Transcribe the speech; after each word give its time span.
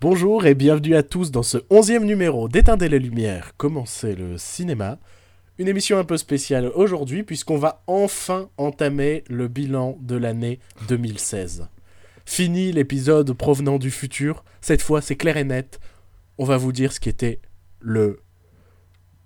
Bonjour 0.00 0.44
et 0.44 0.54
bienvenue 0.54 0.96
à 0.96 1.02
tous 1.02 1.30
dans 1.30 1.42
ce 1.42 1.58
onzième 1.70 2.04
numéro 2.04 2.48
d'Éteindre 2.48 2.84
les 2.84 2.98
Lumières, 2.98 3.56
commencer 3.56 4.14
le 4.14 4.36
cinéma. 4.36 4.98
Une 5.58 5.68
émission 5.68 5.98
un 5.98 6.04
peu 6.04 6.18
spéciale 6.18 6.70
aujourd'hui 6.74 7.22
puisqu'on 7.22 7.56
va 7.56 7.82
enfin 7.86 8.50
entamer 8.58 9.24
le 9.28 9.48
bilan 9.48 9.96
de 10.02 10.16
l'année 10.16 10.58
2016. 10.88 11.68
Fini 12.26 12.72
l'épisode 12.72 13.32
provenant 13.32 13.78
du 13.78 13.90
futur, 13.90 14.44
cette 14.60 14.82
fois 14.82 15.00
c'est 15.00 15.16
clair 15.16 15.38
et 15.38 15.44
net. 15.44 15.80
On 16.36 16.44
va 16.44 16.58
vous 16.58 16.72
dire 16.72 16.92
ce 16.92 17.00
qui 17.00 17.08
était 17.08 17.40
le 17.80 18.20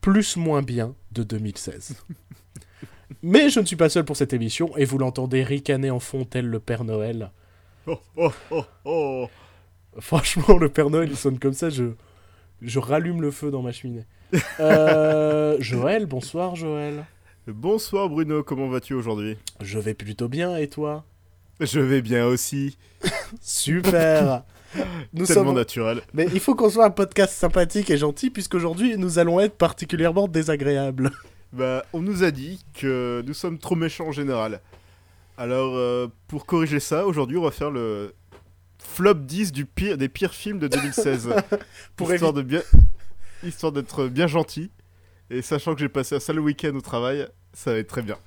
plus 0.00 0.37
moins 0.37 0.62
bien 0.62 0.95
de 1.11 1.25
2016. 1.25 1.96
Mais 3.23 3.50
je 3.50 3.59
ne 3.59 3.64
suis 3.64 3.77
pas 3.77 3.89
seul 3.89 4.05
pour 4.05 4.16
cette 4.16 4.35
émission 4.35 4.77
et 4.77 4.85
vous 4.85 4.98
l'entendez 4.98 5.43
ricaner 5.43 5.91
en 5.91 5.98
fond 5.98 6.25
tel 6.25 6.46
le 6.46 6.61
Père 6.61 6.85
Noël. 6.85 7.32
Oh, 7.87 7.98
oh, 8.16 8.32
oh, 8.50 8.64
oh. 8.85 9.29
Franchement, 10.01 10.59
le 10.59 10.69
Père 10.69 10.91
Noël, 10.91 11.09
il 11.11 11.17
sonne 11.17 11.38
comme 11.38 11.52
ça, 11.52 11.70
je, 11.70 11.84
je 12.62 12.79
rallume 12.79 13.20
le 13.20 13.30
feu 13.30 13.51
dans 13.51 13.62
ma 13.62 13.73
cheminée. 13.73 14.06
Euh, 14.61 15.56
Joël, 15.61 16.06
bonsoir 16.06 16.55
Joël. 16.55 17.05
Bonsoir 17.47 18.09
Bruno, 18.09 18.42
comment 18.42 18.69
vas-tu 18.69 18.95
aujourd'hui? 18.95 19.37
Je 19.61 19.79
vais 19.79 19.95
plutôt 19.95 20.29
bien 20.29 20.56
et 20.56 20.69
toi? 20.69 21.05
Je 21.61 21.80
vais 21.80 22.03
bien 22.03 22.27
aussi. 22.27 22.79
Super 23.41 24.45
Nous 25.15 25.27
Tellement 25.27 25.53
naturel. 25.53 26.03
Mais 26.12 26.28
il 26.33 26.41
faut 26.41 26.55
qu'on 26.55 26.70
soit 26.70 26.84
un 26.84 26.91
podcast 26.91 27.33
sympathique 27.33 27.91
et 27.91 27.97
gentil 27.97 28.30
puisqu'aujourd'hui 28.30 28.97
nous 28.98 29.19
allons 29.19 29.41
être 29.41 29.56
particulièrement 29.56 30.28
désagréables. 30.28 31.11
Bah, 31.53 31.84
on 31.92 32.03
nous 32.03 32.23
a 32.23 32.30
dit 32.30 32.65
que 32.75 33.25
nous 33.27 33.34
sommes 33.34 33.59
trop 33.59 33.75
méchants 33.75 34.09
en 34.09 34.12
général. 34.12 34.61
Alors, 35.39 35.77
euh, 35.77 36.09
pour 36.27 36.45
corriger 36.47 36.80
ça, 36.80 37.06
aujourd'hui 37.06 37.39
on 37.39 37.42
va 37.42 37.51
faire 37.51 37.70
le 37.70 38.12
flop 38.98 39.15
10 39.15 39.52
du 39.52 39.65
pire, 39.65 39.97
des 39.97 40.09
pires 40.09 40.34
films 40.34 40.59
de 40.59 40.66
2016. 40.66 41.30
pour 41.97 42.12
histoire 42.12 42.33
de 42.33 42.43
bien, 42.43 42.62
histoire 43.45 43.70
d'être 43.70 44.09
bien 44.09 44.27
gentil. 44.27 44.72
Et 45.31 45.41
sachant 45.41 45.75
que 45.75 45.81
j'ai 45.81 45.89
passé 45.89 46.17
un 46.17 46.20
sale 46.20 46.41
week-end 46.41 46.75
au 46.75 46.81
travail, 46.81 47.28
ça 47.53 47.70
va 47.70 47.78
être 47.78 47.87
très 47.87 48.03
bien. 48.03 48.17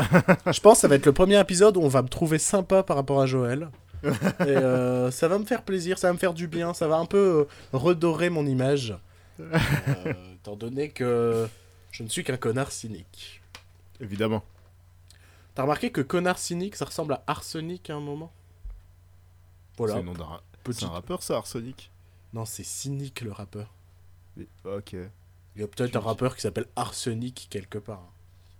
Je 0.49 0.61
pense 0.61 0.75
que 0.75 0.81
ça 0.81 0.87
va 0.87 0.95
être 0.95 1.05
le 1.05 1.11
premier 1.11 1.37
épisode 1.37 1.75
où 1.75 1.81
on 1.81 1.89
va 1.89 2.01
me 2.01 2.07
trouver 2.07 2.37
sympa 2.37 2.83
par 2.83 2.95
rapport 2.95 3.19
à 3.19 3.25
Joël. 3.25 3.69
Et 4.03 4.07
euh, 4.43 5.11
ça 5.11 5.27
va 5.27 5.39
me 5.39 5.45
faire 5.45 5.63
plaisir, 5.63 5.97
ça 5.97 6.07
va 6.07 6.13
me 6.13 6.17
faire 6.17 6.33
du 6.33 6.47
bien, 6.47 6.73
ça 6.73 6.87
va 6.87 6.95
un 6.95 7.05
peu 7.05 7.17
euh, 7.17 7.77
redorer 7.77 8.29
mon 8.29 8.45
image. 8.45 8.95
Euh, 9.41 10.13
étant 10.35 10.55
donné 10.55 10.87
que 10.87 11.49
je 11.91 12.03
ne 12.03 12.07
suis 12.07 12.23
qu'un 12.23 12.37
connard 12.37 12.71
cynique. 12.71 13.41
Évidemment. 13.99 14.41
T'as 15.53 15.63
remarqué 15.63 15.91
que 15.91 15.99
connard 15.99 16.39
cynique, 16.39 16.77
ça 16.77 16.85
ressemble 16.85 17.11
à 17.15 17.23
arsenic 17.27 17.89
à 17.89 17.95
un 17.95 17.99
moment? 17.99 18.31
Voilà. 19.77 19.95
C'est 19.95 20.50
Petit... 20.63 20.85
un 20.85 20.89
rappeur, 20.89 21.23
ça, 21.23 21.37
arsenic 21.37 21.91
Non, 22.33 22.45
c'est 22.45 22.63
cynique 22.63 23.21
le 23.21 23.31
rappeur. 23.31 23.73
Ok. 24.63 24.95
Il 25.55 25.61
y 25.61 25.63
a 25.63 25.67
peut-être 25.67 25.95
un 25.95 25.99
rappeur 25.99 26.35
qui 26.35 26.41
s'appelle 26.41 26.67
Arsenic 26.75 27.47
quelque 27.49 27.77
part. 27.77 28.13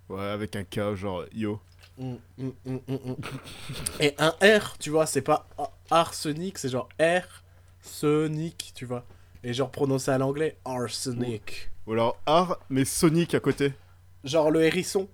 Ouais, 0.08 0.20
avec 0.20 0.56
un 0.56 0.64
K, 0.64 0.94
genre 0.94 1.24
yo. 1.32 1.60
Mm, 1.98 2.14
mm, 2.38 2.50
mm, 2.66 3.14
Et 4.00 4.14
un 4.18 4.30
R, 4.42 4.76
tu 4.78 4.90
vois, 4.90 5.06
c'est 5.06 5.22
pas 5.22 5.48
arsenic, 5.90 6.58
c'est 6.58 6.68
genre 6.68 6.88
R, 7.00 7.42
Sonic, 7.80 8.72
tu 8.74 8.84
vois. 8.84 9.04
Et 9.42 9.54
genre 9.54 9.70
prononcé 9.70 10.10
à 10.10 10.18
l'anglais, 10.18 10.58
arsenic. 10.64 11.70
Ou 11.86 11.92
alors 11.92 12.16
ar, 12.26 12.58
mais 12.68 12.84
Sonic 12.84 13.34
à 13.34 13.40
côté. 13.40 13.72
Genre 14.24 14.50
le 14.50 14.62
hérisson. 14.62 15.08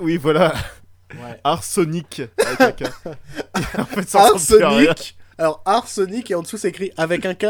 Oui, 0.00 0.16
voilà. 0.16 0.54
Ouais. 1.14 1.40
Arsonic 1.44 2.22
avec 2.38 2.60
un 2.60 2.72
K. 2.72 2.84
en 3.78 3.84
fait, 3.84 4.08
ça 4.08 4.24
Arsenic. 4.24 5.17
Alors 5.38 5.62
arsenic 5.64 6.30
et 6.30 6.34
en 6.34 6.42
dessous 6.42 6.58
c'est 6.58 6.68
écrit 6.68 6.92
avec 6.96 7.24
un 7.24 7.34
K. 7.34 7.46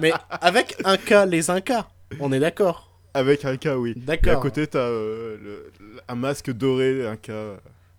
Mais 0.00 0.12
avec 0.30 0.76
un 0.84 0.96
K, 0.96 1.26
les 1.26 1.42
K, 1.42 1.72
on 2.20 2.32
est 2.32 2.38
d'accord. 2.38 2.92
Avec 3.14 3.44
un 3.44 3.56
K, 3.56 3.70
oui. 3.76 3.94
D'accord. 3.96 4.32
Et 4.32 4.36
à 4.36 4.38
côté, 4.40 4.66
t'as 4.66 4.78
euh, 4.78 5.70
un 6.08 6.14
masque 6.14 6.50
doré, 6.52 7.06
un 7.06 7.16
K. 7.16 7.32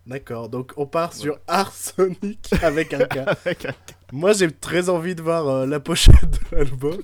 D'accord, 0.06 0.48
donc 0.48 0.72
on 0.76 0.86
part 0.86 1.12
sur 1.12 1.38
Arsonic 1.46 2.50
avec 2.62 2.92
un 2.94 3.04
K. 3.04 3.18
avec 3.44 3.64
un 3.66 3.72
K. 3.72 3.94
Moi, 4.12 4.32
j'ai 4.32 4.50
très 4.50 4.88
envie 4.88 5.14
de 5.14 5.22
voir 5.22 5.48
euh, 5.48 5.66
la 5.66 5.80
pochette 5.80 6.30
de 6.30 6.56
l'album. 6.56 7.02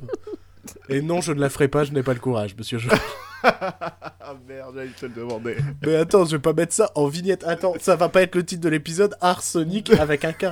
Et 0.89 1.03
non, 1.03 1.21
je 1.21 1.33
ne 1.33 1.41
la 1.41 1.49
ferai 1.51 1.69
pas, 1.69 1.85
je 1.85 1.93
n'ai 1.93 2.03
pas 2.03 2.15
le 2.15 2.21
courage, 2.21 2.57
monsieur. 2.57 2.79
ah 3.43 4.35
merde, 4.49 4.75
j'allais 4.75 4.91
te 4.91 5.07
le 5.07 5.13
demander. 5.13 5.57
Mais 5.83 5.97
attends, 5.97 6.25
je 6.25 6.33
vais 6.33 6.43
pas 6.43 6.53
mettre 6.53 6.75
ça 6.75 6.91
en 6.95 7.07
vignette. 7.07 7.45
Attends, 7.45 7.75
ça 7.81 7.97
va 7.97 8.09
pas 8.09 8.23
être 8.23 8.35
le 8.35 8.45
titre 8.45 8.63
de 8.63 8.69
l'épisode 8.69 9.17
Arsonic 9.21 9.91
avec 9.91 10.25
un 10.25 10.33
K. 10.33 10.47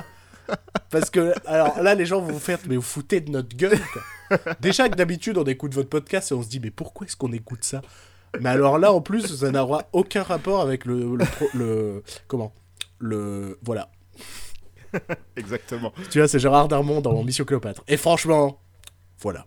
Parce 0.89 1.09
que, 1.09 1.33
alors 1.45 1.81
là, 1.81 1.95
les 1.95 2.05
gens 2.05 2.21
vont 2.21 2.33
vous 2.33 2.39
faire, 2.39 2.59
mais 2.67 2.75
vous 2.75 2.81
foutez 2.81 3.21
de 3.21 3.31
notre 3.31 3.55
gueule. 3.55 3.79
Déjà 4.59 4.89
que 4.89 4.95
d'habitude, 4.95 5.37
on 5.37 5.43
écoute 5.43 5.73
votre 5.73 5.89
podcast 5.89 6.31
et 6.31 6.35
on 6.35 6.43
se 6.43 6.49
dit, 6.49 6.59
mais 6.59 6.71
pourquoi 6.71 7.07
est-ce 7.07 7.15
qu'on 7.15 7.31
écoute 7.31 7.63
ça? 7.63 7.81
Mais 8.39 8.49
alors 8.49 8.77
là, 8.77 8.93
en 8.93 9.01
plus, 9.01 9.25
ça 9.27 9.51
n'aura 9.51 9.83
aucun 9.93 10.23
rapport 10.23 10.61
avec 10.61 10.85
le, 10.85 11.17
le, 11.53 12.03
Comment? 12.27 12.53
Le. 12.99 13.57
Voilà. 13.63 13.89
Exactement. 15.35 15.93
Tu 16.09 16.19
vois, 16.19 16.27
c'est 16.27 16.39
Gérard 16.39 16.67
Darmon 16.67 17.01
dans 17.01 17.23
Mission 17.23 17.45
Cléopâtre. 17.45 17.83
Et 17.87 17.97
franchement, 17.97 18.59
voilà. 19.19 19.45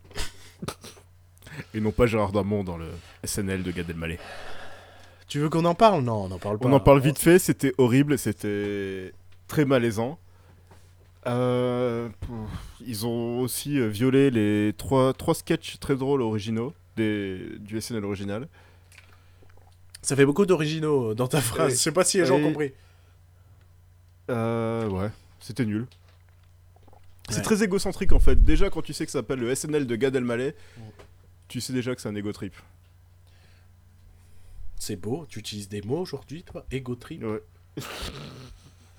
Et 1.74 1.80
non 1.80 1.90
pas 1.90 2.06
Gérard 2.06 2.32
Darmon 2.32 2.64
dans 2.64 2.76
le 2.76 2.86
SNL 3.24 3.62
de 3.62 3.70
Gad 3.70 3.90
Elmaleh. 3.90 4.18
Tu 5.28 5.38
veux 5.38 5.48
qu'on 5.48 5.64
en 5.64 5.74
parle? 5.74 6.02
Non, 6.02 6.24
on 6.24 6.30
en 6.30 6.38
parle 6.38 6.58
pas. 6.58 6.68
On 6.68 6.72
en 6.72 6.80
parle 6.80 7.00
vite 7.00 7.18
fait, 7.18 7.38
c'était 7.38 7.72
horrible, 7.78 8.18
c'était 8.18 9.12
très 9.48 9.64
malaisant. 9.64 10.18
Euh, 11.26 12.08
ils 12.84 13.06
ont 13.06 13.40
aussi 13.40 13.78
euh, 13.78 13.88
violé 13.88 14.30
les 14.30 14.74
trois, 14.76 15.12
trois 15.12 15.34
sketchs 15.34 15.78
très 15.78 15.94
drôles 15.94 16.20
originaux 16.20 16.74
des, 16.96 17.58
du 17.60 17.80
SNL 17.80 18.04
original. 18.04 18.48
Ça 20.02 20.16
fait 20.16 20.26
beaucoup 20.26 20.46
d'originaux 20.46 21.10
euh, 21.10 21.14
dans 21.14 21.28
ta 21.28 21.40
phrase. 21.40 21.72
Je 21.72 21.78
sais 21.78 21.92
pas 21.92 22.04
si 22.04 22.18
les 22.18 22.26
gens 22.26 22.38
ont 22.38 22.42
compris. 22.42 22.72
Euh, 24.30 24.88
ouais, 24.88 25.10
c'était 25.40 25.64
nul. 25.64 25.86
C'est 27.28 27.42
très 27.42 27.62
égocentrique 27.62 28.12
en 28.12 28.20
fait. 28.20 28.42
Déjà, 28.44 28.68
quand 28.68 28.82
tu 28.82 28.92
sais 28.92 29.06
que 29.06 29.12
ça 29.12 29.20
s'appelle 29.20 29.38
le 29.38 29.54
SNL 29.54 29.86
de 29.86 29.96
Gad 29.96 30.14
Elmaleh, 30.14 30.54
tu 31.48 31.60
sais 31.60 31.72
déjà 31.72 31.94
que 31.94 32.00
c'est 32.00 32.08
un 32.08 32.14
ego 32.14 32.32
trip. 32.32 32.54
C'est 34.76 34.96
beau, 34.96 35.24
tu 35.28 35.38
utilises 35.38 35.68
des 35.68 35.80
mots 35.82 36.00
aujourd'hui, 36.00 36.42
toi 36.42 36.66
Ego 36.72 36.96
trip 36.96 37.22
Ouais. 37.22 37.42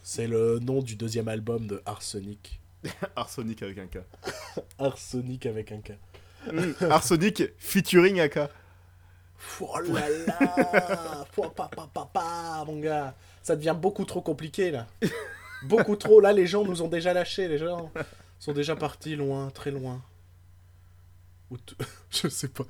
C'est 0.04 0.28
le 0.28 0.60
nom 0.60 0.82
du 0.82 0.96
deuxième 0.96 1.30
album 1.30 1.66
de 1.66 1.82
Arsenic. 1.86 2.60
Arsenic 3.16 3.64
avec 3.64 3.78
un 3.78 3.88
K. 3.88 4.00
Arsenic 4.78 5.46
avec 5.46 5.72
un 5.72 5.80
K. 5.80 5.94
Hmm, 6.52 6.74
Arsenic 6.92 7.44
featuring 7.58 8.20
AK. 8.20 8.38
Oh 9.62 9.80
là 9.80 10.10
là 10.28 11.26
Papa, 11.36 11.70
papa, 11.94 12.64
mon 12.68 12.80
gars 12.80 13.16
Ça 13.42 13.56
devient 13.56 13.76
beaucoup 13.78 14.04
trop 14.04 14.22
compliqué 14.22 14.72
là. 14.72 14.88
Beaucoup 15.64 15.96
trop. 15.96 16.20
Là, 16.20 16.34
les 16.34 16.48
gens 16.48 16.66
nous 16.66 16.82
ont 16.82 16.90
déjà 16.90 17.14
lâchés. 17.14 17.48
Les 17.48 17.58
gens 17.58 17.90
sont 18.40 18.52
déjà 18.52 18.76
partis 18.76 19.16
loin, 19.16 19.50
très 19.52 19.72
loin. 19.72 20.02
Je 22.10 22.28
sais 22.28 22.50
pas. 22.50 22.66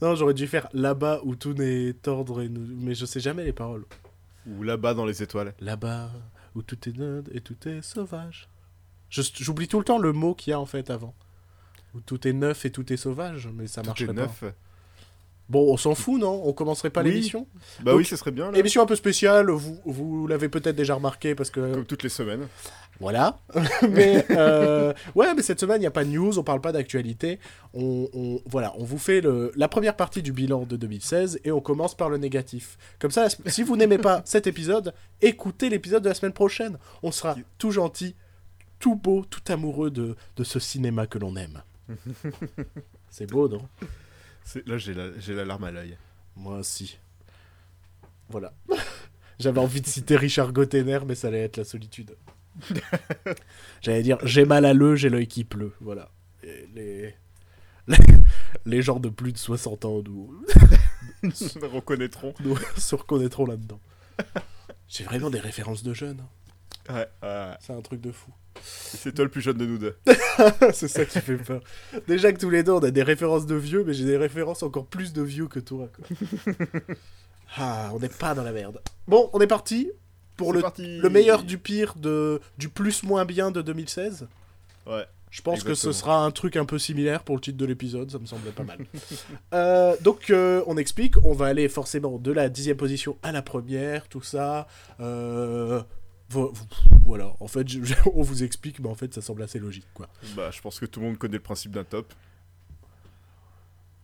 Non, 0.00 0.14
j'aurais 0.14 0.34
dû 0.34 0.46
faire 0.46 0.68
là-bas 0.72 1.20
où 1.24 1.34
tout 1.34 1.54
n'est 1.54 1.94
tordre, 1.94 2.42
et 2.42 2.48
mais 2.48 2.94
je 2.94 3.06
sais 3.06 3.20
jamais 3.20 3.44
les 3.44 3.52
paroles. 3.52 3.84
Ou 4.46 4.62
là-bas 4.62 4.94
dans 4.94 5.06
les 5.06 5.22
étoiles. 5.22 5.54
Là-bas 5.60 6.10
où 6.54 6.62
tout 6.62 6.88
est 6.88 6.96
neutre 6.96 7.30
et 7.34 7.40
tout 7.40 7.56
est 7.68 7.82
sauvage. 7.82 8.48
J'oublie 9.10 9.68
tout 9.68 9.78
le 9.78 9.84
temps 9.84 9.98
le 9.98 10.12
mot 10.12 10.34
qu'il 10.34 10.52
y 10.52 10.54
a 10.54 10.60
en 10.60 10.66
fait 10.66 10.90
avant. 10.90 11.14
Où 11.94 12.00
tout 12.00 12.26
est 12.28 12.32
neuf 12.32 12.64
et 12.64 12.70
tout 12.70 12.92
est 12.92 12.96
sauvage, 12.96 13.48
mais 13.52 13.66
ça 13.66 13.82
marche 13.82 14.06
pas. 14.06 14.12
Neuf. 14.12 14.44
Bon, 15.48 15.72
on 15.72 15.76
s'en 15.76 15.96
fout, 15.96 16.20
non? 16.20 16.42
On 16.44 16.52
commencerait 16.52 16.90
pas 16.90 17.02
l'émission? 17.02 17.48
Bah 17.82 17.96
oui, 17.96 18.04
ce 18.04 18.14
serait 18.14 18.30
bien. 18.30 18.52
Émission 18.52 18.82
un 18.82 18.86
peu 18.86 18.94
spéciale, 18.94 19.50
vous, 19.50 19.80
vous 19.84 20.28
l'avez 20.28 20.48
peut-être 20.48 20.76
déjà 20.76 20.94
remarqué 20.94 21.34
parce 21.34 21.50
que... 21.50 21.74
Comme 21.74 21.86
toutes 21.86 22.04
les 22.04 22.08
semaines. 22.08 22.46
Voilà. 23.00 23.38
mais 23.90 24.24
euh, 24.30 24.92
ouais, 25.14 25.34
mais 25.34 25.42
cette 25.42 25.58
semaine, 25.58 25.78
il 25.78 25.80
n'y 25.80 25.86
a 25.86 25.90
pas 25.90 26.04
de 26.04 26.10
news, 26.10 26.38
on 26.38 26.42
parle 26.42 26.60
pas 26.60 26.70
d'actualité. 26.70 27.40
On, 27.72 28.40
voilà, 28.46 28.74
on 28.76 28.84
vous 28.84 28.98
fait 28.98 29.22
le, 29.22 29.52
la 29.56 29.68
première 29.68 29.96
partie 29.96 30.22
du 30.22 30.32
bilan 30.32 30.64
de 30.66 30.76
2016 30.76 31.40
et 31.44 31.50
on 31.50 31.60
commence 31.60 31.96
par 31.96 32.10
le 32.10 32.18
négatif. 32.18 32.76
Comme 32.98 33.10
ça, 33.10 33.28
si 33.46 33.62
vous 33.62 33.76
n'aimez 33.76 33.98
pas 33.98 34.20
cet 34.26 34.46
épisode, 34.46 34.92
écoutez 35.22 35.70
l'épisode 35.70 36.02
de 36.02 36.08
la 36.08 36.14
semaine 36.14 36.34
prochaine. 36.34 36.78
On 37.02 37.10
sera 37.10 37.36
tout 37.56 37.70
gentil, 37.70 38.14
tout 38.78 38.96
beau, 38.96 39.24
tout 39.24 39.50
amoureux 39.50 39.90
de, 39.90 40.14
de 40.36 40.44
ce 40.44 40.60
cinéma 40.60 41.06
que 41.06 41.18
l'on 41.18 41.36
aime. 41.36 41.62
C'est 43.10 43.26
beau, 43.26 43.48
non? 43.48 43.62
Là, 44.66 44.78
j'ai 44.78 44.94
la, 44.94 45.08
la 45.08 45.44
larme 45.44 45.64
à 45.64 45.70
l'œil. 45.70 45.96
Moi 46.36 46.58
aussi. 46.58 46.98
Voilà. 48.28 48.52
J'avais 49.38 49.60
envie 49.60 49.80
de 49.80 49.86
citer 49.86 50.16
Richard 50.16 50.52
Gottener, 50.52 51.00
mais 51.06 51.14
ça 51.14 51.28
allait 51.28 51.42
être 51.44 51.56
la 51.56 51.64
solitude. 51.64 52.14
J'allais 53.80 54.02
dire 54.02 54.18
j'ai 54.22 54.44
mal 54.44 54.64
à 54.64 54.72
l'œil, 54.72 54.96
j'ai 54.96 55.08
l'œil 55.08 55.26
qui 55.26 55.44
pleut. 55.44 55.72
Voilà. 55.80 56.10
les... 56.74 57.14
les... 58.66 58.82
gens 58.82 59.00
de 59.00 59.08
plus 59.08 59.32
de 59.32 59.38
60 59.38 59.84
ans 59.84 60.02
nous, 61.22 61.32
reconnaîtront. 61.72 62.34
Nous 62.40 62.56
se 62.76 62.94
reconnaîtront 62.94 63.46
là-dedans. 63.46 63.80
J'ai 64.88 65.04
vraiment 65.04 65.30
des 65.30 65.40
références 65.40 65.82
de 65.82 65.94
jeunes. 65.94 66.20
Hein. 66.20 66.94
Ouais, 66.94 67.08
ouais. 67.22 67.54
C'est 67.60 67.72
un 67.72 67.80
truc 67.80 68.00
de 68.00 68.10
fou. 68.10 68.32
C'est 68.62 69.14
toi 69.14 69.24
le 69.24 69.30
plus 69.30 69.40
jeune 69.40 69.56
de 69.56 69.66
nous 69.66 69.78
deux. 69.78 69.96
c'est 70.72 70.88
ça 70.88 71.04
qui 71.04 71.20
fait 71.20 71.36
peur. 71.36 71.62
Déjà 72.08 72.32
que 72.32 72.38
tous 72.38 72.50
les 72.50 72.62
deux, 72.62 72.72
on 72.72 72.80
a 72.80 72.90
des 72.90 73.02
références 73.02 73.46
de 73.46 73.54
vieux, 73.54 73.84
mais 73.84 73.94
j'ai 73.94 74.04
des 74.04 74.16
références 74.16 74.62
encore 74.62 74.86
plus 74.86 75.12
de 75.12 75.22
vieux 75.22 75.46
que 75.46 75.60
toi. 75.60 75.88
quoi. 75.94 76.54
ah, 77.56 77.90
on 77.94 78.00
n'est 78.00 78.08
pas 78.08 78.34
dans 78.34 78.42
la 78.42 78.52
merde. 78.52 78.80
Bon, 79.06 79.30
on 79.32 79.40
est 79.40 79.46
parti 79.46 79.90
pour 80.44 80.52
le, 80.52 80.60
parti. 80.60 80.98
le 80.98 81.08
meilleur 81.10 81.42
du 81.44 81.58
pire 81.58 81.94
de, 81.96 82.40
du 82.58 82.68
plus 82.68 83.02
moins 83.02 83.24
bien 83.24 83.50
de 83.50 83.62
2016. 83.62 84.26
Ouais. 84.86 85.06
Je 85.30 85.42
pense 85.42 85.62
que 85.62 85.74
ce 85.76 85.92
sera 85.92 86.24
un 86.24 86.32
truc 86.32 86.56
un 86.56 86.64
peu 86.64 86.76
similaire 86.78 87.22
pour 87.22 87.36
le 87.36 87.40
titre 87.40 87.56
de 87.56 87.64
l'épisode, 87.64 88.10
ça 88.10 88.18
me 88.18 88.26
semblait 88.26 88.50
pas 88.50 88.64
mal. 88.64 88.78
Euh, 89.54 89.96
donc 90.00 90.30
euh, 90.30 90.62
on 90.66 90.76
explique, 90.76 91.14
on 91.24 91.32
va 91.34 91.46
aller 91.46 91.68
forcément 91.68 92.18
de 92.18 92.32
la 92.32 92.48
dixième 92.48 92.76
position 92.76 93.16
à 93.22 93.30
la 93.32 93.40
première, 93.42 94.08
tout 94.08 94.22
ça. 94.22 94.66
Euh, 94.98 95.82
vo- 96.28 96.52
voilà, 97.04 97.32
en 97.40 97.46
fait, 97.46 97.68
je- 97.68 97.82
je- 97.84 97.94
on 98.14 98.22
vous 98.22 98.42
explique, 98.42 98.80
mais 98.80 98.88
en 98.88 98.94
fait, 98.96 99.14
ça 99.14 99.20
semble 99.22 99.42
assez 99.42 99.58
logique, 99.60 99.86
quoi. 99.94 100.08
Bah, 100.36 100.50
je 100.52 100.60
pense 100.60 100.80
que 100.80 100.86
tout 100.86 100.98
le 101.00 101.06
monde 101.06 101.18
connaît 101.18 101.34
le 101.36 101.42
principe 101.42 101.72
d'un 101.72 101.84
top. 101.84 102.12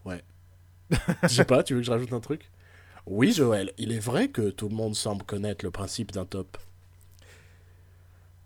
Je 1.25 1.29
sais 1.29 1.45
pas, 1.45 1.63
tu 1.65 1.75
veux 1.75 1.81
que 1.81 1.87
je 1.87 1.91
rajoute 1.91 2.13
un 2.13 2.21
truc? 2.21 2.49
Oui, 3.07 3.33
Joël, 3.33 3.73
il 3.79 3.93
est 3.93 4.01
vrai 4.01 4.29
que 4.29 4.51
tout 4.51 4.69
le 4.69 4.75
monde 4.75 4.97
semble 4.97 5.25
connaître 5.25 5.65
le 5.65 5.71
principe 5.71 6.13
d'un 6.13 6.25
top. 6.25 6.59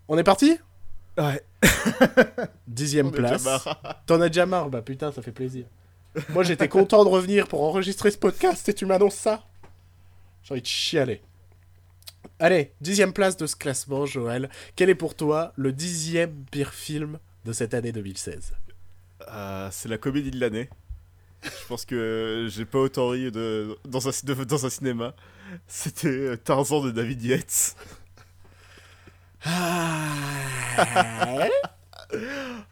On 0.08 0.18
est 0.18 0.24
parti? 0.24 0.58
Ouais. 1.16 1.42
Dixième 2.66 3.06
On 3.06 3.10
place. 3.10 3.46
T'en 4.06 4.20
as 4.20 4.28
déjà 4.28 4.46
marre 4.46 4.68
Bah 4.70 4.82
putain, 4.82 5.12
ça 5.12 5.22
fait 5.22 5.32
plaisir. 5.32 5.66
Moi, 6.30 6.42
j'étais 6.42 6.68
content 6.68 7.04
de 7.04 7.08
revenir 7.08 7.46
pour 7.46 7.62
enregistrer 7.62 8.10
ce 8.10 8.18
podcast 8.18 8.68
et 8.68 8.74
tu 8.74 8.84
m'annonces 8.84 9.14
ça 9.14 9.44
J'ai 10.42 10.52
envie 10.54 10.62
de 10.62 10.66
chialer. 10.66 11.22
Allez, 12.38 12.72
dixième 12.80 13.12
place 13.12 13.36
de 13.36 13.46
ce 13.46 13.56
classement, 13.56 14.06
Joël. 14.06 14.50
Quel 14.76 14.90
est 14.90 14.94
pour 14.94 15.14
toi 15.14 15.52
le 15.56 15.72
dixième 15.72 16.44
pire 16.50 16.72
film 16.74 17.18
de 17.44 17.52
cette 17.52 17.74
année 17.74 17.92
2016 17.92 18.54
Euh, 19.28 19.68
c'est 19.70 19.88
la 19.88 19.98
comédie 19.98 20.30
de 20.30 20.40
l'année. 20.40 20.68
Je 21.42 21.66
pense 21.68 21.84
que 21.84 22.46
j'ai 22.50 22.64
pas 22.64 22.78
autant 22.78 23.08
ri 23.08 23.30
de, 23.30 23.76
dans, 23.86 24.08
un, 24.08 24.12
de- 24.24 24.44
dans 24.44 24.66
un 24.66 24.70
cinéma. 24.70 25.14
C'était 25.66 26.08
euh, 26.08 26.36
Tarzan 26.36 26.82
de 26.82 26.90
David 26.90 27.22
Yates. 27.22 27.76
Ah 29.44 30.14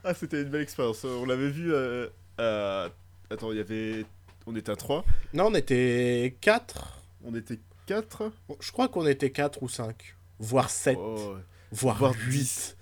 Ah, 0.04 0.14
c'était 0.14 0.42
une 0.42 0.48
belle 0.50 0.62
expérience. 0.62 1.04
On 1.04 1.24
l'avait 1.24 1.50
vu. 1.50 1.72
euh, 1.72 2.08
à- 2.38 2.88
Attends, 3.30 3.52
il 3.52 3.58
y 3.58 3.60
avait. 3.60 4.04
On 4.46 4.56
était 4.56 4.72
à 4.72 4.76
3. 4.76 5.04
Non, 5.34 5.46
on 5.46 5.54
était 5.54 6.36
4. 6.40 7.02
On 7.24 7.34
était 7.34 7.60
4. 7.86 8.30
Je 8.60 8.72
crois 8.72 8.88
qu'on 8.88 9.06
était 9.06 9.30
4 9.30 9.62
ou 9.62 9.68
5. 9.68 10.14
Voire 10.38 10.70
7. 10.70 10.96
voire, 11.72 11.96
voire 11.98 12.14
8. 12.14 12.30
Voir 12.30 12.77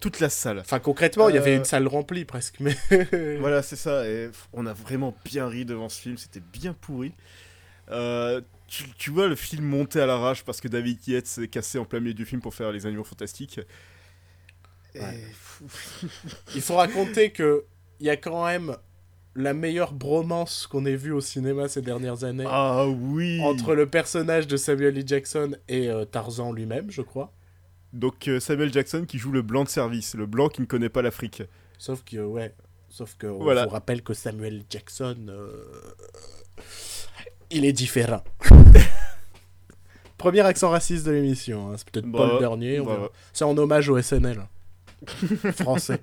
toute 0.00 0.20
la 0.20 0.28
salle. 0.28 0.58
Enfin, 0.58 0.78
concrètement, 0.80 1.28
il 1.28 1.34
y 1.34 1.38
avait 1.38 1.54
Euh, 1.54 1.58
une 1.58 1.64
salle 1.64 1.86
remplie 1.86 2.24
presque. 2.24 2.56
Mais... 2.60 2.76
Voilà, 3.40 3.62
c'est 3.62 3.76
ça. 3.76 4.06
Et 4.08 4.30
on 4.52 4.66
a 4.66 4.72
vraiment 4.72 5.16
bien 5.24 5.46
ri 5.48 5.64
devant 5.64 5.88
ce 5.88 6.00
film. 6.00 6.16
C'était 6.18 6.40
bien 6.52 6.72
pourri. 6.74 7.12
Euh, 7.90 8.40
tu, 8.68 8.84
tu 8.98 9.10
vois 9.10 9.26
le 9.28 9.36
film 9.36 9.64
monter 9.64 10.00
à 10.00 10.06
l'arrache 10.06 10.44
parce 10.44 10.60
que 10.60 10.68
David 10.68 11.06
Yates 11.06 11.26
s'est 11.26 11.48
cassé 11.48 11.78
en 11.78 11.84
plein 11.84 12.00
milieu 12.00 12.14
du 12.14 12.24
film 12.24 12.40
pour 12.40 12.54
faire 12.54 12.72
les 12.72 12.86
animaux 12.86 13.04
fantastiques. 13.04 13.58
Et- 14.94 15.00
Ouais. 15.00 15.24
Il 16.54 16.60
faut 16.60 16.76
raconter 16.76 17.30
que 17.32 17.64
il 18.00 18.06
y 18.06 18.10
a 18.10 18.16
quand 18.16 18.44
même 18.44 18.76
la 19.34 19.54
meilleure 19.54 19.92
bromance 19.92 20.66
qu'on 20.66 20.84
ait 20.84 20.96
vue 20.96 21.12
au 21.12 21.20
cinéma 21.22 21.66
ces 21.68 21.80
dernières 21.80 22.24
années 22.24 22.44
Ah 22.46 22.86
oui 22.86 23.40
entre 23.42 23.74
le 23.74 23.86
personnage 23.88 24.46
de 24.46 24.56
Samuel 24.58 24.98
L. 24.98 25.04
Jackson 25.06 25.56
et 25.68 25.88
euh, 25.88 26.04
Tarzan 26.04 26.52
lui-même, 26.52 26.90
je 26.90 27.00
crois. 27.00 27.32
Donc 27.92 28.28
euh, 28.28 28.40
Samuel 28.40 28.72
Jackson 28.72 29.04
qui 29.06 29.18
joue 29.18 29.32
le 29.32 29.42
blanc 29.42 29.64
de 29.64 29.68
service, 29.68 30.14
le 30.14 30.26
blanc 30.26 30.48
qui 30.48 30.60
ne 30.62 30.66
connaît 30.66 30.88
pas 30.88 31.02
l'Afrique. 31.02 31.42
Sauf 31.78 32.02
que, 32.04 32.16
ouais. 32.18 32.54
Sauf 32.88 33.16
que, 33.18 33.26
on 33.26 33.42
Voilà. 33.42 33.64
vous 33.64 33.70
rappelle 33.70 34.02
que 34.02 34.14
Samuel. 34.14 34.62
Jackson. 34.70 35.16
euh, 35.28 35.64
Il 37.50 37.64
est 37.64 37.72
différent. 37.72 38.22
Premier 40.18 40.40
accent 40.40 40.70
raciste 40.70 41.04
de 41.06 41.10
l'émission. 41.10 41.70
hein. 41.70 41.74
C'est 41.76 41.90
peut-être 41.90 42.10
pas 42.12 42.34
le 42.34 42.38
dernier. 42.38 42.80
C'est 43.32 43.44
en 43.44 43.56
hommage 43.58 43.88
au 43.88 44.00
SNL. 44.00 44.40
Français. 45.56 45.98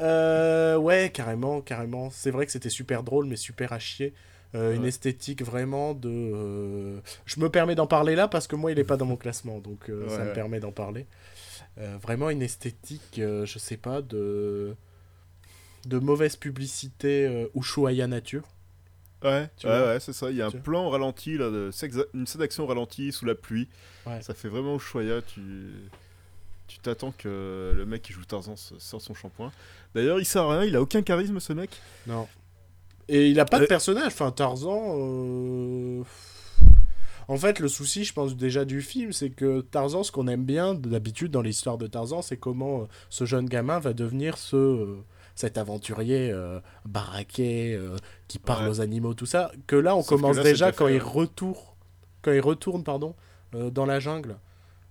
Euh, 0.00 0.76
ouais, 0.76 1.10
carrément, 1.12 1.60
carrément. 1.60 2.08
C'est 2.10 2.30
vrai 2.30 2.46
que 2.46 2.52
c'était 2.52 2.70
super 2.70 3.02
drôle, 3.02 3.26
mais 3.26 3.36
super 3.36 3.72
à 3.72 3.78
chier. 3.78 4.14
Euh, 4.54 4.74
Une 4.74 4.84
esthétique 4.84 5.42
vraiment 5.42 5.94
de. 5.94 6.10
euh, 6.10 7.00
Je 7.24 7.40
me 7.40 7.48
permets 7.48 7.74
d'en 7.74 7.86
parler 7.86 8.14
là 8.14 8.28
parce 8.28 8.46
que 8.46 8.54
moi, 8.56 8.70
il 8.72 8.78
est 8.78 8.84
pas 8.84 8.96
dans 8.98 9.06
mon 9.06 9.16
classement, 9.16 9.58
donc 9.60 9.88
euh, 9.88 10.08
ça 10.08 10.18
Ouais, 10.18 10.24
me 10.28 10.32
permet 10.34 10.60
d'en 10.60 10.72
parler. 10.72 11.06
Vraiment 12.02 12.28
une 12.28 12.42
esthétique, 12.42 13.14
je 13.16 13.58
sais 13.58 13.78
pas, 13.78 14.02
de 14.02 14.74
de 15.86 15.98
mauvaise 15.98 16.36
publicité 16.36 17.48
Ushuaïa 17.56 18.06
nature. 18.06 18.42
Ouais, 19.24 19.48
Tu 19.56 19.66
ouais, 19.66 19.78
vois 19.78 19.88
ouais, 19.94 20.00
c'est 20.00 20.12
ça. 20.12 20.30
Il 20.30 20.36
y 20.36 20.42
a 20.42 20.46
un 20.46 20.50
Tu 20.50 20.58
plan 20.60 20.90
ralenti, 20.90 21.38
là, 21.38 21.48
de 21.50 21.70
une 22.12 22.26
scène 22.26 22.40
d'action 22.40 22.66
ralentie 22.66 23.10
sous 23.10 23.24
la 23.24 23.34
pluie. 23.34 23.68
Ouais. 24.06 24.20
Ça 24.20 24.34
fait 24.34 24.48
vraiment 24.48 24.76
Ushuaïa. 24.76 25.22
Tu 25.22 25.40
tu 26.68 26.78
t'attends 26.78 27.12
que 27.16 27.72
le 27.74 27.84
mec 27.86 28.02
qui 28.02 28.12
joue 28.12 28.24
Tarzan 28.24 28.56
sorte 28.56 29.02
son 29.04 29.14
shampoing. 29.14 29.50
D'ailleurs, 29.94 30.18
il 30.20 30.24
sert 30.24 30.42
à 30.42 30.58
rien, 30.58 30.64
il 30.68 30.76
a 30.76 30.80
aucun 30.82 31.02
charisme 31.02 31.38
ce 31.40 31.52
mec. 31.52 31.70
Non. 32.06 32.26
Et 33.14 33.28
il 33.28 33.38
a 33.40 33.44
pas 33.44 33.58
de 33.58 33.64
Euh, 33.64 33.66
personnage. 33.66 34.06
Enfin, 34.06 34.30
Tarzan. 34.30 34.96
euh, 34.98 36.02
En 37.28 37.36
fait, 37.36 37.60
le 37.60 37.68
souci, 37.68 38.04
je 38.04 38.12
pense 38.12 38.36
déjà 38.36 38.64
du 38.64 38.80
film, 38.82 39.12
c'est 39.12 39.30
que 39.30 39.60
Tarzan, 39.60 40.02
ce 40.02 40.10
qu'on 40.10 40.26
aime 40.28 40.44
bien 40.44 40.74
d'habitude 40.74 41.30
dans 41.30 41.40
l'histoire 41.42 41.78
de 41.78 41.86
Tarzan, 41.86 42.20
c'est 42.22 42.36
comment 42.36 42.82
euh, 42.82 42.84
ce 43.10 43.24
jeune 43.26 43.46
gamin 43.46 43.78
va 43.78 43.92
devenir 43.92 44.36
ce 44.38 44.56
euh, 44.56 44.96
cet 45.34 45.56
aventurier 45.56 46.30
baraqué 46.84 47.78
qui 48.28 48.38
parle 48.38 48.64
Ouais. 48.64 48.70
aux 48.70 48.80
animaux, 48.82 49.14
tout 49.14 49.24
ça. 49.24 49.50
Que 49.66 49.76
là, 49.76 49.96
on 49.96 50.02
Sauf 50.02 50.20
commence 50.20 50.36
là, 50.36 50.42
déjà 50.42 50.72
quand 50.72 50.88
fait, 50.88 50.96
il 50.96 51.02
retourne, 51.02 51.56
quand 52.20 52.32
il 52.32 52.40
retourne, 52.40 52.82
pardon, 52.84 53.14
dans 53.52 53.86
la 53.86 53.98
jungle. 53.98 54.36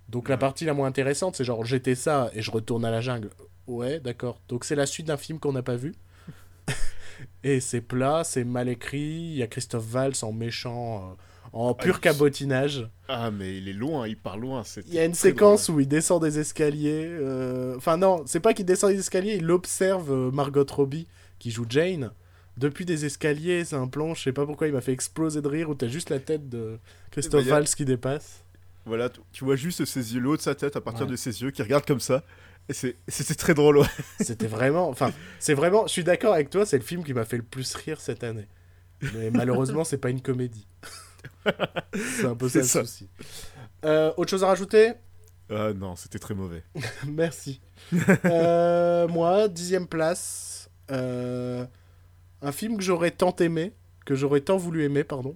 Donc 0.10 0.30
la 0.30 0.38
partie 0.38 0.66
la 0.66 0.74
moins 0.74 0.88
intéressante, 0.88 1.36
c'est 1.36 1.44
genre 1.44 1.64
j'étais 1.64 1.94
ça 1.96 2.32
et 2.34 2.42
je 2.42 2.50
retourne 2.50 2.84
à 2.86 2.90
la 2.92 3.02
jungle. 3.02 3.30
Ouais, 3.68 4.00
d'accord. 4.00 4.40
Donc 4.50 4.66
c'est 4.66 4.76
la 4.76 4.88
suite 4.88 5.06
d'un 5.08 5.18
film 5.18 5.38
qu'on 5.40 5.54
n'a 5.54 5.62
pas 5.64 5.76
vu. 5.76 5.94
Et 7.44 7.60
c'est 7.60 7.82
plat, 7.82 8.24
c'est 8.24 8.44
mal 8.44 8.70
écrit. 8.70 9.00
Il 9.32 9.36
y 9.36 9.44
a 9.44 9.48
Christophe 9.48 9.86
Valls 9.86 10.14
en 10.22 10.32
méchant, 10.32 10.98
euh, 11.12 11.14
en 11.54 11.74
pur 11.74 11.96
il- 11.98 12.02
cabotinage. 12.02 12.88
Ah, 13.08 13.32
mais 13.32 13.58
il 13.58 13.68
est 13.68 13.74
loin, 13.74 14.08
il 14.08 14.16
part 14.18 14.38
loin. 14.38 14.64
c'est 14.64 14.84
Il 14.88 14.94
y 14.94 15.00
a 15.00 15.06
une 15.06 15.14
séquence 15.16 15.68
où 15.70 15.80
il 15.80 15.88
descend 15.88 16.22
des 16.22 16.40
escaliers. 16.40 17.08
euh, 17.08 17.76
Enfin, 17.78 17.98
non, 17.98 18.24
c'est 18.26 18.40
pas 18.40 18.54
qu'il 18.54 18.66
descend 18.66 18.92
des 18.92 19.00
escaliers, 19.00 19.38
il 19.38 19.50
observe 19.52 20.12
euh, 20.12 20.32
Margot 20.32 20.66
Robbie, 20.72 21.08
qui 21.40 21.50
joue 21.52 21.66
Jane, 21.68 22.12
depuis 22.58 22.86
des 22.86 23.06
escaliers. 23.06 23.66
C'est 23.66 23.76
un 23.76 23.88
plan, 23.88 24.14
je 24.14 24.22
sais 24.22 24.32
pas 24.34 24.46
pourquoi 24.46 24.68
il 24.68 24.74
m'a 24.74 24.82
fait 24.82 24.94
exploser 24.94 25.42
de 25.42 25.48
rire, 25.48 25.70
où 25.70 25.76
t'as 25.76 25.88
juste 25.88 26.10
la 26.12 26.20
tête 26.20 26.48
de 26.48 26.78
Christophe 27.10 27.42
Eh 27.42 27.46
ben, 27.46 27.52
a- 27.52 27.56
Valls 27.56 27.66
qui 27.68 27.86
dépasse. 27.86 28.44
Voilà, 28.86 29.10
tu- 29.10 29.20
tu 29.32 29.44
vois 29.46 29.56
juste 29.56 29.84
ses 29.86 30.14
yeux, 30.14 30.20
le 30.22 30.30
haut 30.30 30.38
de 30.38 30.42
sa 30.42 30.56
tête 30.56 30.76
à 30.76 30.82
partir 30.82 31.06
Ouais. 31.06 31.12
de 31.12 31.16
ses 31.16 31.42
yeux 31.42 31.52
qui 31.52 31.62
regarde 31.64 31.86
comme 31.86 32.00
ça. 32.00 32.24
C'était 32.74 33.36
très 33.36 33.54
drôle, 33.54 33.78
ouais. 33.78 33.88
C'était 34.20 34.48
vraiment. 34.48 34.90
Enfin, 34.90 35.12
c'est 35.40 35.54
vraiment. 35.54 35.88
Je 35.88 35.92
suis 35.92 36.04
d'accord 36.04 36.34
avec 36.34 36.50
toi, 36.50 36.66
c'est 36.66 36.78
le 36.78 36.84
film 36.84 37.04
qui 37.04 37.14
m'a 37.14 37.26
fait 37.26 37.38
le 37.38 37.44
plus 37.44 37.74
rire 37.76 38.00
cette 38.02 38.24
année. 38.24 38.48
Mais 39.16 39.32
malheureusement, 39.32 39.84
c'est 39.84 39.98
pas 39.98 40.10
une 40.10 40.22
comédie. 40.22 40.68
c'est 41.96 42.26
un 42.26 42.36
peu 42.36 42.50
ça 42.50 42.60
le 42.60 42.66
souci. 42.66 43.10
Euh, 43.84 44.14
autre 44.18 44.30
chose 44.30 44.44
à 44.44 44.48
rajouter? 44.48 44.94
Ah 45.50 45.74
non, 45.74 45.96
c'était 45.96 46.20
très 46.20 46.34
mauvais. 46.34 46.64
Merci. 47.08 47.62
Euh, 48.26 49.08
moi, 49.08 49.48
dixième 49.48 49.88
place. 49.88 50.70
euh, 50.92 51.66
un 52.42 52.52
film 52.52 52.78
que 52.78 52.84
j'aurais 52.84 53.12
tant 53.12 53.36
aimé, 53.38 53.74
que 54.06 54.16
j'aurais 54.16 54.42
tant 54.42 54.58
voulu 54.58 54.84
aimer, 54.84 55.04
pardon. 55.04 55.36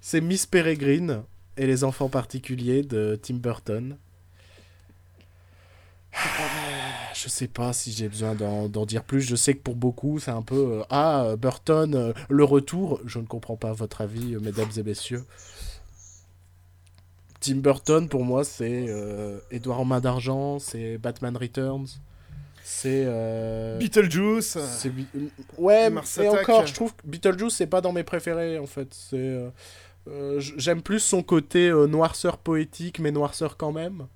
C'est 0.00 0.20
Miss 0.20 0.44
Peregrine 0.44 1.22
et 1.56 1.66
les 1.66 1.82
enfants 1.82 2.10
particuliers 2.10 2.82
de 2.82 3.18
Tim 3.20 3.36
Burton. 3.36 3.96
Ah, 6.16 7.12
Je 7.14 7.28
sais 7.28 7.48
pas 7.48 7.72
si 7.72 7.92
j'ai 7.92 8.08
besoin 8.08 8.34
d'en 8.34 8.86
dire 8.86 9.04
plus. 9.04 9.20
Je 9.20 9.36
sais 9.36 9.54
que 9.54 9.60
pour 9.62 9.74
beaucoup, 9.76 10.18
c'est 10.18 10.30
un 10.30 10.42
peu 10.42 10.54
euh, 10.80 10.82
Ah, 10.90 11.34
Burton, 11.38 11.94
euh, 11.94 12.12
le 12.28 12.44
retour. 12.44 13.00
Je 13.06 13.18
ne 13.18 13.26
comprends 13.26 13.56
pas 13.56 13.72
votre 13.72 14.00
avis, 14.00 14.34
euh, 14.34 14.40
mesdames 14.40 14.70
et 14.76 14.82
messieurs. 14.82 15.24
Tim 17.40 17.56
Burton, 17.56 18.08
pour 18.08 18.24
moi, 18.24 18.42
c'est 18.44 18.86
euh, 18.88 19.38
Edouard 19.50 19.80
en 19.80 19.84
main 19.84 20.00
d'argent, 20.00 20.58
c'est 20.58 20.96
Batman 20.96 21.36
Returns, 21.36 21.88
c'est. 22.62 23.04
euh, 23.06 23.78
Beetlejuice 23.78 24.56
c'est 24.78 24.88
Bi- 24.88 25.06
Ouais, 25.58 25.90
Mars 25.90 26.16
mais 26.18 26.28
encore, 26.28 26.66
je 26.66 26.72
trouve 26.74 26.94
que 26.94 27.06
Beetlejuice, 27.06 27.54
c'est 27.54 27.66
pas 27.66 27.82
dans 27.82 27.92
mes 27.92 28.04
préférés, 28.04 28.58
en 28.58 28.66
fait. 28.66 28.88
C'est. 28.94 29.38
J'aime 30.38 30.80
plus 30.82 31.00
son 31.00 31.22
côté 31.22 31.68
euh, 31.68 31.86
noirceur 31.86 32.38
poétique, 32.38 32.98
mais 32.98 33.10
noirceur 33.10 33.56
quand 33.58 33.72
même. 33.72 34.06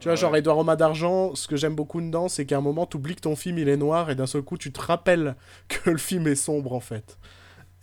Tu 0.00 0.04
vois, 0.04 0.12
Ouais. 0.12 0.16
genre 0.16 0.34
Edouard 0.36 0.58
en 0.58 0.64
main 0.64 0.76
d'argent, 0.76 1.34
ce 1.34 1.46
que 1.46 1.56
j'aime 1.56 1.74
beaucoup 1.74 2.00
dedans, 2.00 2.28
c'est 2.28 2.46
qu'à 2.46 2.56
un 2.56 2.60
moment, 2.62 2.86
tu 2.86 2.96
oublies 2.96 3.14
que 3.14 3.20
ton 3.20 3.36
film 3.36 3.58
il 3.58 3.68
est 3.68 3.76
noir 3.76 4.10
et 4.10 4.14
d'un 4.14 4.26
seul 4.26 4.42
coup, 4.42 4.56
tu 4.58 4.72
te 4.72 4.80
rappelles 4.80 5.36
que 5.68 5.90
le 5.90 5.98
film 5.98 6.26
est 6.26 6.34
sombre 6.34 6.72
en 6.72 6.80
fait. 6.80 7.18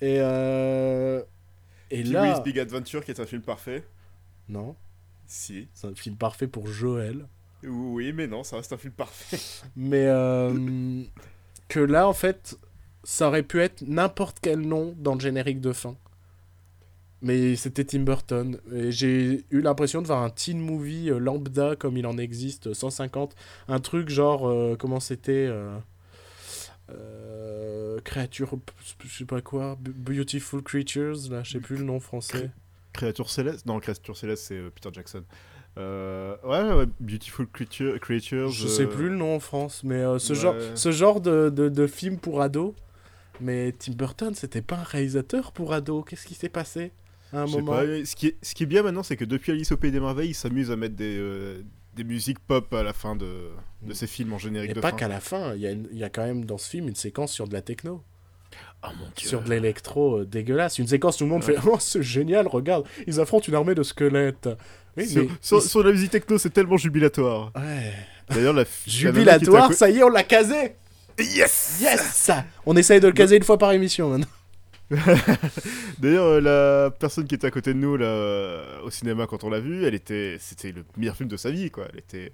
Et, 0.01 0.17
euh... 0.19 1.21
et 1.91 2.03
là. 2.03 2.39
Big 2.41 2.59
Adventure 2.59 3.03
qui 3.05 3.11
est 3.11 3.19
un 3.19 3.25
film 3.25 3.41
parfait. 3.41 3.83
Non. 4.49 4.75
Si. 5.25 5.67
C'est 5.73 5.87
un 5.87 5.95
film 5.95 6.15
parfait 6.15 6.47
pour 6.47 6.67
Joël. 6.67 7.27
Oui, 7.63 8.13
mais 8.13 8.27
non, 8.27 8.43
ça 8.43 8.57
reste 8.57 8.71
un 8.73 8.77
film 8.77 8.93
parfait. 8.93 9.37
Mais 9.75 10.05
euh, 10.05 11.03
que 11.67 11.79
là, 11.79 12.07
en 12.07 12.13
fait, 12.13 12.57
ça 13.03 13.27
aurait 13.27 13.43
pu 13.43 13.59
être 13.61 13.81
n'importe 13.81 14.37
quel 14.41 14.61
nom 14.61 14.93
dans 14.97 15.15
le 15.15 15.19
générique 15.19 15.59
de 15.59 15.73
fin. 15.73 15.95
Mais 17.21 17.55
c'était 17.55 17.83
Tim 17.83 18.01
Burton. 18.01 18.59
Et 18.73 18.91
j'ai 18.91 19.45
eu 19.49 19.61
l'impression 19.61 20.01
de 20.01 20.07
voir 20.07 20.21
un 20.21 20.29
teen 20.29 20.59
movie 20.59 21.09
euh, 21.09 21.17
lambda 21.17 21.75
comme 21.75 21.97
il 21.97 22.05
en 22.05 22.17
existe, 22.17 22.73
150. 22.73 23.35
Un 23.67 23.79
truc 23.79 24.09
genre, 24.09 24.47
euh, 24.47 24.75
comment 24.77 24.99
c'était 24.99 25.47
euh, 25.49 25.77
euh, 26.91 27.99
Créature, 28.03 28.57
je 29.03 29.17
sais 29.17 29.25
pas 29.25 29.41
quoi, 29.41 29.77
Beautiful 29.81 30.61
Creatures, 30.61 31.29
là, 31.31 31.43
je 31.43 31.53
sais 31.53 31.59
plus 31.59 31.77
le 31.77 31.83
nom 31.83 31.99
français. 31.99 32.51
Créature 32.93 33.29
Céleste? 33.29 33.65
Non, 33.65 33.79
Créature 33.79 34.15
Céleste, 34.15 34.45
c'est 34.47 34.55
euh, 34.55 34.69
Peter 34.73 34.89
Jackson. 34.93 35.23
Euh, 35.77 36.35
ouais, 36.43 36.73
ouais, 36.73 36.85
Beautiful 36.99 37.47
Creature, 37.47 37.99
Creatures. 37.99 38.49
Je 38.49 38.67
sais 38.67 38.83
euh, 38.83 38.87
plus 38.87 39.09
le 39.09 39.15
nom 39.15 39.35
en 39.35 39.39
France, 39.39 39.83
mais 39.83 39.95
euh, 39.95 40.17
ce, 40.19 40.33
ouais. 40.33 40.39
genre, 40.39 40.55
ce 40.75 40.91
genre 40.91 41.21
de, 41.21 41.49
de, 41.49 41.69
de 41.69 41.87
film 41.87 42.17
pour 42.17 42.41
ados. 42.41 42.73
Mais 43.39 43.71
Tim 43.77 43.93
Burton, 43.93 44.33
c'était 44.33 44.63
pas 44.63 44.77
un 44.77 44.83
réalisateur 44.83 45.51
pour 45.51 45.73
ados. 45.73 46.03
Qu'est-ce 46.07 46.25
qui 46.25 46.33
s'est 46.33 46.49
passé? 46.49 46.91
À 47.33 47.41
un 47.41 47.45
Je 47.45 47.51
sais 47.51 47.57
moment 47.61 47.71
pas, 47.73 47.83
mais 47.85 48.05
ce, 48.05 48.15
qui 48.15 48.27
est, 48.27 48.37
ce 48.41 48.55
qui 48.55 48.63
est 48.63 48.67
bien 48.67 48.83
maintenant, 48.83 49.03
c'est 49.03 49.17
que 49.17 49.25
depuis 49.25 49.51
Alice 49.51 49.71
au 49.71 49.77
Pays 49.77 49.91
des 49.91 49.99
Merveilles, 49.99 50.29
il 50.29 50.35
s'amuse 50.35 50.71
à 50.71 50.75
mettre 50.75 50.95
des, 50.95 51.15
euh, 51.17 51.61
des 51.95 52.03
musiques 52.03 52.39
pop 52.39 52.73
à 52.73 52.83
la 52.83 52.93
fin 52.93 53.15
de, 53.15 53.49
de 53.81 53.93
ses 53.93 54.07
films 54.07 54.33
en 54.33 54.37
générique 54.37 54.71
Et 54.71 54.73
de 54.73 54.79
pas 54.79 54.91
qu'à 54.91 55.07
la 55.07 55.19
fin, 55.19 55.53
il 55.55 55.61
y, 55.61 55.67
a 55.67 55.71
une- 55.71 55.87
il 55.91 55.97
y 55.97 56.03
a 56.03 56.09
quand 56.09 56.23
même 56.25 56.45
dans 56.45 56.57
ce 56.57 56.69
film 56.69 56.87
une 56.87 56.95
séquence 56.95 57.31
sur 57.31 57.47
de 57.47 57.53
la 57.53 57.61
techno, 57.61 58.03
Oh 58.83 58.87
mon 58.99 59.07
dieu. 59.15 59.27
sur 59.27 59.41
de 59.41 59.49
l'électro 59.49 60.19
euh, 60.19 60.25
dégueulasse. 60.25 60.77
Une 60.79 60.87
séquence 60.87 61.15
où 61.15 61.19
tout 61.19 61.23
le 61.25 61.31
monde 61.31 61.43
fait 61.43 61.55
Oh, 61.67 61.77
c'est 61.79 62.03
génial, 62.03 62.47
regarde, 62.47 62.85
ils 63.07 63.19
affrontent 63.19 63.45
une 63.47 63.55
armée 63.55 63.75
de 63.75 63.83
squelettes. 63.83 64.49
Oui, 64.95 65.07
sur, 65.07 65.23
mais. 65.23 65.29
sur- 65.41 65.57
ils- 65.57 65.67
sur 65.67 65.83
la 65.83 65.91
musique 65.91 66.11
techno, 66.11 66.37
c'est 66.37 66.49
tellement 66.51 66.77
jubilatoire. 66.77 67.51
Ouais. 67.55 67.93
D'ailleurs, 68.29 68.53
la, 68.53 68.63
Jubilatoire, 68.87 69.73
ça 69.73 69.89
y 69.89 69.97
est, 69.99 70.03
on 70.03 70.09
l'a 70.09 70.23
casé 70.23 70.75
Yes 71.19 71.79
Yes 71.81 72.31
On 72.65 72.75
essaye 72.77 72.99
de 72.99 73.07
le 73.07 73.13
caser 73.13 73.37
une 73.37 73.43
fois 73.43 73.57
par 73.57 73.71
émission 73.71 74.09
maintenant. 74.11 74.27
D'ailleurs, 75.99 76.25
euh, 76.25 76.41
la 76.41 76.91
personne 76.91 77.25
qui 77.27 77.35
était 77.35 77.47
à 77.47 77.51
côté 77.51 77.73
de 77.73 77.79
nous 77.79 77.97
là, 77.97 78.05
euh, 78.05 78.81
au 78.81 78.89
cinéma 78.89 79.27
quand 79.27 79.43
on 79.43 79.49
l'a 79.49 79.59
vu, 79.59 79.83
elle 79.85 79.95
était, 79.95 80.37
c'était 80.39 80.71
le 80.71 80.85
meilleur 80.97 81.15
film 81.15 81.29
de 81.29 81.37
sa 81.37 81.51
vie, 81.51 81.69
quoi. 81.71 81.87
Elle 81.91 81.99
était, 81.99 82.33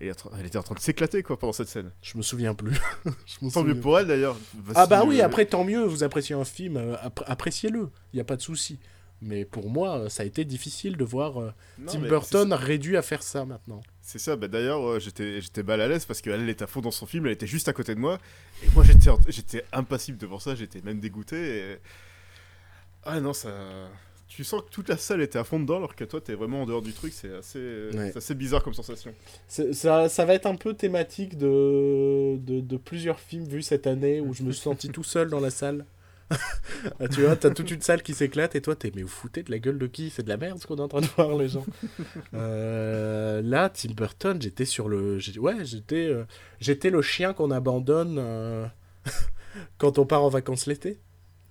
elle 0.00 0.08
était 0.46 0.58
en 0.58 0.62
train- 0.62 0.74
de 0.74 0.80
s'éclater, 0.80 1.22
quoi, 1.22 1.38
pendant 1.38 1.52
cette 1.52 1.68
scène. 1.68 1.90
Je 2.02 2.16
me 2.18 2.22
souviens 2.22 2.54
plus. 2.54 2.76
Je 3.42 3.48
Tant 3.50 3.64
mieux 3.64 3.78
pour 3.80 3.98
elle, 3.98 4.06
d'ailleurs. 4.06 4.36
Ah 4.74 4.86
bah 4.86 5.04
oui, 5.06 5.20
euh, 5.20 5.24
après 5.24 5.46
tant 5.46 5.64
mieux, 5.64 5.82
vous 5.84 6.04
appréciez 6.04 6.34
un 6.34 6.44
film, 6.44 6.76
appré- 7.02 7.24
appréciez-le, 7.26 7.88
il 8.12 8.16
n'y 8.16 8.20
a 8.20 8.24
pas 8.24 8.36
de 8.36 8.42
souci. 8.42 8.78
Mais 9.26 9.44
pour 9.44 9.68
moi, 9.68 9.98
euh, 9.98 10.08
ça 10.08 10.22
a 10.22 10.26
été 10.26 10.44
difficile 10.44 10.96
de 10.96 11.04
voir 11.04 11.40
euh, 11.40 11.50
non, 11.78 11.90
Tim 11.92 11.98
Burton 12.00 12.52
réduit 12.52 12.96
à 12.96 13.02
faire 13.02 13.22
ça 13.22 13.44
maintenant. 13.44 13.80
C'est 14.02 14.20
ça, 14.20 14.36
bah 14.36 14.46
d'ailleurs, 14.46 14.88
euh, 14.88 14.98
j'étais, 15.00 15.40
j'étais 15.40 15.64
mal 15.64 15.80
à 15.80 15.88
l'aise 15.88 16.04
parce 16.04 16.20
qu'elle 16.20 16.40
elle 16.40 16.48
était 16.48 16.62
à 16.62 16.68
fond 16.68 16.80
dans 16.80 16.92
son 16.92 17.06
film, 17.06 17.26
elle 17.26 17.32
était 17.32 17.46
juste 17.46 17.66
à 17.68 17.72
côté 17.72 17.94
de 17.96 18.00
moi. 18.00 18.18
Et 18.62 18.68
moi, 18.74 18.84
j'étais, 19.28 19.64
impassible 19.72 20.16
devant 20.16 20.38
ça, 20.38 20.54
j'étais 20.54 20.80
même 20.82 21.00
dégoûté. 21.00 21.36
et- 21.72 21.76
Ah 23.04 23.20
non, 23.20 23.32
ça. 23.32 23.50
Tu 24.28 24.42
sens 24.44 24.62
que 24.62 24.70
toute 24.70 24.88
la 24.88 24.96
salle 24.96 25.22
était 25.22 25.38
à 25.38 25.44
fond 25.44 25.58
dedans 25.60 25.76
alors 25.76 25.94
que 25.94 26.04
toi, 26.04 26.20
t'es 26.20 26.34
vraiment 26.34 26.62
en 26.62 26.66
dehors 26.66 26.82
du 26.82 26.92
truc, 26.92 27.12
c'est 27.12 27.32
assez, 27.32 27.58
Ouais. 27.94 28.10
c'est 28.12 28.16
assez 28.18 28.34
bizarre 28.34 28.62
comme 28.62 28.74
sensation. 28.74 29.12
C'est- 29.48 29.72
Ça, 29.72 30.08
ça 30.08 30.24
va 30.24 30.34
être 30.34 30.46
un 30.46 30.56
peu 30.56 30.74
thématique 30.74 31.38
de, 31.38 32.36
de, 32.38 32.60
de 32.60 32.76
plusieurs 32.76 33.20
films 33.20 33.44
vus 33.44 33.62
cette 33.62 33.86
année 33.86 34.20
où 34.20 34.34
je 34.34 34.42
me 34.42 34.50
suis 34.52 34.62
senti 34.62 34.88
tout 34.88 35.04
seul 35.04 35.30
dans 35.30 35.40
la 35.40 35.50
salle. 35.50 35.84
Ah, 37.00 37.08
tu 37.08 37.22
vois, 37.22 37.36
t'as 37.36 37.50
toute 37.50 37.70
une 37.70 37.80
salle 37.80 38.02
qui 38.02 38.12
s'éclate 38.14 38.54
et 38.54 38.60
toi 38.60 38.76
t'es 38.76 38.92
mais 38.94 39.02
vous 39.02 39.08
foutez 39.08 39.42
de 39.42 39.50
la 39.50 39.58
gueule 39.58 39.78
de 39.78 39.86
qui? 39.86 40.10
C'est 40.10 40.22
de 40.22 40.28
la 40.28 40.36
merde 40.36 40.58
ce 40.60 40.66
qu'on 40.66 40.76
est 40.76 40.80
en 40.80 40.88
train 40.88 41.00
de 41.00 41.06
voir 41.06 41.36
les 41.36 41.48
gens. 41.48 41.64
Euh, 42.34 43.42
là, 43.42 43.68
Tim 43.70 43.92
Burton, 43.94 44.40
j'étais 44.40 44.64
sur 44.64 44.88
le, 44.88 45.18
ouais, 45.38 45.64
j'étais, 45.64 46.06
euh, 46.06 46.24
j'étais 46.60 46.90
le 46.90 47.02
chien 47.02 47.32
qu'on 47.32 47.50
abandonne 47.50 48.16
euh, 48.18 48.66
quand 49.78 49.98
on 49.98 50.06
part 50.06 50.22
en 50.22 50.28
vacances 50.28 50.66
l'été. 50.66 50.98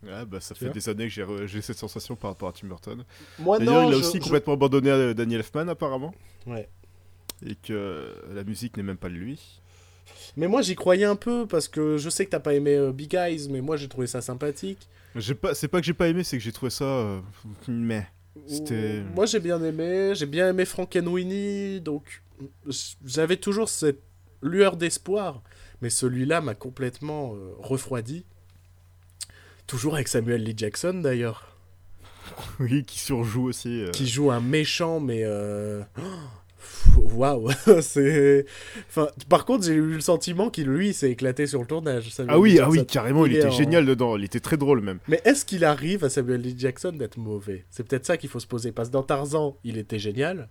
Ah 0.08 0.24
bah 0.25 0.39
ça 0.39 0.53
Tu 0.53 0.65
fait 0.65 0.72
des 0.72 0.89
années 0.89 1.05
que 1.08 1.13
j'ai, 1.13 1.24
re- 1.24 1.48
j'ai 1.48 1.62
cette 1.62 1.77
sensation 1.79 2.15
par 2.15 2.32
rapport 2.32 2.50
à 2.50 2.51
Tim 2.53 2.67
Burton. 2.67 3.03
Moi 3.39 3.58
D'ailleurs, 3.58 3.86
il 3.86 3.88
a 3.88 3.91
je- 3.94 3.98
aussi 3.98 4.17
je- 4.17 4.24
complètement 4.24 4.53
abandonné 4.53 4.91
à 4.91 5.13
Daniel 5.15 5.39
Elfman 5.39 5.67
apparemment. 5.67 6.13
Ouais. 6.46 6.70
Et 7.46 7.55
que 7.55 8.13
la 8.34 8.44
musique 8.44 8.77
n'est 8.77 8.84
même 8.84 8.98
pas 8.98 9.10
de 9.10 9.15
lui. 9.15 9.62
Mais 10.38 10.48
moi 10.48 10.62
j'y 10.62 10.75
croyais 10.75 11.05
un 11.05 11.15
peu 11.15 11.45
parce 11.48 11.67
que 11.67 11.98
je 11.98 12.10
sais 12.10 12.25
que 12.25 12.31
t'as 12.31 12.39
pas 12.39 12.53
aimé 12.53 12.75
euh, 12.75 12.91
Big 12.91 13.13
Eyes, 13.15 13.48
mais 13.50 13.62
moi 13.62 13.77
j'ai 13.77 13.88
trouvé 13.88 14.07
ça 14.07 14.22
sympathique. 14.22 14.88
Pas, 15.41 15.53
c'est 15.53 15.67
pas 15.69 15.79
que 15.79 15.86
j'ai 15.86 15.93
pas 15.93 16.07
aimé, 16.10 16.24
c'est 16.24 16.38
que 16.38 16.43
j'ai 16.43 16.51
trouvé 16.51 16.69
ça. 16.69 16.84
euh, 16.86 17.19
mais. 17.67 18.05
C'était- 18.48 19.01
Moi 19.15 19.25
j'ai 19.25 19.39
bien 19.39 19.63
aimé, 19.63 20.12
j'ai 20.13 20.25
bien 20.25 20.50
aimé 20.50 20.65
Frankenweenie, 20.65 21.79
donc 21.79 22.22
j'avais 23.05 23.38
toujours 23.38 23.69
cette 23.69 24.01
lueur 24.41 24.75
d'espoir, 24.75 25.41
mais 25.81 25.89
celui-là 25.89 26.41
m'a 26.41 26.53
complètement 26.53 27.34
euh, 27.34 27.53
refroidi. 27.60 28.25
Toujours 29.67 29.95
avec 29.95 30.07
Samuel 30.10 30.43
Lee 30.43 30.53
Jackson 30.55 30.95
d'ailleurs, 31.01 31.55
Oui, 32.60 32.84
qui 32.84 33.00
surjoue 33.00 33.45
aussi. 33.48 33.86
qui 33.93 34.05
joue 34.07 34.31
un 34.31 34.41
méchant, 34.41 35.00
mais 35.00 35.24
waouh, 36.98 37.50
c'est. 37.81 38.45
Enfin, 38.89 39.07
par 39.29 39.45
contre 39.45 39.65
j'ai 39.65 39.74
eu 39.74 39.93
le 39.93 40.01
sentiment 40.01 40.50
qu'il 40.50 40.67
lui 40.67 40.93
s'est 40.93 41.12
éclaté 41.12 41.48
sur 41.48 41.60
le 41.62 41.67
tournage. 41.67 42.10
Samuel 42.12 42.34
Ah 42.36 42.39
oui, 42.39 42.57
L. 42.57 42.63
ah 42.65 42.69
oui, 42.69 42.86
carrément, 42.86 43.25
il, 43.25 43.36
était 43.36 43.48
en- 43.48 43.51
génial 43.51 43.86
dedans, 43.86 44.17
il 44.17 44.24
était 44.24 44.39
très 44.39 44.57
drôle 44.57 44.81
même. 44.81 45.00
Mais 45.07 45.22
est-ce 45.25 45.45
qu'il 45.45 45.63
arrive 45.65 46.03
à 46.03 46.10
Samuel 46.10 46.41
Lee 46.41 46.55
Jackson 46.57 46.91
d'être 46.91 47.17
mauvais? 47.17 47.65
C'est 47.69 47.88
peut-être 47.88 48.05
ça 48.05 48.17
qu'il 48.17 48.29
faut 48.29 48.39
se 48.39 48.48
poser. 48.48 48.72
Parce 48.72 48.89
que 48.89 48.93
dans 48.93 49.03
Tarzan, 49.03 49.57
il 49.63 49.77
était 49.77 50.00
génial. 50.00 50.50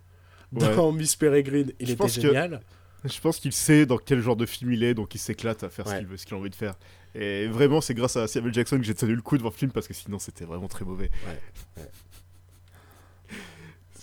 Dans 0.52 0.92
Miss 0.92 1.16
Peregrine, 1.16 1.73
il 1.80 1.87
Je 1.88 1.92
était 1.92 2.04
que- 2.04 2.11
génial. 2.11 2.61
Je 3.04 3.21
pense 3.21 3.38
qu'il 3.38 3.52
sait 3.52 3.85
dans 3.85 3.99
quel 3.99 4.21
genre 4.23 4.35
de 4.37 4.47
film 4.47 4.73
il 4.73 4.83
est, 4.83 4.94
donc 4.94 5.14
il 5.14 5.18
s'éclate 5.18 5.62
à 5.62 5.68
faire 5.68 5.87
ce 5.87 5.92
Ouais. 5.92 5.99
qu'il 5.99 6.06
veut, 6.06 6.16
ce 6.16 6.25
qu'il 6.25 6.35
a 6.37 6.38
envie 6.38 6.49
de 6.49 6.54
faire. 6.54 6.75
Et 7.14 7.47
vraiment, 7.49 7.83
c'est 7.83 7.92
grâce 7.92 8.16
à 8.16 8.26
Samuel 8.26 8.54
Jackson 8.54 8.78
que 8.78 8.83
j'ai 8.85 8.94
tenu 8.94 9.14
le 9.14 9.21
coup 9.21 9.37
devant 9.37 9.50
le 9.50 9.54
film 9.54 9.71
parce 9.73 9.87
que 9.87 9.92
sinon 9.92 10.18
c'était 10.18 10.47
vraiment 10.47 10.68
très 10.68 10.87
mauvais. 10.87 11.11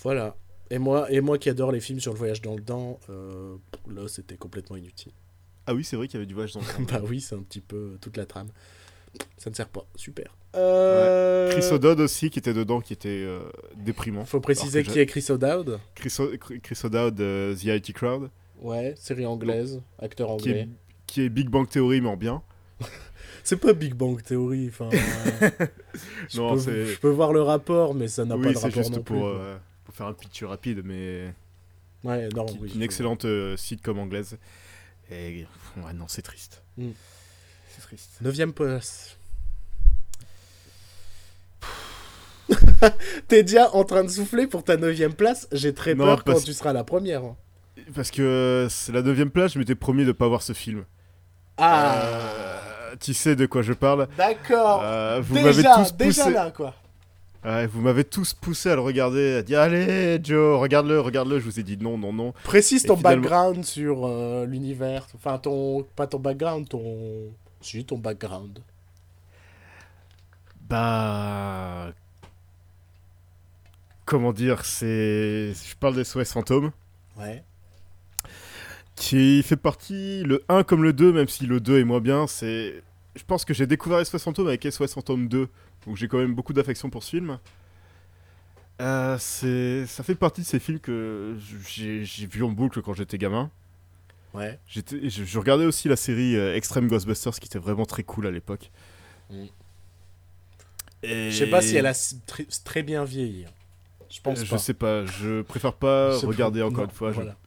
Voilà. 0.04 0.36
Et 0.72 0.80
moi, 0.80 1.12
et 1.12 1.22
moi 1.22 1.38
qui 1.38 1.50
adore 1.50 1.72
les 1.72 1.82
films 1.82 2.00
sur 2.00 2.14
le 2.14 2.18
voyage 2.18 2.42
dans 2.42 2.56
le 2.56 2.62
temps, 2.64 3.00
euh, 3.10 3.56
là 3.94 4.08
c'était 4.08 4.38
complètement 4.38 4.78
inutile. 4.78 5.12
Ah 5.68 5.74
oui, 5.76 5.84
c'est 5.84 5.96
vrai 5.98 6.08
qu'il 6.08 6.16
y 6.16 6.18
avait 6.18 6.26
du 6.26 6.34
voyage 6.34 6.54
dans 6.54 6.62
le 6.62 6.66
temps. 6.88 6.94
bah 6.94 7.02
oui, 7.08 7.22
c'est 7.22 7.36
un 7.36 7.44
petit 7.44 7.62
peu 7.62 7.98
toute 8.02 8.18
la 8.18 8.26
trame. 8.26 8.48
Ça 9.38 9.50
ne 9.50 9.56
sert 9.56 9.68
pas. 9.68 9.86
Super. 9.96 10.34
Euh... 10.56 11.52
Chris 11.52 11.66
O'Dowd 11.74 12.00
aussi 12.00 12.30
qui 12.30 12.40
était 12.40 12.54
dedans, 12.54 12.80
qui 12.80 12.94
était 12.94 13.10
euh, 13.10 13.42
déprimant. 13.76 14.24
Faut 14.26 14.40
préciser 14.40 14.84
qui 14.84 15.00
est 15.00 15.06
Chris 15.06 15.26
O'Dowd. 15.30 15.80
Chris, 15.96 16.16
O- 16.20 16.32
Chris 16.64 16.80
O'Dowd, 16.86 17.20
euh, 17.20 17.54
The 17.56 17.66
IT 17.66 17.94
Crowd, 17.94 18.30
Ouais, 18.62 18.94
série 18.98 19.26
anglaise, 19.26 19.82
acteur 20.00 20.38
qui 20.38 20.50
est, 20.50 20.52
anglais. 20.62 20.70
qui 21.08 21.22
est 21.24 21.30
Big 21.30 21.50
Bang 21.50 21.68
Theory 21.68 22.00
mais 22.00 22.10
en 22.10 22.16
bien. 22.18 22.42
C'est 23.44 23.58
pas 23.60 23.74
Big 23.74 23.94
Bang 23.96 24.22
Theory. 24.24 24.68
Enfin, 24.70 24.90
euh, 25.42 25.50
je, 26.30 26.38
Non, 26.40 26.54
peux, 26.56 26.86
je 26.86 26.98
peux 27.00 27.10
voir 27.10 27.34
le 27.34 27.42
rapport, 27.42 27.94
mais 27.96 28.08
ça 28.08 28.24
n'a 28.24 28.38
pas 28.38 28.52
de 28.54 28.56
rapport 28.56 28.70
juste 28.72 28.92
non 28.92 29.02
pour, 29.04 29.18
plus. 29.18 29.26
euh, 29.26 29.58
pour 29.92 29.98
faire 29.98 30.08
un 30.08 30.14
pitch 30.14 30.44
rapide, 30.44 30.82
mais 30.86 31.34
Ouais, 32.04 32.30
non, 32.36 32.46
qui- 32.46 32.58
oui, 32.62 32.72
une 32.76 32.82
excellente 32.82 33.26
euh, 33.26 33.58
sitcom 33.58 34.00
anglaise. 34.00 34.38
Et 35.12 35.46
ouais, 35.78 35.94
non, 35.94 36.06
c'est 36.08 36.22
triste. 36.22 36.64
Mm. 36.78 36.92
C'est 37.70 37.82
triste. 37.82 38.12
Neuvième 38.22 38.54
place. 38.54 39.18
T'es 43.28 43.44
déjà 43.44 43.70
en 43.76 43.84
train 43.84 44.04
de 44.04 44.10
souffler 44.10 44.48
pour 44.48 44.64
ta 44.64 44.78
neuvième 44.78 45.14
place. 45.14 45.48
J'ai 45.52 45.74
très 45.74 45.94
Non, 45.94 46.06
peur 46.06 46.24
quand 46.24 46.42
tu 46.44 46.54
seras 46.54 46.74
la 46.74 46.84
première. 46.84 47.24
hein. 47.24 47.36
Parce 47.94 48.12
que 48.12 48.22
euh, 48.22 48.70
c'est 48.70 48.92
la 48.92 49.02
neuvième 49.02 49.30
place, 49.32 49.54
je 49.54 49.60
m'étais 49.60 49.76
promis 49.76 50.06
de 50.06 50.12
pas 50.12 50.28
voir 50.28 50.42
ce 50.42 50.54
film. 50.54 50.86
Ah, 51.58 51.96
Euh, 51.96 52.96
tu 53.00 53.14
sais 53.14 53.36
de 53.36 53.46
quoi 53.46 53.62
je 53.62 53.74
parle. 53.74 54.08
d'accord. 54.18 54.82
Euh, 54.84 55.22
vous 55.22 55.36
m'avez 55.36 55.54
déjà, 55.58 55.76
tous 55.76 55.94
déjà 55.96 56.24
poussé. 56.24 56.34
là, 56.34 56.52
quoi. 56.52 56.76
Ouais, 57.44 57.66
vous 57.66 57.82
m'avez 57.82 58.04
tous 58.04 58.34
poussé 58.36 58.70
à 58.70 58.76
le 58.76 58.82
regarder, 58.82 59.36
à 59.38 59.42
dire 59.42 59.60
allez 59.62 60.20
Joe, 60.24 60.60
regarde-le, 60.60 61.00
regarde-le. 61.00 61.40
Je 61.40 61.46
vous 61.46 61.60
ai 61.60 61.64
dit 61.64 61.76
non, 61.78 61.98
non, 61.98 62.14
non. 62.14 62.34
Précise 62.44 62.84
ton 62.84 62.96
finalement- 62.96 63.22
background 63.22 63.66
sur 63.66 64.06
euh, 64.06 64.46
l'univers. 64.46 65.08
Enfin, 65.16 65.40
ton. 65.40 65.84
Pas 65.96 66.06
ton 66.06 66.20
background, 66.20 66.70
ton. 66.70 67.32
Si, 67.62 67.84
ton 67.84 67.98
background. 67.98 68.60
Bah, 70.70 71.92
comment 74.06 74.34
dire, 74.34 74.64
c'est, 74.66 75.54
je 75.54 75.76
parle 75.80 75.96
des 75.96 76.04
SOS 76.04 76.32
fantômes, 76.32 76.72
Ouais. 77.20 77.44
qui 78.96 79.44
fait 79.44 79.58
partie 79.58 80.24
le 80.24 80.44
1 80.48 80.64
comme 80.64 80.84
le 80.84 80.94
2, 80.94 81.12
même 81.12 81.28
si 81.28 81.46
le 81.46 81.60
2 81.60 81.80
est 81.80 81.84
moins 81.84 82.00
bien. 82.00 82.26
C'est, 82.28 82.82
je 83.16 83.24
pense 83.26 83.44
que 83.46 83.54
j'ai 83.54 83.68
découvert 83.68 84.06
SOS 84.06 84.24
fantômes 84.24 84.48
avec 84.48 84.64
SOS 84.64 84.94
fantôme 84.94 85.28
2, 85.28 85.50
donc 85.86 85.98
j'ai 85.98 86.08
quand 86.08 86.18
même 86.18 86.34
beaucoup 86.34 86.54
d'affection 86.54 86.90
pour 86.90 87.04
ce 87.04 87.10
film. 87.10 87.40
Euh, 88.82 89.18
c'est, 89.20 89.86
ça 89.86 90.04
fait 90.04 90.16
partie 90.16 90.42
de 90.42 90.46
ces 90.46 90.60
films 90.60 90.80
que 90.80 91.38
j'ai, 91.68 92.04
vu 92.26 92.44
en 92.44 92.50
boucle 92.50 92.82
quand 92.82 92.94
j'étais 92.94 93.18
gamin. 93.18 93.52
Ouais. 94.34 94.60
J'étais, 94.66 95.10
je, 95.10 95.24
je 95.24 95.40
regardais 95.40 95.66
aussi 95.66 95.88
la 95.88 95.96
série 95.96 96.36
euh, 96.36 96.56
Extreme 96.56 96.88
Ghostbusters 96.88 97.40
qui 97.40 97.48
était 97.48 97.60
vraiment 97.60 97.86
très 97.86 98.04
cool 98.04 98.28
à 98.28 98.32
l'époque. 98.32 98.72
Mm. 99.30 99.46
Et... 101.04 101.32
Je 101.32 101.38
sais 101.38 101.50
pas 101.50 101.62
si 101.62 101.76
elle 101.76 101.88
a 101.88 101.94
très 102.64 102.84
bien 102.84 103.04
vieilli. 103.04 103.46
Je 104.10 104.20
pense 104.22 104.44
je 104.44 104.50
pas. 104.50 104.58
sais 104.58 104.74
pas, 104.74 105.06
je 105.06 105.42
préfère 105.42 105.74
pas 105.74 106.18
regarder 106.18 106.62
encore 106.62 106.84
non, 106.84 106.90
une 106.90 106.96
fois. 106.96 107.12
je- 107.12 107.16
voilà. 107.16 107.38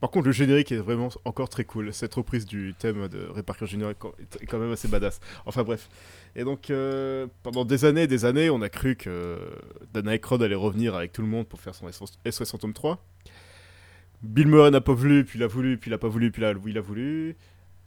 Par 0.00 0.10
contre, 0.10 0.26
le 0.26 0.32
générique 0.32 0.72
est 0.72 0.76
vraiment 0.76 1.08
encore 1.24 1.48
très 1.48 1.64
cool. 1.64 1.92
Cette 1.92 2.14
reprise 2.14 2.44
du 2.44 2.74
thème 2.78 3.08
de 3.08 3.28
Ray 3.32 3.42
Parker 3.42 3.66
Jr. 3.66 3.90
est 3.90 4.46
quand- 4.46 4.58
même 4.58 4.72
assez 4.72 4.88
badass. 4.88 5.20
Enfin 5.46 5.62
bref. 5.62 5.88
Et 6.34 6.44
donc, 6.44 6.68
euh, 6.70 7.26
pendant 7.42 7.64
des 7.64 7.84
années 7.86 8.02
et 8.02 8.06
des 8.06 8.24
années, 8.26 8.50
on 8.50 8.60
a 8.60 8.68
cru 8.68 8.96
que 8.96 9.38
Dan 9.94 10.06
Aykroyd 10.08 10.42
allait 10.42 10.54
revenir 10.54 10.94
avec 10.94 11.12
tout 11.12 11.22
le 11.22 11.28
monde 11.28 11.46
pour 11.48 11.60
faire 11.60 11.74
son 11.74 11.88
SOS 11.88 12.50
Phantom 12.50 12.74
3. 12.74 13.02
Bill 14.22 14.48
Murray 14.48 14.70
n'a 14.70 14.80
pas 14.82 14.92
voulu, 14.92 15.24
puis 15.24 15.38
il 15.38 15.42
a 15.42 15.46
voulu, 15.46 15.78
puis 15.78 15.90
il 15.90 15.94
a 15.94 15.98
pas 15.98 16.08
voulu, 16.08 16.30
puis 16.30 16.42
là, 16.42 16.52
il 16.66 16.76
a 16.76 16.80
voulu. 16.82 17.36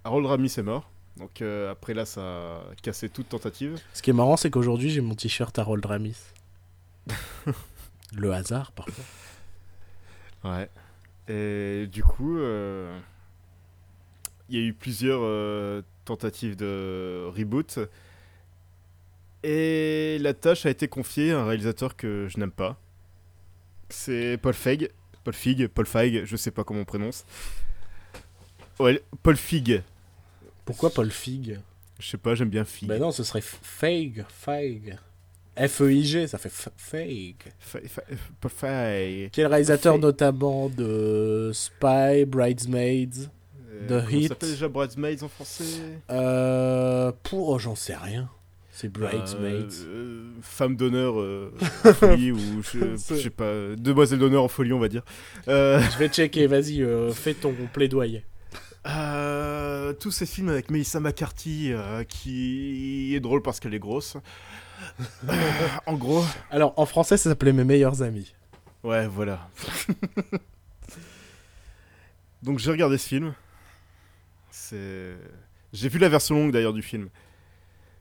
Harold 0.04 0.26
Ramis 0.26 0.54
est 0.58 0.64
mort. 0.64 0.90
Donc 1.18 1.42
euh, 1.42 1.72
après 1.72 1.94
là, 1.94 2.06
ça 2.06 2.22
a 2.22 2.62
cassé 2.82 3.10
toute 3.10 3.30
tentative. 3.30 3.80
Ce 3.94 4.02
qui 4.02 4.10
est 4.10 4.14
marrant, 4.14 4.38
c'est 4.38 4.50
qu'aujourd'hui, 4.50 4.90
j'ai 4.90 5.02
mon 5.02 5.14
t-shirt 5.16 5.58
Harold 5.60 5.86
Ramis. 5.86 6.16
Le 8.14 8.32
hasard, 8.34 8.72
parfois. 8.72 9.04
Ouais. 10.44 10.70
Et 11.30 11.88
du 11.88 12.04
coup, 12.04 12.40
euh, 12.40 13.00
il 14.50 14.60
y 14.60 14.64
a 14.64 14.66
eu 14.66 14.74
plusieurs 14.74 15.22
euh, 15.24 15.84
tentatives 16.04 16.56
de 16.56 17.28
reboot. 17.28 17.80
Et 19.44 20.18
la 20.20 20.34
tâche 20.34 20.66
a 20.66 20.70
été 20.70 20.88
confiée 20.88 21.32
à 21.32 21.42
un 21.42 21.46
réalisateur 21.46 21.96
que 21.96 22.28
je 22.28 22.40
n'aime 22.40 22.52
pas. 22.52 22.78
C'est 23.90 24.38
Paul 24.42 24.54
Feig. 24.54 24.90
Paul 25.24 25.34
Fig, 25.34 25.68
Paul 25.68 25.86
Feig, 25.86 26.26
je 26.26 26.36
sais 26.36 26.52
pas 26.52 26.64
comment 26.64 26.82
on 26.82 26.86
prononce. 26.86 27.26
Ouais, 28.80 29.02
Paul 29.22 29.36
Fig. 29.36 29.84
Pourquoi 30.66 30.90
Paul 30.90 31.12
Fig 31.12 31.60
Je 32.00 32.08
sais 32.08 32.18
pas, 32.18 32.36
j'aime 32.36 32.50
bien 32.50 32.66
Fig. 32.66 32.88
Ben 32.88 33.00
non, 33.00 33.12
ce 33.12 33.24
serait 33.24 33.42
Feig. 33.42 34.26
Feig. 34.30 34.98
F-E-I-G, 35.68 36.28
ça 36.28 36.38
fait 36.38 36.50
F- 36.50 36.70
Feig. 36.78 37.36
Fe- 37.60 37.84
fe- 37.88 38.16
Paul 38.40 38.52
Feig. 38.52 39.30
Qui 39.32 39.42
est 39.42 39.44
le 39.44 39.50
réalisateur 39.50 39.98
notamment 40.00 40.70
de 40.70 41.52
Spy, 41.54 42.26
Bridesmaids. 42.26 43.28
Euh, 43.72 43.86
The 43.88 44.06
comment 44.06 44.10
Hit? 44.10 44.22
Ça 44.24 44.28
s'appelle 44.30 44.50
déjà 44.52 44.68
Bridesmaids 44.70 45.24
en 45.24 45.28
français? 45.28 45.64
Euh, 46.10 47.12
pour, 47.24 47.50
oh, 47.50 47.60
j'en 47.60 47.76
sais 47.76 47.96
rien. 47.96 48.30
C'est 48.72 48.90
Bridesmaids. 48.90 49.84
Euh, 49.86 49.88
euh, 49.90 50.24
femme 50.42 50.78
d'honneur 50.78 51.20
euh, 51.20 51.54
en 51.84 51.94
folie 51.94 52.32
ou 52.32 52.40
je, 52.64 52.96
sais 52.96 53.30
pas, 53.30 53.76
demoiselle 53.78 54.20
d'honneur 54.20 54.44
en 54.44 54.48
folie 54.48 54.72
on 54.72 54.80
va 54.80 54.88
dire. 54.88 55.04
Euh, 55.50 55.82
Je 55.92 55.98
vais 55.98 56.08
checker, 56.08 56.48
vas-y, 56.48 56.82
euh, 56.82 57.12
fais 57.12 57.34
ton 57.34 57.54
plaidoyer. 57.74 58.24
euh, 58.88 59.92
tous 59.94 60.12
ces 60.12 60.26
films 60.26 60.48
avec 60.50 60.72
Melissa 60.72 61.02
McCarthy 61.02 61.74
euh, 61.74 62.04
qui 62.06 63.14
est 63.16 63.20
drôle 63.20 63.42
parce 63.42 63.60
qu'elle 63.60 63.74
est 63.74 63.80
grosse. 63.80 64.16
En 65.86 65.94
gros, 65.96 66.24
Alors, 66.52 66.74
en 66.78 66.86
français, 66.86 67.18
ça 67.18 67.30
s'appelait 67.30 67.54
Mes 67.54 67.64
meilleurs 67.64 68.02
amis. 68.02 68.34
ouais 68.84 69.08
voilà. 69.08 69.48
Donc 72.44 72.60
j'ai 72.60 72.72
regardé 72.72 72.98
ce 72.98 73.08
film. 73.08 73.34
C'est, 74.52 75.16
j'ai 75.74 75.90
vu 75.90 76.00
la 76.00 76.10
version 76.10 76.36
longue 76.36 76.52
d'ailleurs 76.52 76.74
du 76.74 76.82
film. 76.82 77.10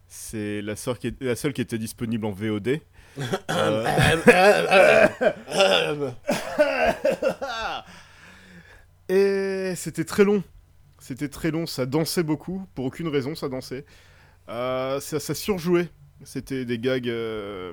C'est 0.06 0.62
la, 0.62 0.76
sœur 0.76 0.98
qui 0.98 1.08
est- 1.08 1.22
la 1.22 1.36
seule 1.36 1.52
qui 1.52 1.60
était 1.60 1.78
disponible 1.78 2.24
en 2.26 2.30
VOD. 2.30 2.80
Euh, 3.50 3.84
Et 9.08 9.72
c'était 9.76 10.04
très 10.04 10.24
long. 10.24 10.42
C'était 11.00 11.28
très 11.28 11.50
long, 11.50 11.66
ça 11.66 11.86
dansait 11.86 12.22
beaucoup. 12.22 12.66
Pour 12.74 12.84
aucune 12.86 13.08
raison, 13.08 13.34
ça 13.34 13.48
dansait. 13.48 13.84
Euh, 14.48 15.00
ça, 15.00 15.20
ça 15.20 15.34
surjouait. 15.34 15.88
C'était 16.24 16.64
des 16.64 16.78
gags. 16.78 17.08
euh, 17.08 17.72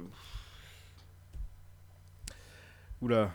Oula. 3.02 3.34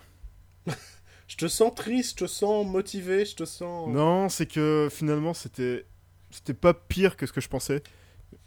Je 1.26 1.36
te 1.36 1.46
sens 1.46 1.74
triste, 1.74 2.18
je 2.18 2.24
te 2.24 2.28
sens 2.28 2.66
motivé, 2.66 3.24
je 3.24 3.36
te 3.36 3.44
sens... 3.44 3.88
Non, 3.88 4.28
c'est 4.28 4.46
que 4.46 4.88
finalement, 4.90 5.32
c'était. 5.32 5.86
C'était 6.30 6.54
pas 6.54 6.74
pire 6.74 7.16
que 7.16 7.26
ce 7.26 7.32
que 7.32 7.40
je 7.40 7.48
pensais. 7.48 7.82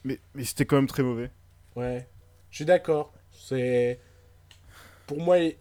Mais, 0.03 0.19
mais 0.35 0.43
c'était 0.43 0.65
quand 0.65 0.75
même 0.77 0.87
très 0.87 1.03
mauvais. 1.03 1.31
Ouais, 1.75 2.07
je 2.49 2.57
suis 2.57 2.65
d'accord. 2.65 3.13
C'est... 3.31 3.99
Pour 5.07 5.19
moi, 5.19 5.39
il... 5.39 5.55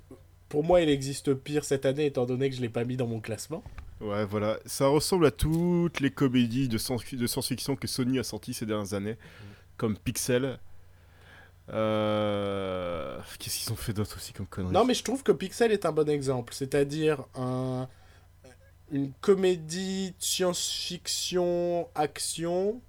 Pour 0.48 0.62
moi, 0.64 0.82
il 0.82 0.88
existe 0.90 1.32
pire 1.32 1.64
cette 1.64 1.86
année, 1.86 2.06
étant 2.06 2.26
donné 2.26 2.50
que 2.50 2.56
je 2.56 2.60
l'ai 2.60 2.68
pas 2.68 2.84
mis 2.84 2.96
dans 2.96 3.06
mon 3.06 3.20
classement. 3.20 3.64
Ouais, 4.00 4.24
voilà. 4.26 4.58
Ça 4.66 4.86
ressemble 4.86 5.26
à 5.26 5.30
toutes 5.30 6.00
les 6.00 6.10
comédies 6.10 6.68
de 6.68 6.76
science- 6.76 7.14
de 7.14 7.26
science-fiction 7.26 7.74
que 7.74 7.86
Sony 7.86 8.18
a 8.18 8.22
sorties 8.24 8.52
ces 8.52 8.66
dernières 8.66 8.94
années. 8.94 9.16
Comme 9.76 9.96
Pixel. 9.96 10.58
Euh... 11.70 13.18
Qu'est-ce 13.38 13.64
qu'ils 13.64 13.72
ont 13.72 13.76
fait 13.76 13.92
d'autre 13.92 14.16
aussi 14.16 14.32
comme 14.32 14.46
conneries 14.46 14.72
Non, 14.72 14.84
mais 14.84 14.94
je 14.94 15.04
trouve 15.04 15.22
que 15.22 15.32
Pixel 15.32 15.72
est 15.72 15.86
un 15.86 15.92
bon 15.92 16.08
exemple. 16.08 16.54
C'est-à-dire 16.54 17.24
un... 17.34 17.88
une 18.90 19.12
comédie 19.20 20.14
science-fiction, 20.18 21.88
action, 21.94 22.80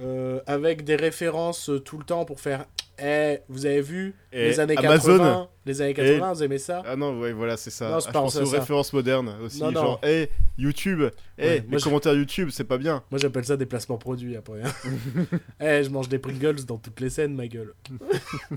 euh, 0.00 0.40
avec 0.46 0.84
des 0.84 0.96
références 0.96 1.70
tout 1.84 1.98
le 1.98 2.04
temps 2.04 2.24
pour 2.24 2.40
faire 2.40 2.66
Eh, 3.02 3.40
vous 3.48 3.66
avez 3.66 3.80
vu 3.80 4.14
Et 4.32 4.44
les 4.50 4.60
années 4.60 4.76
Amazon 4.76 5.18
80 5.18 5.48
Les 5.66 5.80
années 5.82 5.94
80, 5.94 6.32
vous 6.32 6.42
aimez 6.44 6.58
ça? 6.58 6.82
Ah 6.86 6.94
non, 6.94 7.18
ouais, 7.18 7.32
voilà, 7.32 7.56
c'est 7.56 7.70
ça. 7.70 7.88
Non, 7.88 7.96
Ah, 7.96 8.00
je 8.06 8.10
pense 8.12 8.36
aux 8.36 8.44
ça. 8.46 8.60
références 8.60 8.92
modernes 8.92 9.36
aussi. 9.42 9.60
Non, 9.60 9.72
non. 9.72 9.80
genre, 9.80 10.00
hey, 10.04 10.28
YouTube, 10.56 11.02
hey, 11.36 11.58
Ouais, 11.60 11.64
les 11.68 11.80
commentaires 11.80 12.14
YouTube, 12.14 12.50
c'est 12.52 12.64
pas 12.64 12.78
bien. 12.78 13.02
Moi, 13.10 13.18
j'appelle 13.18 13.44
ça 13.44 13.56
des 13.56 13.66
placements 13.66 13.98
produits 13.98 14.36
après. 14.36 14.62
Eh, 15.60 15.82
je 15.82 15.90
mange 15.90 16.08
des 16.08 16.18
Pringles 16.18 16.64
dans 16.66 16.78
toutes 16.78 17.00
les 17.00 17.10
scènes, 17.10 17.34
ma 17.34 17.48
gueule. 17.48 17.74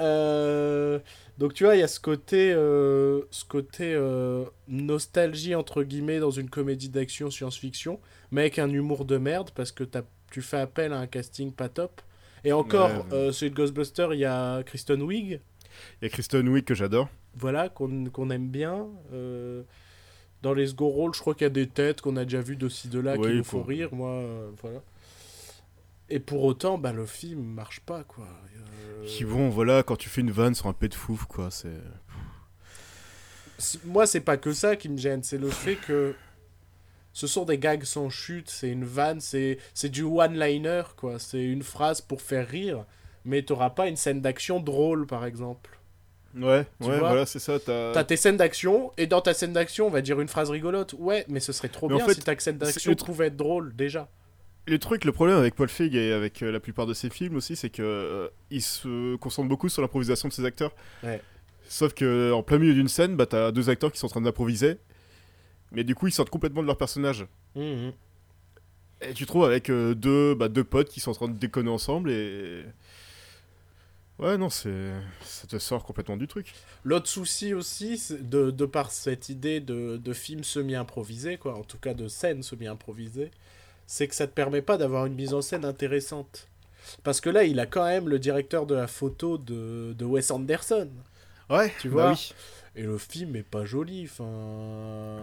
Euh, 0.00 0.98
donc, 1.38 1.54
tu 1.54 1.64
vois, 1.64 1.74
il 1.74 1.80
y 1.80 1.82
a 1.82 1.88
ce 1.88 2.00
côté, 2.00 2.52
euh, 2.52 3.22
ce 3.30 3.44
côté 3.46 3.94
euh, 3.94 4.44
nostalgie, 4.68 5.54
entre 5.54 5.82
guillemets, 5.82 6.18
dans 6.18 6.30
une 6.30 6.50
comédie 6.50 6.88
d'action 6.90 7.30
science-fiction, 7.30 7.98
mais 8.30 8.42
avec 8.42 8.58
un 8.58 8.68
humour 8.68 9.06
de 9.06 9.16
merde, 9.16 9.50
parce 9.54 9.72
que 9.72 9.84
tu 10.30 10.42
fais 10.42 10.58
appel 10.58 10.92
à 10.92 10.98
un 10.98 11.06
casting 11.06 11.50
pas 11.52 11.68
top. 11.70 12.02
Et 12.46 12.52
encore, 12.52 12.90
Ouais. 12.90 13.12
euh, 13.12 13.32
celui 13.32 13.50
de 13.50 13.56
Ghostbuster, 13.56 14.08
il 14.12 14.20
y 14.20 14.24
a 14.24 14.62
Kristen 14.62 15.02
Wiig, 15.02 15.40
Il 16.00 16.04
y 16.04 16.06
a 16.06 16.08
Kristen 16.08 16.48
Wiig 16.48 16.64
que 16.64 16.74
j'adore. 16.74 17.08
voilà, 17.34 17.68
qu'on 17.68 18.30
aime 18.30 18.48
bien. 18.48 18.86
Euh, 19.12 19.62
dans 20.42 20.54
les 20.54 20.68
second 20.68 20.88
rôles, 20.88 21.12
je 21.14 21.20
crois 21.20 21.34
qu'il 21.34 21.42
y 21.44 21.46
a 21.46 21.50
des 21.50 21.66
têtes 21.66 22.00
qu'on 22.00 22.16
a 22.16 22.22
déjà 22.24 22.40
vues 22.40 22.56
de 22.56 22.68
ci, 22.68 22.88
de 22.88 23.00
là, 23.00 23.16
qui 23.18 23.28
nous 23.28 23.42
font 23.44 23.62
rire, 23.64 23.88
moi, 23.92 24.10
euh, 24.10 24.50
voilà. 24.62 24.80
Et 26.08 26.20
pour 26.20 26.44
autant, 26.44 26.78
bah, 26.78 26.92
le 26.92 27.04
film 27.04 27.42
marche 27.42 27.80
pas, 27.80 28.04
quoi. 28.04 28.26
Euh, 28.26 29.04
Qui 29.06 29.24
vont, 29.24 29.48
voilà, 29.48 29.82
quand 29.82 29.96
tu 29.96 30.08
fais 30.08 30.20
une 30.20 30.30
vanne 30.30 30.54
sur 30.54 30.68
un 30.68 30.72
pet 30.72 30.88
de 30.88 30.94
fouf, 30.94 31.24
quoi, 31.24 31.50
c'est... 31.50 31.68
c'est- 33.58 33.84
Moi, 33.84 34.06
c'est 34.06 34.20
pas 34.20 34.36
que 34.36 34.52
ça 34.52 34.76
qui 34.76 34.88
me 34.88 34.96
gêne, 34.98 35.22
c'est 35.24 35.38
le 35.38 35.48
fait 35.50 35.74
que 35.76 36.14
ce 37.16 37.26
sont 37.26 37.46
des 37.46 37.56
gags 37.56 37.84
sans 37.84 38.10
chute, 38.10 38.50
c'est 38.50 38.68
une 38.68 38.84
vanne, 38.84 39.22
c'est 39.22 39.56
c'est 39.72 39.88
du 39.88 40.02
one-liner, 40.02 40.82
quoi. 40.98 41.18
C'est 41.18 41.42
une 41.42 41.62
phrase 41.62 42.02
pour 42.02 42.20
faire 42.20 42.46
rire, 42.46 42.84
mais 43.24 43.40
t'auras 43.40 43.70
pas 43.70 43.88
une 43.88 43.96
scène 43.96 44.20
d'action 44.20 44.60
drôle, 44.60 45.06
par 45.06 45.24
exemple. 45.24 45.78
Ouais, 46.38 46.66
Tu 46.78 46.88
ouais, 46.88 46.98
voilà, 46.98 47.24
c'est 47.24 47.38
ça, 47.38 47.58
t'as... 47.58 48.04
Tes 48.04 48.18
scènes 48.18 48.36
d'action, 48.36 48.92
et 48.98 49.06
dans 49.06 49.22
ta 49.22 49.32
scène 49.32 49.54
d'action, 49.54 49.86
on 49.86 49.90
va 49.90 50.02
dire 50.02 50.20
une 50.20 50.28
phrase 50.28 50.50
rigolote. 50.50 50.94
Ouais, 50.98 51.24
mais 51.28 51.40
ce 51.40 51.54
serait 51.54 51.70
trop 51.70 51.88
Mais 51.88 51.94
en 51.94 51.96
bien 51.96 52.06
fait, 52.06 52.14
si 52.16 52.20
ta 52.20 52.38
scène 52.38 52.58
d'action 52.58 52.94
pouvait 52.94 53.28
être 53.28 53.36
drôle, 53.36 53.74
déjà. 53.74 54.10
Le 54.66 54.78
truc, 54.78 55.06
le 55.06 55.12
problème 55.12 55.38
avec 55.38 55.54
Paul 55.54 55.70
Feig 55.70 55.96
et 55.96 56.12
avec 56.12 56.42
euh, 56.42 56.52
la 56.52 56.60
plupart 56.60 56.84
de 56.84 56.92
ses 56.92 57.08
films 57.08 57.36
aussi, 57.36 57.56
c'est 57.56 57.70
que 57.70 57.80
euh, 57.80 58.28
il 58.50 58.60
se 58.60 59.16
concentre 59.16 59.48
beaucoup 59.48 59.70
sur 59.70 59.80
l'improvisation 59.80 60.28
de 60.28 60.34
ses 60.34 60.44
acteurs. 60.44 60.74
Ouais. 61.02 61.22
Sauf 61.66 61.94
que 61.94 62.30
en 62.32 62.42
plein 62.42 62.58
milieu 62.58 62.74
d'une 62.74 62.88
scène, 62.88 63.16
bah 63.16 63.24
t'as 63.24 63.52
deux 63.52 63.70
acteurs 63.70 63.90
qui 63.90 63.98
sont 63.98 64.06
en 64.06 64.10
train 64.10 64.20
d'improviser, 64.20 64.76
mais 65.72 65.84
du 65.84 65.94
coup 65.94 66.06
ils 66.06 66.12
sortent 66.12 66.30
complètement 66.30 66.62
de 66.62 66.66
leur 66.66 66.78
personnage. 66.78 67.26
Mhm. 67.54 67.92
Et 69.02 69.12
tu 69.12 69.26
trouves 69.26 69.44
avec 69.44 69.68
euh, 69.70 69.94
deux, 69.94 70.34
bah, 70.34 70.48
deux 70.48 70.64
potes 70.64 70.88
qui 70.88 71.00
sont 71.00 71.10
en 71.10 71.14
train 71.14 71.28
de 71.28 71.38
déconner 71.38 71.70
ensemble 71.70 72.10
et 72.10 72.64
ouais 74.18 74.38
non 74.38 74.48
c'est 74.48 74.92
ça 75.20 75.46
te 75.46 75.58
sort 75.58 75.84
complètement 75.84 76.16
du 76.16 76.26
truc. 76.26 76.54
L'autre 76.84 77.08
souci 77.08 77.52
aussi, 77.52 78.00
de, 78.20 78.50
de 78.50 78.64
par 78.66 78.90
cette 78.90 79.28
idée 79.28 79.60
de, 79.60 79.96
de 79.98 80.12
film 80.12 80.44
semi-improvisé, 80.44 81.36
quoi, 81.36 81.56
en 81.56 81.62
tout 81.64 81.78
cas 81.78 81.94
de 81.94 82.08
scène 82.08 82.42
semi-improvisée, 82.42 83.30
c'est 83.86 84.08
que 84.08 84.14
ça 84.14 84.26
te 84.26 84.32
permet 84.32 84.62
pas 84.62 84.78
d'avoir 84.78 85.06
une 85.06 85.14
mise 85.14 85.34
en 85.34 85.42
scène 85.42 85.64
intéressante. 85.64 86.48
Parce 87.02 87.20
que 87.20 87.28
là, 87.30 87.44
il 87.44 87.58
a 87.58 87.66
quand 87.66 87.84
même 87.84 88.08
le 88.08 88.18
directeur 88.18 88.64
de 88.64 88.74
la 88.74 88.86
photo 88.86 89.38
de, 89.38 89.92
de 89.98 90.04
Wes 90.04 90.30
Anderson. 90.30 90.88
Ouais, 91.50 91.72
Tu 91.80 91.88
bah 91.88 91.94
vois 91.94 92.10
oui. 92.12 92.32
Et 92.76 92.82
le 92.82 92.98
film 92.98 93.34
est 93.36 93.42
pas 93.42 93.64
joli, 93.64 94.04
enfin... 94.04 95.22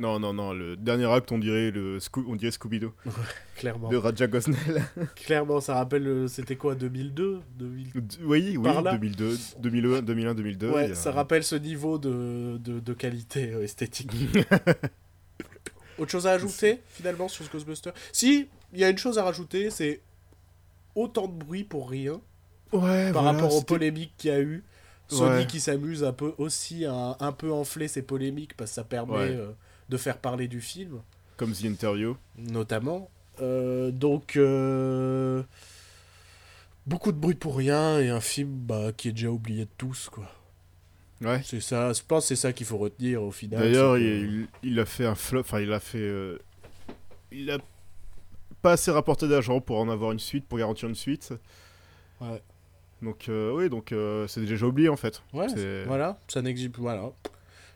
Non 0.00 0.18
non 0.18 0.32
non, 0.32 0.52
le 0.52 0.76
dernier 0.76 1.04
acte 1.06 1.30
on 1.30 1.38
dirait 1.38 1.70
le 1.70 1.98
Scoo- 2.00 2.24
on 2.26 2.34
dirait 2.34 2.50
Scooby-Doo 2.50 2.92
Clairement. 3.56 3.88
de 3.90 3.96
Raja 3.96 4.26
Gosnell. 4.26 4.82
Clairement, 5.14 5.60
ça 5.60 5.74
rappelle, 5.74 6.06
euh, 6.08 6.26
c'était 6.26 6.56
quoi, 6.56 6.74
2002 6.74 7.40
2000 7.56 7.90
oui, 8.24 8.56
oui, 8.56 8.62
Par 8.64 8.82
là 8.82 8.92
2002, 8.94 9.38
2001, 9.60 10.02
2001, 10.02 10.34
2002. 10.34 10.70
Ouais, 10.70 10.90
a- 10.90 10.94
ça 10.96 11.12
rappelle 11.12 11.44
ce 11.44 11.54
niveau 11.54 11.98
de, 11.98 12.56
de, 12.58 12.80
de 12.80 12.92
qualité 12.92 13.52
euh, 13.52 13.62
esthétique. 13.62 14.10
Autre 15.98 16.10
chose 16.10 16.26
à 16.26 16.32
ajouter, 16.32 16.80
finalement, 16.88 17.28
sur 17.28 17.44
ce 17.44 17.50
Ghostbuster? 17.52 17.90
Si, 18.10 18.48
il 18.72 18.80
y 18.80 18.84
a 18.84 18.88
une 18.90 18.98
chose 18.98 19.16
à 19.18 19.22
rajouter, 19.22 19.70
c'est 19.70 20.00
autant 20.96 21.28
de 21.28 21.32
bruit 21.34 21.62
pour 21.62 21.88
rien, 21.88 22.20
Ouais, 22.72 23.12
par 23.12 23.22
voilà, 23.22 23.38
rapport 23.38 23.54
aux 23.54 23.62
polémiques 23.62 24.12
qu'il 24.18 24.30
y 24.30 24.34
a 24.34 24.40
eu. 24.40 24.64
Sony 25.08 25.30
Ouais. 25.40 25.46
qui 25.46 25.60
s'amuse 25.60 26.02
un 26.04 26.12
peu 26.12 26.34
aussi 26.38 26.84
à 26.86 27.16
un 27.20 27.32
peu 27.32 27.52
enfler 27.52 27.88
ses 27.88 28.02
polémiques 28.02 28.56
parce 28.56 28.70
que 28.70 28.74
ça 28.76 28.84
permet 28.84 29.12
Ouais. 29.14 29.30
euh, 29.36 29.50
de 29.88 29.96
faire 29.96 30.18
parler 30.18 30.48
du 30.48 30.60
film, 30.60 31.00
Comme 31.36 31.52
The 31.52 31.64
Interview. 31.64 32.16
notamment. 32.38 33.10
Euh, 33.40 33.90
donc, 33.90 34.36
euh, 34.36 35.42
beaucoup 36.86 37.12
de 37.12 37.18
bruit 37.18 37.34
pour 37.34 37.56
rien 37.56 37.98
et 38.00 38.08
un 38.08 38.20
film 38.20 38.50
bah, 38.50 38.92
qui 38.96 39.08
est 39.08 39.12
déjà 39.12 39.28
oublié 39.30 39.64
de 39.64 39.70
tous, 39.76 40.08
quoi. 40.08 40.30
Ouais. 41.20 41.40
C'est 41.44 41.60
ça, 41.60 41.92
je 41.92 42.02
pense 42.06 42.24
que 42.24 42.28
c'est 42.28 42.36
ça 42.36 42.52
qu'il 42.52 42.66
faut 42.66 42.76
retenir 42.78 43.22
au 43.22 43.30
final. 43.30 43.60
D'ailleurs, 43.60 43.96
il, 43.98 44.46
il 44.62 44.78
a 44.80 44.84
fait 44.84 45.06
un 45.06 45.14
flop. 45.14 45.40
Enfin, 45.40 45.60
il 45.60 45.72
a 45.72 45.80
fait. 45.80 46.38
il 47.32 47.50
a 47.50 47.58
pas 48.62 48.72
assez 48.72 48.90
rapporté 48.90 49.28
d'argent 49.28 49.60
pour 49.60 49.78
en 49.78 49.88
avoir 49.88 50.12
une 50.12 50.18
suite, 50.18 50.46
pour 50.46 50.58
garantir 50.58 50.88
une 50.88 50.94
suite. 50.94 51.32
Ouais. 52.20 52.42
Donc, 53.04 53.28
euh, 53.28 53.52
oui, 53.52 53.68
donc 53.68 53.92
euh, 53.92 54.26
c'est 54.26 54.40
déjà 54.40 54.66
oublié 54.66 54.88
en 54.88 54.96
fait. 54.96 55.22
Ouais, 55.32 55.46
voilà, 55.86 56.18
ça 56.28 56.42
n'existe 56.42 56.72
plus. 56.72 56.82
Voilà. 56.82 57.12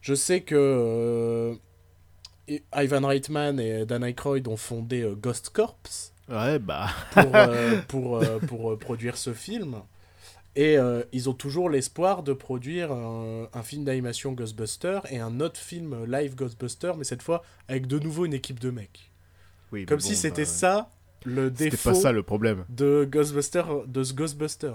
Je 0.01 0.15
sais 0.15 0.41
que 0.41 0.55
euh, 0.57 1.55
Ivan 2.75 3.07
Reitman 3.07 3.61
et 3.61 3.85
Dan 3.85 4.03
Aykroyd 4.05 4.49
ont 4.49 4.57
fondé 4.57 5.09
Ghost 5.21 5.51
Corps 5.51 5.77
Ouais, 6.29 6.59
bah. 6.59 6.89
pour, 7.13 7.35
euh, 7.35 7.77
pour, 7.89 8.17
euh, 8.19 8.39
pour 8.39 8.73
euh, 8.73 8.77
produire 8.79 9.17
ce 9.17 9.33
film. 9.33 9.77
Et 10.57 10.77
ils 11.13 11.31
ont 11.31 11.35
toujours 11.35 11.71
l'espoir 11.71 12.25
de 12.25 12.33
produire 12.33 12.91
un, 12.91 13.47
un 13.53 13.63
film 13.63 13.85
d'animation 13.85 14.33
Ghostbuster 14.33 14.99
et 15.09 15.21
un 15.21 15.39
autre 15.39 15.61
film 15.61 16.05
live 16.05 16.35
Ghostbuster, 16.35 16.95
mais 16.99 17.05
cette 17.05 17.23
fois 17.23 17.45
avec 17.69 17.87
de 17.87 18.01
nouveau 18.01 18.27
une 18.27 18.35
équipe 18.35 18.59
de 18.59 18.71
mecs. 18.71 19.13
Oui, 19.71 19.87
Comme 19.87 20.01
si 20.01 20.17
c'était 20.17 20.43
bah, 20.43 20.49
ça 20.49 20.91
le 21.25 21.53
défaut 21.53 21.91
pas 21.91 21.95
ça 21.95 22.11
le 22.11 22.25
problème. 22.25 22.65
de 22.71 23.07
Ghostbuster, 23.09 23.63
de 23.87 24.03
ce 24.03 24.13
Ghostbuster. 24.15 24.73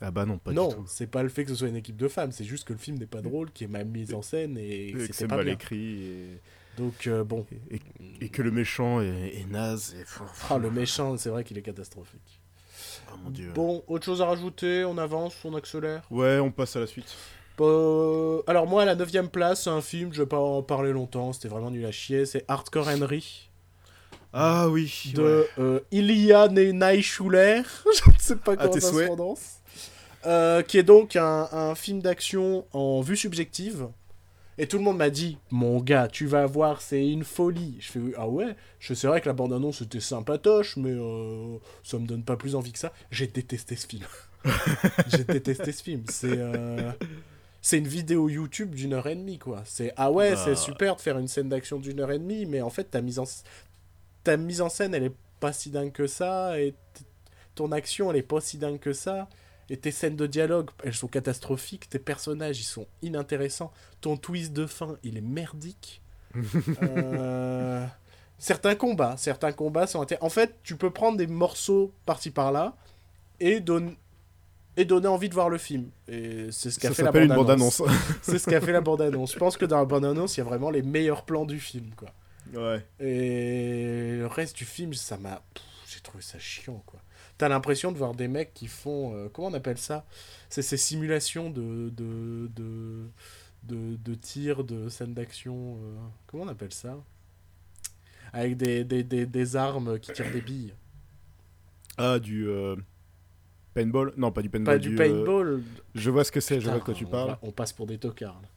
Ah 0.00 0.10
bah 0.10 0.26
non, 0.26 0.38
pas 0.38 0.52
non, 0.52 0.68
du 0.68 0.74
tout. 0.74 0.84
c'est 0.86 1.06
pas 1.06 1.22
le 1.22 1.28
fait 1.28 1.44
que 1.44 1.50
ce 1.50 1.56
soit 1.56 1.68
une 1.68 1.76
équipe 1.76 1.96
de 1.96 2.08
femmes, 2.08 2.32
c'est 2.32 2.44
juste 2.44 2.64
que 2.66 2.72
le 2.72 2.78
film 2.78 2.98
n'est 2.98 3.06
pas 3.06 3.22
drôle, 3.22 3.50
qui 3.52 3.64
est 3.64 3.68
mal 3.68 3.86
mis 3.86 4.12
en 4.12 4.22
scène 4.22 4.58
et 4.58 4.92
que 4.92 4.98
Et 5.04 5.08
que 5.08 5.12
c'était 5.12 5.12
c'est 5.12 5.28
pas 5.28 5.36
mal 5.36 5.44
bien. 5.46 5.54
écrit 5.54 6.02
et, 6.04 6.40
Donc 6.76 7.06
euh, 7.06 7.22
bon, 7.24 7.46
et, 7.70 7.80
et 8.20 8.28
que 8.28 8.42
le 8.42 8.50
méchant 8.50 9.00
est, 9.00 9.36
est 9.40 9.46
naze. 9.50 9.94
Et... 9.98 10.04
ah, 10.50 10.58
le 10.58 10.70
méchant, 10.70 11.16
c'est 11.16 11.30
vrai 11.30 11.44
qu'il 11.44 11.56
est 11.58 11.62
catastrophique. 11.62 12.40
Oh 13.12 13.16
mon 13.22 13.30
dieu. 13.30 13.50
Bon, 13.54 13.84
autre 13.86 14.04
chose 14.04 14.20
à 14.20 14.26
rajouter, 14.26 14.84
on 14.84 14.98
avance, 14.98 15.36
on 15.44 15.54
accélère? 15.54 16.02
Ouais, 16.10 16.38
on 16.40 16.50
passe 16.50 16.74
à 16.76 16.80
la 16.80 16.86
suite. 16.86 17.14
Euh, 17.60 18.42
alors 18.48 18.66
moi, 18.66 18.82
à 18.82 18.84
la 18.84 18.96
9 18.96 19.28
place, 19.30 19.62
c'est 19.64 19.70
un 19.70 19.80
film, 19.80 20.12
je 20.12 20.22
vais 20.22 20.28
pas 20.28 20.40
en 20.40 20.62
parler 20.62 20.92
longtemps, 20.92 21.32
c'était 21.32 21.48
vraiment 21.48 21.70
nul 21.70 21.86
à 21.86 21.92
chier, 21.92 22.26
c'est 22.26 22.44
Hardcore 22.48 22.88
Henry 22.88 23.48
Ah 24.32 24.68
oui. 24.68 25.12
de 25.14 25.22
ouais. 25.22 25.48
euh, 25.60 25.80
Ilya 25.92 26.48
Neischuler, 26.48 27.62
je 28.04 28.10
ne 28.10 28.14
sais 28.18 28.36
pas 28.36 28.52
À 28.54 28.56
comment 28.56 28.72
ça 28.72 28.80
se 28.80 28.88
souhaits. 28.88 29.06
prononce, 29.06 29.53
Euh, 30.26 30.62
qui 30.62 30.78
est 30.78 30.82
donc 30.82 31.16
un, 31.16 31.48
un 31.52 31.74
film 31.74 32.00
d'action 32.00 32.64
en 32.72 33.00
vue 33.02 33.16
subjective. 33.16 33.88
Et 34.56 34.66
tout 34.68 34.78
le 34.78 34.84
monde 34.84 34.98
m'a 34.98 35.10
dit, 35.10 35.36
mon 35.50 35.80
gars, 35.80 36.06
tu 36.06 36.26
vas 36.26 36.46
voir, 36.46 36.80
c'est 36.80 37.06
une 37.06 37.24
folie. 37.24 37.76
Je 37.80 37.90
fais, 37.90 38.00
ah 38.16 38.28
ouais, 38.28 38.54
je 38.78 38.94
c'est 38.94 39.08
vrai 39.08 39.20
que 39.20 39.26
la 39.26 39.32
bande-annonce 39.32 39.82
était 39.82 40.00
sympatoche, 40.00 40.76
mais 40.76 40.92
euh, 40.92 41.56
ça 41.82 41.98
me 41.98 42.06
donne 42.06 42.22
pas 42.22 42.36
plus 42.36 42.54
envie 42.54 42.72
que 42.72 42.78
ça. 42.78 42.92
J'ai 43.10 43.26
détesté 43.26 43.74
ce 43.74 43.86
film. 43.86 44.06
J'ai 45.08 45.24
détesté 45.24 45.72
ce 45.72 45.82
film. 45.82 46.04
C'est 46.08 46.38
euh, 46.38 46.92
c'est 47.62 47.78
une 47.78 47.88
vidéo 47.88 48.28
YouTube 48.28 48.74
d'une 48.74 48.92
heure 48.92 49.08
et 49.08 49.16
demie, 49.16 49.38
quoi. 49.38 49.62
C'est 49.64 49.92
ah 49.96 50.12
ouais, 50.12 50.32
Bah. 50.34 50.42
c'est 50.44 50.54
super 50.54 50.96
de 50.96 51.00
faire 51.00 51.18
une 51.18 51.28
scène 51.28 51.48
d'action 51.48 51.80
d'une 51.80 51.98
heure 51.98 52.12
et 52.12 52.18
demie, 52.18 52.46
mais 52.46 52.60
en 52.60 52.70
fait, 52.70 52.84
ta 52.84 53.00
mise 53.00 53.18
en, 53.18 53.24
ta 54.22 54.36
mise 54.36 54.60
en 54.60 54.68
scène, 54.68 54.94
elle 54.94 55.04
est 55.04 55.16
pas 55.40 55.52
si 55.52 55.70
dingue 55.70 55.92
que 55.92 56.06
ça, 56.06 56.60
et 56.60 56.74
ton 57.56 57.72
action, 57.72 58.10
elle 58.10 58.18
est 58.18 58.22
pas 58.22 58.40
si 58.40 58.56
dingue 58.58 58.78
que 58.78 58.92
ça. 58.92 59.28
Et 59.70 59.76
tes 59.78 59.90
scènes 59.90 60.16
de 60.16 60.26
dialogue, 60.26 60.70
elles 60.84 60.94
sont 60.94 61.08
catastrophiques. 61.08 61.88
Tes 61.88 61.98
personnages, 61.98 62.60
ils 62.60 62.64
sont 62.64 62.86
inintéressants. 63.02 63.72
Ton 64.00 64.16
twist 64.16 64.52
de 64.52 64.66
fin, 64.66 64.96
il 65.02 65.16
est 65.16 65.22
merdique. 65.22 66.02
Euh, 66.82 67.86
Certains 68.38 68.74
combats, 68.74 69.16
certains 69.16 69.52
combats 69.52 69.86
sont 69.86 70.04
En 70.20 70.28
fait, 70.28 70.56
tu 70.64 70.76
peux 70.76 70.90
prendre 70.90 71.16
des 71.16 71.26
morceaux 71.28 71.92
par-ci 72.04 72.30
par-là 72.30 72.76
et, 73.40 73.60
donne- 73.60 73.94
et 74.76 74.84
donner 74.84 75.06
envie 75.06 75.28
de 75.28 75.34
voir 75.34 75.48
le 75.48 75.56
film. 75.56 75.88
Et 76.08 76.48
c'est 76.50 76.70
ce 76.70 76.78
qu'a 76.80 76.88
fait 76.92 77.04
la 77.04 77.12
bande-annonce. 77.36 77.82
c'est 78.22 78.38
ce 78.38 78.50
qu'a 78.50 78.60
fait 78.60 78.72
la 78.72 78.80
bande-annonce. 78.80 79.32
Je 79.34 79.38
pense 79.38 79.56
que 79.56 79.64
dans 79.64 79.78
la 79.78 79.84
bande-annonce, 79.84 80.36
il 80.36 80.40
y 80.40 80.42
a 80.42 80.44
vraiment 80.44 80.70
les 80.70 80.82
meilleurs 80.82 81.24
plans 81.24 81.46
du 81.46 81.60
film, 81.60 81.90
quoi. 81.96 82.10
ouais. 82.54 82.84
Et 83.00 84.16
le 84.18 84.26
reste 84.26 84.56
du 84.56 84.64
film, 84.64 84.92
ça 84.94 85.16
m'a. 85.16 85.40
J'ai 85.86 86.00
trouvé 86.00 86.22
ça 86.22 86.38
chiant, 86.40 86.82
quoi. 86.86 87.00
T'as 87.38 87.48
l'impression 87.48 87.90
de 87.92 87.98
voir 87.98 88.14
des 88.14 88.28
mecs 88.28 88.54
qui 88.54 88.66
font. 88.68 89.14
euh, 89.14 89.28
comment 89.32 89.48
on 89.48 89.54
appelle 89.54 89.78
ça? 89.78 90.04
C'est 90.48 90.62
ces 90.62 90.76
simulations 90.76 91.50
de. 91.50 91.90
de. 91.90 92.48
de. 92.54 93.08
de, 93.64 93.96
de 93.96 94.14
tir, 94.14 94.62
de 94.64 94.88
scènes 94.88 95.14
d'action. 95.14 95.76
euh, 95.82 95.96
comment 96.26 96.44
on 96.44 96.48
appelle 96.48 96.72
ça? 96.72 96.96
Avec 98.32 98.56
des, 98.56 98.84
des, 98.84 99.02
des, 99.04 99.26
des 99.26 99.56
armes 99.56 99.98
qui 99.98 100.12
tirent 100.12 100.30
des 100.32 100.40
billes. 100.40 100.74
Ah, 101.96 102.18
du. 102.18 102.48
euh, 102.48 102.76
Paintball? 103.74 104.12
Non, 104.16 104.30
pas 104.30 104.42
du 104.42 104.50
paintball. 104.50 104.74
Pas 104.74 104.78
du 104.78 104.94
euh, 104.94 104.96
paintball. 104.96 105.62
Je 105.96 106.10
vois 106.10 106.22
ce 106.24 106.30
que 106.32 106.40
c'est, 106.40 106.60
je 106.60 106.68
vois 106.68 106.78
de 106.78 106.84
quoi 106.84 106.94
tu 106.94 107.04
on 107.06 107.08
parles. 107.08 107.30
va- 107.30 107.38
On, 107.42 107.50
passe 107.50 107.72
pour 107.72 107.86
des 107.86 107.98
tocards, 107.98 108.40
là. 108.42 108.48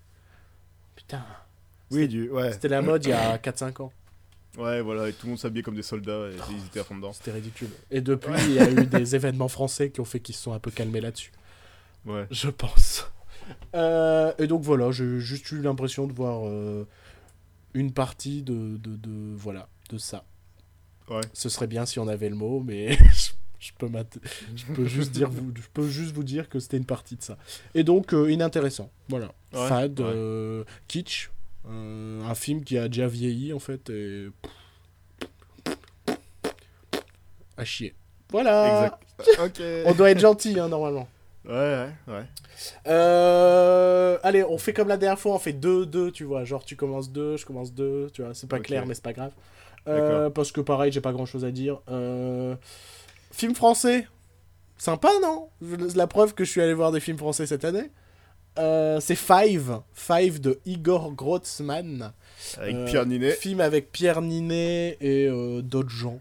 Putain. 0.95 1.25
Oui, 1.89 2.07
du. 2.07 2.29
Ouais. 2.29 2.51
C'était 2.53 2.67
la 2.67 2.81
mode 2.83 3.05
il 3.05 3.09
y 3.09 3.13
a 3.13 3.37
4-5 3.39 3.81
ans. 3.81 3.91
Ouais, 4.57 4.81
voilà, 4.81 5.07
et 5.07 5.13
tout 5.13 5.27
le 5.27 5.31
monde 5.31 5.39
s'habillait 5.39 5.61
comme 5.63 5.75
des 5.75 5.83
soldats 5.83 6.29
et 6.29 6.35
ils 6.51 6.65
étaient 6.65 6.79
à 6.79 6.83
fond 6.83 6.95
dedans. 6.95 7.13
C'était 7.13 7.31
ridicule. 7.31 7.69
Et 7.91 8.01
depuis, 8.01 8.33
il 8.47 8.53
y 8.53 8.59
a 8.59 8.69
eu 8.69 8.85
des 8.87 9.15
événements 9.15 9.47
français 9.47 9.91
qui 9.91 9.99
ont 10.01 10.05
fait 10.05 10.19
qu'ils 10.19 10.35
se 10.35 10.41
sont 10.43 10.53
un 10.53 10.59
peu 10.59 10.71
calmés 10.71 10.99
là-dessus. 11.01 11.31
Ouais. 12.05 12.25
Je 12.31 12.49
pense. 12.49 13.05
Euh, 13.75 14.33
et 14.39 14.47
donc 14.47 14.63
voilà, 14.63 14.91
j'ai 14.91 15.19
juste 15.19 15.51
eu 15.51 15.61
l'impression 15.61 16.07
de 16.07 16.13
voir 16.13 16.47
euh, 16.47 16.85
une 17.73 17.91
partie 17.93 18.41
de, 18.41 18.77
de, 18.77 18.95
de- 18.95 19.35
voilà 19.35 19.69
de 19.89 19.97
ça. 19.97 20.25
Ouais. 21.09 21.21
Ce 21.33 21.47
serait 21.49 21.67
bien 21.67 21.85
si 21.85 21.99
on 21.99 22.07
avait 22.07 22.29
le 22.29 22.35
mot, 22.35 22.59
mais 22.65 22.97
je, 23.13 23.29
je 23.59 23.71
peux 23.77 23.87
je 24.55 24.65
peux 24.73 24.85
juste 24.85 25.11
dire 25.11 25.29
vous, 25.29 25.51
je 25.55 25.67
peux 25.73 25.87
juste 25.87 26.13
vous 26.13 26.23
dire 26.23 26.49
que 26.49 26.59
c'était 26.59 26.77
une 26.77 26.85
partie 26.85 27.15
de 27.15 27.21
ça. 27.23 27.37
Et 27.75 27.83
donc 27.83 28.13
euh, 28.13 28.31
inintéressant. 28.31 28.89
Voilà. 29.07 29.27
Ouais, 29.53 29.67
Fad, 29.67 29.99
ouais. 29.99 30.63
kitsch, 30.87 31.29
un 31.69 32.35
film 32.35 32.63
qui 32.63 32.77
a 32.77 32.87
déjà 32.87 33.07
vieilli 33.07 33.53
en 33.53 33.59
fait 33.59 33.89
et 33.89 34.27
à 37.57 37.65
chier. 37.65 37.93
Voilà. 38.31 38.97
Exact. 39.19 39.61
On 39.85 39.93
doit 39.93 40.11
être 40.11 40.19
gentil 40.19 40.59
hein, 40.59 40.67
normalement. 40.69 41.07
Ouais, 41.45 41.53
ouais, 41.53 42.13
ouais. 42.13 42.25
Euh, 42.87 44.17
allez, 44.21 44.43
on 44.43 44.57
fait 44.57 44.73
comme 44.73 44.89
la 44.89 44.97
dernière 44.97 45.19
fois, 45.19 45.33
on 45.33 45.39
fait 45.39 45.53
2, 45.53 45.85
2, 45.85 46.11
tu 46.11 46.25
vois. 46.25 46.43
Genre, 46.43 46.63
tu 46.65 46.75
commences 46.75 47.11
2, 47.11 47.37
je 47.37 47.45
commence 47.45 47.73
2, 47.73 48.09
tu 48.11 48.21
vois. 48.21 48.33
C'est 48.33 48.49
pas 48.49 48.59
clair, 48.59 48.85
mais 48.85 48.93
c'est 48.93 49.03
pas 49.03 49.13
grave. 49.13 49.31
Euh, 49.87 50.29
parce 50.29 50.51
que 50.51 50.59
pareil, 50.59 50.91
j'ai 50.91 50.99
pas 50.99 51.13
grand 51.13 51.25
chose 51.25 51.45
à 51.45 51.51
dire. 51.51 51.81
Euh, 51.89 52.55
Film 53.31 53.55
français. 53.55 54.07
Sympa, 54.77 55.09
non? 55.21 55.49
La 55.95 56.05
preuve 56.07 56.33
que 56.33 56.43
je 56.43 56.51
suis 56.51 56.61
allé 56.61 56.73
voir 56.73 56.91
des 56.91 56.99
films 56.99 57.17
français 57.17 57.45
cette 57.45 57.63
année. 57.63 57.89
Euh, 58.57 58.99
c'est 58.99 59.15
Five. 59.15 59.79
Five 59.93 60.39
de 60.39 60.59
Igor 60.65 61.13
Grotzman. 61.13 62.11
Avec 62.57 62.75
Euh, 62.75 62.85
Pierre 62.85 63.05
Ninet. 63.05 63.31
Film 63.31 63.61
avec 63.61 63.91
Pierre 63.91 64.21
Ninet 64.21 64.97
et 65.01 65.27
euh, 65.27 65.61
d'autres 65.61 65.89
gens. 65.89 66.19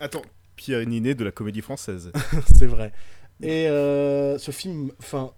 Attends, 0.00 0.22
Pierre 0.56 0.86
Ninet 0.86 1.14
de 1.14 1.24
la 1.24 1.32
comédie 1.32 1.60
française. 1.60 2.10
c'est 2.56 2.66
vrai. 2.66 2.92
Et 3.42 3.66
ce 3.66 4.50
film, 4.50 4.90
enfin, 4.98 5.32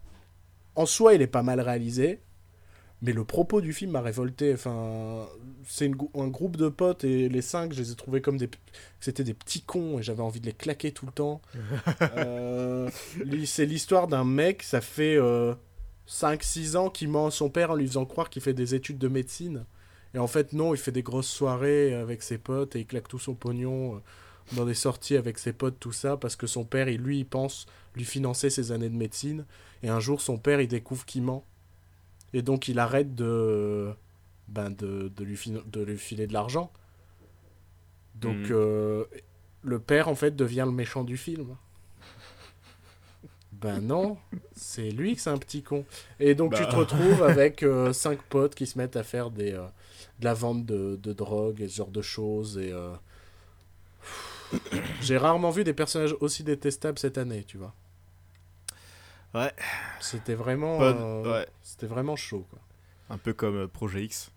en 0.76 0.86
soi, 0.86 1.14
il 1.14 1.22
est 1.22 1.26
pas 1.26 1.42
mal 1.42 1.60
réalisé, 1.60 2.20
mais 3.02 3.12
le 3.12 3.24
propos 3.24 3.60
du 3.60 3.72
film 3.72 3.90
m'a 3.92 4.00
révolté. 4.00 4.54
Enfin, 4.54 5.26
c'est 5.66 5.90
un 6.14 6.28
groupe 6.28 6.56
de 6.56 6.68
potes 6.68 7.02
et 7.02 7.28
les 7.28 7.42
cinq, 7.42 7.72
je 7.72 7.82
les 7.82 7.90
ai 7.90 7.94
trouvés 7.96 8.20
comme 8.20 8.36
des, 8.38 8.48
c'était 9.00 9.24
des 9.24 9.34
petits 9.34 9.62
cons 9.62 9.98
et 9.98 10.02
j'avais 10.04 10.22
envie 10.22 10.40
de 10.40 10.46
les 10.46 10.52
claquer 10.52 10.92
tout 10.92 11.06
le 11.06 11.12
temps. 11.12 11.40
C'est 13.46 13.66
l'histoire 13.66 14.06
d'un 14.06 14.24
mec, 14.24 14.62
ça 14.62 14.80
fait 14.80 15.18
5-6 16.08 16.76
ans 16.76 16.90
qu'il 16.90 17.08
ment 17.08 17.26
à 17.26 17.30
son 17.30 17.50
père 17.50 17.70
en 17.70 17.74
lui 17.74 17.86
faisant 17.86 18.06
croire 18.06 18.30
qu'il 18.30 18.42
fait 18.42 18.54
des 18.54 18.74
études 18.74 18.98
de 18.98 19.08
médecine. 19.08 19.64
Et 20.14 20.18
en 20.18 20.26
fait, 20.26 20.52
non, 20.54 20.74
il 20.74 20.78
fait 20.78 20.92
des 20.92 21.02
grosses 21.02 21.28
soirées 21.28 21.94
avec 21.94 22.22
ses 22.22 22.38
potes 22.38 22.74
et 22.76 22.80
il 22.80 22.86
claque 22.86 23.08
tout 23.08 23.18
son 23.18 23.34
pognon 23.34 23.96
euh, 23.96 23.98
dans 24.56 24.64
des 24.64 24.72
sorties 24.74 25.16
avec 25.16 25.38
ses 25.38 25.52
potes, 25.52 25.78
tout 25.78 25.92
ça, 25.92 26.16
parce 26.16 26.34
que 26.34 26.46
son 26.46 26.64
père, 26.64 26.88
il, 26.88 27.00
lui, 27.02 27.18
il 27.18 27.26
pense 27.26 27.66
lui 27.94 28.04
financer 28.04 28.48
ses 28.48 28.72
années 28.72 28.88
de 28.88 28.96
médecine. 28.96 29.44
Et 29.82 29.90
un 29.90 30.00
jour, 30.00 30.22
son 30.22 30.38
père, 30.38 30.60
il 30.62 30.68
découvre 30.68 31.04
qu'il 31.04 31.22
ment. 31.22 31.44
Et 32.32 32.40
donc, 32.40 32.68
il 32.68 32.78
arrête 32.78 33.14
de, 33.14 33.90
ben, 34.48 34.70
de, 34.70 35.12
de, 35.14 35.24
lui, 35.24 35.38
de 35.66 35.82
lui 35.82 35.98
filer 35.98 36.26
de 36.26 36.32
l'argent. 36.32 36.72
Donc, 38.14 38.36
Mhm. 38.36 38.48
euh, 38.50 39.04
le 39.62 39.78
père, 39.78 40.08
en 40.08 40.14
fait, 40.14 40.34
devient 40.34 40.64
le 40.66 40.72
méchant 40.72 41.04
du 41.04 41.18
film. 41.18 41.56
Ben 43.60 43.80
non, 43.80 44.16
c'est 44.54 44.90
lui 44.90 45.16
que 45.16 45.20
c'est 45.20 45.30
un 45.30 45.38
petit 45.38 45.62
con. 45.62 45.84
Et 46.20 46.34
donc 46.36 46.54
tu 46.54 46.62
Bah. 46.62 46.68
te 46.68 46.76
retrouves 46.76 47.22
avec 47.24 47.62
euh, 47.64 47.92
cinq 47.92 48.22
potes 48.22 48.54
qui 48.54 48.66
se 48.66 48.78
mettent 48.78 48.94
à 48.96 49.02
faire 49.02 49.30
des, 49.30 49.52
euh, 49.52 49.66
de 50.20 50.24
la 50.24 50.34
vente 50.34 50.64
de, 50.64 50.96
de 51.02 51.12
drogue 51.12 51.60
et 51.60 51.68
ce 51.68 51.76
genre 51.76 51.90
de 51.90 52.02
choses. 52.02 52.56
Et 52.58 52.72
euh, 52.72 52.92
J'ai 55.00 55.18
rarement 55.18 55.50
vu 55.50 55.64
des 55.64 55.72
personnages 55.74 56.14
aussi 56.20 56.44
détestables 56.44 56.98
cette 56.98 57.18
année, 57.18 57.44
tu 57.44 57.58
vois. 57.58 57.74
Ouais. 59.34 59.52
C'était 60.00 60.34
vraiment, 60.34 60.80
euh, 60.82 61.22
ouais. 61.40 61.46
c'était 61.62 61.86
vraiment 61.86 62.16
chaud. 62.16 62.46
Quoi. 62.50 62.58
Un 63.10 63.18
peu 63.18 63.32
comme 63.32 63.66
Projet 63.68 64.04
X. 64.04 64.30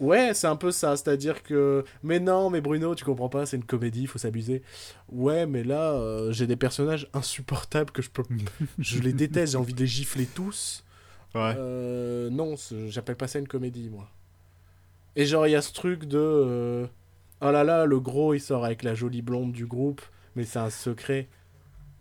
Ouais, 0.00 0.32
c'est 0.34 0.46
un 0.46 0.56
peu 0.56 0.70
ça, 0.72 0.96
c'est-à-dire 0.96 1.42
que 1.42 1.84
mais 2.02 2.20
non, 2.20 2.48
mais 2.50 2.62
Bruno, 2.62 2.94
tu 2.94 3.04
comprends 3.04 3.28
pas, 3.28 3.44
c'est 3.46 3.56
une 3.58 3.64
comédie, 3.64 4.06
faut 4.06 4.18
s'abuser. 4.18 4.62
Ouais, 5.10 5.46
mais 5.46 5.62
là, 5.62 5.92
euh, 5.92 6.32
j'ai 6.32 6.46
des 6.46 6.56
personnages 6.56 7.08
insupportables 7.12 7.90
que 7.92 8.00
je 8.00 8.08
peux, 8.10 8.22
je 8.78 8.98
les 9.00 9.12
déteste, 9.12 9.52
j'ai 9.52 9.58
envie 9.58 9.74
de 9.74 9.80
les 9.80 9.86
gifler 9.86 10.26
tous. 10.26 10.84
Ouais. 11.34 11.54
Euh, 11.56 12.30
non, 12.30 12.54
j'appelle 12.88 13.16
pas 13.16 13.28
ça 13.28 13.38
une 13.38 13.48
comédie, 13.48 13.90
moi. 13.90 14.08
Et 15.16 15.26
genre, 15.26 15.46
il 15.46 15.50
y 15.52 15.56
a 15.56 15.62
ce 15.62 15.72
truc 15.72 16.04
de. 16.06 16.18
euh, 16.18 16.86
Oh 17.42 17.50
là 17.50 17.64
là, 17.64 17.86
le 17.86 18.00
gros, 18.00 18.34
il 18.34 18.40
sort 18.40 18.64
avec 18.64 18.82
la 18.82 18.94
jolie 18.94 19.22
blonde 19.22 19.52
du 19.52 19.66
groupe, 19.66 20.02
mais 20.36 20.44
c'est 20.44 20.58
un 20.58 20.70
secret. 20.70 21.28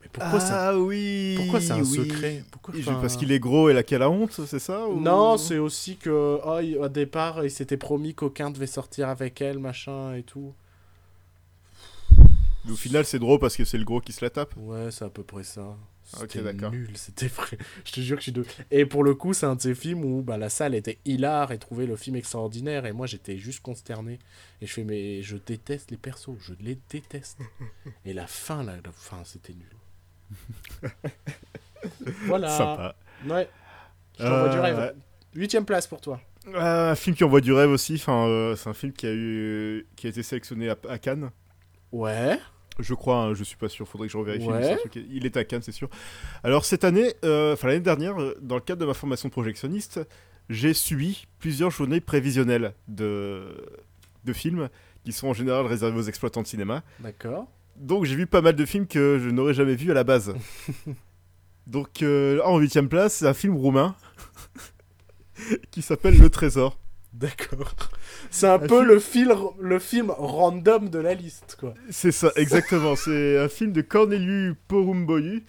Mais 0.01 0.07
pourquoi 0.11 0.39
ça 0.39 0.69
ah 0.69 0.77
oui 0.77 1.35
Pourquoi 1.37 1.59
c'est 1.61 1.71
un 1.71 1.81
oui. 1.81 1.95
secret 1.97 2.43
Pourquoi, 2.51 2.73
Parce 3.01 3.17
qu'il 3.17 3.31
est 3.31 3.39
gros 3.39 3.69
et 3.69 3.73
là 3.73 3.83
qu'elle 3.83 4.01
a 4.01 4.09
honte, 4.09 4.31
c'est 4.45 4.59
ça 4.59 4.87
ou- 4.87 4.99
Non, 4.99 5.37
c'est 5.37 5.57
aussi 5.57 5.97
que. 5.97 6.39
Oh, 6.43 6.59
il- 6.61 6.77
au 6.77 6.87
départ, 6.87 7.43
il 7.43 7.51
s'était 7.51 7.77
promis 7.77 8.13
qu'aucun 8.15 8.49
devait 8.49 8.67
sortir 8.67 9.09
avec 9.09 9.41
elle, 9.41 9.59
machin 9.59 10.15
et 10.15 10.23
tout. 10.23 10.53
Au 12.69 12.75
final, 12.75 13.05
c'est 13.05 13.19
drôle 13.19 13.39
parce 13.39 13.55
que 13.55 13.65
c'est 13.65 13.77
le 13.77 13.85
gros 13.85 13.99
qui 14.01 14.11
se 14.11 14.23
la 14.23 14.29
tape. 14.29 14.53
Ouais, 14.57 14.91
c'est 14.91 15.05
à 15.05 15.09
peu 15.09 15.23
près 15.23 15.43
ça. 15.43 15.75
C'était 16.03 16.41
nul, 16.53 16.89
c'était 16.95 17.27
vrai. 17.27 17.57
Je 17.85 17.91
te 17.91 17.99
jure 17.99 18.17
que 18.17 18.21
je 18.21 18.23
suis 18.23 18.31
de... 18.31 18.43
Et 18.71 18.85
pour 18.87 19.03
le 19.03 19.13
coup, 19.13 19.33
c'est 19.33 19.45
un 19.45 19.55
de 19.55 19.61
ces 19.61 19.75
films 19.75 20.03
où 20.03 20.23
bah, 20.23 20.37
la 20.37 20.49
salle 20.49 20.73
était 20.73 20.97
hilar 21.05 21.51
et 21.51 21.59
trouvait 21.59 21.85
le 21.85 21.95
film 21.95 22.15
extraordinaire. 22.15 22.87
Et 22.87 22.93
moi, 22.93 23.05
j'étais 23.05 23.37
juste 23.37 23.59
consterné. 23.61 24.17
Et 24.61 24.65
je 24.65 24.73
fais, 24.73 24.83
mais 24.83 25.21
je 25.21 25.37
déteste 25.37 25.91
les 25.91 25.97
persos, 25.97 26.31
je 26.39 26.53
les 26.61 26.79
déteste. 26.89 27.37
et 28.05 28.13
la 28.13 28.25
fin, 28.25 28.63
là, 28.63 28.73
la 28.83 28.91
fin, 28.91 29.23
c'était 29.23 29.53
nul. 29.53 29.67
voilà. 32.25 32.49
Sympa. 32.49 32.95
Ouais. 33.27 33.49
Je 34.17 34.23
t'envoie 34.23 34.49
du 34.49 34.57
Euh, 34.57 34.61
rêve. 34.61 34.95
Huitième 35.35 35.65
place 35.65 35.87
pour 35.87 36.01
toi. 36.01 36.19
Euh, 36.47 36.91
un 36.91 36.95
film 36.95 37.15
qui 37.15 37.23
envoie 37.23 37.41
du 37.41 37.53
rêve 37.53 37.69
aussi. 37.69 37.95
Enfin, 37.95 38.27
euh, 38.27 38.55
c'est 38.55 38.69
un 38.69 38.73
film 38.73 38.91
qui 38.93 39.05
a 39.07 39.13
eu, 39.13 39.87
qui 39.95 40.07
a 40.07 40.09
été 40.09 40.23
sélectionné 40.23 40.69
à, 40.69 40.77
à 40.89 40.97
Cannes. 40.97 41.29
Ouais. 41.91 42.37
Je 42.79 42.93
crois, 42.93 43.17
hein, 43.17 43.33
je 43.33 43.43
suis 43.43 43.57
pas 43.57 43.67
sûr, 43.67 43.85
faudrait 43.87 44.07
que 44.07 44.13
je 44.13 44.17
revérifie. 44.17 44.47
Ouais. 44.47 44.77
il 44.95 45.25
est 45.25 45.35
à 45.35 45.43
Cannes, 45.43 45.61
c'est 45.61 45.73
sûr. 45.73 45.89
Alors 46.43 46.63
cette 46.63 46.85
année, 46.85 47.13
euh, 47.25 47.53
enfin 47.53 47.67
l'année 47.67 47.81
dernière, 47.81 48.19
euh, 48.21 48.37
dans 48.41 48.55
le 48.55 48.61
cadre 48.61 48.79
de 48.79 48.85
ma 48.85 48.93
formation 48.93 49.29
projectionniste, 49.29 49.99
j'ai 50.49 50.73
subi 50.73 51.27
plusieurs 51.39 51.71
journées 51.71 51.99
prévisionnelles 51.99 52.73
de, 52.87 53.53
de 54.23 54.33
films 54.33 54.69
qui 55.03 55.11
sont 55.11 55.27
en 55.27 55.33
général 55.33 55.65
réservés 55.65 55.97
aux 55.97 56.03
exploitants 56.03 56.41
de 56.41 56.47
cinéma. 56.47 56.81
D'accord. 57.01 57.47
Donc 57.79 58.05
j'ai 58.05 58.15
vu 58.15 58.27
pas 58.27 58.41
mal 58.41 58.55
de 58.55 58.65
films 58.65 58.87
que 58.87 59.19
je 59.23 59.29
n'aurais 59.29 59.53
jamais 59.53 59.75
vus 59.75 59.91
à 59.91 59.93
la 59.93 60.03
base. 60.03 60.33
Donc 61.67 62.01
euh, 62.01 62.41
en 62.43 62.57
huitième 62.59 62.89
place, 62.89 63.15
c'est 63.15 63.27
un 63.27 63.33
film 63.33 63.55
roumain 63.55 63.95
qui 65.71 65.81
s'appelle 65.81 66.17
Le 66.17 66.29
Trésor. 66.29 66.77
D'accord. 67.13 67.73
C'est 68.29 68.47
un 68.47 68.53
Un 68.55 68.59
peu 68.59 68.67
film- 68.67 68.83
le, 68.87 68.99
fil, 68.99 69.33
le 69.59 69.79
film 69.79 70.11
random 70.15 70.89
de 70.89 70.99
la 70.99 71.13
liste, 71.15 71.57
quoi. 71.59 71.73
C'est 71.89 72.11
ça, 72.11 72.31
exactement. 72.35 72.95
c'est 72.95 73.37
un 73.39 73.49
film 73.49 73.71
de 73.71 73.81
Corneliu 73.81 74.53
Porumboiu. 74.67 75.43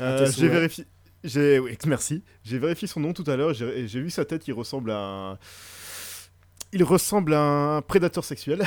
Euh, 0.00 0.26
tes 0.26 0.32
j'ai 0.32 0.48
vérifié. 0.48 0.84
J'ai, 1.24 1.58
oui, 1.58 1.76
merci. 1.86 2.22
J'ai 2.44 2.58
vérifié 2.58 2.86
son 2.88 3.00
nom 3.00 3.12
tout 3.12 3.24
à 3.28 3.36
l'heure. 3.36 3.52
J'ai, 3.54 3.86
j'ai 3.88 4.00
vu 4.00 4.10
sa 4.10 4.24
tête. 4.24 4.46
Il 4.48 4.54
ressemble 4.54 4.90
à 4.90 4.98
un. 4.98 5.38
Il 6.72 6.82
ressemble 6.84 7.34
à 7.34 7.40
un 7.76 7.82
prédateur 7.82 8.24
sexuel. 8.24 8.62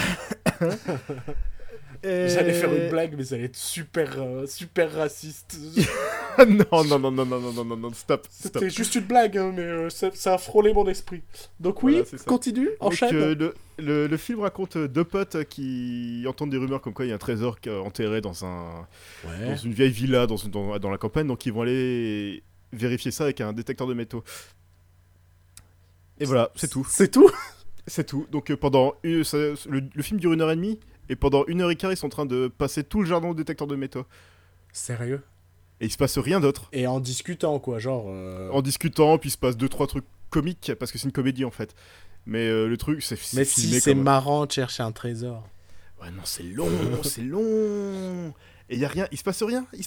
Et- 2.04 2.30
J'allais 2.30 2.54
faire 2.54 2.74
une 2.74 2.90
blague, 2.90 3.14
mais 3.16 3.24
ça 3.24 3.36
allait 3.36 3.44
être 3.46 3.56
super, 3.56 4.16
euh, 4.20 4.48
super 4.48 4.92
raciste. 4.92 5.56
non, 6.48 6.84
non, 6.86 6.98
non, 7.00 7.12
non, 7.12 7.26
non, 7.26 7.40
non, 7.40 7.52
non, 7.54 7.64
non, 7.66 7.78
non, 7.78 7.94
stop, 7.94 8.26
stop. 8.30 8.52
C'était 8.54 8.70
juste 8.72 8.96
une 8.96 9.04
blague, 9.06 9.38
hein, 9.38 9.54
mais 9.56 9.62
euh, 9.62 9.90
ça, 9.92 10.10
ça 10.14 10.34
a 10.34 10.38
frôlé 10.40 10.74
mon 10.74 10.88
esprit. 10.88 11.22
Donc 11.60 11.84
oui, 11.84 12.02
Voilà, 12.10 12.24
continue, 12.26 12.66
Donc, 12.82 12.94
enchaîne. 12.94 13.16
euh, 13.16 13.36
le, 13.36 13.54
le- 13.78 14.08
le 14.08 14.18
film 14.18 14.40
raconte 14.40 14.78
euh, 14.78 14.88
deux 14.88 15.04
potes 15.04 15.44
qui 15.46 16.24
entendent 16.28 16.50
des 16.50 16.58
rumeurs 16.58 16.82
comme 16.82 16.94
quoi 16.94 17.06
il 17.06 17.10
y 17.10 17.12
a 17.12 17.16
un 17.16 17.20
trésor 17.20 17.58
enterré 17.86 18.20
dans 18.22 18.46
un, 18.46 18.88
Ouais. 19.26 19.50
dans 19.50 19.56
une 19.58 19.74
vieille 19.74 19.92
villa 19.92 20.26
dans, 20.26 20.38
une- 20.38 20.50
dans, 20.52 20.80
dans 20.80 20.90
la 20.90 20.98
campagne, 20.98 21.28
donc 21.28 21.46
ils 21.46 21.54
vont 21.54 21.62
aller 21.62 22.42
vérifier 22.74 23.12
ça 23.12 23.26
avec 23.26 23.42
un 23.42 23.54
détecteur 23.54 23.86
de 23.86 23.94
métaux. 23.94 24.24
Et 26.20 26.26
voilà, 26.26 26.52
c'est 26.56 26.70
tout. 26.70 26.88
C'est 26.90 27.10
tout 27.12 27.30
C'est 27.88 28.06
tout. 28.06 28.28
Donc 28.32 28.50
euh, 28.52 28.58
pendant 28.58 28.96
une- 29.04 29.24
ça- 29.24 29.38
le, 29.38 29.82
le 29.94 30.04
film 30.04 30.20
dure 30.20 30.34
une 30.34 30.42
heure 30.42 30.52
et 30.52 30.56
demie, 30.56 30.80
et 31.12 31.16
pendant 31.18 31.44
une 31.48 31.60
heure 31.62 31.70
et 31.70 31.76
quart, 31.76 31.92
ils 31.92 31.98
sont 31.98 32.06
en 32.08 32.10
train 32.10 32.26
de 32.26 32.48
passer 32.48 32.86
tout 32.86 33.02
le 33.02 33.06
jardin 33.06 33.28
au 33.28 33.34
détecteur 33.34 33.68
de 33.68 33.76
métaux. 33.76 34.06
Sérieux 34.72 35.22
Et 35.82 35.86
il 35.88 35.92
se 35.92 35.98
passe 35.98 36.18
rien 36.18 36.40
d'autre. 36.40 36.70
Et 36.72 36.88
en 36.88 37.02
discutant, 37.02 37.60
quoi, 37.60 37.80
genre... 37.80 38.06
euh, 38.08 38.50
En 38.52 38.62
discutant, 38.62 39.18
puis 39.18 39.28
il 39.28 39.34
se 39.34 39.38
passe 39.38 39.58
deux 39.58 39.68
trois 39.68 39.88
trucs 39.88 40.06
comiques, 40.30 40.72
parce 40.80 40.90
que 40.90 40.98
c'est 40.98 41.06
une 41.08 41.12
comédie 41.12 41.44
en 41.44 41.52
fait. 41.52 41.76
Mais 42.26 42.48
euh, 42.48 42.68
le 42.68 42.78
truc, 42.78 43.04
c'est 43.04 43.16
Mais 43.36 43.44
filmé 43.44 43.76
si, 43.76 43.82
c'est 43.82 43.94
marrant 43.94 44.46
de 44.46 44.52
chercher 44.54 44.84
un 44.84 44.94
trésor. 44.94 45.46
Ouais, 46.02 46.12
non, 46.12 46.22
c'est 46.24 46.44
long, 46.44 46.70
c'est 47.04 47.24
long. 47.24 48.30
Et 48.70 48.76
il 48.76 48.80
y 48.80 48.86
a 48.86 48.88
rien, 48.88 49.08
il 49.12 49.18
se 49.18 49.24
passe 49.24 49.44
rien, 49.44 49.66
il 49.74 49.86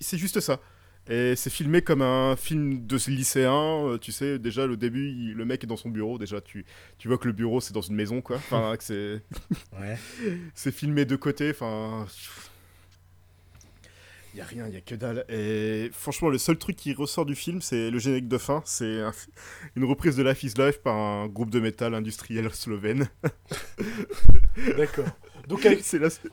c'est 0.00 0.18
juste 0.18 0.38
ça. 0.38 0.60
Et 1.08 1.34
c'est 1.34 1.50
filmé 1.50 1.82
comme 1.82 2.02
un 2.02 2.36
film 2.36 2.86
de 2.86 2.96
lycéen, 3.10 3.52
euh, 3.86 3.98
tu 3.98 4.12
sais, 4.12 4.38
déjà 4.38 4.66
le 4.66 4.76
début, 4.76 5.08
il- 5.08 5.32
le 5.34 5.44
mec 5.44 5.64
est 5.64 5.66
dans 5.66 5.76
son 5.76 5.88
bureau, 5.88 6.18
déjà 6.18 6.40
tu, 6.40 6.64
tu 6.98 7.08
vois 7.08 7.18
que 7.18 7.26
le 7.26 7.32
bureau 7.32 7.60
c'est 7.60 7.72
dans 7.72 7.80
une 7.80 7.96
maison 7.96 8.20
quoi, 8.20 8.36
enfin 8.36 8.76
que 8.76 8.84
c'est 8.84 9.22
Ouais. 9.80 9.96
c'est 10.54 10.72
filmé 10.72 11.04
de 11.06 11.16
côté, 11.16 11.50
enfin 11.50 12.06
il 14.34 14.38
y 14.38 14.40
a 14.40 14.44
rien, 14.44 14.66
il 14.68 14.74
y 14.74 14.76
a 14.76 14.80
que 14.80 14.94
dalle. 14.94 15.24
Et 15.28 15.90
franchement, 15.92 16.28
le 16.28 16.38
seul 16.38 16.56
truc 16.56 16.76
qui 16.76 16.92
ressort 16.94 17.26
du 17.26 17.34
film, 17.34 17.60
c'est 17.60 17.90
le 17.90 17.98
générique 17.98 18.28
de 18.28 18.38
fin, 18.38 18.62
c'est 18.64 19.00
un- 19.00 19.12
une 19.76 19.84
reprise 19.84 20.16
de 20.16 20.22
Life 20.22 20.42
is 20.44 20.54
Life 20.56 20.78
par 20.82 20.94
un 20.96 21.26
groupe 21.26 21.50
de 21.50 21.58
métal 21.60 21.94
industriel 21.94 22.48
slovène. 22.52 23.08
D'accord. 24.76 25.06
Donc 25.48 25.64
la, 25.64 25.72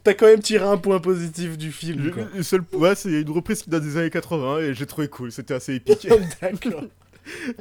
t'as 0.03 0.13
quand 0.13 0.27
même 0.27 0.41
tiré 0.41 0.63
un 0.63 0.77
point 0.77 0.99
positif 0.99 1.57
du 1.57 1.71
film, 1.71 2.03
Le, 2.03 2.11
quoi. 2.11 2.23
le 2.35 2.43
seul, 2.43 2.61
ouais, 2.73 2.93
c'est 2.93 3.21
une 3.21 3.29
reprise 3.31 3.63
qui 3.63 3.69
date 3.69 3.81
des 3.81 3.97
années 3.97 4.11
80 4.11 4.59
et 4.59 4.73
j'ai 4.75 4.85
trouvé 4.85 5.07
cool, 5.07 5.31
c'était 5.31 5.55
assez 5.55 5.75
épique. 5.75 6.07
D'accord. 6.41 6.83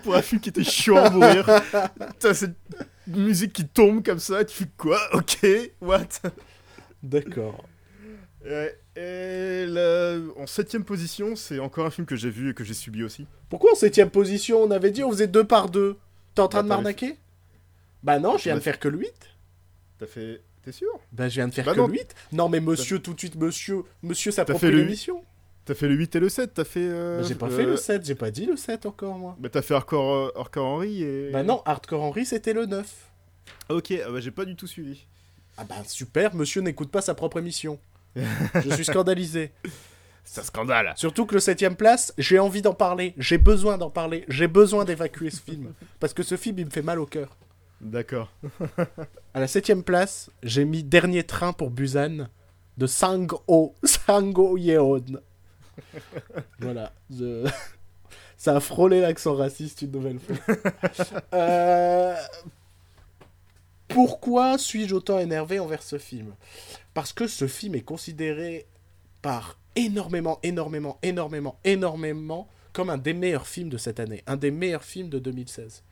Pour 0.03 0.15
un 0.15 0.23
film 0.23 0.41
qui 0.41 0.51
était 0.51 0.63
chiant 0.65 0.97
à 0.97 1.09
mourir, 1.11 1.49
t'as 2.19 2.35
cette 2.35 2.57
musique 3.07 3.53
qui 3.55 3.67
tombe 3.67 4.05
comme 4.05 4.19
ça, 4.19 4.45
tu 4.45 4.55
fais 4.65 4.71
quoi? 4.77 5.01
Ok, 5.15 5.39
what? 5.81 6.07
D'accord. 7.03 7.65
Ouais, 8.45 8.79
Et 8.97 9.67
là, 9.67 10.17
en 10.39 10.47
septième 10.47 10.85
position, 10.85 11.37
c'est 11.37 11.59
encore 11.59 11.85
un 11.87 11.91
film 11.91 12.07
que 12.07 12.17
j'ai 12.17 12.31
vu 12.31 12.51
et 12.51 12.55
que 12.55 12.65
j'ai 12.65 12.73
subi 12.75 13.03
aussi. 13.05 13.27
Pourquoi 13.51 13.73
en 13.73 13.75
septième 13.75 14.11
position? 14.11 14.63
On 14.63 14.71
avait 14.71 14.91
dit 14.91 15.05
on 15.05 15.11
faisait 15.11 15.27
deux 15.27 15.45
par 15.45 15.69
deux. 15.69 15.97
T'es 16.35 16.41
en 16.43 16.49
train 16.49 16.63
de 16.63 16.69
Bah, 16.69 16.77
m'arnaquer? 16.77 17.17
Bah 18.03 18.19
non, 18.19 18.39
je 18.39 18.45
viens 18.45 18.55
Bah, 18.55 18.59
de 18.61 18.65
faire 18.65 18.79
que 18.79 18.89
le 18.89 18.99
8. 18.99 19.13
T'as 19.99 20.07
fait... 20.07 20.41
T'es 20.63 20.73
sûr? 20.73 20.89
Bah 21.13 21.29
je 21.29 21.35
viens 21.35 21.49
de 21.49 21.55
faire 21.55 21.65
Bah 21.67 21.73
que 21.75 21.79
non. 21.81 21.87
le 21.89 21.93
8. 21.95 22.15
Non 22.33 22.49
mais 22.49 22.61
monsieur, 22.61 22.99
tout 22.99 23.13
de 23.15 23.19
suite, 23.19 23.37
monsieur, 23.37 23.83
monsieur 24.03 24.31
s'approprie 24.33 24.73
l'émission. 24.73 25.23
T'as 25.65 25.75
fait 25.75 25.89
le 25.89 25.95
8 25.95 26.15
et 26.17 26.21
le 26.21 26.29
7, 26.29 26.55
t'as 26.55 26.65
fait... 26.65 26.81
euh, 26.89 27.21
Bah, 27.21 27.27
j'ai 27.29 27.35
pas 27.35 27.47
euh, 27.47 27.57
fait 27.57 27.65
le 27.65 27.77
7, 27.77 28.05
j'ai 28.07 28.15
pas 28.15 28.31
dit 28.31 28.47
le 28.47 28.57
7 28.57 28.87
encore 28.87 29.19
moi. 29.19 29.37
Bah 29.41 29.49
t'as 29.51 29.63
fait 29.63 29.75
Hardcore, 29.75 30.15
euh, 30.15 30.33
Hardcore 30.37 30.65
Henry 30.67 31.03
et... 31.03 31.31
Bah 31.33 31.43
non, 31.43 31.61
Hardcore 31.65 32.03
Henry 32.03 32.25
c'était 32.25 32.53
le 32.53 32.67
9. 32.67 32.87
Ok, 33.71 33.93
ah 34.05 34.11
bah 34.11 34.21
j'ai 34.21 34.31
pas 34.31 34.45
du 34.45 34.55
tout 34.57 34.67
suivi. 34.69 35.05
Ah 35.57 35.65
bah 35.65 35.77
super, 35.87 36.35
monsieur 36.35 36.63
n'écoute 36.63 36.91
pas 36.91 37.01
sa 37.01 37.15
propre 37.15 37.39
émission. 37.39 37.79
je 38.65 38.71
suis 38.75 38.85
scandalisé. 38.85 39.53
C'est 40.25 40.41
un 40.41 40.45
scandale 40.45 40.93
Surtout 40.97 41.25
que 41.27 41.35
le 41.35 41.41
7ème 41.41 41.77
place, 41.77 42.13
j'ai 42.19 42.39
envie 42.41 42.63
d'en 42.63 42.75
parler, 42.75 43.15
j'ai 43.17 43.39
besoin 43.39 43.79
d'en 43.79 43.91
parler, 43.91 44.25
j'ai 44.29 44.49
besoin 44.49 44.85
d'évacuer 44.85 45.31
ce 45.31 45.41
film. 45.41 45.73
Parce 46.01 46.13
que 46.15 46.23
ce 46.25 46.37
film 46.37 46.59
il 46.59 46.67
me 46.67 46.71
fait 46.71 46.83
mal 46.83 46.99
au 46.99 47.07
cœur. 47.07 47.37
D'accord. 47.81 48.33
À 49.35 49.41
la 49.41 49.47
7ème 49.47 49.83
place, 49.83 50.31
j'ai 50.43 50.65
mis 50.65 50.83
Dernier 50.83 51.23
train 51.23 51.53
pour 51.53 51.71
Busan 51.71 52.27
de 52.79 52.87
Sango, 52.87 53.75
Sango 53.85 54.57
Yeon. 54.57 55.05
voilà. 56.59 56.93
je- 57.11 57.47
Ça 58.39 58.57
a 58.57 58.61
frôlé 58.61 59.01
l'accent 59.01 59.35
raciste 59.35 59.83
une 59.83 59.91
nouvelle 59.93 60.19
fois. 60.19 60.57
Euh, 61.35 62.15
Pourquoi 63.97 64.59
suis-je 64.59 64.95
autant 64.95 65.19
énervé 65.21 65.59
envers 65.59 65.83
ce 65.83 65.97
film? 65.97 66.35
Parce 66.93 67.15
que 67.15 67.27
ce 67.27 67.47
film 67.47 67.77
est 67.77 67.81
considéré 67.81 68.67
par 69.23 69.59
énormément, 69.75 70.39
énormément, 70.43 70.99
énormément, 71.03 71.59
énormément 71.65 72.47
comme 72.75 72.91
un 72.91 72.99
des 72.99 73.15
meilleurs 73.15 73.47
films 73.47 73.71
de 73.71 73.79
cette 73.79 73.99
année, 73.99 74.23
un 74.27 74.37
des 74.37 74.51
meilleurs 74.51 74.85
films 74.85 75.09
de 75.09 75.19
2016. 75.19 75.83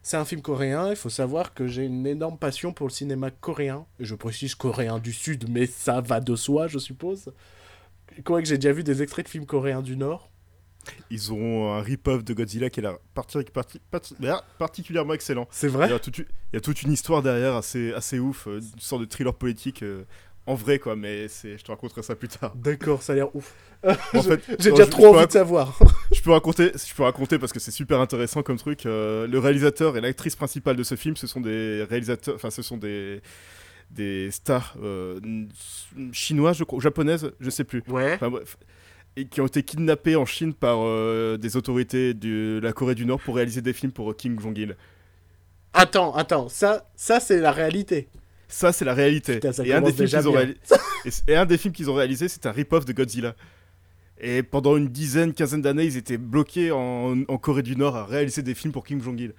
C'est 0.00 0.16
un 0.16 0.24
film 0.24 0.42
coréen, 0.42 0.90
il 0.90 0.96
faut 0.96 1.10
savoir 1.10 1.52
que 1.52 1.66
j'ai 1.66 1.86
une 1.86 2.06
énorme 2.06 2.38
passion 2.38 2.72
pour 2.72 2.86
le 2.86 2.92
cinéma 2.92 3.32
coréen. 3.32 3.84
Je 3.98 4.14
précise 4.14 4.54
coréen 4.54 5.00
du 5.00 5.12
Sud, 5.12 5.50
mais 5.50 5.66
ça 5.66 6.00
va 6.00 6.20
de 6.20 6.36
soi, 6.36 6.68
je 6.68 6.78
suppose. 6.78 7.32
Quoi 8.24 8.42
que 8.42 8.46
j'ai 8.46 8.58
déjà 8.58 8.72
vu 8.72 8.84
des 8.84 9.02
extraits 9.02 9.26
de 9.26 9.30
films 9.30 9.46
coréens 9.46 9.82
du 9.82 9.96
Nord. 9.96 10.30
Ils 11.10 11.32
ont 11.32 11.72
un 11.72 11.80
rip-off 11.82 12.24
de 12.24 12.32
Godzilla 12.34 12.70
qui 12.70 12.80
est 12.80 12.82
là, 12.82 12.96
parti- 13.14 13.38
parti- 13.52 13.80
parti- 13.90 14.14
ah, 14.26 14.42
particulièrement 14.58 15.14
excellent. 15.14 15.46
C'est 15.50 15.66
Il 15.66 15.72
vrai 15.72 15.90
y, 15.90 15.92
a 15.92 15.98
toute, 15.98 16.18
il 16.18 16.24
y 16.54 16.56
a 16.56 16.60
toute 16.60 16.82
une 16.82 16.92
histoire 16.92 17.22
derrière 17.22 17.54
assez, 17.54 17.92
assez 17.92 18.18
ouf, 18.18 18.46
euh, 18.46 18.60
une 18.60 18.80
sorte 18.80 19.02
de 19.02 19.06
thriller 19.06 19.34
politique 19.34 19.82
euh, 19.82 20.04
en 20.46 20.54
vrai, 20.54 20.78
quoi, 20.78 20.96
mais 20.96 21.26
je 21.28 21.62
te 21.62 21.70
raconterai 21.70 22.02
ça 22.02 22.16
plus 22.16 22.28
tard. 22.28 22.54
D'accord, 22.56 23.02
ça 23.02 23.12
a 23.12 23.16
l'air 23.16 23.34
ouf. 23.36 23.52
En 23.84 24.22
fait, 24.22 24.40
J'ai 24.58 24.70
déjà 24.70 24.84
je- 24.84 24.90
trop 24.90 25.12
je 25.12 25.18
envie 25.18 25.26
de 25.26 25.32
savoir. 25.32 25.78
Je 26.12 26.20
peux 26.22 26.32
raconter, 26.32 26.72
je 26.74 26.94
peux 26.94 27.04
raconter 27.04 27.38
parce 27.38 27.52
que 27.52 27.60
c'est 27.60 27.70
super 27.70 28.00
intéressant 28.00 28.42
comme 28.42 28.56
truc. 28.58 28.84
euh, 28.84 29.26
le 29.28 29.38
réalisateur 29.38 29.96
et 29.96 30.00
l'actrice 30.00 30.34
principale 30.36 30.76
de 30.76 30.82
ce 30.82 30.96
film, 30.96 31.16
ce 31.16 31.26
sont 31.26 31.40
des 31.40 31.84
réalisateurs, 31.88 32.34
enfin, 32.34 32.50
ce 32.50 32.62
sont 32.62 32.76
des 32.78 33.20
des 33.92 34.30
stars 34.30 34.76
chinoises, 36.12 36.56
je 36.56 36.64
crois, 36.64 36.80
japonaises, 36.80 37.32
je 37.40 37.50
sais 37.50 37.64
plus. 37.64 37.82
Ouais. 37.88 38.14
Enfin 38.14 38.28
bref, 38.30 38.56
et 39.16 39.26
qui 39.26 39.40
ont 39.40 39.46
été 39.46 39.62
kidnappés 39.62 40.16
en 40.16 40.24
Chine 40.24 40.54
par 40.54 40.78
euh, 40.80 41.36
des 41.36 41.56
autorités 41.56 42.14
de 42.14 42.60
la 42.62 42.72
Corée 42.72 42.94
du 42.94 43.06
Nord 43.06 43.20
pour 43.20 43.36
réaliser 43.36 43.60
des 43.62 43.72
films 43.72 43.92
pour 43.92 44.16
Kim 44.16 44.38
Jong-il. 44.40 44.76
Attends, 45.72 46.14
attends, 46.14 46.48
ça, 46.48 46.88
ça 46.96 47.20
c'est 47.20 47.40
la 47.40 47.52
réalité. 47.52 48.08
Ça, 48.48 48.72
c'est 48.72 48.84
la 48.84 48.94
réalité. 48.94 49.34
Putain, 49.34 49.52
et, 49.62 49.72
un 49.72 49.80
des 49.80 49.92
films 49.92 50.08
qu'ils 50.08 50.28
ont 50.28 50.32
bien. 50.32 50.40
réali- 50.40 50.56
et 51.04 51.10
c- 51.12 51.22
et 51.28 51.36
un 51.36 51.46
des 51.46 51.56
films 51.56 51.72
qu'ils 51.72 51.88
ont 51.88 51.94
réalisé, 51.94 52.26
c'est 52.28 52.46
un 52.46 52.50
rip-off 52.50 52.84
de 52.84 52.92
Godzilla. 52.92 53.36
Et 54.20 54.42
pendant 54.42 54.76
une 54.76 54.88
dizaine, 54.88 55.32
quinzaine 55.32 55.62
d'années, 55.62 55.84
ils 55.84 55.96
étaient 55.96 56.18
bloqués 56.18 56.72
en, 56.72 57.22
en 57.28 57.38
Corée 57.38 57.62
du 57.62 57.76
Nord 57.76 57.94
à 57.96 58.04
réaliser 58.04 58.42
des 58.42 58.54
films 58.54 58.72
pour 58.72 58.84
Kim 58.84 59.00
Jong-il. 59.00 59.34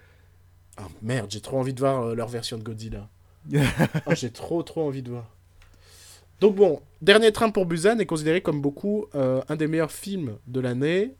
Ah 0.78 0.84
merde, 1.02 1.30
j'ai 1.30 1.42
trop 1.42 1.60
envie 1.60 1.74
de 1.74 1.80
voir 1.82 2.02
euh, 2.08 2.16
leur 2.16 2.30
version 2.30 2.58
de 2.58 2.64
Godzilla. 2.64 3.10
Ah, 4.06 4.16
j'ai 4.16 4.32
trop 4.32 4.64
trop 4.64 4.88
envie 4.88 5.02
de 5.04 5.10
voir. 5.10 5.36
Donc 6.42 6.56
bon, 6.56 6.82
Dernier 7.02 7.32
Train 7.32 7.50
pour 7.52 7.66
Busan 7.66 8.00
est 8.00 8.06
considéré 8.06 8.42
comme 8.42 8.62
beaucoup 8.62 9.06
euh, 9.16 9.42
un 9.48 9.56
des 9.56 9.68
meilleurs 9.68 9.92
films 9.92 10.38
de 10.48 10.60
l'année. 10.60 11.16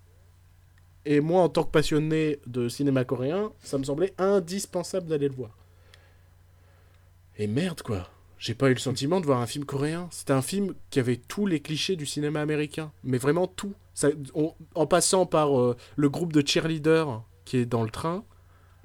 Et 1.06 1.20
moi, 1.20 1.42
en 1.42 1.50
tant 1.50 1.64
que 1.64 1.72
passionné 1.72 2.40
de 2.46 2.68
cinéma 2.70 3.06
coréen, 3.06 3.52
ça 3.64 3.78
me 3.78 3.84
semblait 3.84 4.14
indispensable 4.18 5.08
d'aller 5.08 5.28
le 5.30 5.34
voir. 5.36 5.58
Et 7.38 7.48
merde 7.48 7.82
quoi, 7.82 8.10
j'ai 8.38 8.54
pas 8.54 8.70
eu 8.70 8.74
le 8.74 8.80
sentiment 8.80 9.20
de 9.22 9.26
voir 9.26 9.40
un 9.42 9.48
film 9.48 9.66
coréen. 9.66 10.08
C'était 10.12 10.34
un 10.34 10.42
film 10.44 10.74
qui 10.90 11.00
avait 11.00 11.16
tous 11.18 11.48
les 11.48 11.60
clichés 11.60 11.96
du 11.96 12.06
cinéma 12.06 12.42
américain, 12.42 12.92
mais 13.04 13.18
vraiment 13.18 13.48
tout. 13.48 13.74
Ça, 13.94 14.10
on- 14.36 14.54
en 14.76 14.86
passant 14.88 15.26
par 15.26 15.60
euh, 15.60 15.76
le 15.96 16.10
groupe 16.10 16.34
de 16.34 16.46
cheerleaders 16.46 17.24
qui 17.46 17.58
est 17.58 17.66
dans 17.66 17.84
le 17.84 17.90
train, 17.90 18.24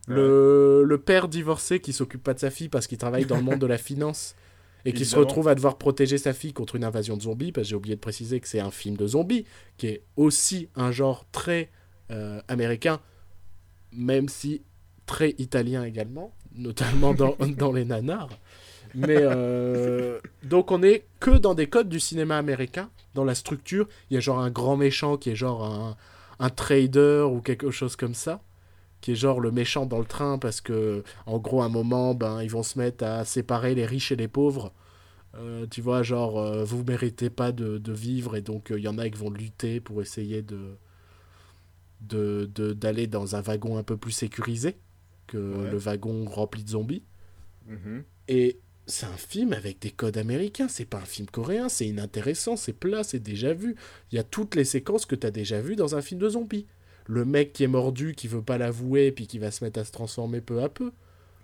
le, 0.08 0.84
le 0.84 0.98
père 0.98 1.28
divorcé 1.28 1.80
qui 1.80 1.92
s'occupe 1.92 2.22
pas 2.22 2.32
de 2.34 2.38
sa 2.38 2.50
fille 2.50 2.68
parce 2.68 2.86
qu'il 2.86 2.96
travaille 2.98 3.26
dans 3.26 3.36
le 3.36 3.42
monde 3.42 3.58
de 3.58 3.66
la 3.66 3.78
finance 3.78 4.36
et 4.86 4.92
qui 4.92 5.04
se 5.04 5.16
retrouve 5.16 5.48
à 5.48 5.54
devoir 5.54 5.76
protéger 5.76 6.16
sa 6.16 6.32
fille 6.32 6.52
contre 6.52 6.76
une 6.76 6.84
invasion 6.84 7.16
de 7.16 7.22
zombies, 7.22 7.52
parce 7.52 7.66
que 7.66 7.70
j'ai 7.70 7.76
oublié 7.76 7.96
de 7.96 8.00
préciser 8.00 8.40
que 8.40 8.48
c'est 8.48 8.60
un 8.60 8.70
film 8.70 8.96
de 8.96 9.06
zombies, 9.06 9.44
qui 9.76 9.88
est 9.88 10.02
aussi 10.16 10.68
un 10.74 10.92
genre 10.92 11.26
très 11.32 11.70
euh, 12.10 12.40
américain, 12.48 13.00
même 13.92 14.28
si 14.28 14.62
très 15.04 15.34
italien 15.38 15.84
également, 15.84 16.32
notamment 16.54 17.14
dans, 17.14 17.36
dans 17.58 17.72
les 17.72 17.84
nanars. 17.84 18.30
Mais 18.94 19.18
euh, 19.18 20.20
donc 20.42 20.70
on 20.70 20.82
est 20.82 21.04
que 21.20 21.32
dans 21.32 21.54
des 21.54 21.66
codes 21.66 21.88
du 21.88 22.00
cinéma 22.00 22.38
américain, 22.38 22.88
dans 23.16 23.24
la 23.24 23.34
structure. 23.34 23.88
Il 24.10 24.14
y 24.14 24.16
a 24.16 24.20
genre 24.20 24.38
un 24.38 24.50
grand 24.50 24.76
méchant 24.76 25.16
qui 25.16 25.30
est 25.30 25.34
genre 25.34 25.64
un, 25.64 25.96
un 26.38 26.50
trader 26.50 27.26
ou 27.28 27.40
quelque 27.40 27.72
chose 27.72 27.96
comme 27.96 28.14
ça, 28.14 28.40
qui 29.00 29.12
est 29.12 29.16
genre 29.16 29.40
le 29.40 29.50
méchant 29.50 29.86
dans 29.86 29.98
le 29.98 30.04
train 30.06 30.38
parce 30.38 30.60
que 30.60 31.04
en 31.26 31.38
gros 31.38 31.62
à 31.62 31.66
un 31.66 31.68
moment 31.68 32.14
ben 32.14 32.42
ils 32.42 32.50
vont 32.50 32.62
se 32.62 32.78
mettre 32.78 33.04
à 33.04 33.24
séparer 33.24 33.74
les 33.74 33.86
riches 33.86 34.12
et 34.12 34.16
les 34.16 34.28
pauvres. 34.28 34.72
Euh, 35.36 35.66
tu 35.70 35.82
vois 35.82 36.02
genre 36.02 36.38
euh, 36.40 36.64
vous 36.64 36.82
méritez 36.82 37.28
pas 37.30 37.52
de, 37.52 37.78
de 37.78 37.92
vivre 37.92 38.36
et 38.36 38.40
donc 38.40 38.70
euh, 38.70 38.78
il 38.78 38.84
y 38.84 38.88
en 38.88 38.96
a 38.98 39.08
qui 39.08 39.18
vont 39.18 39.30
lutter 39.30 39.80
pour 39.80 40.00
essayer 40.00 40.40
de 40.42 40.76
de- 42.00 42.48
de- 42.54 42.72
d'aller 42.72 43.06
dans 43.06 43.36
un 43.36 43.40
wagon 43.40 43.78
un 43.78 43.82
peu 43.82 43.96
plus 43.96 44.12
sécurisé 44.12 44.76
que 45.26 45.38
Ouais. 45.38 45.70
le 45.70 45.76
wagon 45.78 46.24
rempli 46.26 46.62
de 46.62 46.70
zombies. 46.70 47.02
Mhm. 47.66 48.04
Et 48.28 48.58
c'est 48.86 49.06
un 49.06 49.16
film 49.16 49.52
avec 49.52 49.80
des 49.80 49.90
codes 49.90 50.16
américains, 50.18 50.68
c'est 50.68 50.84
pas 50.84 50.98
un 50.98 51.04
film 51.06 51.26
coréen, 51.28 51.68
c'est 51.68 51.86
inintéressant, 51.86 52.56
c'est 52.56 52.72
plat, 52.72 53.02
c'est 53.02 53.18
déjà 53.18 53.52
vu. 53.52 53.74
Il 54.12 54.16
y 54.16 54.18
a 54.18 54.22
toutes 54.24 54.54
les 54.54 54.64
séquences 54.64 55.06
que 55.06 55.16
t'as 55.16 55.30
déjà 55.32 55.60
vues 55.60 55.74
dans 55.76 55.96
un 55.96 56.02
film 56.02 56.20
de 56.20 56.28
zombies. 56.28 56.66
Le 57.06 57.24
mec 57.24 57.52
qui 57.52 57.64
est 57.64 57.68
mordu, 57.68 58.14
qui 58.14 58.28
veut 58.28 58.42
pas 58.42 58.58
l'avouer, 58.58 59.12
puis 59.12 59.26
qui 59.26 59.38
va 59.38 59.50
se 59.50 59.62
mettre 59.64 59.78
à 59.80 59.84
se 59.84 59.92
transformer 59.92 60.40
peu 60.40 60.62
à 60.62 60.68
peu, 60.68 60.92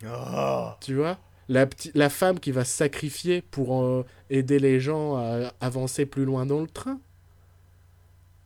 Ah. 0.04 0.76
tu 0.80 0.94
vois? 0.94 1.18
La, 1.48 1.66
la 1.94 2.08
femme 2.08 2.40
qui 2.40 2.50
va 2.52 2.64
se 2.64 2.72
sacrifier 2.76 3.42
pour 3.42 3.82
euh, 3.82 4.04
aider 4.30 4.58
les 4.58 4.80
gens 4.80 5.16
à 5.16 5.52
avancer 5.60 6.06
plus 6.06 6.24
loin 6.24 6.46
dans 6.46 6.60
le 6.60 6.66
train. 6.68 6.98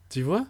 Tu 0.09 0.23
vois? 0.23 0.47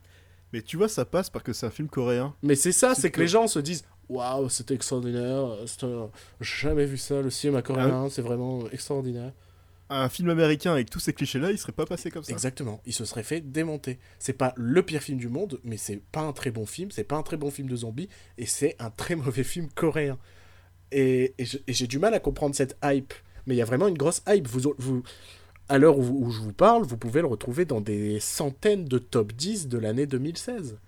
Mais 0.53 0.63
tu 0.63 0.77
vois, 0.77 0.89
ça 0.89 1.05
passe 1.05 1.29
parce 1.31 1.45
que 1.45 1.53
c'est 1.53 1.67
un 1.67 1.71
film 1.71 1.89
coréen. 1.89 2.35
Mais 2.43 2.55
c'est 2.55 2.73
ça, 2.73 2.95
C'est 2.95 3.11
que 3.11 3.21
les 3.21 3.29
gens 3.29 3.47
se 3.47 3.59
disent 3.59 3.85
Waouh, 4.09 4.49
c'était 4.49 4.75
extraordinaire, 4.75 5.49
c'est 5.67 5.83
un- 5.83 6.09
j'ai 6.41 6.69
jamais 6.69 6.85
vu 6.87 6.97
ça, 6.97 7.21
le 7.21 7.29
cinéma 7.31 7.61
coréen, 7.63 8.09
c'est 8.09 8.23
vraiment 8.23 8.69
extraordinaire. 8.71 9.33
Un 9.89 10.09
film 10.09 10.31
américain 10.31 10.73
avec 10.73 10.91
tous 10.91 10.99
ces 10.99 11.13
clichés-là, 11.13 11.53
il 11.53 11.59
serait 11.59 11.73
pas 11.73 11.87
passé 11.87 12.11
comme 12.11 12.25
ça. 12.25 12.33
Exactement, 12.33 12.81
il 12.87 12.93
se 12.93 13.05
serait 13.05 13.23
fait 13.23 13.41
démonter. 13.41 14.01
C'est 14.19 14.33
pas 14.33 14.53
le 14.57 14.83
pire 14.83 15.01
film 15.01 15.19
du 15.19 15.29
monde, 15.29 15.61
mais 15.63 15.77
c'est 15.77 16.03
pas 16.11 16.23
un 16.23 16.33
très 16.33 16.51
bon 16.51 16.67
film, 16.67 16.91
c'est 16.91 17.05
pas 17.05 17.17
un 17.17 17.23
très 17.23 17.37
bon 17.37 17.51
film 17.51 17.69
de 17.69 17.77
zombies, 17.77 18.09
et 18.37 18.47
c'est 18.47 18.75
un 18.81 18.91
très 18.91 19.15
mauvais 19.17 19.45
film 19.45 19.69
coréen. 19.69 20.19
Et, 20.93 21.35
j'ai 21.69 21.87
du 21.87 21.99
mal 21.99 22.15
à 22.15 22.21
comprendre 22.21 22.55
cette 22.55 22.77
hype, 22.83 23.15
mais 23.47 23.55
il 23.55 23.59
y 23.59 23.63
a 23.63 23.67
vraiment 23.67 23.87
une 23.87 23.99
grosse 23.99 24.23
hype. 24.29 24.49
Vous, 24.49 24.75
vous, 24.79 25.03
à 25.69 25.79
l'heure 25.79 25.99
où, 25.99 26.27
où 26.27 26.31
je 26.31 26.41
vous 26.41 26.53
parle, 26.53 26.85
vous 26.85 26.97
pouvez 26.97 27.21
le 27.21 27.29
retrouver 27.29 27.65
dans 27.65 27.81
des 27.81 28.19
centaines 28.19 28.85
de 28.87 28.99
top 28.99 29.33
10 29.33 29.69
de 29.69 29.79
l'année 29.79 30.07
2016. 30.07 30.79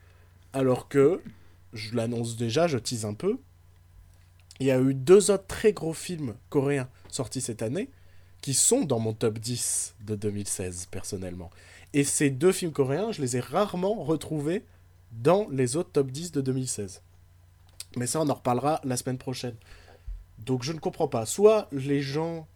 Alors 0.53 0.89
que, 0.89 1.21
je 1.73 1.95
l'annonce 1.95 2.37
déjà, 2.37 2.67
je 2.67 2.79
tease 2.79 3.05
un 3.05 3.15
peu, 3.15 3.39
il 4.61 4.67
y 4.67 4.71
a 4.71 4.81
eu 4.81 4.95
deux 4.95 5.31
autres 5.31 5.47
très 5.47 5.73
gros 5.73 5.93
films 5.93 6.35
coréens 6.49 6.89
sortis 7.11 7.41
cette 7.41 7.63
année 7.63 7.91
qui 8.41 8.55
sont 8.55 8.85
dans 8.85 8.99
mon 8.99 9.13
top 9.13 9.39
10 9.39 9.95
de 10.07 10.15
2016 10.15 10.87
personnellement. 10.91 11.51
Et 11.95 12.05
ces 12.05 12.31
deux 12.31 12.53
films 12.53 12.73
coréens, 12.73 13.13
je 13.13 13.23
les 13.23 13.37
ai 13.37 13.41
rarement 13.41 13.95
retrouvés 14.03 14.65
dans 15.13 15.49
les 15.51 15.77
autres 15.77 15.91
top 15.93 16.11
10 16.11 16.33
de 16.33 16.41
2016. 16.41 17.03
Mais 17.97 18.07
ça, 18.07 18.21
on 18.21 18.29
en 18.29 18.35
reparlera 18.35 18.81
la 18.85 18.97
semaine 18.97 19.19
prochaine. 19.19 19.57
Donc 20.39 20.63
je 20.63 20.73
ne 20.73 20.79
comprends 20.79 21.09
pas. 21.09 21.27
Soit 21.27 21.69
les 21.73 22.03
gens... 22.03 22.47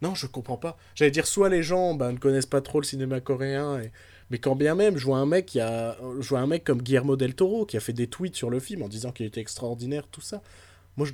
Non, 0.00 0.14
je 0.14 0.26
comprends 0.26 0.56
pas. 0.56 0.76
J'allais 0.94 1.12
dire, 1.12 1.26
soit 1.26 1.48
les 1.48 1.62
gens 1.62 1.94
bah, 1.94 2.10
ne 2.10 2.18
connaissent 2.18 2.46
pas 2.46 2.60
trop 2.60 2.80
le 2.80 2.86
cinéma 2.86 3.20
coréen, 3.20 3.80
mais 4.30 4.38
quand 4.38 4.56
bien 4.56 4.74
même, 4.74 4.96
je 4.96 5.08
un 5.10 5.26
mec, 5.26 5.46
qui 5.46 5.60
a... 5.60 5.96
je 6.20 6.28
vois 6.28 6.40
un 6.40 6.46
mec 6.46 6.64
comme 6.64 6.82
Guillermo 6.82 7.16
del 7.16 7.34
Toro 7.34 7.66
qui 7.66 7.76
a 7.76 7.80
fait 7.80 7.92
des 7.92 8.08
tweets 8.08 8.34
sur 8.34 8.50
le 8.50 8.58
film 8.58 8.82
en 8.82 8.88
disant 8.88 9.12
qu'il 9.12 9.26
était 9.26 9.40
extraordinaire, 9.40 10.08
tout 10.08 10.22
ça. 10.22 10.42
Moi, 10.96 11.06
je, 11.06 11.12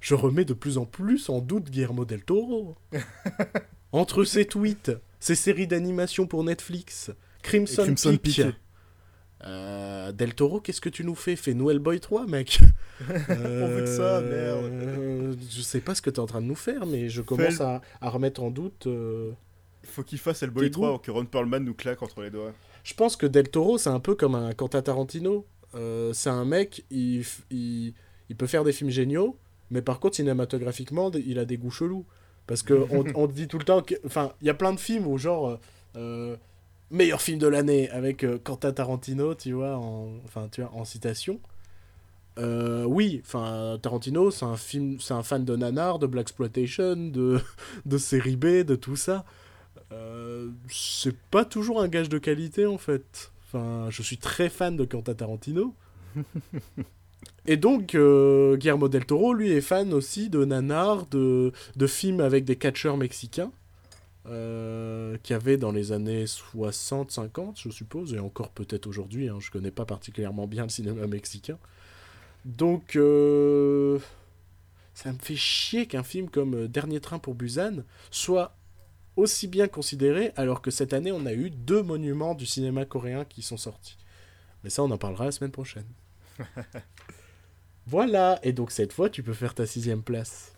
je 0.00 0.14
remets 0.14 0.44
de 0.44 0.54
plus 0.54 0.78
en 0.78 0.84
plus 0.86 1.28
en 1.28 1.40
doute 1.40 1.70
Guillermo 1.70 2.04
del 2.04 2.22
Toro. 2.24 2.76
Entre 3.92 4.24
ses 4.24 4.44
tweets, 4.44 4.92
ses 5.20 5.34
séries 5.34 5.66
d'animation 5.66 6.26
pour 6.26 6.44
Netflix, 6.44 7.10
Crimson, 7.42 7.82
Crimson 7.84 8.16
Peak. 8.16 8.36
Peak. 8.36 8.46
Euh, 9.44 10.12
Del 10.12 10.34
Toro, 10.34 10.60
qu'est-ce 10.60 10.80
que 10.80 10.88
tu 10.88 11.04
nous 11.04 11.14
fais? 11.14 11.36
Fais 11.36 11.54
Noël 11.54 11.78
Boy 11.78 12.00
3, 12.00 12.26
mec. 12.26 12.58
On 13.00 13.12
veut 13.68 13.82
que 13.82 13.86
ça, 13.96 14.20
merde. 14.22 14.64
Euh, 14.64 15.34
Je 15.50 15.60
sais 15.60 15.80
pas 15.80 15.94
ce 15.94 16.02
que 16.02 16.10
t'es 16.10 16.20
en 16.20 16.26
train 16.26 16.40
de 16.40 16.46
nous 16.46 16.54
faire, 16.54 16.86
mais 16.86 17.08
je 17.08 17.20
commence 17.22 17.60
à, 17.60 17.82
à 18.00 18.08
remettre 18.10 18.42
en 18.42 18.50
doute. 18.50 18.86
euh, 18.86 19.32
Il 19.84 19.88
faut 19.90 20.02
qu'il 20.02 20.18
fasse 20.18 20.42
Hellboy 20.42 20.66
Tes 20.66 20.70
3 20.72 20.88
goûts. 20.88 20.94
ou 20.94 20.98
que 20.98 21.10
Ron 21.10 21.26
Perlman 21.26 21.60
nous 21.64 21.74
claque 21.74 22.02
entre 22.02 22.22
les 22.22 22.30
doigts. 22.30 22.52
Je 22.82 22.94
pense 22.94 23.14
que 23.16 23.26
Del 23.26 23.48
Toro, 23.48 23.76
c'est 23.78 23.90
un 23.90 24.00
peu 24.00 24.14
comme 24.14 24.34
un 24.34 24.52
Quentin 24.54 24.80
Tarantino. 24.82 25.46
Euh, 25.74 26.12
c'est 26.14 26.30
un 26.30 26.44
mec, 26.46 26.84
il, 26.90 27.24
il 28.30 28.36
peut 28.36 28.46
faire 28.46 28.64
des 28.64 28.72
films 28.72 28.90
géniaux, 28.90 29.36
mais 29.70 29.82
par 29.82 30.00
contre, 30.00 30.16
cinématographiquement, 30.16 31.10
il 31.12 31.38
a 31.38 31.44
des 31.44 31.56
goûts 31.56 31.70
chelous. 31.70 32.04
Parce 32.46 32.62
que 32.62 32.86
on, 33.14 33.26
dit 33.28 33.48
tout 33.48 33.58
le 33.58 33.64
temps 33.64 33.82
que. 33.82 33.94
Enfin, 34.04 34.32
il 34.40 34.46
y 34.46 34.50
a 34.50 34.54
plein 34.54 34.72
de 34.72 34.80
films 34.80 35.06
où, 35.06 35.18
genre. 35.18 35.48
euh, 35.48 35.56
euh, 35.96 36.36
meilleur 36.90 37.20
film 37.20 37.38
de 37.38 37.46
l'année 37.46 37.90
avec 37.90 38.24
euh, 38.24 38.38
Quentin 38.42 38.72
Tarantino, 38.72 39.34
tu 39.34 39.52
vois, 39.52 39.76
en, 39.76 40.08
enfin, 40.24 40.48
tu 40.50 40.60
vois, 40.62 40.72
en 40.74 40.84
citation. 40.84 41.40
Euh, 42.38 42.84
oui, 42.84 43.22
enfin, 43.24 43.78
Tarantino, 43.80 44.30
c'est 44.30 44.44
un 44.44 44.56
film, 44.56 45.00
c'est 45.00 45.14
un 45.14 45.22
fan 45.22 45.44
de 45.44 45.56
nanar, 45.56 45.98
de 45.98 46.06
black 46.06 46.24
exploitation, 46.24 46.94
de, 46.96 47.40
de 47.86 47.98
série 47.98 48.36
B, 48.36 48.62
de 48.62 48.76
tout 48.76 48.96
ça. 48.96 49.24
Euh, 49.92 50.50
c'est 50.68 51.16
pas 51.16 51.44
toujours 51.44 51.80
un 51.80 51.88
gage 51.88 52.08
de 52.08 52.18
qualité 52.18 52.66
en 52.66 52.78
fait. 52.78 53.32
Enfin, 53.46 53.88
je 53.90 54.02
suis 54.02 54.18
très 54.18 54.48
fan 54.48 54.76
de 54.76 54.84
Quentin 54.84 55.14
Tarantino. 55.14 55.74
Et 57.46 57.56
donc, 57.56 57.94
euh, 57.94 58.56
Guillermo 58.56 58.88
del 58.88 59.06
Toro, 59.06 59.32
lui, 59.32 59.52
est 59.52 59.60
fan 59.60 59.92
aussi 59.94 60.28
de 60.28 60.44
nanar, 60.44 61.06
de, 61.06 61.52
de 61.76 61.86
films 61.86 62.20
avec 62.20 62.44
des 62.44 62.56
catcheurs 62.56 62.96
mexicains, 62.96 63.52
euh, 64.28 65.16
qu'il 65.22 65.34
y 65.34 65.36
avait 65.36 65.56
dans 65.56 65.70
les 65.70 65.92
années 65.92 66.24
60-50, 66.24 67.60
je 67.62 67.70
suppose, 67.70 68.12
et 68.14 68.18
encore 68.18 68.50
peut-être 68.50 68.88
aujourd'hui. 68.88 69.28
Hein, 69.28 69.38
je 69.40 69.50
connais 69.50 69.70
pas 69.70 69.84
particulièrement 69.84 70.48
bien 70.48 70.64
le 70.64 70.68
cinéma 70.68 71.06
mexicain. 71.06 71.58
Donc, 72.44 72.96
euh, 72.96 73.98
ça 74.94 75.12
me 75.12 75.18
fait 75.18 75.36
chier 75.36 75.86
qu'un 75.86 76.02
film 76.02 76.28
comme 76.28 76.54
euh, 76.54 76.68
Dernier 76.68 77.00
Train 77.00 77.18
pour 77.20 77.34
Busan 77.34 77.84
soit 78.10 78.56
aussi 79.14 79.46
bien 79.46 79.68
considéré, 79.68 80.32
alors 80.36 80.60
que 80.60 80.70
cette 80.70 80.92
année, 80.92 81.12
on 81.12 81.24
a 81.26 81.32
eu 81.32 81.50
deux 81.50 81.82
monuments 81.82 82.34
du 82.34 82.46
cinéma 82.46 82.84
coréen 82.84 83.24
qui 83.24 83.42
sont 83.42 83.56
sortis. 83.56 83.96
Mais 84.64 84.70
ça, 84.70 84.82
on 84.82 84.90
en 84.90 84.98
parlera 84.98 85.26
la 85.26 85.32
semaine 85.32 85.52
prochaine. 85.52 85.86
voilà, 87.86 88.38
et 88.42 88.52
donc 88.52 88.72
cette 88.72 88.92
fois, 88.92 89.08
tu 89.08 89.22
peux 89.22 89.32
faire 89.32 89.54
ta 89.54 89.66
sixième 89.66 90.02
place. 90.02 90.52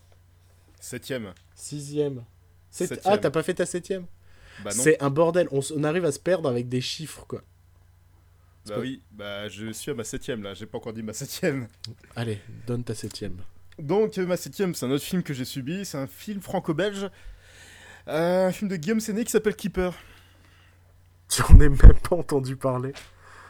Septième. 0.80 1.32
Sixième. 1.54 2.24
Septième. 2.70 3.00
Ah, 3.04 3.18
t'as 3.18 3.30
pas 3.30 3.42
fait 3.42 3.54
ta 3.54 3.66
septième 3.66 4.06
Bah. 4.64 4.70
C'est 4.70 5.02
un 5.02 5.10
bordel. 5.10 5.48
On 5.50 5.84
arrive 5.84 6.04
à 6.04 6.12
se 6.12 6.18
perdre 6.18 6.48
avec 6.48 6.68
des 6.68 6.80
chiffres, 6.80 7.24
quoi. 7.26 7.42
Bah 8.66 8.76
oui, 8.80 9.02
bah 9.12 9.48
je 9.48 9.72
suis 9.72 9.90
à 9.90 9.94
ma 9.94 10.04
septième 10.04 10.42
là, 10.42 10.52
j'ai 10.52 10.66
pas 10.66 10.76
encore 10.76 10.92
dit 10.92 11.02
ma 11.02 11.14
septième. 11.14 11.68
Allez, 12.14 12.38
donne 12.66 12.84
ta 12.84 12.94
septième. 12.94 13.38
Donc 13.78 14.18
euh, 14.18 14.26
ma 14.26 14.36
septième, 14.36 14.74
c'est 14.74 14.84
un 14.84 14.90
autre 14.90 15.04
film 15.04 15.22
que 15.22 15.32
j'ai 15.32 15.46
subi, 15.46 15.86
c'est 15.86 15.96
un 15.96 16.06
film 16.06 16.40
franco-belge, 16.42 17.08
Euh, 18.08 18.48
un 18.48 18.52
film 18.52 18.70
de 18.70 18.76
Guillaume 18.76 19.00
Séné 19.00 19.24
qui 19.24 19.30
s'appelle 19.30 19.56
Keeper. 19.56 19.94
J'en 21.36 21.54
ai 21.60 21.68
même 21.68 21.78
pas 21.78 22.16
entendu 22.16 22.56
parler. 22.56 22.92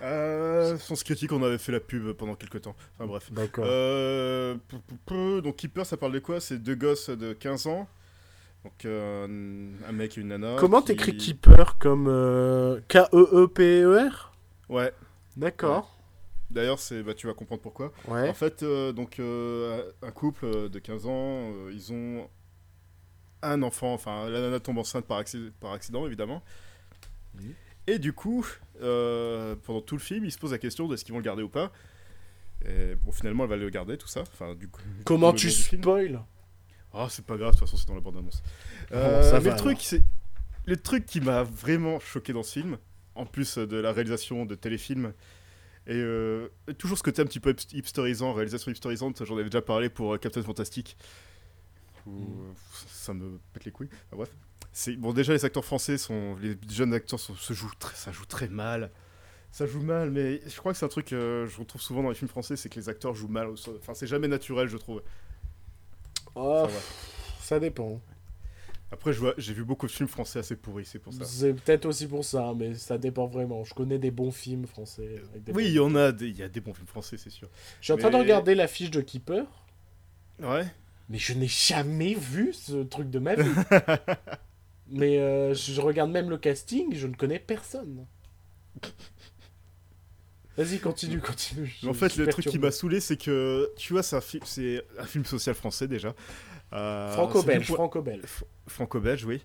Euh, 0.03 0.76
Sens 0.78 1.03
critique, 1.03 1.32
on 1.32 1.42
avait 1.42 1.59
fait 1.59 1.72
la 1.72 1.80
pub 1.80 2.12
pendant 2.12 2.34
quelques 2.34 2.62
temps. 2.62 2.76
Enfin 2.94 3.07
bref. 3.07 3.32
D'accord. 3.32 3.64
Euh, 3.66 4.57
donc 5.42 5.57
Keeper, 5.57 5.84
ça 5.86 5.96
parle 5.96 6.12
de 6.12 6.18
quoi? 6.20 6.40
C'est 6.40 6.59
deux 6.59 6.74
gosses 6.76 7.11
de 7.11 7.32
15 7.32 7.66
ans. 7.66 7.88
Donc 8.64 8.84
euh, 8.84 9.70
un 9.88 9.92
mec 9.92 10.16
et 10.18 10.20
une 10.20 10.28
nana. 10.28 10.57
Comment 10.59 10.80
qui- 10.80 10.88
t'écris 10.88 11.16
Keeper 11.16 11.78
comme 11.78 12.07
K-E-E-P-E-R 12.88 14.32
Ouais. 14.68 14.92
D'accord. 15.36 15.94
D'ailleurs, 16.51 16.78
c'est 16.78 17.03
bah, 17.03 17.14
tu 17.14 17.26
vas 17.26 17.34
comprendre 17.34 17.61
pourquoi. 17.62 17.92
Ouais. 18.07 18.28
En 18.28 18.34
fait, 18.34 18.64
donc 18.64 19.20
un 19.20 20.11
couple 20.12 20.68
de 20.70 20.78
15 20.78 21.07
ans, 21.07 21.53
ils 21.70 21.92
ont 21.92 22.28
un 23.42 23.62
enfant, 23.62 23.92
enfin 23.94 24.28
la 24.28 24.40
nana 24.40 24.59
tombe 24.59 24.78
enceinte 24.78 25.05
par, 25.07 25.20
acci- 25.22 25.53
par 25.61 25.72
accident 25.72 26.05
évidemment. 26.07 26.42
Oui. 27.38 27.55
Et 27.91 27.99
du 27.99 28.12
coup, 28.12 28.47
euh, 28.82 29.57
pendant 29.64 29.80
tout 29.80 29.95
le 29.97 30.01
film, 30.03 30.24
ils 30.24 30.30
se 30.32 30.39
posent 30.39 30.53
la 30.53 30.59
question 30.59 30.86
de 30.89 30.95
est-ce 30.95 31.05
qu'ils 31.05 31.12
vont 31.14 31.18
le 31.20 31.24
garder 31.24 31.43
ou 31.43 31.49
pas. 31.49 31.72
Et 32.66 32.95
bon, 32.97 33.12
finalement, 33.12 33.45
elle 33.45 33.51
va 33.51 33.57
le 33.57 33.70
garder, 33.70 33.97
tout 33.97 34.09
ça. 34.09 34.20
Enfin, 34.20 34.55
du 34.55 34.68
coup, 34.68 34.82
Comment 35.05 35.32
tu 35.32 35.51
spoil 35.51 36.20
Ah, 36.93 37.07
c'est 37.09 37.24
pas 37.24 37.36
grave, 37.36 37.55
de 37.55 37.59
toute 37.59 37.66
façon, 37.66 37.76
c'est 37.78 37.89
dans 37.89 37.95
la 37.95 38.01
bande-annonce. 38.01 38.43
Euh, 38.93 39.22
ça 39.22 39.39
mais 39.41 39.47
va, 39.47 39.51
le 39.53 39.57
truc, 39.57 39.78
c'est 39.80 40.03
le 40.66 40.76
truc 40.76 41.07
qui 41.07 41.20
m'a 41.20 41.45
vraiment 41.45 41.99
choqué 41.99 42.32
dans 42.34 42.43
ce 42.43 42.61
film, 42.61 42.76
en 43.14 43.24
plus 43.24 43.57
de 43.57 43.76
la 43.78 43.93
réalisation 43.93 44.45
de 44.45 44.55
téléfilm, 44.55 45.14
et 45.86 45.95
euh, 45.95 46.49
toujours 46.76 46.99
ce 46.99 47.03
côté 47.03 47.22
un 47.22 47.24
petit 47.24 47.41
peu 47.41 47.53
hipst- 47.53 47.74
hipsterisant, 47.74 48.34
réalisation 48.34 48.70
hipsterisante, 48.70 49.24
j'en 49.24 49.34
avais 49.36 49.45
déjà 49.45 49.62
parlé 49.62 49.89
pour 49.89 50.12
euh, 50.14 50.18
Captain 50.18 50.43
Fantastic, 50.43 50.99
où 52.07 52.11
Mm. 52.11 52.51
euh, 52.51 52.53
ça 52.89 53.14
me 53.14 53.39
pète 53.55 53.64
les 53.64 53.70
couilles. 53.72 53.89
Enfin, 54.09 54.16
bref, 54.16 54.30
bon 54.98 55.12
déjà 55.12 55.32
les 55.32 55.44
acteurs 55.44 55.64
français 55.64 55.98
sont, 55.98 56.36
les 56.36 56.56
jeunes 56.70 56.94
acteurs 56.94 57.18
sont- 57.20 57.34
se 57.34 57.52
jouent, 57.52 57.70
très, 57.78 57.94
ça 57.96 58.12
joue 58.12 58.26
très 58.26 58.48
mal. 58.48 58.90
Ça 59.50 59.66
joue 59.66 59.80
mal, 59.80 60.10
mais 60.10 60.40
je 60.46 60.56
crois 60.58 60.72
que 60.72 60.78
c'est 60.78 60.84
un 60.84 60.90
truc 60.90 61.06
que 61.06 61.46
je 61.50 61.58
retrouve 61.58 61.80
souvent 61.80 62.02
dans 62.02 62.10
les 62.10 62.14
films 62.14 62.28
français, 62.28 62.54
c'est 62.56 62.68
que 62.68 62.78
les 62.78 62.88
acteurs 62.90 63.14
jouent 63.14 63.28
mal. 63.28 63.48
Enfin, 63.78 63.94
c'est 63.94 64.06
jamais 64.06 64.28
naturel, 64.28 64.68
je 64.68 64.76
trouve. 64.76 65.02
Oh, 66.34 66.66
Ça 67.40 67.58
dépend. 67.58 68.00
Après, 68.92 69.12
j'ai 69.38 69.52
vu 69.54 69.64
beaucoup 69.64 69.86
de 69.86 69.90
films 69.92 70.08
français 70.08 70.38
assez 70.38 70.54
pourris, 70.56 70.84
c'est 70.86 70.98
pour 70.98 71.12
ça. 71.12 71.24
C'est 71.24 71.52
peut-être 71.54 71.84
aussi 71.86 72.06
pour 72.06 72.24
ça, 72.24 72.52
mais 72.56 72.74
ça 72.74 72.96
dépend 72.98 73.26
vraiment. 73.26 73.64
Je 73.64 73.74
connais 73.74 73.98
des 73.98 74.10
bons 74.10 74.30
films 74.30 74.66
français. 74.66 75.22
avec 75.30 75.44
des 75.44 75.52
Oui, 75.52 75.66
il 75.66 75.72
y 75.72 75.78
en 75.80 75.94
a, 75.94 76.12
des- 76.12 76.28
il 76.28 76.36
y 76.36 76.42
a 76.42 76.48
des 76.48 76.60
bons 76.60 76.72
films 76.74 76.86
français, 76.86 77.16
c'est 77.18 77.28
sûr. 77.30 77.48
Je 77.80 77.84
suis 77.86 77.92
en 77.92 77.96
train 77.98 78.10
de 78.10 78.16
regarder 78.16 78.54
l'affiche 78.54 78.90
de 78.90 79.00
Keeper, 79.00 79.44
Ouais. 80.40 80.66
mais 81.08 81.18
je 81.18 81.32
n'ai 81.34 81.48
jamais 81.48 82.14
vu 82.14 82.52
ce 82.52 82.82
truc 82.82 83.10
de 83.10 83.18
ma 83.18 83.34
vie. 83.34 83.42
mais 84.91 85.18
euh, 85.18 85.55
je 85.55 85.80
regarde 85.80 86.11
même 86.11 86.30
le 86.30 86.39
casting, 86.39 86.95
je 86.95 87.07
ne 87.07 87.14
connais 87.14 87.39
personne. 87.39 88.07
Vas-y, 90.57 90.80
continue, 90.80 91.20
continue. 91.20 91.72
En 91.86 91.95
fait, 91.95 92.16
le 92.16 92.26
truc 92.26 92.47
qui 92.47 92.59
m'a 92.59 92.72
saoulé, 92.72 92.99
c'est 93.01 93.16
que, 93.16 93.70
tu 93.76 93.93
vois, 93.93 94.03
c'est 94.03 94.16
un, 94.16 94.20
fi- 94.20 94.41
c'est 94.45 94.84
un 94.99 95.05
film 95.05 95.24
social 95.24 95.55
français 95.55 95.86
déjà. 95.86 96.14
Euh, 96.72 97.12
Franco-belge, 97.12 97.66
franco-belge. 97.66 98.45
Franco-belge, 98.66 99.24
oui. 99.24 99.45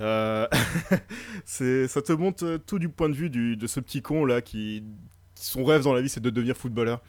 Euh, 0.00 0.46
c'est, 1.44 1.88
ça 1.88 2.00
te 2.02 2.12
montre 2.12 2.44
euh, 2.44 2.58
tout 2.58 2.78
du 2.78 2.88
point 2.88 3.08
de 3.08 3.14
vue 3.14 3.30
du, 3.30 3.56
de 3.56 3.66
ce 3.66 3.80
petit 3.80 4.02
con 4.02 4.24
là 4.24 4.40
qui, 4.42 4.82
son 5.34 5.64
rêve 5.64 5.82
dans 5.82 5.92
la 5.94 6.00
vie, 6.00 6.08
c'est 6.08 6.20
de 6.20 6.30
devenir 6.30 6.56
footballeur. 6.56 7.02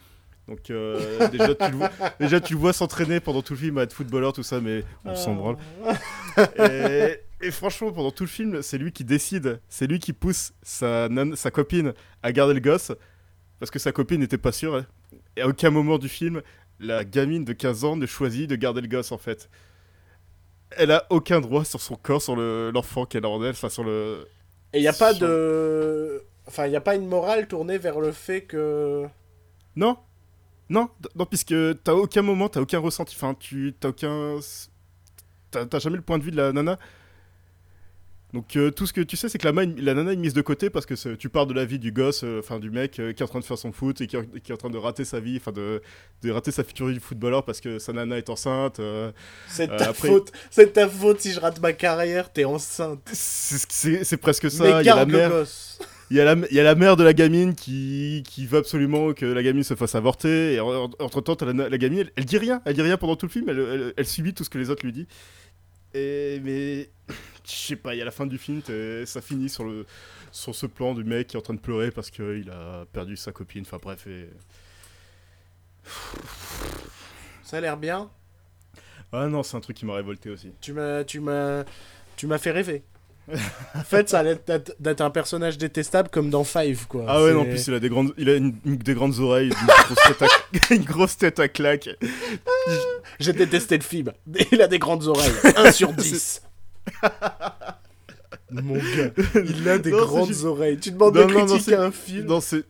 Donc 0.46 0.70
euh, 0.70 1.28
déjà, 1.32 1.54
tu 1.54 1.70
le 1.70 1.76
vois, 1.76 1.90
déjà, 2.20 2.40
tu 2.40 2.52
le 2.54 2.58
vois 2.58 2.72
s'entraîner 2.72 3.20
pendant 3.20 3.42
tout 3.42 3.54
le 3.54 3.58
film 3.58 3.78
à 3.78 3.82
être 3.82 3.92
footballeur, 3.92 4.32
tout 4.32 4.42
ça, 4.42 4.60
mais 4.60 4.84
on 5.04 5.14
s'en 5.14 5.34
branle. 5.34 5.56
Et, 6.58 7.20
et 7.40 7.50
franchement, 7.50 7.92
pendant 7.92 8.10
tout 8.10 8.24
le 8.24 8.28
film, 8.28 8.62
c'est 8.62 8.78
lui 8.78 8.92
qui 8.92 9.04
décide, 9.04 9.60
c'est 9.68 9.86
lui 9.86 9.98
qui 9.98 10.12
pousse 10.12 10.52
sa, 10.62 11.08
nan- 11.08 11.36
sa 11.36 11.50
copine 11.50 11.94
à 12.22 12.32
garder 12.32 12.54
le 12.54 12.60
gosse, 12.60 12.92
parce 13.60 13.70
que 13.70 13.78
sa 13.78 13.92
copine 13.92 14.20
n'était 14.20 14.38
pas 14.38 14.52
sûre. 14.52 14.74
hein. 14.76 14.86
Et 15.36 15.42
à 15.42 15.48
aucun 15.48 15.70
moment 15.70 15.98
du 15.98 16.08
film, 16.08 16.42
la 16.80 17.04
gamine 17.04 17.44
de 17.44 17.52
15 17.52 17.84
ans 17.84 17.96
ne 17.96 18.06
choisit 18.06 18.48
de 18.48 18.56
garder 18.56 18.80
le 18.80 18.88
gosse, 18.88 19.12
en 19.12 19.18
fait. 19.18 19.48
Elle 20.72 20.90
a 20.90 21.06
aucun 21.10 21.40
droit 21.40 21.64
sur 21.64 21.80
son 21.80 21.96
corps, 21.96 22.20
sur 22.22 22.36
le- 22.36 22.70
l'enfant 22.72 23.06
qu'elle 23.06 23.24
a 23.24 23.28
en 23.28 23.42
elle, 23.42 23.50
enfin 23.50 23.68
sur 23.70 23.84
le... 23.84 24.26
Et 24.74 24.78
il 24.78 24.82
n'y 24.82 24.88
a 24.88 24.92
pas 24.92 25.14
Sur- 25.14 25.26
de. 25.26 26.22
Enfin, 26.46 26.66
il 26.66 26.70
n'y 26.70 26.76
a 26.76 26.80
pas 26.80 26.94
une 26.94 27.06
morale 27.06 27.46
tournée 27.48 27.78
vers 27.78 28.00
le 28.00 28.12
fait 28.12 28.42
que. 28.42 29.06
Non 29.76 29.96
Non, 30.68 30.90
non, 31.14 31.24
puisque 31.24 31.54
t'as 31.84 31.94
aucun 31.94 32.20
moment, 32.22 32.48
t'as 32.50 32.60
aucun 32.60 32.78
ressenti, 32.78 33.14
enfin, 33.16 33.34
tu 33.34 33.74
t'as 33.80 33.88
aucun... 33.88 34.38
T'as 35.50 35.78
jamais 35.78 35.96
le 35.96 36.02
point 36.02 36.18
de 36.18 36.24
vue 36.24 36.30
de 36.30 36.36
la 36.36 36.52
nana. 36.52 36.78
Donc 38.34 38.56
euh, 38.56 38.70
tout 38.70 38.86
ce 38.86 38.92
que 38.92 39.00
tu 39.00 39.16
sais, 39.16 39.30
c'est 39.30 39.38
que 39.38 39.48
la, 39.48 39.64
la 39.64 39.94
nana 39.94 40.12
est 40.12 40.16
mise 40.16 40.34
de 40.34 40.42
côté 40.42 40.68
parce 40.68 40.84
que 40.84 41.14
tu 41.14 41.30
parles 41.30 41.46
de 41.48 41.54
la 41.54 41.64
vie 41.64 41.78
du 41.78 41.92
gosse, 41.92 42.24
euh, 42.24 42.40
enfin 42.40 42.58
du 42.58 42.70
mec 42.70 43.00
euh, 43.00 43.14
qui 43.14 43.22
est 43.22 43.24
en 43.24 43.28
train 43.28 43.40
de 43.40 43.44
faire 43.44 43.56
son 43.56 43.72
foot 43.72 44.02
et 44.02 44.06
qui, 44.06 44.16
est- 44.16 44.40
qui 44.42 44.52
est 44.52 44.54
en 44.54 44.58
train 44.58 44.68
de 44.68 44.76
rater 44.76 45.06
sa 45.06 45.18
vie, 45.18 45.38
enfin 45.38 45.50
de, 45.50 45.80
de 46.22 46.30
rater 46.30 46.50
sa 46.50 46.62
future 46.62 46.88
vie 46.88 46.94
de 46.96 47.00
footballeur 47.00 47.42
parce 47.46 47.60
que 47.62 47.78
sa 47.78 47.94
nana 47.94 48.18
est 48.18 48.28
enceinte. 48.28 48.82
C'est 49.48 49.68
ta 49.68 49.88
après- 49.90 50.08
faute. 50.08 50.30
C'est 50.50 50.74
ta 50.74 50.88
faute 50.88 51.20
si 51.22 51.32
je 51.32 51.40
rate 51.40 51.58
ma 51.62 51.72
carrière, 51.72 52.30
t'es 52.30 52.44
enceinte. 52.44 53.00
c'est 53.12 54.16
presque 54.18 54.50
ça. 54.50 54.64
Mais 54.64 54.82
Il 54.82 54.86
y, 54.86 54.90
a 54.90 54.96
la 54.96 55.06
mère, 55.06 55.30
gosse. 55.30 55.78
il, 56.10 56.16
y 56.18 56.20
a 56.20 56.24
la, 56.34 56.36
il 56.50 56.54
y 56.56 56.60
a 56.60 56.64
la 56.64 56.74
mère 56.74 56.96
de 56.96 57.04
la 57.04 57.14
gamine 57.14 57.54
qui, 57.54 58.22
qui 58.28 58.44
veut 58.46 58.58
absolument 58.58 59.14
que 59.14 59.24
la 59.24 59.42
gamine 59.42 59.62
se 59.64 59.74
fasse 59.74 59.94
avorter. 59.94 60.52
Et 60.54 60.60
entre 60.60 61.22
temps, 61.22 61.36
la, 61.40 61.68
la 61.70 61.78
gamine, 61.78 62.00
elle, 62.00 62.12
elle 62.16 62.24
dit 62.26 62.36
rien. 62.38 62.60
Elle 62.66 62.74
dit 62.74 62.82
rien 62.82 62.98
pendant 62.98 63.16
tout 63.16 63.24
le 63.24 63.32
film. 63.32 63.48
Elle, 63.48 63.58
elle- 63.58 63.94
elle 63.96 64.06
subit 64.06 64.34
tout 64.34 64.44
ce 64.44 64.50
que 64.50 64.58
les 64.58 64.68
autres 64.68 64.84
lui 64.84 64.92
disent. 64.92 65.06
Et 65.94 66.40
mais 66.42 66.90
je 67.44 67.50
sais 67.50 67.76
pas. 67.76 67.94
Il 67.94 67.98
y 67.98 68.02
a 68.02 68.04
la 68.04 68.10
fin 68.10 68.26
du 68.26 68.38
film, 68.38 68.62
ça 69.06 69.20
finit 69.20 69.48
sur 69.48 69.64
le 69.64 69.86
sur 70.30 70.54
ce 70.54 70.66
plan 70.66 70.94
du 70.94 71.04
mec 71.04 71.28
qui 71.28 71.36
est 71.36 71.38
en 71.38 71.42
train 71.42 71.54
de 71.54 71.60
pleurer 71.60 71.90
parce 71.90 72.10
qu'il 72.10 72.50
a 72.50 72.84
perdu 72.92 73.16
sa 73.16 73.32
copine. 73.32 73.62
Enfin 73.62 73.78
bref. 73.80 74.06
Et... 74.06 74.28
Ça 77.42 77.58
a 77.58 77.60
l'air 77.60 77.76
bien. 77.76 78.10
Ah 79.10 79.26
non, 79.26 79.42
c'est 79.42 79.56
un 79.56 79.60
truc 79.60 79.76
qui 79.76 79.86
m'a 79.86 79.94
révolté 79.94 80.28
aussi. 80.28 80.52
Tu 80.60 80.74
m'as, 80.74 81.02
tu 81.04 81.20
m'as, 81.20 81.64
tu 82.16 82.26
m'as 82.26 82.36
fait 82.36 82.50
rêver. 82.50 82.84
En 83.74 83.82
fait, 83.84 84.08
ça 84.08 84.20
a 84.20 84.22
l'air 84.22 84.38
d'être 84.80 85.00
un 85.00 85.10
personnage 85.10 85.58
détestable 85.58 86.08
comme 86.08 86.30
dans 86.30 86.44
Five, 86.44 86.86
quoi. 86.86 87.04
Ah 87.08 87.22
ouais, 87.22 87.32
non, 87.32 87.40
en 87.42 87.44
plus 87.44 87.66
il 87.68 87.74
a 87.74 87.80
des 87.80 87.88
grandes, 87.88 88.12
il 88.16 88.28
a 88.30 88.36
une, 88.36 88.54
une- 88.64 88.76
des 88.76 88.94
grandes 88.94 89.18
oreilles, 89.18 89.50
une 89.50 89.66
grosse 89.66 89.98
tête 90.06 90.22
à, 90.70 90.74
une 90.74 90.84
grosse 90.84 91.16
tête 91.16 91.38
à 91.40 91.48
claque. 91.48 91.90
J'ai 93.20 93.32
détesté 93.32 93.76
le 93.76 93.82
film. 93.82 94.12
Il 94.52 94.62
a 94.62 94.68
des 94.68 94.78
grandes 94.78 95.06
oreilles. 95.06 95.32
1 95.56 95.72
sur 95.72 95.92
10. 95.92 96.42
Mon 98.50 98.74
gars, 98.76 99.10
il 99.44 99.68
a 99.68 99.78
des 99.78 99.90
Non, 99.90 99.98
grandes 99.98 100.28
juste- 100.28 100.44
oreilles. 100.44 100.78
Tu 100.78 100.90
demandes 100.90 101.14
Non, 101.16 101.26
de 101.26 101.32
non, 101.34 101.46
critiquer 101.46 101.74
un 101.76 101.90
film. 101.90 102.26
Non, 102.26 102.40
c'est. 102.40 102.64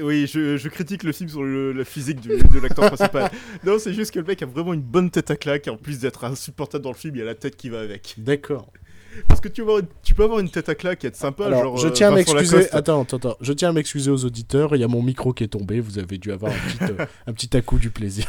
Oui, 0.00 0.26
je, 0.26 0.56
je 0.58 0.68
critique 0.68 1.02
le 1.02 1.12
film 1.12 1.28
sur 1.30 1.42
le- 1.42 1.72
la 1.72 1.84
physique 1.84 2.20
du- 2.20 2.28
de 2.36 2.58
l'acteur 2.60 2.90
principal. 2.90 3.30
Non, 3.64 3.78
c'est 3.78 3.94
juste 3.94 4.10
que 4.12 4.18
le 4.18 4.26
mec 4.26 4.42
a 4.42 4.46
vraiment 4.46 4.74
une 4.74 4.82
bonne 4.82 5.10
tête 5.10 5.30
à 5.30 5.36
claque, 5.36 5.68
en 5.68 5.76
plus 5.76 5.98
d'être 6.00 6.24
insupportable 6.24 6.84
dans 6.84 6.90
le 6.90 6.96
film, 6.96 7.14
il 7.16 7.20
y 7.20 7.22
a 7.22 7.24
la 7.24 7.34
tête 7.34 7.56
qui 7.56 7.68
va 7.70 7.80
avec. 7.80 8.14
D'accord. 8.18 8.70
Parce 9.28 9.40
que 9.40 9.48
tu, 9.48 9.64
peux 10.14 10.24
avoir 10.24 10.38
une 10.40 10.50
tête 10.50 10.68
à 10.68 10.74
claque 10.74 11.04
et 11.04 11.08
être 11.08 11.16
sympa, 11.16 11.46
Alors, 11.46 11.62
genre. 11.62 11.76
je 11.78 11.88
euh, 11.88 11.90
tiens 11.90 12.08
à 12.08 12.14
m'excuser. 12.14 12.70
Attends, 12.72 13.02
attends, 13.02 13.16
attends. 13.18 13.36
Je 13.40 13.52
tiens 13.52 13.70
à 13.70 13.72
m'excuser 13.72 14.10
aux 14.10 14.24
auditeurs. 14.24 14.74
Il 14.74 14.80
y 14.80 14.84
a 14.84 14.88
mon 14.88 15.02
micro 15.02 15.32
qui 15.32 15.44
est 15.44 15.48
tombé. 15.48 15.80
Vous 15.80 15.98
avez 15.98 16.18
dû 16.18 16.32
avoir 16.32 16.52
un 16.52 16.86
petit, 16.86 16.92
euh, 16.92 17.06
un 17.26 17.32
petit 17.32 17.56
à-coup 17.56 17.78
du 17.78 17.90
plaisir. 17.90 18.26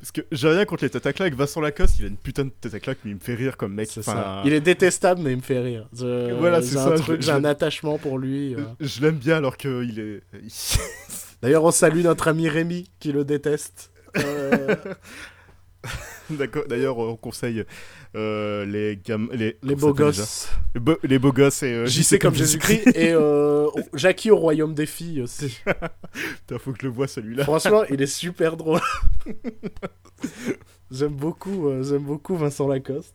Parce 0.00 0.12
que 0.12 0.20
j'ai 0.30 0.48
rien 0.48 0.64
contre 0.64 0.84
les 0.84 0.90
têtes 0.90 1.06
à 1.06 1.12
claque. 1.12 1.34
Vincent 1.34 1.60
Lacoste, 1.60 1.98
il 1.98 2.04
a 2.04 2.08
une 2.08 2.16
putain 2.16 2.44
de 2.44 2.50
tête 2.50 2.72
à 2.74 2.78
claque, 2.80 2.98
mais 3.04 3.10
il 3.10 3.14
me 3.14 3.20
fait 3.20 3.34
rire 3.34 3.56
comme 3.56 3.74
mec. 3.74 3.88
C'est 3.90 4.00
Enfin, 4.00 4.12
ça. 4.14 4.42
Il 4.44 4.52
est 4.52 4.60
détestable, 4.60 5.20
mais 5.22 5.32
il 5.32 5.36
me 5.38 5.42
fait 5.42 5.58
rire. 5.60 5.88
Je- 5.92 6.32
Voilà, 6.34 6.62
c'est 6.62 6.76
ça, 6.76 6.94
j'ai 7.18 7.32
un 7.32 7.44
attachement 7.44 7.98
pour 7.98 8.18
lui. 8.18 8.54
euh. 8.54 8.60
Je 8.80 9.00
l'aime 9.02 9.16
bien 9.16 9.36
alors 9.38 9.56
qu'il 9.56 9.98
est. 9.98 10.22
D'ailleurs, 11.42 11.64
on 11.64 11.70
salue 11.72 12.02
notre 12.02 12.28
ami 12.28 12.48
Rémi 12.48 12.88
qui 13.00 13.10
le 13.12 13.24
déteste. 13.24 13.90
Euh, 14.16 14.74
D'accord. 16.30 16.64
D'ailleurs, 16.68 16.98
on 16.98 17.16
conseille 17.16 17.64
euh, 18.16 18.64
les 18.64 18.96
gam... 19.04 19.28
les, 19.32 19.58
les 19.62 19.74
beaux 19.74 19.92
gosses. 19.92 20.48
les, 20.74 20.80
beaux- 20.80 20.98
les 21.02 21.18
beaux 21.18 21.32
gosses 21.32 21.62
et 21.62 21.72
euh, 21.72 21.86
JC 21.86 22.18
comme 22.18 22.34
Jésus-Christ 22.34 22.86
et 22.94 23.12
euh, 23.12 23.66
Jackie 23.94 24.30
au 24.30 24.36
royaume 24.36 24.74
des 24.74 24.86
filles 24.86 25.22
aussi. 25.22 25.60
Putain, 26.12 26.58
faut 26.58 26.72
que 26.72 26.78
je 26.80 26.86
le 26.86 26.92
vois 26.92 27.06
celui-là. 27.08 27.44
Franchement, 27.44 27.84
il 27.90 28.00
est 28.02 28.06
super 28.06 28.56
drôle. 28.56 28.80
j'aime 30.90 31.14
beaucoup, 31.14 31.68
euh, 31.68 31.82
j'aime 31.82 32.02
beaucoup 32.04 32.36
Vincent 32.36 32.66
Lacoste. 32.66 33.14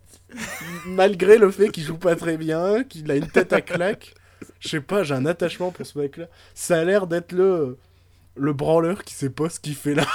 Malgré 0.86 1.38
le 1.38 1.52
fait 1.52 1.70
qu'il 1.70 1.84
joue 1.84 1.98
pas 1.98 2.16
très 2.16 2.38
bien, 2.38 2.84
qu'il 2.84 3.10
a 3.12 3.16
une 3.16 3.28
tête 3.28 3.54
à 3.54 3.62
claque, 3.62 4.14
je 4.60 4.68
sais 4.70 4.82
pas, 4.82 5.04
j'ai 5.04 5.14
un 5.14 5.26
attachement 5.26 5.72
pour 5.72 5.86
ce 5.86 5.98
mec-là. 6.00 6.28
Ça 6.54 6.80
a 6.80 6.84
l'air 6.84 7.08
d'être 7.08 7.32
le 7.32 7.78
le 8.36 8.52
branleur 8.52 9.04
qui 9.04 9.14
sait 9.14 9.30
pas 9.30 9.48
ce 9.50 9.60
qu'il 9.60 9.76
fait 9.76 9.94
là 9.94 10.08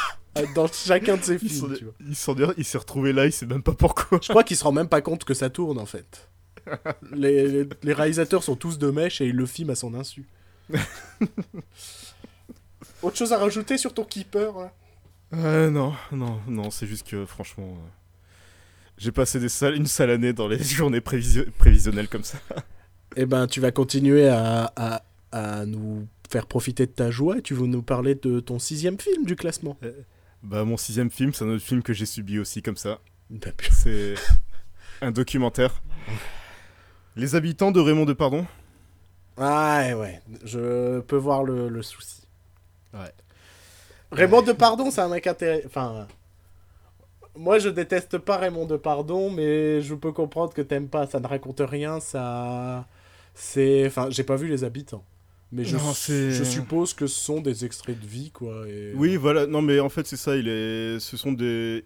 dans 0.55 0.66
chacun 0.68 1.16
de 1.16 1.22
ses 1.22 1.39
films. 1.39 1.74
tu 1.76 1.85
vois. 1.85 1.95
il 2.01 2.55
il 2.59 2.64
s'est 2.64 2.79
retrouvé 2.79 3.12
là, 3.12 3.26
il 3.26 3.33
sait 3.33 3.47
même 3.47 3.62
pas 3.62 3.72
pourquoi. 3.72 4.18
Je 4.22 4.29
crois 4.29 4.45
qu'il 4.45 4.57
se 4.57 4.64
rend 4.64 4.72
même 4.72 4.89
pas 4.89 5.01
compte 5.01 5.24
que 5.24 5.35
ça 5.35 5.51
tourne 5.51 5.79
en 5.79 5.87
fait. 5.87 6.29
les, 7.12 7.66
les, 7.83 7.93
réalisateurs 7.93 8.43
sont 8.43 8.57
tous 8.57 8.79
de 8.79 8.91
mèche 8.91 9.20
et 9.20 9.26
ils 9.26 9.37
le 9.37 9.47
filment 9.47 9.70
à 9.70 9.74
son 9.74 9.95
insu. 9.95 10.26
Autre 13.03 13.16
chose 13.16 13.33
à 13.33 13.39
rajouter 13.39 13.79
sur 13.79 13.95
ton 13.95 14.05
keeper 14.05 14.59
là? 14.59 14.72
Euh, 15.35 15.70
Non, 15.70 15.95
non, 16.12 16.41
non, 16.47 16.70
c'est 16.70 16.87
juste 16.87 17.07
que 17.07 17.24
franchement, 17.26 17.74
euh, 17.74 17.89
j'ai 18.97 19.12
passé 19.12 19.39
des 19.39 19.49
une 19.76 19.87
sale 19.87 20.11
année 20.11 20.33
dans 20.33 20.49
les 20.49 20.62
journées 20.64 21.01
prévisionnelles 21.01 22.09
comme 22.09 22.24
ça. 22.24 22.39
Eh 23.16 23.26
ben, 23.26 23.47
tu 23.47 23.61
vas 23.61 23.70
continuer 23.70 24.29
à, 24.29 24.72
à, 24.76 25.03
à, 25.33 25.66
nous 25.66 26.07
faire 26.31 26.47
profiter 26.47 26.87
de 26.87 26.93
ta 26.93 27.11
joie. 27.11 27.41
Tu 27.41 27.55
veux 27.55 27.66
nous 27.66 27.83
parler 27.83 28.14
de 28.14 28.41
ton 28.41 28.59
sixième 28.59 28.99
film 28.99 29.24
du 29.24 29.37
classement 29.37 29.76
euh, 29.83 29.93
Bah, 30.43 30.64
mon 30.64 30.76
sixième 30.76 31.11
film, 31.11 31.32
c'est 31.32 31.45
un 31.45 31.49
autre 31.49 31.64
film 31.64 31.82
que 31.82 31.93
j'ai 31.93 32.07
subi 32.07 32.39
aussi 32.39 32.62
comme 32.62 32.76
ça. 32.76 32.99
C'est 33.72 34.14
un 35.01 35.11
documentaire. 35.11 35.82
Les 37.16 37.34
habitants 37.34 37.72
de 37.72 37.80
Raymond 37.80 38.05
de 38.05 38.12
Pardon. 38.12 38.47
Ah 39.36 39.97
ouais, 39.97 40.20
je 40.45 41.01
peux 41.01 41.16
voir 41.16 41.45
le, 41.45 41.68
le 41.68 41.82
souci. 41.82 42.26
Ouais. 42.95 43.12
Raymond 44.11 44.43
de 44.43 44.53
Pardon, 44.53 44.91
c'est 44.91 45.01
un 45.01 45.09
mec 45.09 45.26
intéressant. 45.26 45.66
Enfin, 45.66 46.09
moi 47.36 47.59
je 47.59 47.68
déteste 47.68 48.18
pas 48.18 48.39
Raymond 48.39 48.66
de 48.66 48.76
Pardon, 48.76 49.30
mais 49.30 49.80
je 49.82 49.95
peux 49.95 50.12
comprendre 50.12 50.55
que 50.55 50.62
t'aimes 50.62 50.89
pas. 50.89 51.07
Ça 51.07 51.20
ne 51.20 51.26
raconte 51.26 51.61
rien, 51.61 52.01
ça. 52.01 52.86
C'est. 53.34 53.86
Enfin, 53.86 54.09
j'ai 54.11 54.24
pas 54.24 54.36
vu 54.36 54.49
les 54.49 54.64
habitants. 54.64 55.05
Mais 55.51 55.64
je, 55.64 55.78
je, 55.78 56.44
suppose 56.44 56.92
que 56.92 57.07
ce 57.07 57.18
sont 57.18 57.40
des 57.40 57.64
extraits 57.64 57.99
de 57.99 58.07
vie, 58.07 58.30
quoi. 58.30 58.64
Oui, 58.94 59.16
voilà. 59.16 59.46
Non, 59.46 59.62
mais 59.62 59.80
en 59.80 59.88
fait, 59.88 60.07
c'est 60.07 60.16
ça. 60.16 60.36
Il 60.36 60.46
est... 60.49 61.01
Ce 61.01 61.16
sont 61.16 61.32
des 61.32 61.84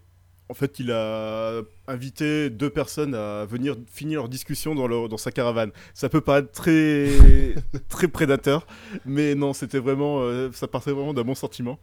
en 0.52 0.54
fait, 0.54 0.78
il 0.80 0.92
a 0.92 1.62
invité 1.88 2.50
deux 2.50 2.68
personnes 2.68 3.14
à 3.14 3.46
venir 3.46 3.74
finir 3.90 4.20
leur 4.20 4.28
discussion 4.28 4.74
dans, 4.74 5.08
dans 5.08 5.16
sa 5.16 5.32
caravane. 5.32 5.70
Ça 5.94 6.10
peut 6.10 6.20
paraître 6.20 6.52
très, 6.52 7.08
très 7.88 8.06
prédateur, 8.06 8.66
mais 9.06 9.34
non, 9.34 9.54
c'était 9.54 9.78
vraiment, 9.78 10.20
euh, 10.20 10.50
ça 10.52 10.68
partait 10.68 10.92
vraiment 10.92 11.14
d'un 11.14 11.24
bon 11.24 11.34
sentiment. 11.34 11.78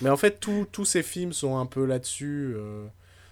Mais 0.00 0.10
en 0.10 0.16
fait, 0.16 0.40
tous 0.40 0.84
ces 0.84 1.04
films 1.04 1.32
sont 1.32 1.58
un 1.58 1.66
peu 1.66 1.84
là-dessus. 1.84 2.54
Euh, 2.56 2.86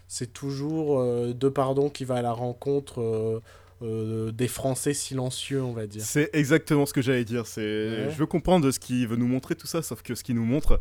c'est 0.06 0.32
toujours 0.32 1.00
euh, 1.00 1.32
De 1.32 1.48
Pardon 1.48 1.90
qui 1.90 2.04
va 2.04 2.16
à 2.16 2.22
la 2.22 2.32
rencontre 2.32 3.42
des 3.80 4.48
Français 4.48 4.94
silencieux, 4.94 5.62
on 5.62 5.72
va 5.72 5.86
dire. 5.86 6.02
C'est 6.02 6.30
exactement 6.32 6.86
ce 6.86 6.92
que 6.92 7.02
j'allais 7.02 7.24
dire. 7.24 7.46
C'est, 7.46 8.10
je 8.10 8.16
veux 8.16 8.26
comprendre 8.26 8.70
ce 8.70 8.78
qu'il 8.78 9.06
veut 9.08 9.16
nous 9.16 9.28
montrer 9.28 9.54
tout 9.54 9.66
ça, 9.66 9.82
sauf 9.82 10.02
que 10.02 10.14
ce 10.14 10.22
qu'il 10.22 10.34
nous 10.34 10.44
montre, 10.44 10.80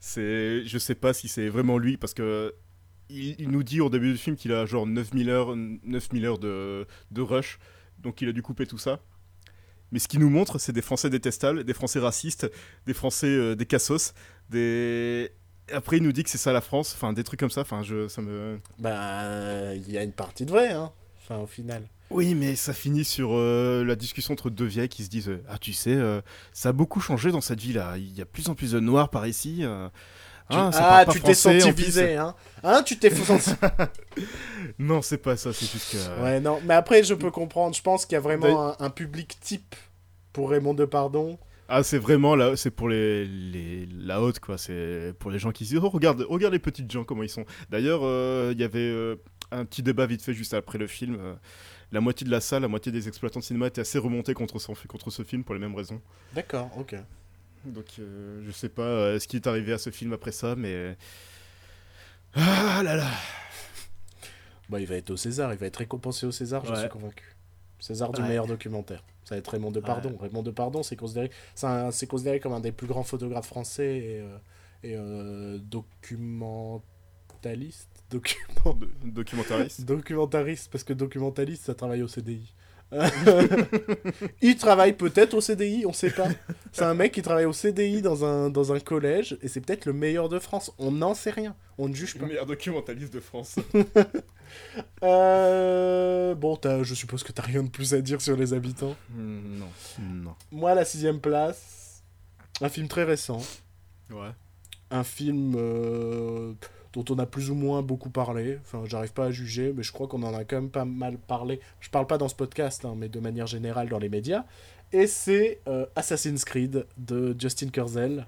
c'est, 0.00 0.64
je 0.64 0.78
sais 0.78 0.94
pas 0.94 1.12
si 1.12 1.28
c'est 1.28 1.48
vraiment 1.48 1.78
lui, 1.78 1.96
parce 1.96 2.14
que 2.14 2.54
il, 3.08 3.50
nous 3.50 3.62
dit 3.62 3.80
au 3.80 3.90
début 3.90 4.12
du 4.12 4.18
film 4.18 4.36
qu'il 4.36 4.52
a 4.52 4.66
genre 4.66 4.86
9000 4.86 5.30
heures, 5.30 5.54
9000 5.56 6.26
heures 6.26 6.38
de, 6.38 6.86
de 7.10 7.20
rush, 7.20 7.58
donc 7.98 8.20
il 8.20 8.28
a 8.28 8.32
dû 8.32 8.42
couper 8.42 8.66
tout 8.66 8.78
ça. 8.78 9.00
Mais 9.90 9.98
ce 9.98 10.08
qu'il 10.08 10.20
nous 10.20 10.30
montre, 10.30 10.58
c'est 10.58 10.72
des 10.72 10.82
Français 10.82 11.10
détestables, 11.10 11.64
des 11.64 11.74
Français 11.74 11.98
racistes, 11.98 12.50
des 12.86 12.94
Français 12.94 13.26
euh, 13.26 13.54
des 13.54 13.66
cassos, 13.66 14.14
des... 14.48 15.30
Après, 15.70 15.98
il 15.98 16.02
nous 16.02 16.12
dit 16.12 16.24
que 16.24 16.30
c'est 16.30 16.38
ça 16.38 16.52
la 16.52 16.60
France, 16.60 16.94
enfin 16.94 17.12
des 17.12 17.22
trucs 17.22 17.38
comme 17.38 17.50
ça, 17.50 17.60
enfin 17.60 17.82
je, 17.82 18.08
ça 18.08 18.22
me... 18.22 18.58
Bah, 18.78 19.74
il 19.74 19.90
y 19.90 19.98
a 19.98 20.02
une 20.02 20.12
partie 20.12 20.46
de 20.46 20.50
vrai, 20.50 20.72
hein, 20.72 20.92
enfin 21.18 21.36
au 21.38 21.46
final. 21.46 21.86
Oui, 22.12 22.34
mais 22.34 22.56
ça 22.56 22.72
finit 22.72 23.04
sur 23.04 23.30
euh, 23.32 23.84
la 23.84 23.96
discussion 23.96 24.32
entre 24.34 24.50
deux 24.50 24.66
vieilles 24.66 24.88
qui 24.88 25.04
se 25.04 25.08
disent 25.08 25.30
Ah, 25.48 25.58
tu 25.58 25.72
sais, 25.72 25.94
euh, 25.94 26.20
ça 26.52 26.70
a 26.70 26.72
beaucoup 26.72 27.00
changé 27.00 27.30
dans 27.32 27.40
cette 27.40 27.60
ville-là. 27.60 27.96
Il 27.96 28.16
y 28.16 28.20
a 28.20 28.26
plus 28.26 28.48
en 28.48 28.54
plus 28.54 28.72
de 28.72 28.80
noirs 28.80 29.08
par 29.08 29.26
ici. 29.26 29.64
Ah, 30.48 30.70
ah 30.74 31.04
tu 31.10 31.20
t'es 31.20 31.34
senti 31.34 31.70
visé, 31.72 32.16
hein 32.16 32.34
Hein, 32.62 32.82
tu 32.82 32.98
t'es 32.98 33.10
senti... 33.14 33.50
non, 34.78 35.02
c'est 35.02 35.18
pas 35.18 35.36
ça, 35.36 35.52
c'est 35.52 35.70
juste 35.70 35.92
que... 35.92 36.22
Ouais, 36.22 36.40
non, 36.40 36.60
mais 36.64 36.74
après, 36.74 37.02
je 37.02 37.14
peux 37.14 37.30
comprendre. 37.30 37.74
Je 37.74 37.82
pense 37.82 38.06
qu'il 38.06 38.14
y 38.14 38.18
a 38.18 38.20
vraiment 38.20 38.80
un, 38.80 38.90
public 38.90 39.38
type 39.40 39.74
pour 40.32 40.50
Raymond 40.50 40.74
Depardon. 40.74 41.38
Ah, 41.68 41.82
c'est 41.82 41.98
vraiment 41.98 42.36
là, 42.36 42.54
c'est 42.56 42.70
pour 42.70 42.88
les, 42.88 43.24
les, 43.24 43.88
la 43.96 44.20
haute, 44.20 44.40
quoi. 44.40 44.58
C'est 44.58 45.14
pour 45.18 45.30
les 45.30 45.38
gens 45.38 45.52
qui 45.52 45.64
disent, 45.64 45.80
oh, 45.82 45.88
regarde, 45.88 46.24
regarde 46.28 46.52
les 46.52 46.58
petites 46.58 46.90
gens, 46.90 47.04
comment 47.04 47.22
ils 47.22 47.30
sont. 47.30 47.46
D'ailleurs, 47.70 48.00
euh, 48.02 48.50
il 48.52 48.60
y 48.60 48.64
avait 48.64 48.78
euh, 48.78 49.16
un 49.50 49.64
petit 49.64 49.82
débat 49.82 50.06
vite 50.06 50.22
fait 50.22 50.34
juste 50.34 50.54
après 50.54 50.78
le 50.78 50.86
film. 50.86 51.18
Euh, 51.92 51.94
la 51.94 52.00
moitié 52.00 52.26
de 52.26 52.30
la 52.30 52.40
salle, 52.40 52.62
la 52.62 52.68
moitié 52.68 52.92
des 52.92 53.08
exploitants 53.08 53.40
de 53.40 53.44
cinéma 53.44 53.66
étaient 53.66 53.80
assez 53.80 53.98
remontés 53.98 54.34
contre, 54.34 54.58
contre 54.86 55.10
ce 55.10 55.22
film 55.22 55.44
pour 55.44 55.54
les 55.54 55.60
mêmes 55.60 55.74
raisons. 55.74 56.00
D'accord, 56.34 56.70
ok. 56.76 56.94
Donc 57.64 57.86
euh, 57.98 58.42
je 58.44 58.50
sais 58.50 58.68
pas 58.68 58.82
euh, 58.82 59.20
ce 59.20 59.28
qui 59.28 59.36
est 59.36 59.46
arrivé 59.46 59.72
à 59.72 59.78
ce 59.78 59.90
film 59.90 60.12
après 60.12 60.32
ça, 60.32 60.56
mais... 60.56 60.96
Ah 62.34 62.80
là 62.82 62.96
là 62.96 63.10
Bah 64.68 64.80
il 64.80 64.86
va 64.86 64.96
être 64.96 65.10
au 65.10 65.16
César, 65.16 65.52
il 65.52 65.58
va 65.58 65.66
être 65.66 65.76
récompensé 65.76 66.26
au 66.26 66.32
César, 66.32 66.64
je 66.64 66.74
suis 66.74 66.88
convaincu. 66.88 67.36
César 67.78 68.10
du 68.12 68.22
meilleur 68.22 68.46
documentaire. 68.46 69.04
Ça 69.24 69.34
va 69.34 69.38
être 69.38 69.48
Raymond 69.48 69.72
Depardon. 69.72 70.16
Raymond 70.20 70.42
Depardon, 70.42 70.82
c'est 70.82 70.96
considéré, 70.96 71.30
c'est 71.54 72.06
considéré 72.06 72.40
comme 72.40 72.52
un 72.52 72.60
des 72.60 72.72
plus 72.72 72.86
grands 72.86 73.02
photographes 73.02 73.48
français 73.48 74.24
et, 74.82 74.96
euh, 74.96 75.58
documentaliste. 75.58 77.91
Documentariste. 78.12 79.84
documentariste, 79.84 80.70
parce 80.70 80.84
que 80.84 80.92
documentaliste, 80.92 81.64
ça 81.64 81.74
travaille 81.74 82.02
au 82.02 82.08
CDI. 82.08 82.54
il 84.42 84.56
travaille 84.56 84.92
peut-être 84.92 85.34
au 85.34 85.40
CDI, 85.40 85.86
on 85.86 85.92
sait 85.92 86.10
pas. 86.10 86.28
C'est 86.72 86.84
un 86.84 86.94
mec 86.94 87.12
qui 87.12 87.22
travaille 87.22 87.46
au 87.46 87.52
CDI 87.52 88.02
dans 88.02 88.24
un, 88.24 88.50
dans 88.50 88.72
un 88.72 88.80
collège 88.80 89.38
et 89.40 89.48
c'est 89.48 89.60
peut-être 89.60 89.86
le 89.86 89.94
meilleur 89.94 90.28
de 90.28 90.38
France. 90.38 90.72
On 90.78 90.90
n'en 90.92 91.14
sait 91.14 91.30
rien. 91.30 91.56
On 91.78 91.88
ne 91.88 91.94
juge 91.94 92.14
pas. 92.14 92.22
Le 92.22 92.28
meilleur 92.28 92.46
documentaliste 92.46 93.14
de 93.14 93.20
France. 93.20 93.56
euh... 95.02 96.34
Bon, 96.34 96.58
je 96.82 96.94
suppose 96.94 97.22
que 97.22 97.32
t'as 97.32 97.42
rien 97.42 97.62
de 97.62 97.70
plus 97.70 97.94
à 97.94 98.02
dire 98.02 98.20
sur 98.20 98.36
les 98.36 98.52
habitants. 98.52 98.94
Hmm, 99.10 99.58
non. 99.58 99.68
non. 100.00 100.34
Moi, 100.50 100.74
la 100.74 100.84
sixième 100.84 101.20
place, 101.20 102.02
un 102.60 102.68
film 102.68 102.88
très 102.88 103.04
récent. 103.04 103.42
Ouais. 104.10 104.30
Un 104.90 105.04
film. 105.04 105.54
Euh, 105.56 106.52
dont 106.92 107.04
on 107.10 107.18
a 107.18 107.26
plus 107.26 107.50
ou 107.50 107.54
moins 107.54 107.82
beaucoup 107.82 108.10
parlé. 108.10 108.58
Enfin, 108.62 108.82
j'arrive 108.86 109.12
pas 109.12 109.26
à 109.26 109.30
juger, 109.30 109.72
mais 109.74 109.82
je 109.82 109.92
crois 109.92 110.06
qu'on 110.06 110.22
en 110.22 110.34
a 110.34 110.44
quand 110.44 110.56
même 110.56 110.70
pas 110.70 110.84
mal 110.84 111.18
parlé. 111.18 111.60
Je 111.80 111.90
parle 111.90 112.06
pas 112.06 112.18
dans 112.18 112.28
ce 112.28 112.34
podcast, 112.34 112.84
hein, 112.84 112.94
mais 112.96 113.08
de 113.08 113.20
manière 113.20 113.46
générale 113.46 113.88
dans 113.88 113.98
les 113.98 114.08
médias. 114.08 114.44
Et 114.92 115.06
c'est 115.06 115.60
euh, 115.68 115.86
Assassin's 115.96 116.44
Creed 116.44 116.86
de 116.98 117.34
Justin 117.38 117.68
Kurzel. 117.68 118.26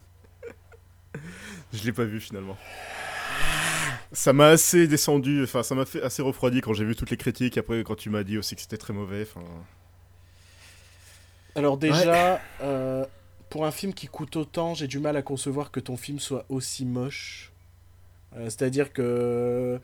je 1.72 1.84
l'ai 1.84 1.92
pas 1.92 2.04
vu 2.04 2.20
finalement. 2.20 2.56
Ça 4.12 4.32
m'a 4.32 4.46
assez 4.46 4.86
descendu, 4.86 5.42
enfin 5.42 5.62
ça 5.62 5.74
m'a 5.74 5.84
fait 5.84 6.00
assez 6.02 6.22
refroidi 6.22 6.60
quand 6.60 6.72
j'ai 6.72 6.84
vu 6.84 6.94
toutes 6.94 7.10
les 7.10 7.16
critiques. 7.16 7.58
Après, 7.58 7.82
quand 7.82 7.96
tu 7.96 8.10
m'as 8.10 8.22
dit 8.22 8.38
aussi 8.38 8.54
que 8.54 8.62
c'était 8.62 8.76
très 8.76 8.92
mauvais. 8.92 9.26
Alors 11.56 11.76
déjà, 11.76 12.40
euh, 12.62 13.04
pour 13.50 13.66
un 13.66 13.70
film 13.70 13.92
qui 13.92 14.06
coûte 14.06 14.36
autant, 14.36 14.74
j'ai 14.74 14.86
du 14.86 15.00
mal 15.00 15.16
à 15.16 15.22
concevoir 15.22 15.70
que 15.70 15.80
ton 15.80 15.96
film 15.96 16.18
soit 16.18 16.46
aussi 16.48 16.86
moche. 16.86 17.52
Euh, 18.37 18.45
c'est-à-dire 18.45 18.93
que... 18.93 19.80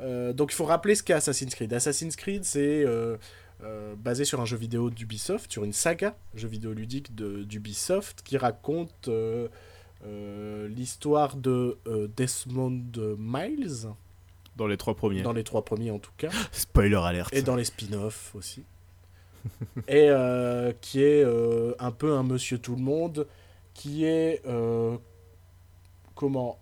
Euh, 0.00 0.32
donc 0.32 0.52
il 0.52 0.56
faut 0.56 0.64
rappeler 0.64 0.94
ce 0.94 1.02
qu'est 1.02 1.14
Assassin's 1.14 1.54
Creed. 1.54 1.72
Assassin's 1.72 2.16
Creed, 2.16 2.44
c'est... 2.44 2.84
Euh, 2.84 3.16
basé 3.96 4.26
sur 4.26 4.42
un 4.42 4.44
jeu 4.44 4.58
vidéo 4.58 4.90
d'Ubisoft, 4.90 5.50
sur 5.50 5.64
une 5.64 5.72
saga 5.72 6.14
jeu 6.34 6.48
vidéo 6.48 6.74
ludique 6.74 7.14
d'Ubisoft 7.14 8.20
qui 8.22 8.36
raconte 8.36 9.08
l'histoire 10.04 11.36
de 11.36 11.78
Desmond 12.14 12.82
Miles. 13.16 13.88
Dans 14.56 14.66
les 14.66 14.76
trois 14.76 14.94
premiers. 14.94 15.22
Dans 15.22 15.32
les 15.32 15.44
trois 15.44 15.64
premiers 15.64 15.90
en 15.90 15.98
tout 15.98 16.10
cas. 16.18 16.28
Spoiler 16.52 16.96
alert. 16.96 17.32
Et 17.32 17.40
dans 17.40 17.56
les 17.56 17.64
spin-offs 17.64 18.34
aussi. 18.34 18.64
et 19.88 20.10
qui 20.82 21.02
est 21.02 21.24
un 21.78 21.90
peu 21.90 22.12
un 22.12 22.22
monsieur 22.22 22.58
tout 22.58 22.76
le 22.76 22.82
monde, 22.82 23.26
qui 23.72 24.04
est 24.04 24.42
comment? 26.14 26.58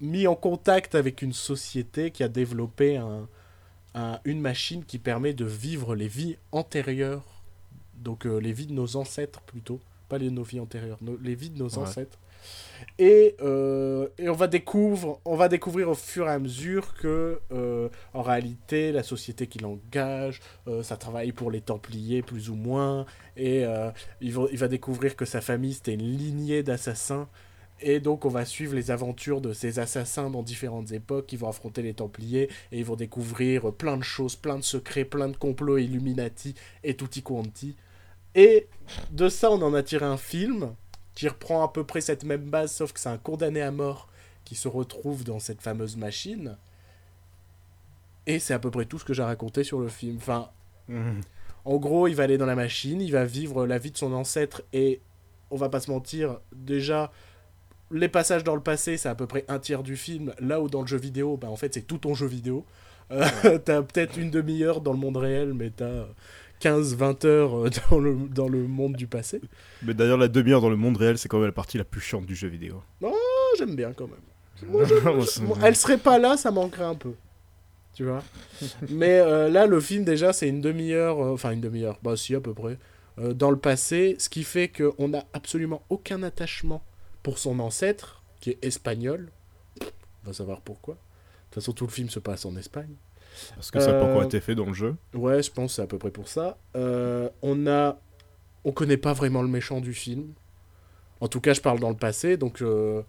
Mis 0.00 0.26
en 0.26 0.34
contact 0.34 0.94
avec 0.94 1.22
une 1.22 1.32
société 1.32 2.10
qui 2.10 2.22
a 2.22 2.28
développé 2.28 2.96
un, 2.96 3.28
une 4.24 4.40
machine 4.40 4.84
qui 4.84 4.98
permet 4.98 5.34
de 5.34 5.44
vivre 5.44 5.94
les 5.94 6.08
vies 6.08 6.36
antérieures, 6.52 7.42
donc 7.96 8.26
euh, 8.26 8.38
les 8.38 8.52
vies 8.52 8.66
de 8.66 8.72
nos 8.72 8.96
ancêtres 8.96 9.40
plutôt, 9.42 9.80
pas 10.08 10.18
les, 10.18 10.30
nos 10.30 10.42
vies 10.42 10.60
antérieures, 10.60 10.98
les 11.22 11.34
vies 11.34 11.50
de 11.50 11.58
nos 11.58 11.78
ancêtres. 11.78 12.18
Et, 13.00 13.34
euh, 13.42 14.06
et, 14.18 14.28
on, 14.28 14.34
va 14.34 14.46
découvre, 14.46 15.20
on 15.24 15.34
va 15.34 15.48
découvrir 15.48 15.88
au 15.88 15.94
fur 15.94 16.28
et 16.28 16.30
à 16.30 16.38
mesure 16.38 16.94
que, 16.94 17.40
euh, 17.50 17.88
en 18.14 18.22
réalité, 18.22 18.92
la 18.92 19.02
société 19.02 19.48
qui 19.48 19.58
l'engage, 19.58 20.40
ça 20.82 20.96
travaille 20.96 21.32
pour 21.32 21.50
les 21.50 21.60
Templiers 21.60 22.22
plus 22.22 22.50
ou 22.50 22.54
moins, 22.54 23.04
et 23.36 23.64
il 24.20 24.32
va, 24.32 24.44
il 24.52 24.58
va 24.58 24.68
découvrir 24.68 25.16
que 25.16 25.24
sa 25.24 25.40
famille 25.40 25.74
c'était 25.74 25.94
une 25.94 26.16
lignée 26.16 26.62
d'assassins 26.62 27.28
et 27.80 28.00
donc 28.00 28.24
on 28.24 28.28
va 28.28 28.44
suivre 28.44 28.74
les 28.74 28.90
aventures 28.90 29.40
de 29.40 29.52
ces 29.52 29.78
assassins 29.78 30.30
dans 30.30 30.42
différentes 30.42 30.92
époques 30.92 31.26
qui 31.26 31.36
vont 31.36 31.48
affronter 31.48 31.82
les 31.82 31.94
Templiers 31.94 32.48
et 32.72 32.78
ils 32.78 32.84
vont 32.84 32.96
découvrir 32.96 33.72
plein 33.72 33.96
de 33.96 34.02
choses, 34.02 34.36
plein 34.36 34.56
de 34.56 34.64
secrets, 34.64 35.04
plein 35.04 35.28
de 35.28 35.36
complots 35.36 35.78
Illuminati 35.78 36.54
et 36.84 36.96
tutti 36.96 37.22
quanti. 37.22 37.76
Et 38.34 38.66
de 39.10 39.28
ça 39.28 39.50
on 39.50 39.62
en 39.62 39.74
a 39.74 39.82
tiré 39.82 40.04
un 40.06 40.16
film 40.16 40.74
qui 41.14 41.28
reprend 41.28 41.64
à 41.64 41.68
peu 41.72 41.84
près 41.84 42.00
cette 42.00 42.24
même 42.24 42.50
base 42.50 42.72
sauf 42.72 42.92
que 42.92 43.00
c'est 43.00 43.08
un 43.08 43.18
condamné 43.18 43.60
à 43.62 43.70
mort 43.70 44.08
qui 44.44 44.54
se 44.54 44.68
retrouve 44.68 45.24
dans 45.24 45.38
cette 45.38 45.62
fameuse 45.62 45.96
machine. 45.96 46.56
Et 48.26 48.38
c'est 48.38 48.54
à 48.54 48.58
peu 48.58 48.70
près 48.70 48.84
tout 48.84 48.98
ce 48.98 49.04
que 49.04 49.14
j'ai 49.14 49.22
raconté 49.22 49.64
sur 49.64 49.80
le 49.80 49.88
film. 49.88 50.16
Enfin, 50.18 50.50
Mhm. 50.88 51.20
En 51.64 51.76
gros, 51.76 52.08
il 52.08 52.14
va 52.14 52.24
aller 52.24 52.38
dans 52.38 52.46
la 52.46 52.54
machine, 52.56 53.00
il 53.00 53.12
va 53.12 53.24
vivre 53.24 53.66
la 53.66 53.78
vie 53.78 53.90
de 53.90 53.96
son 53.96 54.12
ancêtre 54.12 54.62
et 54.72 55.00
on 55.50 55.56
va 55.56 55.68
pas 55.68 55.80
se 55.80 55.90
mentir, 55.90 56.40
déjà 56.52 57.12
les 57.90 58.08
passages 58.08 58.44
dans 58.44 58.54
le 58.54 58.60
passé, 58.60 58.96
c'est 58.96 59.08
à 59.08 59.14
peu 59.14 59.26
près 59.26 59.44
un 59.48 59.58
tiers 59.58 59.82
du 59.82 59.96
film, 59.96 60.32
là 60.40 60.60
où 60.60 60.68
dans 60.68 60.82
le 60.82 60.86
jeu 60.86 60.98
vidéo, 60.98 61.36
bah, 61.36 61.48
en 61.48 61.56
fait 61.56 61.74
c'est 61.74 61.86
tout 61.86 61.98
ton 61.98 62.14
jeu 62.14 62.26
vidéo. 62.26 62.64
Euh, 63.10 63.24
t'as 63.64 63.82
peut-être 63.82 64.18
une 64.18 64.30
demi-heure 64.30 64.80
dans 64.80 64.92
le 64.92 64.98
monde 64.98 65.16
réel, 65.16 65.54
mais 65.54 65.70
t'as 65.70 66.04
15-20 66.60 67.26
heures 67.26 67.66
euh, 67.66 67.70
dans 67.90 67.98
le, 67.98 68.16
dans 68.28 68.48
le 68.48 68.66
monde 68.66 68.94
du 68.94 69.06
passé. 69.06 69.40
Mais 69.82 69.94
d'ailleurs, 69.94 70.18
la 70.18 70.28
demi-heure 70.28 70.60
dans 70.60 70.70
le 70.70 70.76
monde 70.76 70.96
réel, 70.96 71.18
c'est 71.18 71.28
quand 71.28 71.38
même 71.38 71.46
la 71.46 71.52
partie 71.52 71.78
la 71.78 71.84
plus 71.84 72.00
chiante 72.00 72.26
du 72.26 72.34
jeu 72.34 72.48
vidéo. 72.48 72.82
Oh, 73.02 73.14
j'aime 73.58 73.76
bien 73.76 73.92
quand 73.92 74.08
même. 74.08 74.16
Moi, 74.68 74.84
Moi, 75.42 75.58
elle 75.62 75.76
serait 75.76 75.98
pas 75.98 76.18
là, 76.18 76.36
ça 76.36 76.50
manquerait 76.50 76.84
un 76.84 76.96
peu. 76.96 77.14
Tu 77.94 78.04
vois? 78.04 78.22
Mais 78.90 79.18
euh, 79.20 79.48
là, 79.48 79.66
le 79.66 79.80
film, 79.80 80.04
déjà, 80.04 80.32
c'est 80.32 80.48
une 80.48 80.60
demi-heure, 80.60 81.22
euh, 81.22 81.32
enfin 81.32 81.52
une 81.52 81.60
demi-heure, 81.60 81.98
bah 82.02 82.16
si, 82.16 82.34
à 82.34 82.40
peu 82.40 82.54
près, 82.54 82.78
dans 83.34 83.50
le 83.50 83.58
passé, 83.58 84.14
ce 84.20 84.28
qui 84.28 84.44
fait 84.44 84.68
qu'on 84.68 85.08
n'a 85.08 85.24
absolument 85.32 85.82
aucun 85.88 86.22
attachement 86.22 86.84
pour 87.22 87.38
son 87.38 87.58
ancêtre, 87.60 88.22
qui 88.40 88.50
est 88.50 88.64
espagnol. 88.64 89.30
On 90.24 90.28
va 90.28 90.32
savoir 90.32 90.60
pourquoi. 90.60 90.94
De 90.94 91.00
toute 91.50 91.54
façon, 91.62 91.72
tout 91.72 91.86
le 91.86 91.90
film 91.92 92.10
se 92.10 92.18
passe 92.18 92.44
en 92.44 92.56
Espagne. 92.56 92.94
Parce 93.54 93.70
que 93.70 93.80
ça 93.80 93.92
n'a 93.92 94.00
pas 94.00 94.06
encore 94.06 94.22
Euh, 94.22 94.26
été 94.26 94.40
fait 94.40 94.54
dans 94.54 94.66
le 94.66 94.74
jeu. 94.74 94.96
Ouais, 95.14 95.42
je 95.42 95.50
pense 95.50 95.72
que 95.72 95.76
c'est 95.76 95.82
à 95.82 95.86
peu 95.86 95.98
près 95.98 96.10
pour 96.10 96.28
ça. 96.28 96.58
Euh, 96.76 97.28
on 97.42 97.66
a, 97.66 98.00
on 98.64 98.72
connaît 98.72 98.96
pas 98.96 99.12
vraiment 99.12 99.42
le 99.42 99.48
méchant 99.48 99.80
du 99.80 99.94
film. 99.94 100.32
En 101.20 101.28
tout 101.28 101.40
cas, 101.40 101.52
je 101.54 101.60
parle 101.60 101.78
dans 101.80 101.90
le 101.90 101.96
passé, 101.96 102.36
donc 102.36 102.62
euh, 102.62 103.02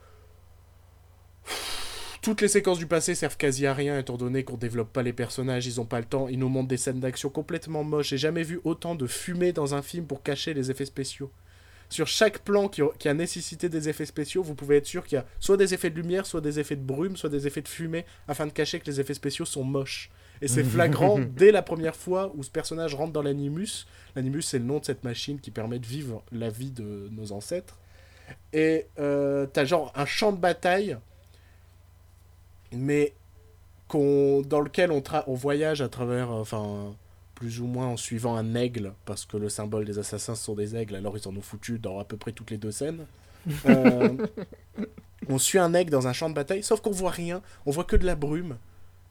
toutes 2.21 2.41
les 2.41 2.47
séquences 2.47 2.79
du 2.79 2.87
passé 2.87 3.15
servent 3.15 3.37
quasi 3.37 3.65
à 3.65 3.73
rien 3.73 3.97
étant 3.97 4.17
donné 4.17 4.43
qu'on 4.43 4.57
développe 4.57 4.91
pas 4.91 5.03
les 5.03 5.13
personnages, 5.13 5.65
ils 5.67 5.79
ont 5.79 5.85
pas 5.85 5.99
le 5.99 6.05
temps, 6.05 6.27
ils 6.27 6.37
nous 6.39 6.49
montrent 6.49 6.67
des 6.67 6.77
scènes 6.77 6.99
d'action 6.99 7.29
complètement 7.29 7.83
moches. 7.83 8.09
J'ai 8.09 8.17
jamais 8.17 8.43
vu 8.43 8.59
autant 8.63 8.95
de 8.95 9.07
fumée 9.07 9.53
dans 9.53 9.73
un 9.75 9.81
film 9.81 10.05
pour 10.05 10.21
cacher 10.23 10.53
les 10.53 10.69
effets 10.71 10.85
spéciaux. 10.85 11.31
Sur 11.89 12.07
chaque 12.07 12.39
plan 12.39 12.67
qui 12.67 12.81
a, 12.83 12.87
qui 12.99 13.09
a 13.09 13.13
nécessité 13.15 13.67
des 13.67 13.89
effets 13.89 14.05
spéciaux, 14.05 14.43
vous 14.43 14.53
pouvez 14.53 14.77
être 14.77 14.85
sûr 14.85 15.03
qu'il 15.05 15.15
y 15.15 15.19
a 15.19 15.25
soit 15.39 15.57
des 15.57 15.73
effets 15.73 15.89
de 15.89 15.95
lumière, 15.95 16.25
soit 16.25 16.39
des 16.41 16.59
effets 16.59 16.75
de 16.75 16.83
brume, 16.83 17.17
soit 17.17 17.29
des 17.31 17.47
effets 17.47 17.61
de 17.63 17.67
fumée, 17.67 18.05
afin 18.27 18.45
de 18.45 18.51
cacher 18.51 18.79
que 18.79 18.85
les 18.85 18.99
effets 18.99 19.15
spéciaux 19.15 19.45
sont 19.45 19.63
moches. 19.63 20.11
Et 20.41 20.47
c'est 20.47 20.63
flagrant 20.75 21.19
dès 21.19 21.51
la 21.51 21.61
première 21.63 21.95
fois 21.95 22.31
où 22.35 22.43
ce 22.43 22.51
personnage 22.51 22.93
rentre 22.93 23.11
dans 23.11 23.23
l'animus. 23.23 23.87
L'animus, 24.15 24.43
c'est 24.43 24.59
le 24.59 24.65
nom 24.65 24.77
de 24.79 24.85
cette 24.85 25.03
machine 25.03 25.39
qui 25.39 25.49
permet 25.51 25.79
de 25.79 25.85
vivre 25.87 26.23
la 26.31 26.49
vie 26.49 26.71
de 26.71 27.09
nos 27.11 27.31
ancêtres. 27.31 27.77
Et 28.53 28.85
euh, 28.99 29.47
t'as 29.51 29.65
genre 29.65 29.91
un 29.95 30.05
champ 30.05 30.31
de 30.31 30.37
bataille, 30.37 30.95
mais 32.71 33.13
qu'on, 33.87 34.41
dans 34.41 34.61
lequel 34.61 34.91
on, 34.91 34.99
tra- 34.99 35.23
on 35.25 35.33
voyage 35.33 35.81
à 35.81 35.89
travers, 35.89 36.31
euh, 36.31 36.89
plus 37.39 37.61
ou 37.61 37.67
moins 37.67 37.87
en 37.87 37.95
suivant 37.95 38.35
un 38.35 38.53
aigle, 38.53 38.91
parce 39.05 39.25
que 39.25 39.37
le 39.37 39.47
symbole 39.47 39.85
des 39.85 39.97
assassins 39.97 40.35
sont 40.35 40.55
des 40.55 40.75
aigles, 40.75 40.95
alors 40.95 41.17
ils 41.17 41.25
en 41.25 41.35
ont 41.37 41.41
foutu 41.41 41.79
dans 41.79 41.97
à 41.97 42.03
peu 42.03 42.17
près 42.17 42.33
toutes 42.33 42.51
les 42.51 42.57
deux 42.57 42.71
scènes. 42.71 43.05
Euh, 43.65 44.27
on 45.29 45.37
suit 45.37 45.59
un 45.59 45.73
aigle 45.73 45.89
dans 45.91 46.07
un 46.07 46.13
champ 46.13 46.29
de 46.29 46.35
bataille, 46.35 46.61
sauf 46.61 46.81
qu'on 46.81 46.91
voit 46.91 47.09
rien, 47.09 47.41
on 47.65 47.71
voit 47.71 47.85
que 47.85 47.95
de 47.95 48.05
la 48.05 48.15
brume. 48.15 48.57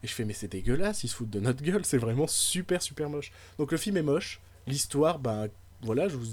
Et 0.02 0.06
je 0.06 0.12
fais, 0.12 0.26
mais 0.26 0.34
c'est 0.34 0.48
dégueulasse, 0.48 1.02
ils 1.02 1.08
se 1.08 1.16
foutent 1.16 1.30
de 1.30 1.40
notre 1.40 1.62
gueule, 1.62 1.82
c'est 1.86 1.96
vraiment 1.96 2.26
super, 2.26 2.82
super 2.82 3.08
moche. 3.08 3.32
Donc 3.56 3.72
le 3.72 3.78
film 3.78 3.96
est 3.96 4.02
moche, 4.02 4.40
l'histoire, 4.66 5.18
ben 5.18 5.48
voilà, 5.80 6.08
je 6.08 6.16
vous. 6.16 6.26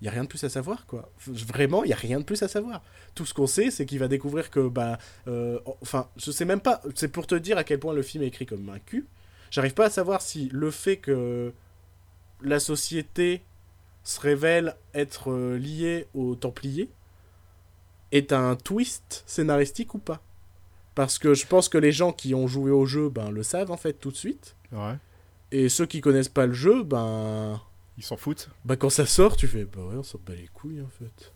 Il 0.00 0.04
y 0.04 0.08
a 0.08 0.10
rien 0.10 0.24
de 0.24 0.28
plus 0.28 0.42
à 0.42 0.48
savoir, 0.48 0.84
quoi. 0.86 1.08
Vraiment, 1.26 1.84
il 1.84 1.90
y 1.90 1.92
a 1.92 1.96
rien 1.96 2.18
de 2.18 2.24
plus 2.24 2.42
à 2.42 2.48
savoir. 2.48 2.82
Tout 3.14 3.24
ce 3.24 3.32
qu'on 3.32 3.46
sait, 3.46 3.70
c'est 3.70 3.86
qu'il 3.86 4.00
va 4.00 4.08
découvrir 4.08 4.50
que, 4.50 4.68
ben. 4.68 4.98
euh, 5.28 5.60
enfin, 5.80 6.08
je 6.16 6.32
sais 6.32 6.44
même 6.44 6.60
pas, 6.60 6.82
c'est 6.96 7.08
pour 7.08 7.28
te 7.28 7.36
dire 7.36 7.56
à 7.56 7.62
quel 7.62 7.78
point 7.78 7.94
le 7.94 8.02
film 8.02 8.24
est 8.24 8.26
écrit 8.26 8.46
comme 8.46 8.68
un 8.68 8.80
cul. 8.80 9.06
J'arrive 9.54 9.74
pas 9.74 9.86
à 9.86 9.90
savoir 9.90 10.20
si 10.20 10.48
le 10.52 10.72
fait 10.72 10.96
que 10.96 11.52
la 12.42 12.58
société 12.58 13.40
se 14.02 14.18
révèle 14.20 14.74
être 14.94 15.30
euh, 15.30 15.56
liée 15.56 16.08
aux 16.12 16.34
Templiers 16.34 16.90
est 18.10 18.32
un 18.32 18.56
twist 18.56 19.22
scénaristique 19.28 19.94
ou 19.94 19.98
pas? 19.98 20.20
Parce 20.96 21.18
que 21.20 21.34
je 21.34 21.46
pense 21.46 21.68
que 21.68 21.78
les 21.78 21.92
gens 21.92 22.12
qui 22.12 22.34
ont 22.34 22.48
joué 22.48 22.72
au 22.72 22.84
jeu 22.84 23.08
ben, 23.10 23.30
le 23.30 23.44
savent 23.44 23.70
en 23.70 23.76
fait 23.76 23.92
tout 23.92 24.10
de 24.10 24.16
suite. 24.16 24.56
Ouais. 24.72 24.96
Et 25.52 25.68
ceux 25.68 25.86
qui 25.86 26.00
connaissent 26.00 26.28
pas 26.28 26.46
le 26.46 26.52
jeu, 26.52 26.82
ben, 26.82 27.62
Ils 27.96 28.02
s'en 28.02 28.16
foutent. 28.16 28.50
ben 28.64 28.74
quand 28.74 28.90
ça 28.90 29.06
sort, 29.06 29.36
tu 29.36 29.46
fais 29.46 29.66
bah 29.66 29.82
ouais, 29.84 29.94
on 29.96 30.02
s'en 30.02 30.18
bat 30.26 30.34
les 30.34 30.48
couilles 30.48 30.82
en 30.82 30.88
fait. 30.98 31.32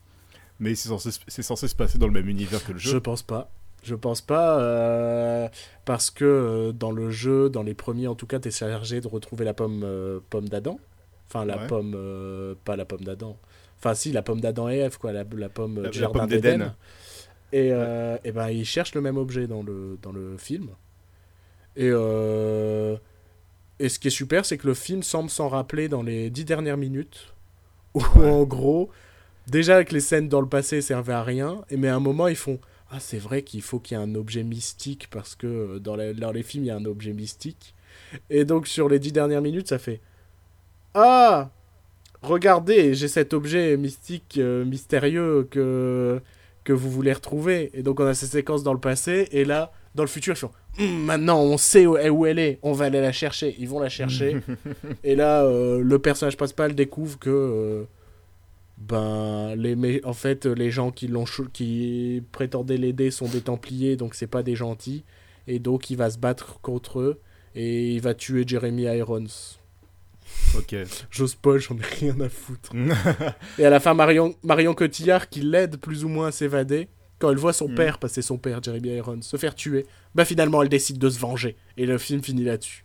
Mais 0.59 0.75
c'est 0.75 0.89
censé, 0.89 1.11
c'est 1.29 1.43
censé 1.43 1.69
se 1.69 1.77
passer 1.77 1.99
dans 1.99 2.09
le 2.09 2.13
même 2.13 2.29
univers 2.29 2.65
que 2.65 2.73
le 2.73 2.79
Je 2.81 2.91
jeu. 2.91 3.01
pense 3.01 3.23
pas. 3.23 3.49
Je 3.83 3.95
pense 3.95 4.21
pas 4.21 4.61
euh, 4.61 5.49
parce 5.85 6.11
que 6.11 6.25
euh, 6.25 6.73
dans 6.73 6.91
le 6.91 7.11
jeu, 7.11 7.49
dans 7.49 7.63
les 7.63 7.75
premiers 7.75 8.07
en 8.09 8.15
tout 8.15 8.27
cas, 8.27 8.39
t'es 8.39 8.51
chargé 8.51 9.01
de 9.01 9.09
retrouver 9.09 9.45
la 9.45 9.55
pomme 9.55 9.83
euh, 9.85 10.21
pomme 10.31 10.49
d'Adam. 10.49 10.79
Enfin 11.29 11.45
la 11.45 11.59
Ouais. 11.59 11.67
pomme, 11.67 12.57
pas 12.65 12.77
la 12.77 12.85
pomme 12.85 13.03
d'Adam. 13.03 13.37
Enfin 13.79 13.95
si 13.95 14.13
la 14.13 14.23
pomme 14.23 14.41
d'Adam 14.41 14.69
et 14.69 14.79
Ève 14.79 14.99
quoi, 14.99 15.13
la, 15.13 15.25
la 15.37 15.49
pomme 15.49 15.83
La- 15.83 15.91
du 15.91 15.99
jardin 15.99 16.27
d'Éden. 16.27 16.75
Et, 17.53 17.69
et 17.69 18.33
ben 18.33 18.49
ils 18.51 18.65
cherchent 18.67 18.95
le 18.95 19.01
même 19.01 19.17
objet 19.17 19.47
dans 19.47 19.63
le 19.63 19.99
dans 20.03 20.13
le 20.13 20.37
film. 20.37 20.69
Et 21.77 21.89
et 23.81 23.89
ce 23.89 23.99
qui 23.99 24.09
est 24.09 24.11
super, 24.11 24.45
c'est 24.45 24.59
que 24.59 24.67
le 24.67 24.75
film 24.75 25.03
semble 25.03 25.31
s'en 25.31 25.49
rappeler 25.49 25.89
dans 25.89 26.03
les 26.03 26.31
dix 26.31 26.45
dernières 26.45 26.77
minutes, 26.77 27.33
où 27.95 28.03
en 28.17 28.43
gros, 28.43 28.91
déjà 29.47 29.85
que 29.85 29.95
les 29.95 30.01
scènes 30.01 30.29
dans 30.29 30.41
le 30.41 30.49
passé 30.49 30.81
servaient 30.81 31.13
à 31.13 31.23
rien, 31.23 31.63
et 31.71 31.77
mais 31.77 31.89
à 31.89 31.95
un 31.95 32.01
moment 32.01 32.27
ils 32.29 32.37
font 32.37 32.59
ah 32.91 33.01
c'est 33.01 33.19
vrai 33.19 33.43
qu'il 33.43 33.63
faut 33.63 33.79
qu'il 33.81 33.97
y 33.97 34.01
ait 34.01 34.03
un 34.03 34.15
objet 34.15 34.43
mystique 34.43 35.09
parce 35.11 35.35
que 35.35 35.47
euh, 35.47 35.79
dans, 35.79 35.97
la- 35.97 36.15
dans 36.15 36.33
les 36.33 36.43
films 36.43 36.65
il 36.65 36.69
y 36.69 36.71
a 36.71 36.77
un 36.77 36.85
objet 36.85 37.13
mystique. 37.13 37.75
Et 38.31 38.45
donc 38.45 38.67
sur 38.67 38.89
les 38.89 38.99
dix 38.99 39.13
dernières 39.13 39.43
minutes 39.43 39.69
ça 39.69 39.79
fait 39.79 40.01
ah 40.95 41.51
regardez 42.23 42.95
j'ai 42.95 43.09
cet 43.09 43.35
objet 43.35 43.77
mystique 43.77 44.37
euh, 44.39 44.65
mystérieux 44.65 45.47
que 45.51 46.21
que 46.65 46.73
vous 46.73 46.91
voulez 46.91 47.13
retrouver. 47.13 47.71
Et 47.75 47.83
donc 47.83 48.01
on 48.01 48.07
a 48.07 48.15
ces 48.15 48.27
séquences 48.27 48.63
dans 48.63 48.75
le 48.75 48.81
passé, 48.81 49.29
et 49.33 49.45
là, 49.47 49.73
dans 49.95 50.03
le 50.03 50.09
futur, 50.09 50.35
ils 50.35 50.39
font 50.39 50.51
Hum, 50.79 51.05
maintenant 51.05 51.41
on 51.41 51.57
sait 51.57 51.87
où, 51.87 51.97
où 51.99 52.27
elle 52.27 52.39
est, 52.39 52.59
on 52.63 52.73
va 52.73 52.87
aller 52.87 53.01
la 53.01 53.11
chercher. 53.13 53.57
Ils 53.59 53.69
vont 53.69 53.81
la 53.81 53.89
chercher. 53.89 54.37
et 55.05 55.17
là, 55.17 55.45
euh, 55.45 55.81
le 55.83 55.99
personnage 55.99 56.37
principal 56.37 56.75
découvre 56.75 57.19
que. 57.19 57.87
Euh, 58.93 59.55
ben, 59.57 59.57
les, 59.57 60.01
en 60.05 60.13
fait, 60.13 60.47
les 60.47 60.71
gens 60.71 60.91
qui, 60.91 61.09
l'ont 61.09 61.25
qui 61.53 62.23
prétendaient 62.33 62.77
l'aider 62.77 63.11
sont 63.11 63.27
des 63.29 63.41
Templiers, 63.41 63.97
donc 63.97 64.15
c'est 64.15 64.27
pas 64.27 64.43
des 64.43 64.55
gentils. 64.55 65.05
Et 65.47 65.59
donc 65.59 65.91
il 65.91 65.97
va 65.97 66.11
se 66.11 66.19
battre 66.19 66.61
contre 66.61 67.01
eux, 67.01 67.21
et 67.55 67.93
il 67.95 68.01
va 68.01 68.15
tuer 68.15 68.45
Jeremy 68.47 68.83
Irons. 68.83 69.25
Ok. 70.57 70.77
Je 71.11 71.27
spoil, 71.27 71.59
j'en 71.59 71.77
ai 71.79 71.83
rien 72.01 72.21
à 72.21 72.29
foutre. 72.29 72.73
Et 73.59 73.65
à 73.65 73.71
la 73.71 73.81
fin, 73.81 73.95
Marion, 73.95 74.35
Marion 74.43 74.75
Cotillard, 74.75 75.31
qui 75.31 75.41
l'aide 75.41 75.79
plus 75.79 76.05
ou 76.05 76.09
moins 76.09 76.29
à 76.29 76.33
s'évader, 76.33 76.89
quand 77.19 77.31
elle 77.31 77.39
voit 77.39 77.55
son 77.55 77.69
Mm. 77.69 77.75
père, 77.75 77.99
c'est 78.09 78.23
son 78.23 78.37
père, 78.37 78.63
Jeremy 78.63 78.91
Irons, 78.91 79.23
se 79.23 79.37
faire 79.39 79.55
tuer, 79.55 79.87
bah 80.15 80.25
finalement, 80.27 80.63
elle 80.63 80.69
décide 80.69 80.99
de 80.99 81.09
se 81.09 81.19
venger. 81.19 81.57
Et 81.79 81.87
le 81.87 81.97
film 81.99 82.23
finit 82.23 82.45
là-dessus. 82.45 82.85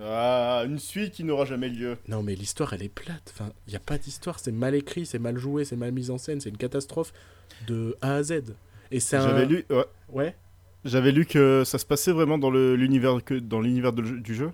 Ah, 0.00 0.62
une 0.66 0.78
suite 0.78 1.12
qui 1.12 1.24
n'aura 1.24 1.44
jamais 1.44 1.68
lieu. 1.68 1.96
Non, 2.08 2.22
mais 2.22 2.34
l'histoire, 2.34 2.72
elle 2.72 2.82
est 2.82 2.88
plate. 2.88 3.32
Enfin, 3.34 3.52
il 3.66 3.70
n'y 3.70 3.76
a 3.76 3.80
pas 3.80 3.98
d'histoire. 3.98 4.38
C'est 4.38 4.52
mal 4.52 4.74
écrit, 4.74 5.04
c'est 5.06 5.18
mal 5.18 5.36
joué, 5.38 5.64
c'est 5.64 5.76
mal 5.76 5.92
mis 5.92 6.10
en 6.10 6.18
scène. 6.18 6.40
C'est 6.40 6.48
une 6.50 6.56
catastrophe 6.56 7.12
de 7.66 7.96
A 8.00 8.14
à 8.16 8.22
Z. 8.22 8.54
Et 8.90 9.00
c'est 9.00 9.16
un... 9.16 9.28
J'avais 9.28 9.46
lu, 9.46 9.64
ouais. 9.70 9.84
Ouais 10.10 10.36
J'avais 10.84 11.12
lu 11.12 11.26
que 11.26 11.62
ça 11.64 11.78
se 11.78 11.86
passait 11.86 12.12
vraiment 12.12 12.38
dans 12.38 12.50
le- 12.50 12.74
l'univers 12.76 13.22
que 13.24 13.34
dans 13.34 13.60
l'univers 13.60 13.92
de- 13.92 14.02
du 14.02 14.34
jeu. 14.34 14.50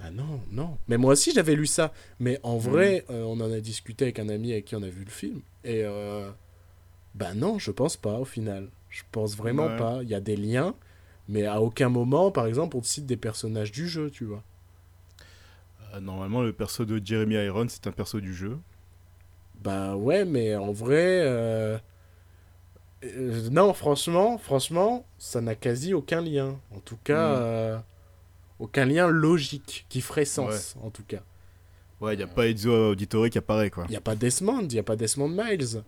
Ah 0.00 0.10
non, 0.10 0.40
non. 0.52 0.76
Mais 0.88 0.98
moi 0.98 1.12
aussi, 1.14 1.32
j'avais 1.32 1.54
lu 1.54 1.66
ça. 1.66 1.92
Mais 2.20 2.38
en 2.42 2.56
vrai, 2.58 3.04
euh, 3.10 3.22
on 3.24 3.40
en 3.40 3.50
a 3.52 3.60
discuté 3.60 4.04
avec 4.06 4.18
un 4.18 4.28
ami 4.28 4.52
avec 4.52 4.66
qui 4.66 4.76
on 4.76 4.82
a 4.82 4.88
vu 4.88 5.04
le 5.04 5.10
film. 5.10 5.40
Et 5.64 5.82
euh, 5.84 6.28
bah 7.14 7.34
non, 7.34 7.58
je 7.58 7.70
pense 7.70 7.96
pas 7.96 8.18
au 8.18 8.24
final. 8.24 8.68
Je 8.90 9.02
pense 9.10 9.36
vraiment 9.36 9.66
Ouais. 9.66 9.76
pas. 9.76 9.98
Il 10.02 10.08
y 10.08 10.14
a 10.14 10.20
des 10.20 10.36
liens, 10.36 10.74
mais 11.28 11.46
à 11.46 11.60
aucun 11.60 11.88
moment, 11.88 12.30
par 12.30 12.46
exemple, 12.46 12.76
on 12.76 12.80
te 12.80 12.86
cite 12.86 13.06
des 13.06 13.16
personnages 13.16 13.72
du 13.72 13.88
jeu, 13.88 14.10
tu 14.10 14.24
vois. 14.24 14.42
Euh, 15.96 16.00
normalement, 16.00 16.42
le 16.42 16.52
perso 16.52 16.84
de 16.84 17.00
Jeremy 17.04 17.34
Irons 17.34 17.66
c'est 17.68 17.86
un 17.86 17.92
perso 17.92 18.20
du 18.20 18.34
jeu. 18.34 18.58
Bah 19.62 19.96
ouais, 19.96 20.24
mais 20.24 20.54
en 20.54 20.70
vrai, 20.72 21.20
euh, 21.22 21.78
euh, 23.04 23.48
non, 23.50 23.72
franchement, 23.74 24.38
franchement, 24.38 25.04
ça 25.18 25.40
n'a 25.40 25.54
quasi 25.54 25.94
aucun 25.94 26.20
lien. 26.20 26.56
En 26.74 26.80
tout 26.80 26.98
cas, 27.02 27.30
Mm. 27.32 27.38
euh, 27.38 27.78
aucun 28.58 28.84
lien 28.84 29.08
logique 29.08 29.86
qui 29.88 30.00
ferait 30.00 30.24
sens, 30.24 30.76
en 30.82 30.90
tout 30.90 31.02
cas. 31.06 31.20
Ouais, 32.00 32.14
il 32.14 32.20
y 32.20 32.22
a 32.22 32.26
pas 32.26 32.46
Ezio 32.46 32.90
Auditore 32.90 33.30
qui 33.30 33.38
apparaît 33.38 33.70
quoi. 33.70 33.86
Il 33.88 33.92
y 33.92 33.96
a 33.96 34.00
pas 34.02 34.14
Desmond, 34.14 34.66
il 34.68 34.74
y 34.74 34.78
a 34.78 34.82
pas 34.82 34.96
Desmond 34.96 35.28
Miles. 35.30 35.82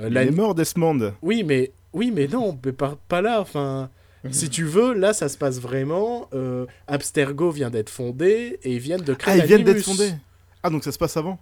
Il 0.00 0.16
est 0.16 0.30
mort 0.30 0.54
Desmond. 0.54 1.14
Oui, 1.22 1.42
mais 1.42 1.72
oui, 1.92 2.12
mais 2.12 2.28
non, 2.28 2.56
mais 2.64 2.72
pas, 2.72 2.96
pas 3.08 3.20
là. 3.20 3.40
Enfin, 3.40 3.90
si 4.30 4.50
tu 4.50 4.64
veux, 4.64 4.94
là, 4.94 5.12
ça 5.12 5.28
se 5.28 5.38
passe 5.38 5.58
vraiment. 5.60 6.28
euh, 6.32 6.66
Abstergo 6.86 7.50
vient 7.50 7.70
d'être 7.70 7.90
fondé 7.90 8.58
et 8.62 8.74
ils 8.74 8.80
viennent 8.80 9.02
de 9.02 9.14
créer. 9.14 9.40
Ah, 9.40 9.44
ils 9.44 9.46
viennent 9.46 9.64
d'être 9.64 9.82
fondés. 9.82 10.12
Ah, 10.62 10.70
donc 10.70 10.84
ça 10.84 10.92
se 10.92 10.98
passe 10.98 11.16
avant. 11.16 11.38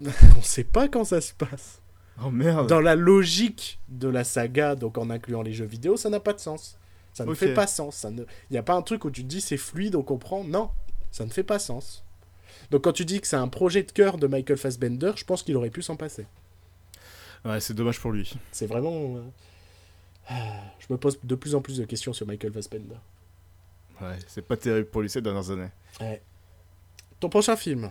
On 0.38 0.42
sait 0.42 0.64
pas 0.64 0.88
quand 0.88 1.04
ça 1.04 1.20
se 1.20 1.32
passe. 1.32 1.80
Oh 2.24 2.30
merde. 2.30 2.68
Dans 2.68 2.80
la 2.80 2.94
logique 2.94 3.80
de 3.88 4.08
la 4.08 4.24
saga, 4.24 4.74
donc 4.74 4.98
en 4.98 5.10
incluant 5.10 5.42
les 5.42 5.52
jeux 5.52 5.64
vidéo, 5.64 5.96
ça 5.96 6.10
n'a 6.10 6.20
pas 6.20 6.32
de 6.32 6.40
sens. 6.40 6.78
Ça 7.12 7.24
ne 7.24 7.34
fait 7.34 7.54
pas 7.54 7.66
sens. 7.66 7.96
Ça 7.96 8.10
ne... 8.10 8.22
Il 8.22 8.52
n'y 8.52 8.58
a 8.58 8.62
pas 8.62 8.74
un 8.74 8.82
truc 8.82 9.04
où 9.04 9.10
tu 9.10 9.22
te 9.22 9.28
dis 9.28 9.40
c'est 9.40 9.56
fluide, 9.56 9.94
on 9.94 10.02
comprend. 10.02 10.44
Non, 10.44 10.70
ça 11.10 11.24
ne 11.24 11.30
fait 11.30 11.44
pas 11.44 11.58
sens. 11.58 12.04
Donc 12.70 12.82
quand 12.84 12.92
tu 12.92 13.04
dis 13.04 13.20
que 13.20 13.26
c'est 13.26 13.36
un 13.36 13.48
projet 13.48 13.82
de 13.82 13.92
cœur 13.92 14.18
de 14.18 14.26
Michael 14.26 14.56
Fassbender, 14.56 15.12
je 15.16 15.24
pense 15.24 15.42
qu'il 15.42 15.56
aurait 15.56 15.70
pu 15.70 15.82
s'en 15.82 15.96
passer. 15.96 16.26
Ouais, 17.44 17.60
c'est 17.60 17.74
dommage 17.74 18.00
pour 18.00 18.10
lui. 18.10 18.34
C'est 18.52 18.66
vraiment. 18.66 19.16
Je 20.78 20.86
me 20.92 20.96
pose 20.98 21.18
de 21.22 21.34
plus 21.34 21.54
en 21.54 21.60
plus 21.60 21.78
de 21.78 21.84
questions 21.84 22.12
sur 22.12 22.26
Michael 22.26 22.52
Fassbender. 22.52 22.96
Ouais, 24.00 24.16
c'est 24.26 24.42
pas 24.46 24.56
terrible 24.56 24.88
pour 24.88 25.02
lui 25.02 25.08
ces 25.08 25.22
dernières 25.22 25.50
années. 25.50 25.70
Ton 27.20 27.28
prochain 27.28 27.56
film 27.56 27.90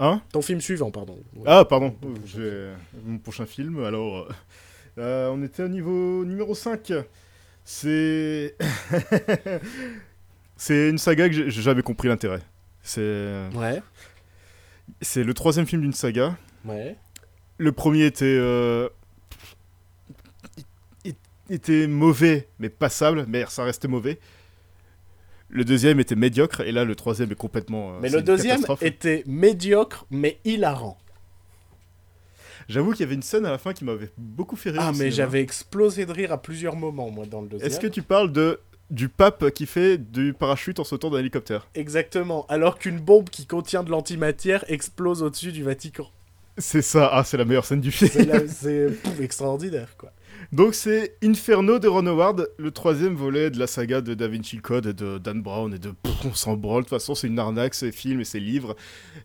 Hein? 0.00 0.22
Ton 0.30 0.42
film 0.42 0.60
suivant, 0.60 0.90
pardon. 0.92 1.18
Ouais. 1.34 1.42
Ah, 1.46 1.64
pardon. 1.64 1.96
J'ai 2.24 2.70
mon 3.04 3.18
prochain 3.18 3.46
film. 3.46 3.82
Alors, 3.84 4.18
euh, 4.18 4.28
euh, 4.98 5.28
on 5.30 5.42
était 5.42 5.64
au 5.64 5.68
niveau 5.68 6.24
numéro 6.24 6.54
5. 6.54 6.92
C'est. 7.64 8.54
c'est 10.56 10.88
une 10.90 10.98
saga 10.98 11.28
que 11.28 11.34
j'ai 11.34 11.62
jamais 11.62 11.82
compris 11.82 12.06
l'intérêt. 12.08 12.40
C'est. 12.82 13.48
Ouais, 13.54 13.82
C'est 15.00 15.24
le 15.24 15.34
troisième 15.34 15.66
film 15.66 15.82
d'une 15.82 15.92
saga. 15.92 16.36
ouais. 16.64 16.96
Le 17.60 17.72
premier 17.72 18.04
était. 18.06 18.24
euh, 18.24 18.88
était 21.50 21.86
mauvais, 21.86 22.48
mais 22.58 22.68
passable, 22.68 23.24
mais 23.28 23.44
ça 23.48 23.64
restait 23.64 23.88
mauvais. 23.88 24.18
Le 25.48 25.64
deuxième 25.64 25.98
était 25.98 26.14
médiocre, 26.16 26.60
et 26.60 26.72
là, 26.72 26.84
le 26.84 26.94
troisième 26.94 27.32
est 27.32 27.36
complètement. 27.36 27.94
euh, 27.94 27.98
Mais 28.02 28.10
le 28.10 28.20
deuxième 28.22 28.60
était 28.82 29.22
médiocre, 29.26 30.06
mais 30.10 30.38
hilarant. 30.44 30.98
J'avoue 32.68 32.92
qu'il 32.92 33.00
y 33.00 33.04
avait 33.04 33.14
une 33.14 33.22
scène 33.22 33.46
à 33.46 33.50
la 33.50 33.56
fin 33.56 33.72
qui 33.72 33.84
m'avait 33.84 34.10
beaucoup 34.18 34.56
fait 34.56 34.70
rire. 34.70 34.82
Ah, 34.84 34.92
mais 34.94 35.10
j'avais 35.10 35.40
explosé 35.40 36.04
de 36.04 36.12
rire 36.12 36.32
à 36.32 36.42
plusieurs 36.42 36.76
moments, 36.76 37.10
moi, 37.10 37.24
dans 37.24 37.40
le 37.40 37.48
deuxième. 37.48 37.66
Est-ce 37.66 37.80
que 37.80 37.86
tu 37.86 38.02
parles 38.02 38.30
de 38.30 38.60
du 38.90 39.10
pape 39.10 39.50
qui 39.50 39.66
fait 39.66 39.98
du 39.98 40.32
parachute 40.32 40.78
en 40.80 40.84
sautant 40.84 41.10
d'un 41.10 41.18
hélicoptère? 41.18 41.68
Exactement. 41.74 42.46
Alors 42.48 42.78
qu'une 42.78 42.98
bombe 43.00 43.28
qui 43.30 43.46
contient 43.46 43.82
de 43.82 43.90
l'antimatière 43.90 44.64
explose 44.68 45.22
au-dessus 45.22 45.52
du 45.52 45.62
Vatican. 45.62 46.08
C'est 46.56 46.82
ça, 46.82 47.08
ah 47.12 47.22
c'est 47.24 47.36
la 47.36 47.44
meilleure 47.44 47.64
scène 47.64 47.80
du 47.80 47.92
film. 47.92 48.10
C'est 48.48 48.90
pouf, 49.02 49.20
extraordinaire, 49.20 49.96
quoi. 49.96 50.12
Donc 50.52 50.74
c'est 50.74 51.16
Inferno 51.22 51.78
de 51.78 51.88
Ron 51.88 52.06
Howard, 52.06 52.48
le 52.58 52.70
troisième 52.70 53.14
volet 53.14 53.50
de 53.50 53.58
la 53.58 53.66
saga 53.66 54.00
de 54.00 54.14
Da 54.14 54.28
Vinci 54.28 54.58
Code 54.58 54.86
et 54.86 54.92
de 54.94 55.18
Dan 55.18 55.42
Brown 55.42 55.74
et 55.74 55.78
de 55.78 55.90
pff, 55.90 56.24
on 56.24 56.34
s'en 56.34 56.56
branle, 56.56 56.82
de 56.84 56.88
toute 56.88 56.98
façon 56.98 57.14
c'est 57.14 57.26
une 57.26 57.38
arnaque, 57.38 57.74
ces 57.74 57.92
films 57.92 58.20
et 58.20 58.24
ces 58.24 58.40
livres. 58.40 58.74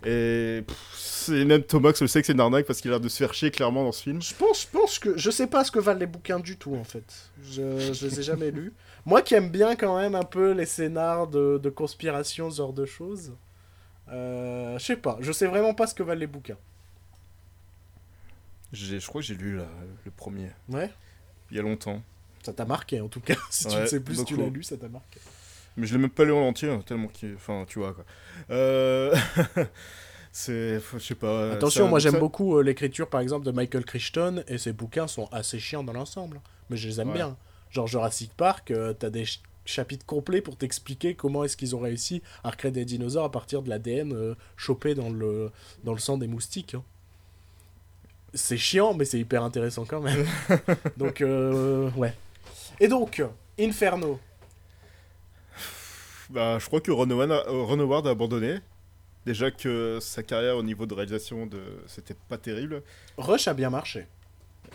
Et 0.06 0.64
pff, 0.68 0.94
c'est 0.96 1.46
même 1.46 1.64
Thomas 1.64 1.94
le 2.02 2.08
sait 2.08 2.20
que 2.22 2.28
c'est 2.28 2.34
une 2.34 2.40
arnaque 2.42 2.66
parce 2.66 2.82
qu'il 2.82 2.92
a 2.92 2.96
l'air 2.96 3.00
de 3.00 3.08
se 3.10 3.18
faire 3.18 3.34
chier 3.34 3.52
clairement 3.52 3.84
dans 3.86 3.92
ce 3.94 4.04
film. 4.04 4.22
Je 4.22 4.34
pense, 4.34 4.64
je 4.64 4.68
pense 4.68 5.00
que. 5.00 5.18
Je 5.18 5.32
sais 5.32 5.48
pas 5.48 5.64
ce 5.64 5.72
que 5.72 5.80
valent 5.80 6.00
les 6.00 6.06
bouquins 6.08 6.40
du 6.40 6.58
tout, 6.58 6.76
en 6.76 6.84
fait. 6.84 7.30
Je, 7.44 7.94
je 7.94 8.06
les 8.08 8.20
ai 8.20 8.24
jamais 8.24 8.52
lus. 8.52 8.74
Moi 9.06 9.22
qui 9.22 9.34
aime 9.36 9.50
bien 9.50 9.76
quand 9.76 9.98
même 9.98 10.16
un 10.16 10.24
peu 10.24 10.52
les 10.52 10.66
scénars 10.66 11.28
de, 11.28 11.58
de 11.62 11.70
conspiration, 11.70 12.50
ce 12.52 12.58
genre 12.58 12.74
de 12.74 12.86
choses. 12.86 13.32
Euh, 14.10 14.78
je 14.78 14.84
sais 14.84 14.98
pas. 14.98 15.18
Je 15.22 15.32
sais 15.32 15.48
vraiment 15.48 15.74
pas 15.74 15.88
ce 15.88 15.94
que 15.96 16.04
valent 16.04 16.20
les 16.20 16.28
bouquins. 16.28 16.58
J'ai- 18.74 19.00
Je 19.00 19.08
crois 19.08 19.22
que 19.22 19.28
j'ai 19.28 19.36
lu 19.36 19.58
là, 19.58 19.68
le 20.06 20.12
premier, 20.12 20.50
Ouais. 20.70 20.90
Il 21.54 21.58
y 21.58 21.60
a 21.60 21.62
longtemps. 21.62 22.02
Ça 22.42 22.52
t'a 22.52 22.66
marqué, 22.66 23.00
en 23.00 23.08
tout 23.08 23.22
cas. 23.22 23.36
Si 23.52 23.68
tu 23.68 23.76
ne 23.78 23.86
sais 23.86 24.00
plus 24.00 24.16
si 24.16 24.26
tu 24.26 24.36
l'as 24.36 24.50
lu, 24.50 24.64
ça 24.64 24.76
t'a 24.76 24.90
marqué. 24.90 25.20
Mais 25.78 25.86
je 25.88 25.94
l'ai 25.94 26.02
même 26.02 26.10
pas 26.10 26.26
lu 26.26 26.32
en 26.34 26.42
entier, 26.42 26.70
hein, 26.70 26.82
tellement 26.86 27.08
qu'il... 27.08 27.34
Enfin, 27.36 27.66
tu 27.68 27.80
vois 27.80 27.94
quoi. 27.94 28.06
Euh... 28.50 29.16
c'est... 30.32 30.80
Je 30.94 31.00
sais 31.00 31.16
pas... 31.16 31.52
Attention, 31.52 31.88
moi 31.88 32.00
j'aime 32.00 32.20
beaucoup 32.20 32.58
euh, 32.58 32.64
l'écriture 32.64 33.08
par 33.10 33.22
exemple 33.22 33.46
de 33.46 33.52
Michael 33.52 33.86
Crichton 33.86 34.44
et 34.48 34.58
ses 34.58 34.74
bouquins 34.74 35.08
sont 35.08 35.28
assez 35.32 35.60
chiants 35.60 35.84
dans 35.84 35.94
l'ensemble. 35.94 36.42
Mais 36.70 36.78
je 36.78 36.88
les 36.88 37.00
aime 37.02 37.10
Ouais. 37.10 37.16
bien. 37.16 37.38
Genre 37.70 37.88
Jurassic 37.88 38.32
Park, 38.36 38.72
euh, 38.72 38.94
t'as 38.94 39.10
des 39.10 39.26
ch- 39.26 39.42
chapitres 39.66 40.06
complets 40.06 40.42
pour 40.42 40.58
t'expliquer 40.58 41.16
comment 41.16 41.44
est-ce 41.44 41.58
qu'ils 41.58 41.76
ont 41.76 41.80
réussi 41.80 42.22
à 42.44 42.50
recréer 42.52 42.72
des 42.72 42.86
dinosaures 42.86 43.26
à 43.26 43.32
partir 43.32 43.62
de 43.62 43.70
l'ADN 43.70 44.14
euh, 44.14 44.36
chopé 44.58 44.94
dans 44.96 45.10
le, 45.10 45.52
dans 45.84 45.94
le 45.94 46.00
sang 46.00 46.18
des 46.18 46.28
moustiques. 46.28 46.76
hein. 46.76 46.84
C'est 48.34 48.58
chiant, 48.58 48.94
mais 48.94 49.06
c'est 49.06 49.20
hyper 49.20 49.44
intéressant 49.44 49.86
quand 49.86 50.02
même. 50.02 50.26
donc, 50.98 51.22
euh, 51.22 51.90
ouais. 51.92 52.14
Et 52.80 52.88
donc, 52.88 53.24
Inferno. 53.60 54.20
Bah, 56.30 56.58
je 56.58 56.66
crois 56.66 56.82
que 56.82 56.92
Ron 56.92 57.10
Howard, 57.12 57.32
a, 57.32 57.48
euh, 57.48 57.64
Ron 57.64 57.80
Howard 57.80 58.08
a 58.08 58.12
abandonné. 58.12 58.58
Déjà 59.26 59.52
que 59.52 60.00
sa 60.02 60.24
carrière 60.24 60.58
au 60.58 60.64
niveau 60.64 60.86
de 60.86 60.94
réalisation, 60.94 61.46
de... 61.46 61.62
c'était 61.88 62.16
pas 62.28 62.38
terrible. 62.38 62.84
Rush 63.18 63.48
a 63.48 63.54
bien 63.54 63.70
marché, 63.70 64.08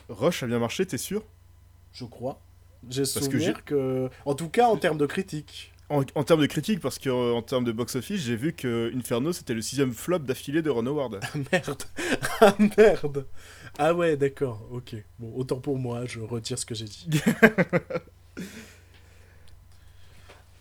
Rush 0.09 0.43
a 0.43 0.47
bien 0.47 0.59
marché, 0.59 0.87
t'es 0.87 0.97
sûr? 0.97 1.23
Je 1.93 2.05
crois. 2.05 2.41
J'ai 2.89 3.03
Parce 3.03 3.15
que 3.15 3.25
souvenir 3.25 3.65
que, 3.65 4.09
En 4.25 4.35
tout 4.35 4.49
cas, 4.49 4.69
en 4.69 4.77
termes 4.77 4.97
de 4.99 5.07
critique. 5.07 5.75
En, 5.91 6.03
en 6.15 6.25
termes 6.25 6.41
de 6.41 6.47
critique, 6.47 6.81
parce 6.81 6.99
qu'en 6.99 7.41
termes 7.43 7.65
de 7.65 7.73
box-office, 7.73 8.21
j'ai 8.21 8.37
vu 8.37 8.53
que 8.53 8.93
Inferno 8.95 9.33
c'était 9.33 9.55
le 9.55 9.63
sixième 9.63 9.93
flop 9.93 10.21
d'affilée 10.21 10.63
de 10.63 10.71
Ron 10.71 10.87
Howard. 10.87 11.21
Merde. 11.53 11.83
Ah 12.41 12.55
merde. 12.77 13.27
Ah 13.79 13.95
ouais, 13.95 14.17
d'accord. 14.17 14.61
Ok. 14.71 14.95
Bon, 15.19 15.33
autant 15.35 15.59
pour 15.59 15.77
moi, 15.77 16.05
je 16.07 16.21
retire 16.21 16.57
ce 16.59 16.65
que 16.65 16.75
j'ai 16.75 16.85
dit. 16.85 17.21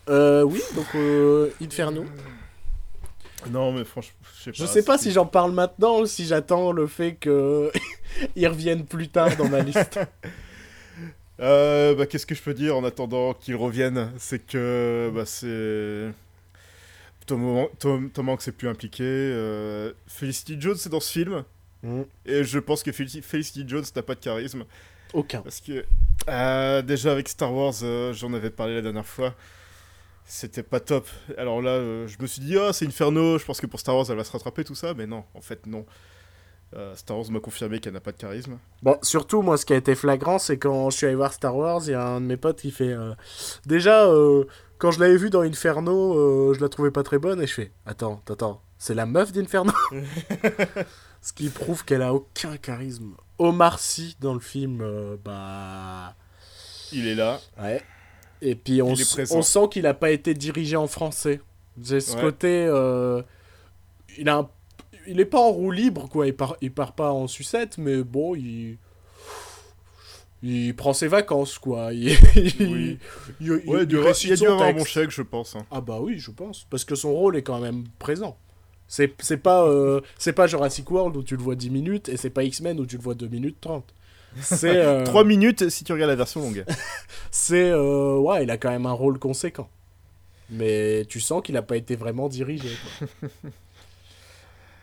euh, 0.10 0.42
oui, 0.42 0.60
donc 0.76 0.88
euh, 0.96 1.52
Inferno. 1.62 2.06
non, 3.52 3.72
mais 3.74 3.84
franchement, 3.86 4.18
je 4.24 4.44
sais 4.44 4.52
pas. 4.52 4.58
Je 4.58 4.66
sais 4.66 4.84
pas 4.84 4.98
si 4.98 5.12
j'en 5.12 5.26
parle 5.28 5.52
maintenant 5.52 6.00
ou 6.02 6.06
si 6.08 6.26
j'attends 6.26 6.72
le 6.72 6.88
fait 6.88 7.14
que 7.16 7.72
ils 8.36 8.48
reviennent 8.48 8.86
plus 8.86 9.10
tard 9.10 9.36
dans 9.38 9.50
ma 9.50 9.60
liste. 9.60 10.00
Euh, 11.40 11.94
bah, 11.96 12.06
qu'est-ce 12.08 12.26
que 12.26 12.34
je 12.36 12.42
peux 12.42 12.54
dire 12.54 12.76
en 12.76 12.84
attendant 12.84 13.34
qu'il 13.34 13.56
revienne? 13.56 14.12
C'est 14.18 14.40
que 14.46 15.12
bah, 15.14 15.26
c'est. 15.26 16.12
Tom, 17.26 17.68
Tom, 17.80 18.10
Tom 18.10 18.30
Hanks 18.30 18.48
est 18.48 18.52
plus 18.54 18.70
impliqué. 18.70 19.04
euh, 19.04 19.92
Felicity 20.08 20.56
Jones 20.60 20.76
c'est 20.78 20.90
dans 20.90 21.00
ce 21.02 21.12
film. 21.12 21.44
Hmm, 21.84 22.04
Et 22.26 22.44
je 22.44 22.58
pense 22.58 22.82
que 22.84 22.92
Felici- 22.92 23.22
Felicity 23.22 23.66
Jones 23.68 23.84
n'a 23.96 24.02
pas 24.02 24.16
de 24.16 24.20
charisme. 24.20 24.64
Aucun. 25.14 25.42
Parce 25.42 25.60
que 25.62 25.86
euh, 26.30 26.82
déjà 26.82 27.12
avec 27.12 27.28
Star 27.30 27.54
Wars, 27.54 27.74
j'en 28.14 28.34
avais 28.34 28.50
parlé 28.50 28.76
la 28.76 28.82
dernière 28.82 29.06
fois, 29.06 29.36
c'était 30.26 30.64
pas 30.64 30.80
top. 30.80 31.08
Alors 31.38 31.62
là, 31.62 31.80
je 32.08 32.16
me 32.20 32.28
suis 32.28 32.42
dit, 32.42 32.58
ah, 32.58 32.74
c'est 32.74 32.86
Inferno, 32.88 33.38
je 33.38 33.46
pense 33.46 33.62
que 33.62 33.68
pour 33.68 33.80
Star 33.80 33.96
Wars, 33.96 34.06
elle 34.10 34.18
va 34.18 34.24
se 34.24 34.32
rattraper, 34.32 34.64
tout 34.64 34.76
ça, 34.76 34.94
mais 34.94 35.06
non, 35.06 35.24
en 35.34 35.42
fait, 35.42 35.66
non. 35.68 35.86
Euh, 36.76 36.96
Star 36.96 37.18
Wars 37.18 37.32
m'a 37.32 37.40
confirmé 37.40 37.80
qu'elle 37.80 37.94
n'a 37.94 38.02
pas 38.02 38.12
de 38.12 38.18
charisme. 38.18 38.58
Bon, 38.84 38.98
surtout, 39.02 39.42
moi, 39.42 39.58
ce 39.58 39.66
qui 39.66 39.74
a 39.74 39.78
été 39.78 39.96
flagrant, 39.96 40.38
c'est 40.38 40.58
quand 40.58 40.90
je 40.90 40.98
suis 40.98 41.06
allé 41.06 41.16
voir 41.16 41.32
Star 41.34 41.56
Wars, 41.56 41.82
il 41.86 41.92
y 41.92 41.94
a 41.94 42.06
un 42.06 42.20
de 42.22 42.26
mes 42.26 42.36
potes 42.38 42.60
qui 42.60 42.72
fait. 42.72 42.92
euh, 42.92 43.14
Déjà, 43.66 44.06
euh, 44.06 44.44
quand 44.78 44.92
je 44.92 45.00
l'avais 45.00 45.16
vu 45.18 45.30
dans 45.30 45.42
Inferno, 45.42 46.54
je 46.54 46.60
la 46.60 46.68
trouvais 46.70 46.92
pas 46.92 47.04
très 47.04 47.20
bonne, 47.20 47.42
et 47.42 47.48
je 47.48 47.54
fais 47.54 47.72
Attends, 47.86 48.22
attends, 48.30 48.62
c'est 48.78 48.94
la 48.96 49.06
meuf 49.06 49.32
d'Inferno? 49.32 49.72
Ce 51.22 51.34
qui 51.34 51.50
prouve 51.50 51.84
qu'elle 51.86 52.02
a 52.04 52.14
aucun 52.14 52.58
charisme. 52.58 53.16
Omar 53.40 53.80
Sy 53.80 54.16
dans 54.20 54.34
le 54.34 54.40
film, 54.40 54.84
bah. 55.24 56.16
Il 56.92 57.08
est 57.08 57.16
là. 57.16 57.40
Ouais. 57.62 57.82
Et 58.42 58.56
puis 58.56 58.82
on, 58.82 58.96
sent 58.96 59.68
qu'il 59.72 59.88
a 59.88 59.94
pas 59.94 60.12
été 60.12 60.34
dirigé 60.34 60.76
en 60.76 60.88
français. 60.88 61.42
J'ai 61.82 62.00
ce 62.02 62.16
Ouais. 62.16 62.22
côté. 62.22 62.64
il 64.18 64.30
a 64.30 64.36
un- 64.38 64.50
il 65.08 65.20
est 65.20 65.26
pas 65.26 65.40
en 65.40 65.50
roue 65.52 65.72
libre, 65.72 66.08
quoi. 66.10 66.28
Il 66.28 66.36
part, 66.36 66.56
il 66.62 66.72
part 66.72 66.94
pas 66.94 67.12
en 67.12 67.28
sucette, 67.28 67.78
mais 67.78 68.04
bon, 68.04 68.36
il. 68.36 68.78
Il 70.44 70.76
prend 70.76 70.94
ses 70.94 71.08
vacances, 71.08 71.58
quoi. 71.58 71.92
Il, 71.94 72.10
il- 72.10 72.18
Oui. 72.60 72.98
il- 73.42 73.62
il- 73.66 73.70
Ouais, 73.70 73.82
il 73.82 73.86
du- 73.88 73.98
récite 73.98 74.30
il 74.30 74.34
a 74.34 74.36
dû 74.36 74.46
son 74.46 74.52
avoir 74.54 74.70
un 74.70 74.74
bon 74.74 74.86
chèque, 74.86 75.10
je 75.10 75.24
pense. 75.24 75.56
hein. 75.56 75.66
Ah 75.72 75.82
bah 75.82 75.98
oui, 76.00 76.20
je 76.20 76.30
pense. 76.30 76.68
Parce 76.70 76.86
que 76.86 76.94
son 76.96 77.12
rôle 77.12 77.36
est 77.38 77.42
quand 77.42 77.60
même 77.60 77.86
présent. 77.98 78.38
C'est 78.88 79.14
c'est 79.20 79.38
pas, 79.38 79.66
euh, 79.66 80.00
c'est 80.18 80.34
pas 80.34 80.46
Jurassic 80.48 80.90
World 80.92 81.18
où 81.18 81.24
tu 81.24 81.36
le 81.36 81.42
vois 81.42 81.56
10 81.56 81.72
minutes, 81.72 82.08
et 82.08 82.18
c'est 82.18 82.30
pas 82.30 82.44
X-Men 82.44 82.80
où 82.80 82.86
tu 82.86 82.98
le 82.98 83.02
vois 83.02 83.16
2 83.16 83.28
minutes 83.28 83.58
30. 83.60 83.84
C'est... 84.40 84.78
euh, 84.86 85.04
3 85.04 85.24
minutes 85.24 85.70
si 85.70 85.84
tu 85.84 85.92
regardes 85.92 86.12
la 86.12 86.16
version 86.16 86.40
longue. 86.42 86.64
c'est 87.32 87.70
euh, 87.72 88.18
ouais 88.18 88.44
il 88.44 88.52
a 88.52 88.58
quand 88.58 88.70
même 88.70 88.86
un 88.86 88.92
rôle 88.94 89.18
conséquent 89.20 89.70
mais 90.50 91.04
tu 91.10 91.20
sens 91.20 91.42
qu'il 91.44 91.58
a 91.58 91.62
pas 91.62 91.76
été 91.76 91.96
vraiment 91.98 92.30
dirigé 92.30 92.70
quoi. 93.00 93.30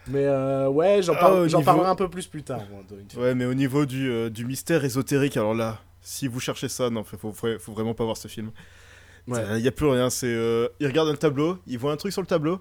Mais 0.09 0.25
euh, 0.25 0.69
ouais 0.69 1.03
j'en 1.03 1.15
Ah, 1.15 1.21
parle- 1.21 1.47
niveau- 1.47 1.63
parlerai 1.63 1.89
un 1.89 1.95
peu 1.97 2.09
plus 2.09 2.27
plus 2.27 2.43
tard 2.43 2.61
moi. 2.71 2.81
Ouais, 3.23 3.35
mais 3.35 3.45
au 3.45 3.55
niveau 3.55 3.87
du, 3.87 4.11
euh, 4.11 4.31
du 4.31 4.45
mystère 4.45 4.85
ésotérique, 4.85 5.37
alors 5.37 5.55
là, 5.55 5.81
si 6.03 6.29
vous 6.29 6.41
cherchez 6.41 6.69
ça, 6.69 6.91
non, 6.91 7.05
faut, 7.05 7.17
faut, 7.33 7.59
faut 7.59 7.73
vraiment 7.73 7.95
pas 7.95 8.05
voir 8.05 8.17
ce 8.17 8.29
film. 8.29 8.51
Ouais. 9.27 9.41
Il 9.57 9.65
y 9.65 9.69
a 9.69 9.73
plus 9.73 9.87
rien, 9.89 10.11
c'est... 10.11 10.27
euh, 10.27 10.69
ils 10.81 10.87
regardent 10.87 11.09
un 11.09 11.15
tableau, 11.17 11.59
ils 11.67 11.79
voient 11.79 11.93
un 11.93 11.97
truc 11.97 12.13
sur 12.13 12.21
le 12.21 12.27
tableau, 12.27 12.61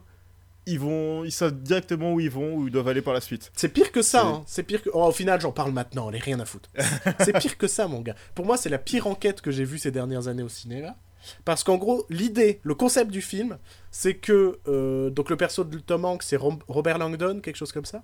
ils 0.66 0.80
vont... 0.80 1.26
Ils 1.26 1.32
savent 1.34 1.52
directement 1.62 2.14
où 2.14 2.22
ils 2.22 2.30
vont, 2.30 2.56
où 2.56 2.68
ils 2.68 2.72
doivent 2.72 2.88
aller 2.88 3.02
par 3.02 3.14
la 3.14 3.20
suite. 3.20 3.52
c'est 3.54 3.68
pire 3.68 3.92
que 3.92 4.02
ça 4.02 4.22
C'est- 4.22 4.26
hein. 4.28 4.44
c'est 4.48 4.64
pire 4.64 4.82
que 4.82 4.90
oh, 4.94 5.04
au 5.08 5.12
final 5.12 5.42
j'en 5.42 5.52
parle 5.52 5.74
maintenant 5.74 6.10
elle 6.10 6.16
est 6.16 6.24
rien 6.24 6.40
à 6.40 6.46
foutre 6.46 6.70
c'est 7.20 7.38
pire 7.38 7.58
que 7.58 7.68
ça 7.68 7.88
mon 7.90 8.00
gars 8.00 8.16
pour 8.34 8.46
moi 8.46 8.56
c'est 8.56 8.70
la 8.70 8.78
pire 8.78 9.08
enquête 9.08 9.42
que 9.42 9.52
j'ai 9.52 9.66
vue 9.66 9.78
ces 9.78 9.92
dernières 9.92 10.30
années 10.30 10.42
au 10.44 10.48
cinéma 10.48 10.96
parce 11.46 11.64
qu'en 11.64 11.78
gros 11.78 12.06
l'idée 12.10 12.60
le 12.64 12.76
concept 12.76 13.12
du 13.12 13.22
film 13.22 13.58
c'est 13.92 14.16
que 14.16 14.60
euh, 14.68 15.10
donc 15.10 15.30
le 15.30 15.38
perso 15.38 15.64
de 15.64 15.80
Tom 15.80 16.06
Hanks 16.06 16.24
c'est 16.24 16.38
Robert 16.38 16.98
Langdon 16.98 17.40
quelque 17.42 17.56
chose 17.58 17.72
comme 17.72 17.86
ça 17.86 18.04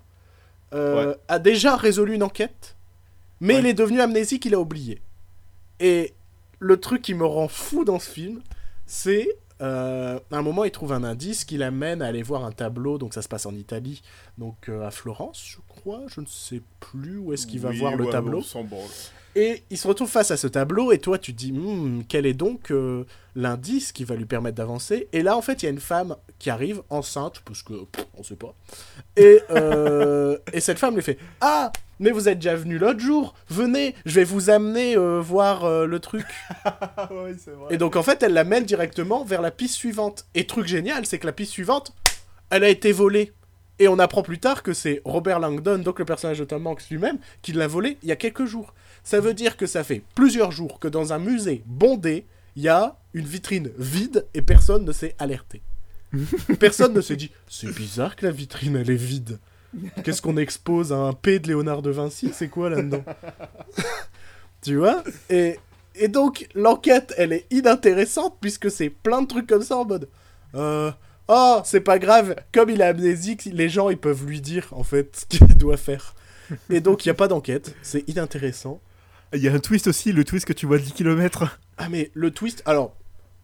euh, 0.74 1.14
a 1.28 1.38
déjà 1.38 1.76
résolu 1.76 2.14
une 2.14 2.22
enquête 2.22 2.76
mais 3.40 3.54
Ouais. 3.54 3.60
il 3.60 3.66
est 3.66 3.74
devenu 3.74 4.00
amnésique 4.00 4.44
il 4.44 4.54
a 4.54 4.60
oublié 4.60 5.00
et 5.80 6.14
le 6.58 6.78
truc 6.78 7.02
qui 7.02 7.14
me 7.14 7.24
rend 7.24 7.48
fou 7.48 7.84
dans 7.84 7.98
ce 7.98 8.08
film 8.10 8.40
c'est 8.86 9.28
euh, 9.62 10.18
à 10.30 10.36
un 10.38 10.42
moment, 10.42 10.64
il 10.64 10.70
trouve 10.70 10.92
un 10.92 11.04
indice 11.04 11.44
qui 11.44 11.58
l'amène 11.58 12.00
à 12.00 12.06
aller 12.06 12.22
voir 12.22 12.44
un 12.44 12.50
tableau. 12.52 12.96
Donc 12.96 13.12
ça 13.12 13.20
se 13.22 13.28
passe 13.28 13.44
en 13.44 13.54
Italie, 13.54 14.00
donc 14.38 14.68
euh, 14.68 14.86
à 14.86 14.90
Florence, 14.90 15.44
je 15.46 15.58
crois. 15.68 16.00
Je 16.08 16.22
ne 16.22 16.26
sais 16.26 16.62
plus 16.80 17.18
où 17.18 17.32
est-ce 17.34 17.46
qu'il 17.46 17.60
va 17.60 17.68
Oui, 17.70 17.78
voir 17.78 17.94
le 17.96 18.06
tableau. 18.06 18.42
Et 19.36 19.62
il 19.70 19.78
se 19.78 19.86
retrouve 19.86 20.08
face 20.10 20.30
à 20.30 20.36
ce 20.36 20.46
tableau, 20.46 20.90
et 20.92 20.98
toi, 20.98 21.18
tu 21.18 21.32
te 21.32 21.38
dis, 21.38 21.52
Hmm, 21.52 22.02
quel 22.08 22.26
est 22.26 22.34
donc 22.34 22.70
euh, 22.70 23.04
l'indice 23.36 23.92
qui 23.92 24.04
va 24.04 24.16
lui 24.16 24.24
permettre 24.24 24.56
d'avancer? 24.56 25.08
Et 25.12 25.22
là, 25.22 25.36
en 25.36 25.42
fait, 25.42 25.62
il 25.62 25.66
y 25.66 25.68
a 25.68 25.72
une 25.72 25.80
femme 25.80 26.16
qui 26.38 26.50
arrive, 26.50 26.82
enceinte, 26.90 27.40
parce 27.44 27.62
que, 27.62 27.84
pff, 27.84 28.06
on 28.18 28.22
sait 28.24 28.36
pas. 28.36 28.54
Et, 29.16 29.40
euh, 29.50 30.36
et 30.52 30.60
cette 30.60 30.78
femme 30.78 30.96
lui 30.96 31.02
fait, 31.02 31.18
Ah, 31.40 31.72
mais 32.00 32.10
vous 32.10 32.28
êtes 32.28 32.38
déjà 32.38 32.56
venu 32.56 32.78
l'autre 32.78 32.98
jour, 32.98 33.34
venez, 33.48 33.94
je 34.04 34.14
vais 34.14 34.24
vous 34.24 34.50
amener 34.50 34.96
euh, 34.96 35.20
voir 35.20 35.86
le 35.86 36.00
truc. 36.00 36.26
Oui, 37.10 37.32
c'est 37.42 37.52
vrai. 37.52 37.74
Et 37.74 37.78
donc, 37.78 37.96
en 37.96 38.02
fait, 38.02 38.22
elle 38.22 38.32
l'amène 38.32 38.64
directement 38.64 39.24
vers 39.24 39.42
la 39.42 39.50
piste 39.50 39.74
suivante. 39.74 40.26
Et 40.34 40.46
truc 40.46 40.66
génial, 40.66 41.06
c'est 41.06 41.18
que 41.18 41.26
la 41.26 41.32
piste 41.32 41.52
suivante, 41.52 41.94
elle 42.50 42.64
a 42.64 42.68
été 42.68 42.92
volée. 42.92 43.32
Et 43.80 43.88
on 43.88 43.98
apprend 43.98 44.22
plus 44.22 44.38
tard 44.38 44.62
que 44.62 44.74
c'est 44.74 45.00
Robert 45.06 45.40
Langdon, 45.40 45.78
donc 45.78 45.98
le 45.98 46.04
personnage 46.04 46.38
de 46.38 46.44
Tom 46.44 46.66
Hanks 46.66 46.90
lui-même, 46.90 47.18
qui 47.40 47.52
l'a 47.52 47.66
volé 47.66 47.96
il 48.02 48.10
y 48.10 48.12
a 48.12 48.16
quelques 48.16 48.44
jours. 48.44 48.74
Ça 49.02 49.20
veut 49.20 49.32
dire 49.32 49.56
que 49.56 49.66
ça 49.66 49.82
fait 49.82 50.02
plusieurs 50.14 50.52
jours 50.52 50.78
que 50.78 50.86
dans 50.86 51.14
un 51.14 51.18
musée 51.18 51.62
bondé, 51.64 52.26
il 52.56 52.62
y 52.62 52.68
a 52.68 52.98
une 53.14 53.24
vitrine 53.24 53.70
vide 53.78 54.26
et 54.34 54.42
personne 54.42 54.84
ne 54.84 54.92
s'est 54.92 55.14
alerté. 55.18 55.62
personne 56.60 56.92
ne 56.92 57.00
s'est 57.00 57.16
dit 57.16 57.30
c'est 57.48 57.74
bizarre 57.74 58.16
que 58.16 58.26
la 58.26 58.32
vitrine 58.32 58.76
elle 58.76 58.90
est 58.90 58.96
vide. 58.96 59.38
Qu'est-ce 60.04 60.20
qu'on 60.20 60.36
expose 60.36 60.92
un 60.92 61.14
P 61.14 61.38
de 61.38 61.48
Léonard 61.48 61.80
de 61.80 61.90
Vinci? 61.90 62.32
C'est 62.34 62.48
quoi 62.48 62.68
là-dedans? 62.68 63.04
Tu 64.62 64.76
vois? 64.76 65.02
Et, 65.30 65.58
et 65.94 66.08
donc 66.08 66.48
l'enquête 66.54 67.14
elle 67.16 67.32
est 67.32 67.46
inintéressante 67.50 68.36
puisque 68.42 68.70
c'est 68.70 68.90
plein 68.90 69.22
de 69.22 69.26
trucs 69.26 69.46
comme 69.46 69.62
ça 69.62 69.78
en 69.78 69.86
mode 69.86 70.06
euh, 70.54 70.90
Oh, 71.32 71.60
c'est 71.64 71.80
pas 71.80 72.00
grave, 72.00 72.34
comme 72.52 72.70
il 72.70 72.80
est 72.80 72.84
amnésique, 72.84 73.44
les 73.52 73.68
gens 73.68 73.88
ils 73.88 73.96
peuvent 73.96 74.26
lui 74.26 74.40
dire 74.40 74.66
en 74.72 74.82
fait 74.82 75.16
ce 75.16 75.26
qu'il 75.26 75.46
doit 75.56 75.76
faire. 75.76 76.16
Et 76.70 76.80
donc 76.80 77.04
il 77.04 77.08
n'y 77.08 77.12
a 77.12 77.14
pas 77.14 77.28
d'enquête, 77.28 77.72
c'est 77.82 78.02
inintéressant. 78.08 78.80
Il 79.32 79.40
y 79.40 79.46
a 79.46 79.52
un 79.52 79.60
twist 79.60 79.86
aussi, 79.86 80.12
le 80.12 80.24
twist 80.24 80.44
que 80.44 80.52
tu 80.52 80.66
vois 80.66 80.78
de 80.78 80.82
10 80.82 80.92
km. 80.92 81.60
Ah 81.78 81.88
mais 81.88 82.10
le 82.14 82.32
twist, 82.32 82.64
alors, 82.66 82.96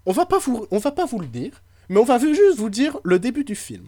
on 0.05 0.11
va 0.11 0.27
pas 0.27 0.39
vous, 0.39 0.67
on 0.73 0.79
va 0.79 0.91
pas 0.91 1.07
vous 1.07 1.21
le 1.21 1.29
dire, 1.29 1.63
mais 1.89 2.01
on 2.01 2.05
va 2.05 2.19
juste 2.19 2.59
vous 2.59 2.71
dire 2.71 2.99
le 3.05 3.21
début 3.21 3.45
du 3.45 3.55
film. 3.55 3.87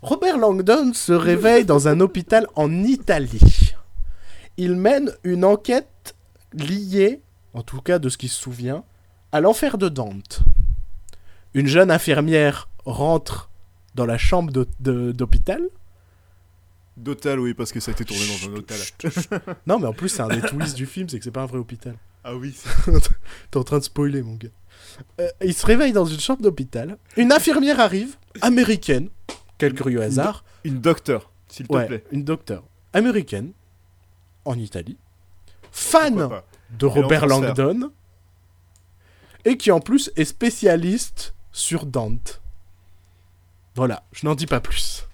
Robert 0.00 0.38
Langdon 0.38 0.92
se 0.94 1.12
réveille 1.12 1.64
dans 1.64 1.88
un 1.88 1.98
hôpital 1.98 2.46
en 2.54 2.84
Italie. 2.84 3.74
Il 4.58 4.76
mène 4.76 5.10
une 5.24 5.44
enquête 5.44 6.14
liée, 6.52 7.20
en 7.52 7.62
tout 7.62 7.80
cas 7.80 7.98
de 7.98 8.08
ce 8.08 8.16
qu'il 8.16 8.28
se 8.28 8.40
souvient, 8.40 8.84
à 9.32 9.40
l'enfer 9.40 9.76
de 9.76 9.88
Dante. 9.88 10.44
Une 11.54 11.66
jeune 11.66 11.90
infirmière 11.90 12.68
rentre 12.84 13.50
dans 13.94 14.06
la 14.06 14.18
chambre 14.18 14.52
d'hôpital. 14.80 15.62
D'hôtel, 16.96 17.40
oui, 17.40 17.54
parce 17.54 17.72
que 17.72 17.80
ça 17.80 17.90
a 17.90 17.94
été 17.94 18.04
tourné 18.04 18.22
dans 18.26 18.48
un 18.50 18.56
hôtel. 18.56 18.78
Non 19.66 19.78
mais 19.78 19.86
en 19.86 19.92
plus 19.92 20.08
c'est 20.08 20.22
un 20.22 20.28
des 20.28 20.40
twists 20.42 20.76
du 20.76 20.86
film, 20.86 21.08
c'est 21.08 21.18
que 21.18 21.24
c'est 21.24 21.30
pas 21.32 21.42
un 21.42 21.46
vrai 21.46 21.58
hôpital. 21.58 21.96
Ah 22.22 22.34
oui, 22.36 22.56
T'es 23.50 23.58
en 23.58 23.64
train 23.64 23.78
de 23.78 23.84
spoiler, 23.84 24.22
mon 24.22 24.34
gars. 24.36 24.48
Euh, 25.20 25.28
il 25.44 25.52
se 25.54 25.66
réveille 25.66 25.92
dans 25.92 26.04
une 26.06 26.20
chambre 26.20 26.40
d'hôpital. 26.42 26.96
Une 27.16 27.32
infirmière 27.32 27.80
arrive, 27.80 28.16
américaine. 28.40 29.08
Quel 29.58 29.74
curieux 29.74 30.00
hasard. 30.02 30.44
une 30.64 30.80
docteur, 30.80 31.30
s'il 31.48 31.66
te 31.68 31.72
Ouais, 31.74 31.86
plaît. 31.86 32.04
une 32.12 32.24
docteure 32.24 32.64
américaine, 32.92 33.52
en 34.44 34.56
Italie, 34.58 34.96
fan 35.70 36.28
de 36.78 36.86
Robert. 36.86 37.26
Langdon, 37.26 37.90
et 39.44 39.56
qui 39.58 39.70
en 39.70 39.80
plus 39.80 40.10
est 40.16 40.24
spécialiste 40.24 41.34
sur 41.54 41.86
Dante. 41.86 42.42
Voilà, 43.76 44.02
je 44.12 44.26
n'en 44.26 44.34
dis 44.34 44.46
pas 44.46 44.60
plus. 44.60 45.06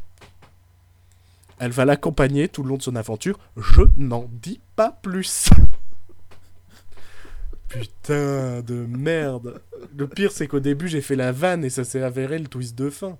Elle 1.58 1.70
va 1.70 1.84
l'accompagner 1.84 2.48
tout 2.48 2.62
le 2.62 2.70
long 2.70 2.78
de 2.78 2.82
son 2.82 2.96
aventure. 2.96 3.38
Je 3.56 3.82
n'en 3.98 4.28
dis 4.42 4.60
pas 4.76 4.98
plus. 5.02 5.50
Putain 7.68 8.62
de 8.62 8.86
merde. 8.86 9.60
Le 9.96 10.08
pire, 10.08 10.32
c'est 10.32 10.48
qu'au 10.48 10.58
début, 10.60 10.88
j'ai 10.88 11.02
fait 11.02 11.14
la 11.16 11.30
vanne 11.30 11.64
et 11.64 11.70
ça 11.70 11.84
s'est 11.84 12.02
avéré 12.02 12.38
le 12.38 12.48
twist 12.48 12.76
de 12.76 12.90
fin. 12.90 13.16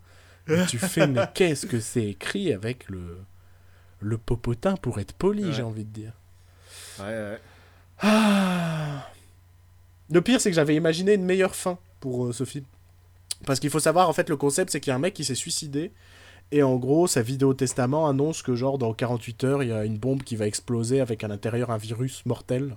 Et 0.49 0.65
tu 0.67 0.79
fais, 0.79 1.07
mais 1.07 1.29
qu'est-ce 1.35 1.67
que 1.67 1.79
c'est 1.79 2.05
écrit 2.07 2.53
avec 2.53 2.89
le, 2.89 3.19
le 4.01 4.19
popotin 4.19 4.75
pour 4.77 4.99
être 4.99 5.13
poli, 5.13 5.45
Ouais. 5.45 5.53
j'ai 5.53 5.63
envie 5.63 5.85
de 5.85 5.93
dire. 5.93 6.13
Ouais, 6.99 7.05
ouais. 7.05 7.39
Ah. 8.01 9.07
Le 10.11 10.21
pire, 10.23 10.41
c'est 10.41 10.51
que 10.51 10.57
j'avais 10.57 10.75
imaginé 10.75 11.15
une 11.15 11.25
meilleure 11.25 11.55
fin 11.55 11.79
pour 12.01 12.27
euh, 12.27 12.33
ce 12.33 12.45
film. 12.45 12.65
Parce 13.47 13.61
qu'il 13.61 13.71
faut 13.71 13.81
savoir, 13.81 14.09
en 14.09 14.13
fait, 14.13 14.29
le 14.29 14.37
concept, 14.37 14.71
c'est 14.73 14.81
qu'il 14.81 14.91
y 14.91 14.93
a 14.93 14.97
un 14.97 15.01
mec 15.01 15.15
qui 15.15 15.25
s'est 15.25 15.35
suicidé. 15.35 15.93
Et 16.53 16.63
en 16.63 16.77
gros, 16.77 17.07
sa 17.07 17.23
vidéo 17.23 17.55
testament 17.55 18.09
annonce 18.09 18.43
que, 18.43 18.55
genre, 18.57 18.79
dans 18.79 18.93
48 18.95 19.45
heures, 19.45 19.63
il 19.63 19.69
y 19.71 19.73
a 19.73 19.85
une 19.85 19.99
bombe 19.99 20.23
qui 20.23 20.37
va 20.37 20.47
exploser 20.47 21.01
avec 21.01 21.25
à 21.25 21.29
l'intérieur 21.29 21.71
un 21.71 21.79
virus 21.79 22.25
mortel. 22.27 22.77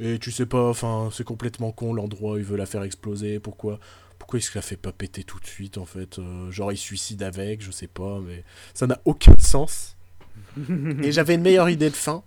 Et 0.00 0.18
tu 0.18 0.30
sais 0.30 0.46
pas, 0.46 0.68
enfin, 0.68 1.10
c'est 1.12 1.24
complètement 1.24 1.72
con 1.72 1.92
l'endroit 1.92 2.34
où 2.34 2.36
il 2.38 2.44
veut 2.44 2.56
la 2.56 2.66
faire 2.66 2.82
exploser. 2.84 3.40
Pourquoi 3.40 3.80
Pourquoi 4.18 4.38
il 4.38 4.42
se 4.42 4.52
la 4.54 4.62
fait 4.62 4.76
pas 4.76 4.92
péter 4.92 5.24
tout 5.24 5.40
de 5.40 5.46
suite, 5.46 5.78
en 5.78 5.84
fait 5.86 6.18
Euh, 6.18 6.50
Genre, 6.50 6.72
il 6.72 6.76
se 6.76 6.84
suicide 6.84 7.22
avec, 7.22 7.62
je 7.62 7.70
sais 7.70 7.88
pas, 7.88 8.20
mais 8.20 8.44
ça 8.74 8.86
n'a 8.86 9.00
aucun 9.04 9.34
sens. 9.38 9.96
Et 11.02 11.12
j'avais 11.12 11.34
une 11.34 11.42
meilleure 11.42 11.68
idée 11.70 11.90
de 11.90 11.96
fin. 11.96 12.22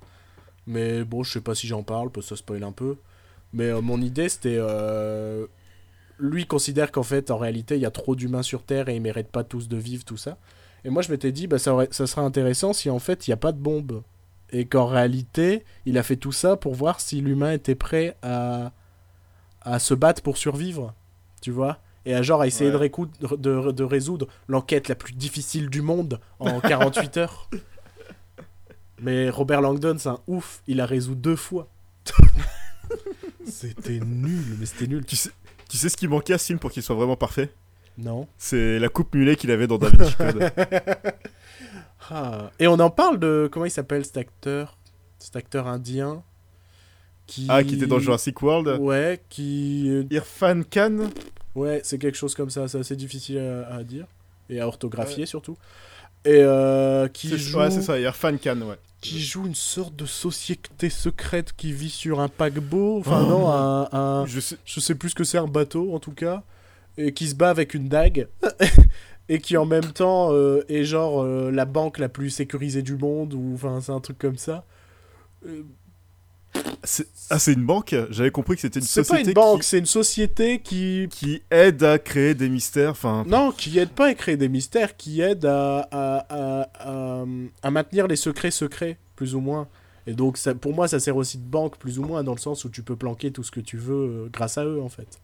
Mais 0.67 1.03
bon, 1.03 1.23
je 1.23 1.31
sais 1.33 1.41
pas 1.41 1.55
si 1.55 1.67
j'en 1.67 1.83
parle, 1.83 2.11
parce 2.11 2.27
que 2.27 2.35
ça 2.35 2.39
spoil 2.39 2.63
un 2.63 2.71
peu. 2.71 2.97
Mais 3.53 3.65
euh, 3.65 3.81
mon 3.81 4.01
idée, 4.01 4.29
c'était. 4.29 4.57
euh, 4.59 5.47
Lui 6.23 6.45
considère 6.45 6.91
qu'en 6.91 7.01
fait, 7.03 7.31
en 7.31 7.37
réalité, 7.37 7.75
il 7.75 7.81
y 7.81 7.85
a 7.85 7.91
trop 7.91 8.15
d'humains 8.15 8.43
sur 8.43 8.63
Terre 8.63 8.87
et 8.89 8.95
ils 8.95 9.01
méritent 9.01 9.31
pas 9.31 9.43
tous 9.43 9.67
de 9.67 9.75
vivre, 9.77 10.05
tout 10.05 10.17
ça. 10.17 10.37
Et 10.85 10.89
moi, 10.89 11.01
je 11.01 11.11
m'étais 11.11 11.31
dit, 11.31 11.47
bah, 11.47 11.57
ça, 11.59 11.73
aurait... 11.73 11.87
ça 11.91 12.05
serait 12.05 12.21
intéressant 12.21 12.73
si 12.73 12.89
en 12.89 12.99
fait, 12.99 13.27
il 13.27 13.31
n'y 13.31 13.33
a 13.33 13.37
pas 13.37 13.51
de 13.51 13.57
bombe. 13.59 14.03
Et 14.51 14.65
qu'en 14.65 14.85
réalité, 14.85 15.63
il 15.85 15.97
a 15.97 16.03
fait 16.03 16.17
tout 16.17 16.31
ça 16.31 16.57
pour 16.57 16.75
voir 16.75 16.99
si 16.99 17.21
l'humain 17.21 17.51
était 17.53 17.73
prêt 17.75 18.15
à... 18.21 18.71
à 19.61 19.79
se 19.79 19.93
battre 19.95 20.21
pour 20.21 20.37
survivre. 20.37 20.93
Tu 21.41 21.49
vois 21.51 21.79
Et 22.05 22.13
à 22.13 22.21
genre 22.21 22.41
à 22.41 22.47
essayer 22.47 22.69
Ouais. 22.69 22.73
de, 22.73 22.77
récoudre- 22.77 23.37
de, 23.37 23.71
de 23.71 23.83
résoudre 23.83 24.27
l'enquête 24.47 24.89
la 24.89 24.95
plus 24.95 25.13
difficile 25.13 25.69
du 25.69 25.81
monde 25.81 26.19
en 26.39 26.59
48 26.61 27.17
heures. 27.17 27.49
Mais 28.99 29.29
Robert 29.31 29.61
Langdon, 29.61 29.95
c'est 29.97 30.09
un 30.09 30.19
ouf. 30.27 30.61
Il 30.67 30.81
a 30.81 30.85
résolu 30.85 31.15
deux 31.15 31.35
fois. 31.35 31.67
c'était 33.47 33.99
nul, 33.99 34.57
mais 34.59 34.65
c'était 34.65 34.87
nul. 34.87 35.05
Tu 35.05 35.15
sais, 35.15 35.31
tu 35.71 35.77
sais 35.77 35.87
ce 35.87 35.95
qui 35.95 36.09
manquait 36.09 36.33
à 36.33 36.37
ce 36.37 36.47
film 36.47 36.59
pour 36.59 36.69
qu'il 36.69 36.83
soit 36.83 36.95
vraiment 36.95 37.15
parfait? 37.15 37.49
Non. 37.97 38.27
C'est 38.37 38.77
la 38.77 38.89
coupe 38.89 39.15
mulet 39.15 39.37
qu'il 39.37 39.51
avait 39.51 39.67
dans 39.67 39.77
Da 39.77 39.87
Vinci 39.87 40.15
Code. 40.15 40.51
Ah. 42.09 42.51
Et 42.59 42.67
on 42.67 42.73
en 42.79 42.89
parle 42.89 43.19
de. 43.19 43.47
Comment 43.49 43.65
il 43.65 43.71
s'appelle 43.71 44.03
cet 44.03 44.17
acteur? 44.17 44.77
Cet 45.17 45.35
acteur 45.37 45.67
indien 45.67 46.23
qui... 47.25 47.45
ah, 47.47 47.63
qui 47.63 47.75
était 47.75 47.85
dans 47.85 47.99
Jurassic 47.99 48.41
World? 48.41 48.79
Ouais, 48.81 49.21
qui. 49.29 49.87
Irfan 50.09 50.63
Khan? 50.69 51.09
Ouais, 51.55 51.79
c'est 51.85 51.99
quelque 51.99 52.17
chose 52.17 52.33
comme 52.35 52.49
ça. 52.49 52.67
C'est 52.67 52.79
assez 52.79 52.95
difficile 52.97 53.37
à, 53.37 53.75
à 53.75 53.83
dire. 53.83 54.07
Et 54.49 54.59
à 54.59 54.67
orthographier 54.67 55.25
surtout. 55.25 55.55
Et 56.25 56.41
euh, 56.43 57.07
qui 57.07 57.29
C'est- 57.29 57.37
joue. 57.37 57.59
Ouais, 57.59 57.71
c'est 57.71 57.81
ça, 57.81 57.99
Irfan 57.99 58.37
Khan, 58.37 58.61
ouais. 58.61 58.77
qui 59.01 59.19
joue 59.19 59.47
une 59.47 59.55
sorte 59.55 59.95
de 59.95 60.05
société 60.05 60.89
secrète 60.91 61.53
qui 61.57 61.73
vit 61.73 61.89
sur 61.89 62.19
un 62.19 62.27
paquebot. 62.27 62.99
Enfin, 62.99 63.23
non, 63.23 63.49
un, 63.49 63.89
un- 63.91 64.25
Je 64.27 64.39
sais... 64.39 64.57
Je 64.65 64.79
sais 64.79 64.93
plus 64.95 65.09
ce 65.09 65.15
que 65.15 65.23
c'est, 65.23 65.39
un 65.39 65.47
bateau 65.47 65.93
en 65.95 65.99
tout 65.99 66.11
cas. 66.13 66.43
Et 66.97 67.13
qui 67.13 67.27
se 67.27 67.33
bat 67.35 67.49
avec 67.49 67.73
une 67.73 67.87
dague. 67.89 68.27
et 69.29 69.39
qui 69.39 69.57
en 69.57 69.65
même 69.65 69.91
temps 69.93 70.29
euh, 70.33 70.63
est 70.69 70.83
genre 70.83 71.23
euh, 71.23 71.49
la 71.51 71.65
banque 71.65 71.97
la 71.97 72.09
plus 72.09 72.29
sécurisée 72.29 72.83
du 72.83 72.95
monde. 72.97 73.33
Ou 73.33 73.53
enfin, 73.55 73.79
c'est 73.81 73.91
un 73.91 73.99
truc 74.01 74.19
comme 74.19 74.37
ça. 74.37 74.65
C'est- 76.83 77.07
Ah, 77.29 77.39
c'est 77.39 77.53
une 77.53 77.65
banque 77.65 77.95
J'avais 78.09 78.31
compris 78.31 78.55
que 78.55 78.61
c'était 78.61 78.79
une 78.79 78.85
c'est 78.85 79.03
société 79.03 79.23
pas 79.23 79.29
une 79.29 79.33
banque, 79.33 79.61
qui... 79.61 79.67
c'est 79.67 79.77
une 79.79 79.85
société 79.85 80.59
qui. 80.59 81.07
qui 81.11 81.41
aide 81.51 81.83
à 81.83 81.97
créer 81.99 82.33
des 82.33 82.49
mystères. 82.49 82.91
Enfin, 82.91 83.23
Non, 83.27 83.51
qui 83.51 83.77
aide 83.79 83.89
pas 83.91 84.07
à 84.07 84.13
créer 84.13 84.35
des 84.37 84.49
mystères, 84.49 84.97
qui 84.97 85.21
aide 85.21 85.45
à, 85.45 85.87
à, 85.91 86.25
à, 86.29 86.69
à- 87.21 87.25
à 87.63 87.71
maintenir 87.71 88.07
les 88.07 88.15
secrets 88.15 88.51
secrets, 88.51 88.97
plus 89.15 89.35
ou 89.35 89.39
moins. 89.39 89.67
Et 90.07 90.13
donc, 90.13 90.37
ça, 90.37 90.55
pour 90.55 90.73
moi, 90.73 90.87
ça 90.87 90.99
sert 90.99 91.15
aussi 91.15 91.37
de 91.37 91.45
banque, 91.45 91.77
plus 91.77 91.99
ou 91.99 92.03
moins, 92.03 92.23
dans 92.23 92.33
le 92.33 92.39
sens 92.39 92.65
où 92.65 92.69
tu 92.69 92.81
peux 92.81 92.95
planquer 92.95 93.31
tout 93.31 93.43
ce 93.43 93.51
que 93.51 93.59
tu 93.59 93.77
veux 93.77 93.95
euh, 94.25 94.29
grâce 94.33 94.57
à 94.57 94.65
eux, 94.65 94.81
en 94.81 94.89
fait. 94.89 95.19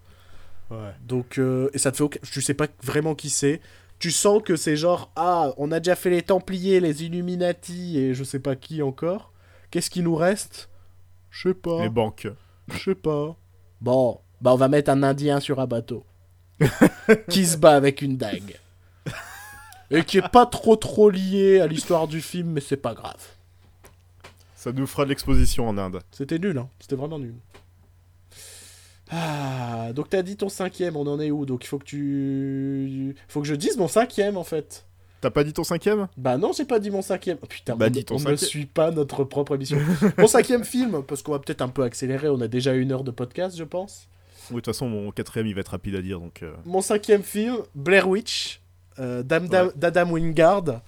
ouais. 0.69 0.78
Donc, 1.07 1.39
euh, 1.39 1.69
et 1.73 1.80
ça 1.80 1.91
te 1.91 1.97
fait 1.97 2.03
aucun... 2.03 2.19
Tu 2.32 2.41
sais 2.41 2.53
pas 2.53 2.67
vraiment 2.84 3.15
qui 3.15 3.32
c'est. 3.32 3.59
Tu 3.99 4.11
sens 4.11 4.43
que 4.45 4.55
c'est 4.55 4.78
genre, 4.78 5.11
ah, 5.15 5.51
on 5.57 5.71
a 5.71 5.80
déjà 5.80 5.95
fait 5.95 6.11
les 6.11 6.21
Templiers, 6.21 6.80
les 6.80 7.03
Illuminati 7.03 7.97
et 7.97 8.13
je 8.13 8.23
sais 8.23 8.38
pas 8.39 8.55
qui 8.55 8.84
encore. 8.84 9.34
Qu'est-ce 9.71 9.89
qui 9.89 10.03
nous 10.03 10.15
reste? 10.15 10.69
Je 11.30 11.49
sais 11.49 11.53
pas. 11.53 11.82
les 11.82 11.89
banques. 11.89 12.28
Je 12.69 12.78
sais 12.78 12.95
pas. 12.95 13.36
Bon, 13.82 14.19
bah 14.41 14.53
on 14.53 14.57
va 14.57 14.67
mettre 14.67 14.91
un 14.91 15.03
Indien 15.03 15.39
sur 15.39 15.59
un 15.59 15.67
bateau. 15.67 16.05
qui 17.30 17.45
se 17.45 17.57
bat 17.57 17.75
avec 17.75 18.01
une 18.01 18.17
dague. 18.17 18.59
Et 19.91 20.03
qui 20.03 20.17
est 20.17 20.30
pas 20.30 20.45
trop 20.45 20.75
trop 20.75 21.09
lié 21.09 21.59
à 21.59 21.67
l'histoire 21.67 22.07
du 22.07 22.21
film, 22.21 22.49
mais 22.49 22.61
c'est 22.61 22.78
pas 22.78 22.93
grave. 22.93 23.25
Ça 24.55 24.71
nous 24.71 24.88
fera 24.88 25.05
de 25.05 25.09
l'exposition 25.09 25.69
en 25.69 25.78
Inde. 25.78 26.01
C'était 26.11 26.39
nul, 26.39 26.57
hein. 26.57 26.67
C'était 26.80 26.95
vraiment 26.95 27.19
nul. 27.19 27.36
Ah, 29.09 29.93
donc 29.93 30.09
t'as 30.09 30.21
dit 30.21 30.36
ton 30.36 30.49
cinquième, 30.49 30.97
on 30.97 31.07
en 31.07 31.19
est 31.19 31.32
où? 31.32 31.45
Donc 31.45 31.63
il 31.63 31.67
faut 31.67 31.80
que 31.80 31.86
tu... 31.86 33.15
faut 33.30 33.41
que 33.41 33.47
je 33.47 33.55
dise 33.55 33.78
mon 33.78 33.88
cinquième 33.88 34.36
en 34.36 34.43
fait. 34.43 34.86
T'as 35.22 35.32
pas 35.32 35.43
dit 35.43 35.53
ton 35.53 35.63
cinquième? 35.63 36.07
Bah 36.15 36.38
non, 36.38 36.51
j'ai 36.53 36.65
pas 36.65 36.80
dit 36.80 36.91
mon 36.91 37.01
cinquième. 37.01 37.38
Oh, 37.41 37.47
putain, 37.47 37.76
Bah, 37.76 37.88
on, 37.88 37.89
dis 37.89 38.05
ton 38.05 38.18
on 38.18 38.30
ne 38.30 38.36
suit 38.36 38.68
pas 38.68 38.91
notre 38.91 39.24
propre 39.24 39.55
émission. 39.55 39.80
mon 40.18 40.28
cinquième 40.28 40.63
film, 40.63 41.01
parce 41.03 41.24
qu'on 41.24 41.32
va 41.32 41.39
peut-être 41.39 41.61
un 41.61 41.70
peu 41.70 41.84
accélérer, 41.84 42.30
on 42.30 42.39
a 42.41 42.47
déjà 42.47 42.74
une 42.74 42.91
heure 42.91 43.03
de 43.03 43.11
podcast, 43.11 43.57
je 43.57 43.63
pense. 43.63 44.07
Oui, 44.51 44.57
de 44.57 44.61
toute 44.61 44.68
façon, 44.68 44.88
mon 44.88 45.11
quatrième, 45.11 45.47
il 45.47 45.55
va 45.55 45.61
être 45.61 45.70
rapide 45.70 45.95
à 45.95 46.01
dire, 46.01 46.20
donc... 46.20 46.43
euh, 46.43 46.53
Mon 46.65 46.82
cinquième 46.82 47.24
film, 47.24 47.57
Blair 47.76 48.07
Witch, 48.07 48.61
euh, 48.99 49.24
Ouais. 49.24 49.72
d'Adam 49.76 50.11
Wingard. 50.11 50.82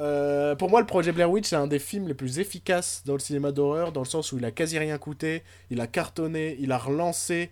Euh, 0.00 0.54
pour 0.56 0.70
moi, 0.70 0.80
le 0.80 0.86
projet 0.86 1.12
Blair 1.12 1.30
Witch, 1.30 1.48
c'est 1.48 1.56
un 1.56 1.66
des 1.66 1.78
films 1.78 2.08
les 2.08 2.14
plus 2.14 2.38
efficaces 2.38 3.02
dans 3.04 3.12
le 3.12 3.18
cinéma 3.18 3.52
d'horreur, 3.52 3.92
dans 3.92 4.00
le 4.00 4.06
sens 4.06 4.32
où 4.32 4.38
il 4.38 4.44
a 4.46 4.50
quasi 4.50 4.78
rien 4.78 4.96
coûté, 4.96 5.42
il 5.70 5.80
a 5.82 5.86
cartonné, 5.86 6.56
il 6.60 6.72
a 6.72 6.78
relancé, 6.78 7.50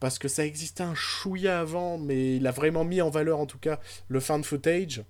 parce 0.00 0.18
que 0.18 0.26
ça 0.26 0.44
existait 0.46 0.82
un 0.82 0.94
chouïa 0.94 1.60
avant, 1.60 1.98
mais 1.98 2.36
il 2.36 2.46
a 2.46 2.50
vraiment 2.50 2.84
mis 2.84 3.02
en 3.02 3.10
valeur, 3.10 3.38
en 3.38 3.46
tout 3.46 3.58
cas, 3.58 3.78
le 4.08 4.20
fan 4.20 4.42
footage. 4.42 5.02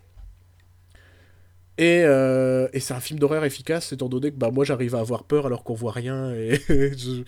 Et, 1.78 2.02
euh, 2.04 2.68
et 2.74 2.80
c'est 2.80 2.94
un 2.94 3.00
film 3.00 3.18
d'horreur 3.18 3.44
efficace, 3.44 3.92
étant 3.92 4.08
donné 4.08 4.30
que 4.30 4.36
bah, 4.36 4.50
moi 4.50 4.64
j'arrive 4.64 4.94
à 4.94 5.00
avoir 5.00 5.24
peur 5.24 5.46
alors 5.46 5.64
qu'on 5.64 5.74
voit 5.74 5.92
rien. 5.92 6.32
Et, 6.34 6.60
je- 6.68 7.22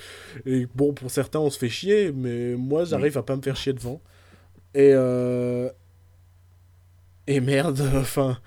et 0.47 0.67
bon, 0.75 0.93
pour 0.93 1.11
certains 1.11 1.41
on 1.41 1.51
se 1.51 1.59
fait 1.59 1.69
chier, 1.71 2.13
mais 2.13 2.55
moi 2.57 2.85
j'arrive 2.85 3.17
à 3.19 3.23
pas 3.23 3.37
me 3.37 3.43
faire 3.43 3.57
chier 3.57 3.73
devant. 3.73 4.01
Et, 4.75 4.93
euh, 4.95 5.71
et 7.27 7.41
merde, 7.41 7.81
enfin. 7.97 8.39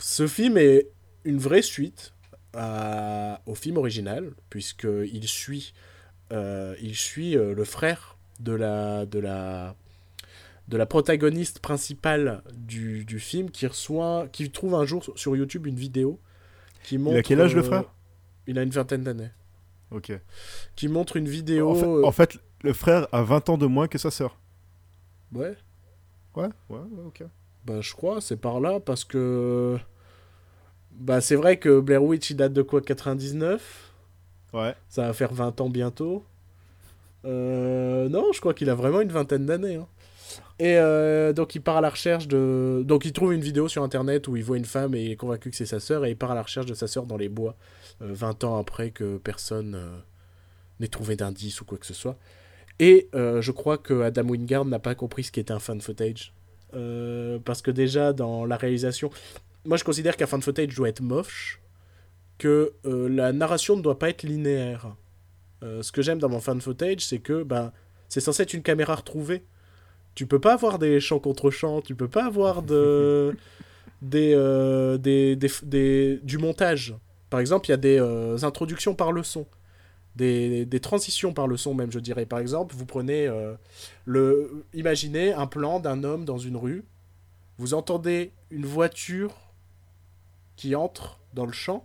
Ce 0.00 0.26
film 0.26 0.58
est 0.58 0.88
une 1.24 1.38
vraie 1.38 1.62
suite 1.62 2.12
à- 2.54 3.40
au 3.46 3.54
film 3.54 3.76
original, 3.76 4.32
puisqu'il 4.50 5.28
suit, 5.28 5.72
euh, 6.32 6.74
il 6.82 6.96
suit 6.96 7.36
euh, 7.36 7.54
le 7.54 7.64
frère 7.64 8.18
de 8.40 8.52
la, 8.52 9.06
de 9.06 9.18
la, 9.18 9.76
de 10.72 10.78
la 10.78 10.86
protagoniste 10.86 11.58
principale 11.58 12.42
du, 12.54 13.04
du 13.04 13.20
film 13.20 13.50
qui 13.50 13.66
reçoit, 13.66 14.26
qui 14.32 14.50
trouve 14.50 14.74
un 14.74 14.86
jour 14.86 15.04
sur 15.16 15.36
YouTube 15.36 15.66
une 15.66 15.76
vidéo 15.76 16.18
qui 16.82 16.96
montre. 16.96 17.18
a 17.18 17.22
quel 17.22 17.42
âge, 17.42 17.54
le 17.54 17.60
euh, 17.60 17.64
frère? 17.64 17.84
Il 18.46 18.58
a 18.58 18.62
une 18.62 18.70
vingtaine 18.70 19.02
d'années. 19.04 19.28
Ok. 19.90 20.10
Qui 20.74 20.88
montre 20.88 21.18
une 21.18 21.28
vidéo. 21.28 21.70
En 21.70 21.74
fait, 21.74 21.86
euh, 21.86 22.04
en 22.06 22.10
fait, 22.12 22.38
le 22.62 22.72
frère 22.72 23.06
a 23.12 23.22
20 23.22 23.50
ans 23.50 23.58
de 23.58 23.66
moins 23.66 23.86
que 23.86 23.98
sa 23.98 24.10
sœur. 24.10 24.38
Ouais, 25.32 25.56
Ouais, 26.34 26.48
ouais, 26.70 26.78
ouais, 26.78 27.04
ok. 27.06 27.22
bah 27.66 27.82
je 27.82 27.92
crois, 27.92 28.22
c'est 28.22 28.38
par 28.38 28.58
là 28.58 28.80
parce 28.80 29.04
que. 29.04 29.76
Bah 30.92 31.20
c'est 31.20 31.36
vrai 31.36 31.58
que 31.58 31.80
Blair 31.80 32.02
Witch 32.02 32.30
il 32.30 32.36
date 32.36 32.54
de 32.54 32.62
quoi 32.62 32.80
99 32.80 33.92
Ouais. 34.54 34.74
Ça 34.88 35.06
va 35.06 35.12
faire 35.12 35.34
20 35.34 35.60
ans 35.60 35.68
bientôt. 35.68 36.24
Euh, 37.26 38.08
non, 38.08 38.32
je 38.32 38.40
crois 38.40 38.54
qu'il 38.54 38.68
a 38.70 38.74
vraiment 38.74 39.00
une 39.02 39.12
vingtaine 39.12 39.44
d'années. 39.46 39.76
hein. 39.76 39.86
Et 40.62 40.76
euh, 40.76 41.32
donc 41.32 41.56
il 41.56 41.60
part 41.60 41.78
à 41.78 41.80
la 41.80 41.90
recherche 41.90 42.28
de... 42.28 42.84
Donc 42.86 43.04
il 43.04 43.12
trouve 43.12 43.32
une 43.34 43.40
vidéo 43.40 43.66
sur 43.66 43.82
internet 43.82 44.28
où 44.28 44.36
il 44.36 44.44
voit 44.44 44.56
une 44.56 44.64
femme 44.64 44.94
et 44.94 45.02
il 45.02 45.10
est 45.10 45.16
convaincu 45.16 45.50
que 45.50 45.56
c'est 45.56 45.66
sa 45.66 45.80
sœur 45.80 46.04
et 46.04 46.10
il 46.10 46.16
part 46.16 46.30
à 46.30 46.36
la 46.36 46.42
recherche 46.42 46.66
de 46.66 46.74
sa 46.74 46.86
sœur 46.86 47.04
dans 47.04 47.16
les 47.16 47.28
bois 47.28 47.56
euh, 48.00 48.12
20 48.12 48.44
ans 48.44 48.56
après 48.56 48.92
que 48.92 49.18
personne 49.18 49.74
euh, 49.74 49.98
n'ait 50.78 50.86
trouvé 50.86 51.16
d'indice 51.16 51.60
ou 51.60 51.64
quoi 51.64 51.78
que 51.78 51.86
ce 51.86 51.94
soit. 51.94 52.16
Et 52.78 53.08
euh, 53.12 53.42
je 53.42 53.50
crois 53.50 53.76
que 53.76 54.02
Adam 54.02 54.22
Wingard 54.22 54.64
n'a 54.64 54.78
pas 54.78 54.94
compris 54.94 55.24
ce 55.24 55.32
qu'était 55.32 55.50
un 55.50 55.58
fan 55.58 55.80
footage. 55.80 56.32
Parce 57.44 57.60
que 57.60 57.72
déjà 57.72 58.12
dans 58.12 58.46
la 58.46 58.56
réalisation... 58.56 59.10
Moi 59.64 59.76
je 59.78 59.82
considère 59.82 60.16
qu'un 60.16 60.26
fan 60.26 60.42
footage 60.42 60.76
doit 60.76 60.90
être 60.90 61.00
moche, 61.00 61.60
que 62.38 62.72
la 62.84 63.32
narration 63.32 63.76
ne 63.76 63.82
doit 63.82 63.98
pas 63.98 64.10
être 64.10 64.22
linéaire. 64.22 64.94
Ce 65.60 65.90
que 65.90 66.02
j'aime 66.02 66.20
dans 66.20 66.28
mon 66.28 66.40
fan 66.40 66.60
footage, 66.60 67.00
c'est 67.00 67.18
que 67.18 67.42
ben, 67.42 67.72
c'est 68.08 68.20
censé 68.20 68.44
être 68.44 68.54
une 68.54 68.62
caméra 68.62 68.94
retrouvée. 68.94 69.44
Tu 70.14 70.26
peux 70.26 70.40
pas 70.40 70.54
avoir 70.54 70.78
des 70.78 71.00
champs 71.00 71.18
contre 71.18 71.50
champs, 71.50 71.80
tu 71.80 71.94
peux 71.94 72.08
pas 72.08 72.26
avoir 72.26 72.62
de, 72.62 73.34
des, 74.02 74.32
euh, 74.34 74.98
des, 74.98 75.36
des, 75.36 75.50
des- 75.62 76.20
du 76.22 76.38
montage. 76.38 76.94
Par 77.30 77.40
exemple, 77.40 77.68
il 77.68 77.70
y 77.70 77.74
a 77.74 77.78
des 77.78 77.98
euh, 78.00 78.36
introductions 78.42 78.94
par 78.94 79.12
le 79.12 79.22
son, 79.22 79.46
des, 80.16 80.66
des 80.66 80.80
transitions 80.80 81.32
par 81.34 81.48
le 81.48 81.56
son 81.56 81.74
même, 81.74 81.92
je 81.92 81.98
dirais. 82.00 82.26
Par 82.26 82.40
exemple, 82.40 82.74
vous 82.76 82.86
prenez 82.86 83.26
euh, 83.26 83.54
le, 84.06 84.64
imaginez 84.74 85.32
un 85.32 85.46
plan 85.46 85.80
d'un 85.80 86.04
homme 86.04 86.24
dans 86.24 86.38
une 86.38 86.56
rue, 86.56 86.84
vous 87.58 87.74
entendez 87.74 88.32
une 88.50 88.66
voiture 88.66 89.34
qui 90.56 90.74
entre 90.74 91.18
dans 91.34 91.46
le 91.46 91.52
champ, 91.52 91.84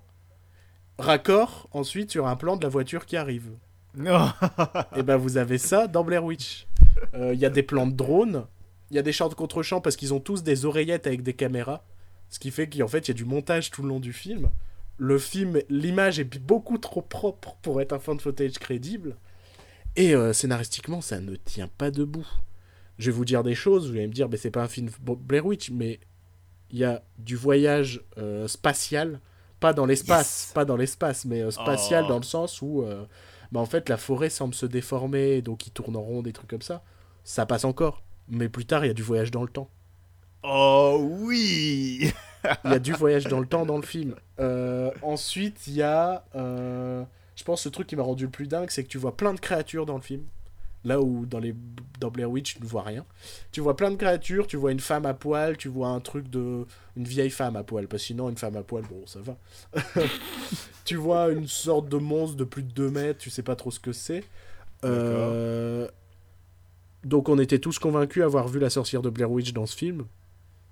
raccord 0.99 1.67
ensuite 1.71 2.11
sur 2.11 2.27
un 2.27 2.35
plan 2.35 2.57
de 2.57 2.63
la 2.63 2.69
voiture 2.69 3.05
qui 3.05 3.17
arrive. 3.17 3.51
Non. 3.97 4.31
Et 4.95 5.03
ben 5.03 5.17
vous 5.17 5.37
avez 5.37 5.57
ça 5.57 5.87
dans 5.87 6.03
Blair 6.03 6.23
Witch. 6.23 6.67
Euh, 7.13 7.33
Il 7.33 7.39
y 7.39 7.45
a 7.45 7.49
des 7.49 7.63
plans 7.63 7.87
de 7.87 7.93
drone, 7.95 8.45
il 8.91 8.95
y 8.95 8.99
a 8.99 9.01
des 9.01 9.11
champs 9.11 9.29
de 9.29 9.33
contre-champs 9.33 9.81
parce 9.81 9.95
qu'ils 9.95 10.13
ont 10.13 10.19
tous 10.19 10.43
des 10.43 10.65
oreillettes 10.65 11.07
avec 11.07 11.23
des 11.23 11.33
caméras, 11.33 11.83
ce 12.29 12.39
qui 12.39 12.51
fait 12.51 12.69
qu'en 12.69 12.87
fait 12.87 13.07
il 13.07 13.09
y 13.09 13.11
a 13.11 13.15
du 13.15 13.25
montage 13.25 13.71
tout 13.71 13.81
le 13.83 13.89
long 13.89 13.99
du 13.99 14.13
film. 14.13 14.49
Le 14.97 15.19
film, 15.19 15.59
l'image 15.69 16.19
est 16.19 16.37
beaucoup 16.39 16.77
trop 16.79 17.01
propre 17.01 17.55
pour 17.61 17.81
être 17.81 17.93
un 17.93 17.99
fan 17.99 18.19
footage 18.19 18.53
crédible. 18.59 19.15
Et 19.95 20.13
euh, 20.15 20.33
scénaristiquement, 20.33 21.01
ça 21.01 21.19
ne 21.19 21.35
tient 21.35 21.67
pas 21.67 21.91
debout. 21.91 22.27
Je 22.97 23.11
vais 23.11 23.15
vous 23.17 23.25
dire 23.25 23.43
des 23.43 23.53
choses, 23.55 23.89
vous 23.89 23.95
allez 23.97 24.07
me 24.07 24.13
dire, 24.13 24.27
mais 24.29 24.37
c'est 24.37 24.49
pas 24.51 24.63
un 24.63 24.67
film 24.67 24.89
Blair 25.01 25.45
Witch, 25.45 25.69
mais 25.71 25.99
il 26.71 26.79
y 26.79 26.83
a 26.83 27.03
du 27.19 27.35
voyage 27.35 28.01
euh, 28.17 28.47
spatial, 28.47 29.19
pas 29.59 29.73
dans 29.73 29.85
l'espace, 29.85 30.45
Yes. 30.47 30.51
pas 30.53 30.65
dans 30.65 30.75
l'espace, 30.77 31.25
mais 31.25 31.41
euh, 31.41 31.51
spatial 31.51 32.05
Oh. 32.05 32.09
dans 32.09 32.17
le 32.17 32.23
sens 32.23 32.61
où, 32.63 32.83
bah, 33.51 33.59
en 33.59 33.65
fait, 33.65 33.89
la 33.89 33.97
forêt 33.97 34.29
semble 34.29 34.53
se 34.53 34.65
déformer, 34.65 35.41
donc 35.41 35.67
il 35.67 35.71
tourne 35.71 35.95
en 35.95 36.01
rond, 36.01 36.21
des 36.21 36.33
trucs 36.33 36.49
comme 36.49 36.61
ça. 36.61 36.83
Ça 37.23 37.45
passe 37.45 37.65
encore, 37.65 38.03
mais 38.27 38.49
plus 38.49 38.65
tard, 38.65 38.85
il 38.85 38.87
y 38.87 38.91
a 38.91 38.95
du 38.95 39.03
voyage 39.03 39.31
dans 39.31 39.43
le 39.43 39.49
temps. 39.49 39.69
Oh 40.43 40.99
oui 41.21 42.11
Il 42.63 42.71
y 42.71 42.73
a 42.73 42.79
du 42.79 42.93
voyage 42.93 43.25
dans 43.25 43.39
le 43.39 43.47
temps 43.47 43.65
dans 43.65 43.77
le 43.77 43.83
film. 43.83 44.15
Euh, 44.39 44.91
ensuite, 45.01 45.67
il 45.67 45.73
y 45.73 45.81
a, 45.81 46.23
euh, 46.35 47.03
je 47.35 47.43
pense, 47.43 47.65
le 47.65 47.71
truc 47.71 47.87
qui 47.87 47.95
m'a 47.95 48.03
rendu 48.03 48.25
le 48.25 48.31
plus 48.31 48.47
dingue, 48.47 48.69
c'est 48.69 48.83
que 48.83 48.89
tu 48.89 48.97
vois 48.97 49.17
plein 49.17 49.33
de 49.33 49.39
créatures 49.39 49.85
dans 49.85 49.95
le 49.95 50.01
film. 50.01 50.23
Là 50.87 51.01
où 51.01 51.25
dans, 51.25 51.39
les, 51.39 51.53
dans 51.99 52.09
Blair 52.09 52.31
Witch, 52.31 52.55
tu 52.55 52.61
ne 52.63 52.67
vois 52.67 52.83
rien. 52.83 53.05
Tu 53.51 53.59
vois 53.59 53.75
plein 53.75 53.91
de 53.91 53.97
créatures, 53.97 54.47
tu 54.47 54.55
vois 54.55 54.71
une 54.71 54.79
femme 54.79 55.05
à 55.05 55.13
poil, 55.13 55.57
tu 55.57 55.67
vois 55.67 55.89
un 55.89 55.99
truc 55.99 56.29
de. 56.29 56.65
une 56.95 57.03
vieille 57.03 57.29
femme 57.29 57.57
à 57.57 57.63
poil. 57.63 57.87
Parce 57.87 58.03
que 58.03 58.07
sinon, 58.07 58.29
une 58.29 58.37
femme 58.37 58.55
à 58.55 58.63
poil, 58.63 58.83
bon, 58.89 59.05
ça 59.05 59.19
va. 59.19 59.37
tu 60.85 60.95
vois 60.95 61.29
une 61.31 61.47
sorte 61.47 61.89
de 61.89 61.97
monstre 61.97 62.37
de 62.37 62.45
plus 62.45 62.63
de 62.63 62.71
2 62.71 62.89
mètres, 62.89 63.19
tu 63.19 63.29
sais 63.29 63.43
pas 63.43 63.55
trop 63.57 63.69
ce 63.71 63.79
que 63.81 63.91
c'est. 63.91 64.23
Euh, 64.85 65.87
Donc, 67.03 67.29
on 67.29 67.37
était 67.39 67.59
tous 67.59 67.79
convaincus 67.79 68.21
d'avoir 68.21 68.47
vu 68.47 68.59
la 68.59 68.69
sorcière 68.69 69.01
de 69.01 69.09
Blair 69.09 69.29
Witch 69.31 69.53
dans 69.53 69.65
ce 69.65 69.75
film. 69.75 70.05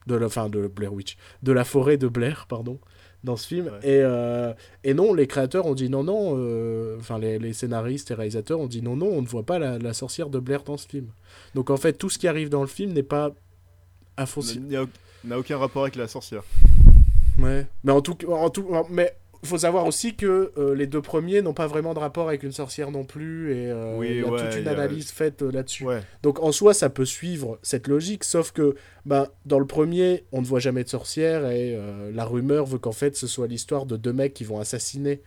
De 0.08 0.16
la 0.16 0.30
fin 0.30 0.50
de 0.50 0.68
Blair 0.68 0.94
Witch. 0.94 1.18
De 1.42 1.52
la 1.52 1.64
forêt 1.66 1.98
de 1.98 2.08
Blair, 2.08 2.46
pardon. 2.48 2.80
Dans 3.26 3.36
ce 3.38 3.48
film. 3.48 3.66
Ouais. 3.66 3.80
Et, 3.90 4.02
euh, 4.04 4.54
et 4.84 4.94
non, 4.94 5.14
les 5.14 5.26
créateurs 5.26 5.66
ont 5.66 5.74
dit 5.74 5.90
non, 5.90 6.04
non. 6.04 6.36
euh, 6.38 6.96
Enfin, 7.00 7.18
les, 7.18 7.40
les 7.40 7.54
scénaristes 7.54 8.12
et 8.12 8.14
réalisateurs 8.14 8.60
ont 8.60 8.68
dit 8.68 8.82
non, 8.84 8.96
non, 8.96 9.08
on 9.08 9.22
ne 9.24 9.28
voit 9.28 9.44
pas 9.44 9.58
la, 9.60 9.80
la 9.80 9.94
sorcière 9.94 10.30
de 10.30 10.38
Blair 10.40 10.62
dans 10.64 10.78
ce 10.78 10.88
film. 10.88 11.08
Donc, 11.56 11.70
en 11.72 11.78
fait, 11.78 11.94
tout 11.94 12.10
ce 12.12 12.18
qui 12.20 12.28
arrive 12.28 12.50
dans 12.50 12.62
le 12.62 12.68
film 12.68 12.94
n'est 12.94 13.02
pas 13.04 13.32
à 14.16 14.26
fond. 14.28 14.42
N'a 15.24 15.40
aucun 15.40 15.58
rapport 15.58 15.82
avec 15.82 15.96
la 15.96 16.08
sorcière. 16.08 16.44
Ouais. 17.40 17.66
Mais 17.84 17.92
en 17.92 18.02
tout, 18.02 18.16
en 18.32 18.50
tout, 18.52 18.68
en- 18.72 18.88
mais 19.46 19.50
faut 19.50 19.58
savoir 19.60 19.86
aussi 19.86 20.16
que 20.16 20.52
euh, 20.58 20.74
les 20.76 20.88
deux 20.88 21.02
premiers 21.02 21.42
n'ont 21.42 21.54
pas 21.54 21.68
vraiment 21.68 21.94
de 21.94 22.00
rapport 22.00 22.28
avec 22.28 22.44
une 22.44 22.52
sorcière 22.52 22.92
non 22.92 23.04
plus 23.04 23.54
et 23.54 23.70
euh, 23.72 23.96
Oui, 23.98 24.08
il 24.10 24.16
y 24.18 24.22
a 24.22 24.28
ouais, 24.28 24.40
toute 24.42 24.56
il 24.56 24.62
une 24.62 24.68
a- 24.68 24.72
analyse 24.72 25.12
faite 25.12 25.42
euh, 25.44 25.52
là-dessus. 25.52 25.86
Ouais. 25.86 26.02
Donc 26.24 26.42
en 26.42 26.52
soi, 26.52 26.74
ça 26.74 26.90
peut 26.90 27.06
suivre 27.06 27.60
cette 27.62 27.88
logique, 27.88 28.24
sauf 28.24 28.52
que 28.52 28.76
ben, 29.06 29.28
dans 29.46 29.60
le 29.60 29.68
premier, 29.68 30.24
on 30.32 30.42
ne 30.42 30.46
voit 30.46 30.60
jamais 30.60 30.84
de 30.84 30.90
sorcière 30.90 31.50
et 31.50 31.76
euh, 31.76 32.12
la 32.14 32.26
rumeur 32.26 32.66
veut 32.66 32.80
qu'en 32.80 32.92
fait 32.92 33.16
ce 33.16 33.28
soit 33.28 33.48
l'histoire 33.48 33.86
de 33.86 33.98
deux 33.98 34.14
mecs 34.14 34.34
qui 34.34 34.44
vont 34.44 34.60
assassiner 34.60 35.22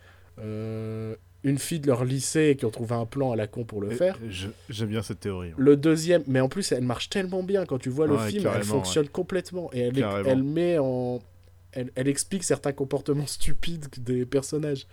une 1.45 1.59
fille 1.59 1.81
de 1.81 1.87
leur 1.87 2.05
lycée 2.05 2.49
et 2.51 2.57
qui 2.57 2.65
ont 2.65 2.71
trouvé 2.71 2.95
un 2.95 3.07
plan 3.07 3.33
à 3.33 3.37
la 3.37 3.47
con 3.47 3.65
pour 3.65 3.81
le 3.81 3.93
Et- 3.93 3.95
faire. 3.95 4.19
J'aime 4.69 4.89
bien 4.89 5.03
cette 5.03 5.21
théorie. 5.21 5.53
Le 5.57 5.77
deuxième, 5.77 6.23
mais 6.27 6.41
en 6.41 6.49
plus 6.49 6.73
elle 6.73 6.83
marche 6.85 7.09
tellement 7.11 7.43
bien 7.43 7.65
quand 7.65 7.79
tu 7.79 7.89
vois 7.89 8.07
le 8.07 8.15
Ouais, 8.17 8.29
film, 8.31 8.49
elle 8.55 8.65
fonctionne 8.65 9.09
complètement 9.09 9.71
et 9.73 9.81
elle, 9.81 9.99
est- 9.99 10.05
elle 10.27 10.43
met 10.43 10.79
en, 10.79 11.21
elle, 11.73 11.91
elle 11.95 12.09
explique 12.09 12.45
certains 12.45 12.73
comportements 12.73 13.27
stupides 13.27 13.87
des 13.99 14.25
personnages. 14.27 14.87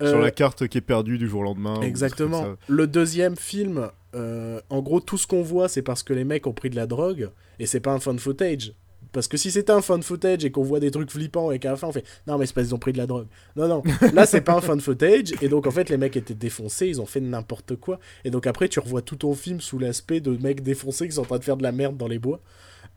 Sur 0.00 0.16
Euh, 0.18 0.22
la 0.22 0.30
carte 0.30 0.68
qui 0.68 0.78
est 0.78 0.82
perdue 0.82 1.18
du 1.18 1.28
jour 1.28 1.40
au 1.40 1.44
lendemain. 1.44 1.80
Exactement. 1.82 2.46
Le 2.68 2.86
deuxième 2.86 3.36
film, 3.36 3.90
euh, 4.14 4.60
en 4.70 4.80
gros, 4.82 5.00
tout 5.00 5.18
ce 5.18 5.26
qu'on 5.26 5.42
voit, 5.42 5.68
c'est 5.68 5.82
parce 5.82 6.02
que 6.02 6.12
les 6.12 6.24
mecs 6.24 6.46
ont 6.46 6.52
pris 6.52 6.70
de 6.70 6.76
la 6.76 6.86
drogue 6.86 7.30
et 7.58 7.66
c'est 7.66 7.80
pas 7.80 7.92
un 7.92 7.98
fan 8.00 8.18
footage. 8.18 8.72
Parce 9.12 9.28
que 9.28 9.36
si 9.36 9.52
c'était 9.52 9.70
un 9.70 9.80
fan 9.82 10.02
footage 10.02 10.44
et 10.44 10.50
qu'on 10.50 10.64
voit 10.64 10.80
des 10.80 10.90
trucs 10.90 11.10
flippants 11.10 11.52
et 11.52 11.60
qu'à 11.60 11.70
la 11.70 11.76
fin 11.76 11.86
on 11.86 11.92
fait 11.92 12.04
non 12.26 12.36
mais 12.36 12.46
c'est 12.46 12.52
parce 12.54 12.66
qu'ils 12.66 12.74
ont 12.74 12.80
pris 12.80 12.92
de 12.92 12.98
la 12.98 13.06
drogue. 13.06 13.26
Non 13.54 13.68
non, 13.68 13.82
là 14.12 14.26
c'est 14.26 14.40
pas 14.40 14.54
un 14.54 14.60
fan 14.60 14.80
footage 14.80 15.34
et 15.40 15.48
donc 15.48 15.68
en 15.68 15.70
fait 15.70 15.88
les 15.88 15.96
mecs 15.96 16.16
étaient 16.16 16.34
défoncés, 16.34 16.88
ils 16.88 17.00
ont 17.00 17.06
fait 17.06 17.20
n'importe 17.20 17.76
quoi 17.76 18.00
et 18.24 18.30
donc 18.30 18.48
après 18.48 18.68
tu 18.68 18.80
revois 18.80 19.02
tout 19.02 19.14
ton 19.14 19.34
film 19.34 19.60
sous 19.60 19.78
l'aspect 19.78 20.18
de 20.18 20.36
mecs 20.38 20.62
défoncés 20.64 21.06
qui 21.06 21.14
sont 21.14 21.20
en 21.22 21.26
train 21.26 21.38
de 21.38 21.44
faire 21.44 21.56
de 21.56 21.62
la 21.62 21.70
merde 21.70 21.96
dans 21.96 22.08
les 22.08 22.18
bois. 22.18 22.40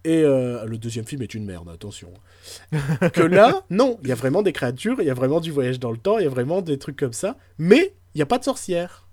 Et 0.07 0.23
euh, 0.23 0.63
le 0.63 0.77
deuxième 0.77 1.05
film 1.05 1.21
est 1.21 1.33
une 1.33 1.43
merde, 1.43 1.67
attention. 1.67 2.13
que 3.11 3.21
là, 3.21 3.65
non, 3.69 3.99
il 4.03 4.07
y 4.07 4.13
a 4.13 4.15
vraiment 4.15 4.41
des 4.41 4.53
créatures, 4.53 5.01
il 5.01 5.05
y 5.05 5.09
a 5.09 5.13
vraiment 5.13 5.41
du 5.41 5.51
voyage 5.51 5.81
dans 5.81 5.91
le 5.91 5.97
temps, 5.97 6.17
il 6.17 6.23
y 6.23 6.25
a 6.25 6.29
vraiment 6.29 6.61
des 6.61 6.79
trucs 6.79 6.95
comme 6.95 7.11
ça, 7.11 7.35
mais 7.57 7.93
il 8.15 8.19
n'y 8.19 8.21
a 8.21 8.25
pas 8.25 8.37
de 8.37 8.45
sorcière. 8.45 9.05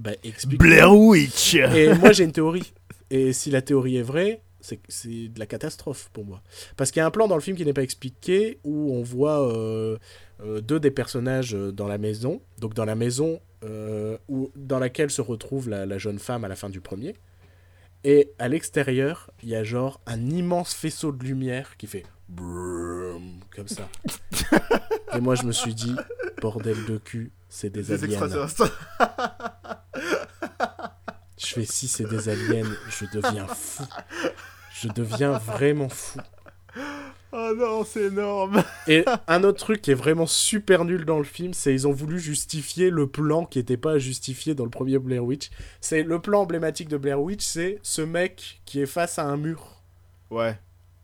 Bah, 0.00 0.10
explique. 0.24 0.58
Blair 0.58 0.92
Witch 0.92 1.54
Et 1.54 1.94
moi, 1.94 2.10
j'ai 2.10 2.24
une 2.24 2.32
théorie. 2.32 2.72
Et 3.10 3.32
si 3.32 3.52
la 3.52 3.62
théorie 3.62 3.98
est 3.98 4.02
vraie, 4.02 4.42
c'est 4.60 5.28
de 5.28 5.38
la 5.38 5.46
catastrophe 5.46 6.10
pour 6.12 6.24
moi. 6.24 6.42
Parce 6.76 6.90
qu'il 6.90 6.98
y 6.98 7.04
a 7.04 7.06
un 7.06 7.12
plan 7.12 7.28
dans 7.28 7.36
le 7.36 7.40
film 7.40 7.56
qui 7.56 7.64
n'est 7.64 7.72
pas 7.72 7.84
expliqué 7.84 8.58
où 8.64 8.92
on 8.92 9.04
voit 9.04 9.48
euh, 9.48 9.96
euh, 10.42 10.60
deux 10.60 10.80
des 10.80 10.90
personnages 10.90 11.52
dans 11.52 11.86
la 11.86 11.98
maison. 11.98 12.40
Donc 12.58 12.74
dans 12.74 12.84
la 12.84 12.96
maison 12.96 13.38
euh, 13.62 14.18
où, 14.28 14.50
dans 14.56 14.80
laquelle 14.80 15.10
se 15.10 15.20
retrouve 15.20 15.68
la, 15.68 15.86
la 15.86 15.98
jeune 15.98 16.18
femme 16.18 16.44
à 16.44 16.48
la 16.48 16.56
fin 16.56 16.68
du 16.68 16.80
premier. 16.80 17.14
Et 18.08 18.32
à 18.38 18.46
l'extérieur, 18.46 19.32
il 19.42 19.48
y 19.48 19.56
a 19.56 19.64
genre 19.64 20.00
un 20.06 20.30
immense 20.30 20.72
faisceau 20.74 21.10
de 21.10 21.24
lumière 21.24 21.76
qui 21.76 21.88
fait 21.88 22.04
comme 22.36 23.66
ça. 23.66 23.88
Et 25.12 25.18
moi, 25.18 25.34
je 25.34 25.42
me 25.42 25.50
suis 25.50 25.74
dit, 25.74 25.96
bordel 26.40 26.84
de 26.84 26.98
cul, 26.98 27.32
c'est 27.48 27.68
des 27.68 27.82
Des 27.82 28.04
aliens. 28.04 28.46
Je 31.36 31.46
fais 31.46 31.64
si 31.64 31.88
c'est 31.88 32.04
des 32.04 32.28
aliens, 32.28 32.70
je 32.88 33.06
deviens 33.12 33.48
fou. 33.48 33.82
Je 34.80 34.86
deviens 34.86 35.32
vraiment 35.38 35.88
fou. 35.88 36.20
Non, 37.56 37.84
c'est 37.84 38.08
énorme 38.08 38.62
Et 38.86 39.02
un 39.26 39.42
autre 39.42 39.58
truc 39.58 39.80
qui 39.80 39.90
est 39.90 39.94
vraiment 39.94 40.26
super 40.26 40.84
nul 40.84 41.06
dans 41.06 41.16
le 41.16 41.24
film, 41.24 41.54
c'est 41.54 41.72
ils 41.72 41.88
ont 41.88 41.92
voulu 41.92 42.20
justifier 42.20 42.90
le 42.90 43.06
plan 43.06 43.46
qui 43.46 43.58
n'était 43.58 43.78
pas 43.78 43.98
justifié 43.98 44.54
dans 44.54 44.64
le 44.64 44.70
premier 44.70 44.98
Blair 44.98 45.24
Witch. 45.24 45.48
C'est 45.80 46.02
le 46.02 46.20
plan 46.20 46.42
emblématique 46.42 46.88
de 46.88 46.98
Blair 46.98 47.18
Witch, 47.20 47.42
c'est 47.42 47.78
ce 47.82 48.02
mec 48.02 48.60
qui 48.66 48.82
est 48.82 48.86
face 48.86 49.18
à 49.18 49.24
un 49.24 49.38
mur. 49.38 49.82
Ouais. 50.30 50.58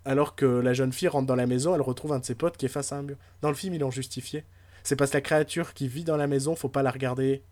Alors 0.05 0.34
que 0.34 0.44
la 0.44 0.74
jeune 0.74 0.92
fille 0.92 1.09
rentre 1.09 1.26
dans 1.26 1.36
la 1.36 1.46
maison, 1.46 1.74
elle 1.74 1.80
retrouve 1.80 2.12
un 2.12 2.18
de 2.18 2.24
ses 2.24 2.34
potes 2.34 2.59
qui 2.59 2.66
est 2.66 2.70
face 2.70 2.92
à 2.92 2.96
un 2.96 3.03
mur. 3.03 3.16
Dans 3.40 3.48
le 3.48 3.55
film, 3.55 3.72
ils 3.72 3.80
l'ont 3.80 3.90
justifié. 3.90 4.44
C'est 4.82 4.96
parce 4.96 5.12
que 5.12 5.16
la 5.16 5.22
créature 5.22 5.72
qui 5.72 5.88
vit 5.88 6.05
dans 6.05 6.18
la 6.18 6.26
maison, 6.26 6.55
faut 6.55 6.68
pas 6.68 6.82
la 6.82 6.90
regarder. 6.90 7.42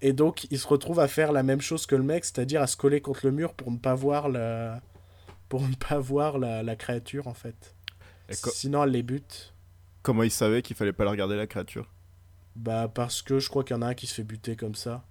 Et 0.00 0.14
donc, 0.14 0.46
il 0.50 0.58
se 0.58 0.66
retrouve 0.66 0.98
à 0.98 1.08
faire 1.08 1.32
la 1.32 1.42
même 1.42 1.60
chose 1.60 1.84
que 1.84 1.96
le 1.96 2.04
mec, 2.04 2.24
c'est-à-dire 2.24 2.62
à 2.62 2.66
se 2.66 2.78
coller 2.78 3.02
contre 3.02 3.26
le 3.26 3.32
mur 3.32 3.52
pour 3.52 3.70
ne 3.70 3.76
pas 3.76 3.94
voir 3.94 4.30
la, 4.30 4.80
pour 5.54 5.68
ne 5.68 5.74
pas 5.76 6.00
voir 6.00 6.38
la, 6.38 6.64
la 6.64 6.74
créature 6.74 7.28
en 7.28 7.32
fait. 7.34 7.76
Et 8.28 8.34
Sinon, 8.34 8.82
elle 8.82 8.90
les 8.90 9.04
bute. 9.04 9.54
Comment 10.02 10.24
il 10.24 10.30
savait 10.32 10.62
qu'il 10.62 10.74
fallait 10.74 10.92
pas 10.92 11.04
la 11.04 11.12
regarder 11.12 11.36
la 11.36 11.46
créature? 11.46 11.92
Bah 12.56 12.90
parce 12.92 13.22
que 13.22 13.38
je 13.38 13.48
crois 13.48 13.62
qu'il 13.62 13.76
y 13.76 13.78
en 13.78 13.82
a 13.82 13.86
un 13.86 13.94
qui 13.94 14.08
se 14.08 14.14
fait 14.14 14.24
buter 14.24 14.56
comme 14.56 14.74
ça. 14.74 15.04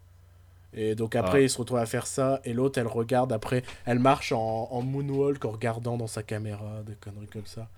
Et 0.73 0.95
donc 0.95 1.15
après, 1.15 1.37
Ah. 1.39 1.41
il 1.43 1.49
se 1.49 1.57
retrouve 1.59 1.77
à 1.77 1.85
faire 1.85 2.05
ça, 2.05 2.41
et 2.43 2.51
l'autre, 2.51 2.77
elle 2.77 2.87
regarde 2.87 3.31
après, 3.31 3.63
elle 3.85 3.99
marche 3.99 4.33
en, 4.33 4.67
en 4.69 4.81
moonwalk 4.81 5.45
en 5.45 5.51
regardant 5.51 5.95
dans 5.95 6.07
sa 6.07 6.23
caméra, 6.23 6.83
des 6.85 6.95
conneries 6.95 7.27
comme 7.27 7.45
ça. 7.45 7.69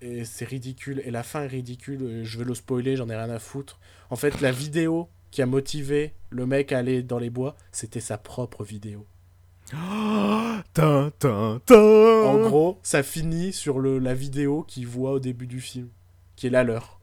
Et 0.00 0.24
c'est 0.24 0.44
ridicule, 0.44 1.02
et 1.04 1.10
la 1.10 1.24
fin 1.24 1.42
est 1.42 1.48
ridicule, 1.48 2.22
je 2.22 2.38
vais 2.38 2.44
le 2.44 2.54
spoiler, 2.54 2.94
j'en 2.94 3.08
ai 3.08 3.16
rien 3.16 3.30
à 3.30 3.40
foutre. 3.40 3.80
En 4.10 4.16
fait, 4.16 4.40
la 4.40 4.52
vidéo 4.52 5.08
qui 5.32 5.42
a 5.42 5.46
motivé 5.46 6.14
le 6.30 6.46
mec 6.46 6.70
à 6.70 6.78
aller 6.78 7.02
dans 7.02 7.18
les 7.18 7.30
bois, 7.30 7.56
c'était 7.72 7.98
sa 7.98 8.16
propre 8.16 8.62
vidéo. 8.62 9.04
En 12.24 12.38
gros, 12.40 12.78
ça 12.82 13.02
finit 13.02 13.52
sur 13.52 13.78
le, 13.78 13.98
la 13.98 14.14
vidéo 14.14 14.62
qu'il 14.66 14.86
voit 14.86 15.12
au 15.12 15.18
début 15.18 15.46
du 15.46 15.60
film, 15.60 15.88
qui 16.36 16.46
est 16.46 16.50
la 16.50 16.64
leur. 16.64 17.00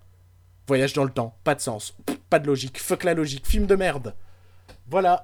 Voyage 0.67 0.93
dans 0.93 1.03
le 1.03 1.09
temps, 1.09 1.37
pas 1.43 1.55
de 1.55 1.61
sens, 1.61 1.95
pas 2.29 2.39
de 2.39 2.47
logique, 2.47 2.79
fuck 2.79 3.03
la 3.03 3.13
logique, 3.13 3.45
film 3.47 3.65
de 3.65 3.75
merde. 3.75 4.15
Voilà. 4.89 5.23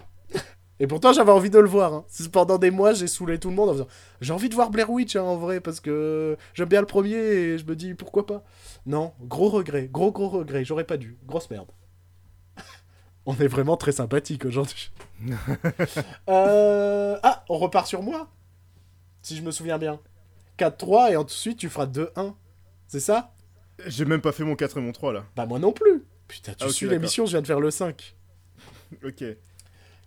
Et 0.82 0.88
pourtant, 0.88 1.12
j'avais 1.14 1.32
envie 1.32 1.50
de 1.50 1.60
le 1.60 1.68
voir. 1.68 1.94
hein. 1.94 2.06
Pendant 2.32 2.58
des 2.58 2.72
mois, 2.72 2.94
j'ai 2.94 3.08
saoulé 3.08 3.38
tout 3.38 3.50
le 3.50 3.56
monde 3.56 3.70
en 3.70 3.74
faisant 3.74 3.88
J'ai 4.22 4.32
envie 4.34 4.48
de 4.50 4.56
voir 4.56 4.70
Blair 4.70 4.90
Witch 4.90 5.16
hein, 5.16 5.24
en 5.24 5.36
vrai, 5.38 5.60
parce 5.60 5.80
que 5.82 6.38
j'aime 6.54 6.70
bien 6.70 6.80
le 6.82 6.88
premier 6.88 7.16
et 7.16 7.58
je 7.58 7.66
me 7.66 7.76
dis 7.76 7.94
pourquoi 7.94 8.26
pas. 8.26 8.44
Non, 8.86 9.14
gros 9.22 9.50
regret, 9.50 9.90
gros 9.92 10.12
gros 10.12 10.30
regret, 10.30 10.64
j'aurais 10.66 10.86
pas 10.86 10.98
dû. 10.98 11.18
Grosse 11.26 11.50
merde. 11.50 11.68
On 13.30 13.36
est 13.36 13.48
vraiment 13.48 13.78
très 13.78 13.92
sympathique 13.92 14.44
aujourd'hui. 14.46 14.92
Euh, 16.30 17.18
Ah, 17.22 17.46
on 17.48 17.58
repart 17.60 17.86
sur 17.86 18.02
moi 18.02 18.28
Si 19.22 19.36
je 19.38 19.44
me 19.44 19.52
souviens 19.52 19.78
bien. 19.78 20.00
4-3 20.58 21.12
et 21.12 21.16
ensuite 21.16 21.60
tu 21.60 21.70
feras 21.70 21.86
2-1. 21.86 22.34
C'est 22.88 23.00
ça? 23.00 23.36
J'ai 23.86 24.06
même 24.06 24.22
pas 24.22 24.32
fait 24.32 24.44
mon 24.44 24.56
4 24.56 24.78
et 24.78 24.82
mon 24.82 24.92
3 24.92 25.14
là. 25.14 25.26
Bah 25.36 25.46
moi 25.46 25.60
non 25.60 25.72
plus. 25.72 26.04
Putain, 26.28 26.54
tu 26.54 26.66
Ah, 26.68 26.70
suis 26.70 26.90
l'émission, 26.90 27.28
je 27.28 27.32
viens 27.32 27.42
de 27.42 27.48
faire 27.48 27.60
le 27.60 27.70
5. 27.70 28.16
Ok. 29.06 29.24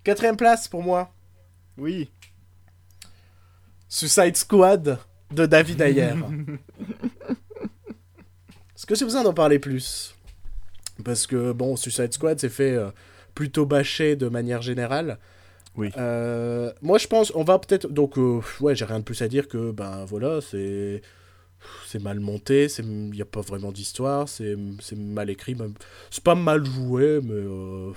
Quatrième 0.03 0.37
place 0.37 0.67
pour 0.67 0.83
moi. 0.83 1.15
Oui. 1.79 2.11
Suicide 3.89 4.37
Squad 4.37 4.99
de 5.31 5.47
David 5.47 5.81
Ayer. 5.81 6.15
Est-ce 8.75 8.85
que 8.87 8.97
j'ai 8.97 9.05
besoin 9.05 9.23
d'en 9.23 9.33
parler 9.35 9.61
plus? 9.61 10.17
Parce 11.05 11.29
que, 11.29 11.53
bon, 11.53 11.77
Suicide 11.77 12.13
Squad 12.13 12.41
s'est 12.41 12.49
fait 12.49 12.73
euh, 12.73 12.91
plutôt 13.35 13.67
bâcher 13.67 14.17
de 14.17 14.29
manière 14.29 14.63
générale. 14.63 15.19
Oui. 15.77 15.91
Euh, 15.97 16.73
moi, 16.83 16.99
je 16.99 17.07
pense, 17.07 17.33
on 17.35 17.45
va 17.45 17.59
peut-être... 17.59 17.89
Donc, 17.89 18.19
euh, 18.19 18.41
ouais, 18.61 18.75
j'ai 18.75 18.85
rien 18.85 18.99
de 18.99 19.05
plus 19.05 19.23
à 19.23 19.29
dire 19.29 19.49
que, 19.49 19.71
ben 19.71 20.05
voilà, 20.05 20.41
c'est... 20.41 21.01
C'est 21.87 22.03
mal 22.03 22.19
monté, 22.19 22.67
il 22.81 23.11
n'y 23.13 23.23
a 23.23 23.25
pas 23.25 23.41
vraiment 23.41 23.71
d'histoire, 23.71 24.29
c'est 24.29 24.57
c'est 24.81 24.99
mal 24.99 25.31
écrit, 25.31 25.55
même- 25.55 25.75
c'est 26.11 26.25
pas 26.25 26.35
mal 26.35 26.65
joué, 26.67 27.21
mais 27.23 27.35
euh, 27.35 27.93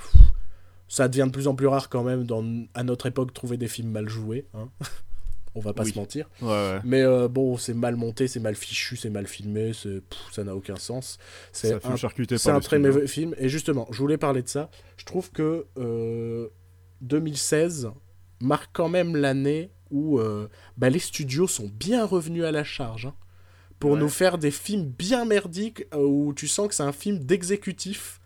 ça 0.88 1.07
devient 1.07 1.25
de 1.25 1.31
plus 1.31 1.47
en 1.47 1.55
plus 1.55 1.65
rare 1.65 1.89
quand 1.89 2.03
même 2.03 2.25
dans, 2.25 2.45
à 2.75 2.83
notre 2.83 3.07
époque 3.07 3.33
trouver 3.33 3.57
des 3.57 3.67
films 3.67 3.89
mal 3.89 4.07
joués. 4.07 4.45
Hein. 4.53 4.69
On 5.56 5.62
va 5.62 5.74
pas 5.74 5.84
Oui. 5.84 5.91
se 5.93 5.97
mentir. 5.97 6.30
Ouais, 6.41 6.49
ouais. 6.49 6.80
Mais 6.84 7.01
euh, 7.01 7.28
bon, 7.30 7.56
c'est 7.58 7.74
mal 7.74 7.95
monté, 7.95 8.28
c'est 8.28 8.41
mal 8.41 8.56
fichu, 8.56 8.97
c'est 8.97 9.10
mal 9.10 9.26
filmé, 9.26 9.72
pff, 9.72 10.01
ça 10.32 10.43
n'a 10.43 10.53
aucun 10.56 10.76
sens. 10.76 11.18
C'est 11.53 11.72
un, 11.74 11.80
un 12.56 12.60
très 12.60 12.78
mauvais 12.78 13.08
film. 13.08 13.34
Et 13.38 13.47
justement, 13.49 13.88
je 13.91 13.97
voulais 13.99 14.18
parler 14.18 14.43
de 14.43 14.49
ça. 14.49 14.70
Je 14.97 15.06
trouve 15.06 15.32
que 15.32 15.66
euh, 15.78 16.49
2016 17.01 17.89
marque 18.41 18.70
quand 18.74 18.89
même 18.89 19.16
l'année 19.16 19.72
où 19.91 20.20
euh, 20.20 20.49
bah, 20.78 20.89
les 20.89 20.99
studios 20.99 21.47
sont 21.47 21.68
bien 21.74 22.06
revenus 22.06 22.43
à 22.43 22.51
la 22.51 22.64
charge. 22.64 23.06
hein, 23.08 23.14
pour 23.80 23.91
Ouais. 23.91 23.99
nous 23.99 24.10
faire 24.10 24.38
des 24.38 24.51
films 24.51 24.86
bien 24.86 25.26
merdiques 25.26 25.86
euh, 25.93 25.97
où 26.06 26.34
tu 26.34 26.47
sens 26.47 26.68
que 26.70 26.74
c'est 26.76 26.84
un 26.84 26.91
film 26.93 27.20
d'exécutif, 27.20 28.20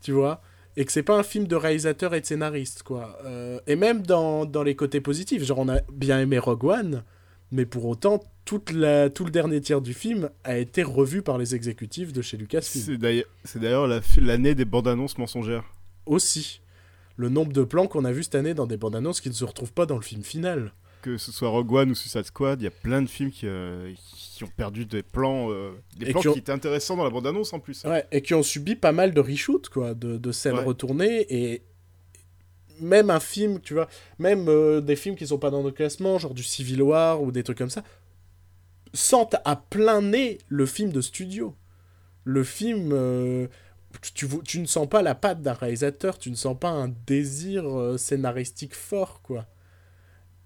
tu 0.00 0.12
vois, 0.12 0.42
et 0.80 0.84
que 0.84 0.92
c'est 0.92 1.02
pas 1.02 1.18
un 1.18 1.22
film 1.24 1.46
de 1.48 1.56
réalisateur 1.56 2.14
et 2.14 2.20
de 2.20 2.26
scénariste, 2.26 2.84
quoi. 2.84 3.18
Euh, 3.24 3.58
et 3.66 3.74
même 3.76 4.00
dans, 4.02 4.46
dans 4.46 4.62
les 4.62 4.76
côtés 4.76 5.00
positifs, 5.00 5.42
genre 5.42 5.58
on 5.58 5.68
a 5.68 5.80
bien 5.92 6.20
aimé 6.20 6.38
Rogue 6.38 6.64
One, 6.64 7.02
mais 7.50 7.66
pour 7.66 7.84
autant, 7.86 8.22
toute 8.44 8.70
la, 8.70 9.10
tout 9.10 9.24
le 9.24 9.30
dernier 9.32 9.60
tiers 9.60 9.80
du 9.80 9.92
film 9.92 10.30
a 10.44 10.56
été 10.56 10.82
revu 10.84 11.20
par 11.22 11.36
les 11.36 11.54
exécutifs 11.54 12.12
de 12.12 12.22
chez 12.22 12.36
Lucasfilm. 12.36 12.84
C'est 13.44 13.58
d'ailleurs- 13.58 13.86
la- 13.88 14.00
l'année 14.22 14.54
des 14.54 14.64
bandes 14.64 14.86
annonces 14.88 15.18
mensongères. 15.18 15.64
Aussi, 16.06 16.60
le 17.16 17.28
nombre 17.28 17.52
de 17.52 17.64
plans 17.64 17.86
qu'on 17.88 18.04
a 18.04 18.12
vu 18.12 18.22
cette 18.22 18.36
année 18.36 18.54
dans 18.54 18.66
des 18.66 18.76
bandes 18.76 18.94
annonces 18.96 19.20
qui 19.20 19.28
ne 19.30 19.34
se 19.34 19.44
retrouvent 19.44 19.72
pas 19.72 19.84
dans 19.86 19.96
le 19.96 20.02
film 20.02 20.22
final. 20.22 20.72
Que 21.08 21.16
ce 21.16 21.32
soit 21.32 21.48
Rogue 21.48 21.72
One 21.72 21.90
ou 21.92 21.94
Suicide 21.94 22.24
Squad, 22.24 22.60
il 22.60 22.64
y 22.64 22.66
a 22.66 22.70
plein 22.70 23.00
de 23.00 23.08
films 23.08 23.30
qui, 23.30 23.46
euh, 23.46 23.94
qui 23.96 24.44
ont 24.44 24.50
perdu 24.54 24.84
des 24.84 25.02
plans, 25.02 25.50
euh, 25.50 25.70
des 25.96 26.08
Et 26.08 26.10
plans 26.12 26.20
qui 26.20 26.28
ont- 26.28 26.32
qui 26.34 26.38
étaient 26.40 26.52
intéressants 26.52 26.96
dans 26.98 27.04
la 27.04 27.08
bande 27.08 27.26
annonce 27.26 27.50
en 27.54 27.60
plus. 27.60 27.82
Ouais, 27.84 28.06
et 28.12 28.20
qui 28.20 28.34
ont 28.34 28.42
subi 28.42 28.76
pas 28.76 28.92
mal 28.92 29.14
de 29.14 29.20
reshoots, 29.20 29.70
quoi, 29.70 29.94
de, 29.94 30.18
de 30.18 30.32
scènes 30.32 30.56
Ouais. 30.58 30.64
retournées, 30.64 31.26
et 31.34 31.62
même 32.80 33.08
un 33.08 33.20
film, 33.20 33.58
tu 33.60 33.72
vois, 33.72 33.88
même 34.18 34.50
euh, 34.50 34.82
des 34.82 34.96
films 34.96 35.16
qui 35.16 35.26
sont 35.26 35.38
pas 35.38 35.50
dans 35.50 35.62
nos 35.62 35.72
classements, 35.72 36.18
genre 36.18 36.34
du 36.34 36.42
Civil 36.42 36.82
War 36.82 37.22
ou 37.22 37.32
des 37.32 37.42
trucs 37.42 37.56
comme 37.58 37.70
ça, 37.70 37.82
sentent 38.92 39.36
à 39.46 39.56
plein 39.56 40.02
nez 40.02 40.36
le 40.48 40.66
film 40.66 40.92
de 40.92 41.00
studio. 41.00 41.56
Le 42.24 42.44
film, 42.44 43.48
tu, 44.02 44.12
tu, 44.12 44.26
tu 44.44 44.60
ne 44.60 44.66
sens 44.66 44.86
pas 44.86 45.00
la 45.00 45.14
patte 45.14 45.40
d'un 45.40 45.54
réalisateur, 45.54 46.18
tu 46.18 46.30
ne 46.30 46.36
sens 46.36 46.54
pas 46.58 46.68
un 46.68 46.88
désir 47.06 47.64
scénaristique 47.96 48.74
fort, 48.74 49.22
quoi. 49.22 49.46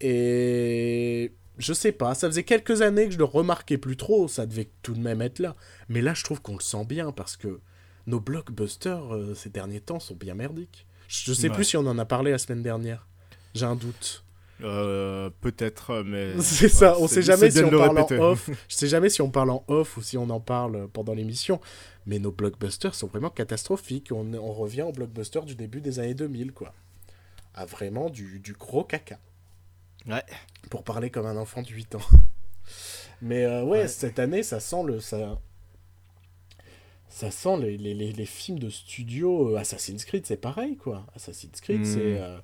Et 0.02 1.32
je 1.58 1.72
sais 1.72 1.92
pas, 1.92 2.14
ça 2.14 2.26
faisait 2.28 2.42
quelques 2.44 2.82
années 2.82 3.06
que 3.06 3.12
je 3.12 3.18
le 3.18 3.24
remarquais 3.24 3.78
plus 3.78 3.96
trop, 3.96 4.26
ça 4.28 4.46
devait 4.46 4.68
tout 4.82 4.94
de 4.94 5.00
même 5.00 5.22
être 5.22 5.38
là. 5.38 5.54
Mais 5.88 6.02
là, 6.02 6.12
je 6.14 6.24
trouve 6.24 6.42
qu'on 6.42 6.54
le 6.54 6.60
sent 6.60 6.84
bien 6.84 7.12
parce 7.12 7.36
que 7.36 7.60
nos 8.06 8.18
blockbusters 8.20 9.14
euh, 9.14 9.34
ces 9.34 9.48
derniers 9.48 9.80
temps 9.80 10.00
sont 10.00 10.14
bien 10.16 10.34
merdiques. 10.34 10.86
Je 11.08 11.32
sais 11.32 11.48
Ouais. 11.48 11.54
plus 11.54 11.64
si 11.64 11.76
on 11.76 11.86
en 11.86 11.98
a 11.98 12.04
parlé 12.04 12.30
la 12.32 12.38
semaine 12.38 12.62
dernière. 12.62 13.06
J'ai 13.54 13.66
un 13.66 13.76
doute. 13.76 14.24
Euh, 14.62 15.28
Peut-être, 15.40 16.02
mais. 16.04 16.32
C'est 16.40 16.68
ça, 16.68 16.96
on 16.98 17.06
sait 17.06 17.22
jamais 17.22 17.50
si 17.50 17.62
on 17.62 17.70
parle 17.70 17.98
en 17.98 18.04
répéter. 18.04 18.18
off. 18.20 18.48
Je 18.68 18.74
sais 18.74 18.88
jamais 18.88 19.08
si 19.10 19.20
on 19.22 19.30
parle 19.30 19.50
en 19.50 19.64
off 19.68 19.96
ou 19.96 20.02
si 20.02 20.16
on 20.16 20.28
en 20.30 20.40
parle 20.40 20.88
pendant 20.88 21.14
l'émission. 21.14 21.60
Mais 22.06 22.18
nos 22.18 22.32
blockbusters 22.32 22.94
sont 22.94 23.06
vraiment 23.08 23.30
catastrophiques. 23.30 24.10
On, 24.12 24.32
on 24.34 24.52
revient 24.52 24.82
aux 24.82 24.92
blockbusters 24.92 25.44
du 25.44 25.54
début 25.54 25.80
des 25.80 25.98
années 26.00 26.14
2000, 26.14 26.52
quoi. 26.52 26.74
À 27.54 27.66
vraiment 27.66 28.08
du, 28.08 28.40
du 28.40 28.54
gros 28.54 28.82
caca. 28.84 29.18
Ouais. 30.06 30.22
Pour 30.70 30.82
parler 30.84 31.10
comme 31.10 31.26
un 31.26 31.36
enfant 31.36 31.62
de 31.62 31.68
8 31.68 31.94
ans. 31.94 32.00
Mais 33.22 33.44
euh, 33.44 33.62
ouais, 33.62 33.80
Ouais. 33.82 33.88
cette 33.88 34.18
année, 34.18 34.42
ça 34.42 34.58
sent 34.60 34.82
le. 34.86 35.00
Ça, 35.00 35.38
ça 37.08 37.30
sent 37.30 37.56
les, 37.58 37.76
les, 37.76 37.94
les, 37.94 38.12
les 38.12 38.26
films 38.26 38.58
de 38.58 38.70
studio. 38.70 39.50
euh, 39.50 39.58
Assassin's 39.58 40.04
Creed, 40.04 40.26
c'est 40.26 40.36
pareil, 40.40 40.76
quoi. 40.76 41.06
Assassin's 41.14 41.60
Creed, 41.60 41.84
c'est. 41.86 42.20
euh, 42.20 42.38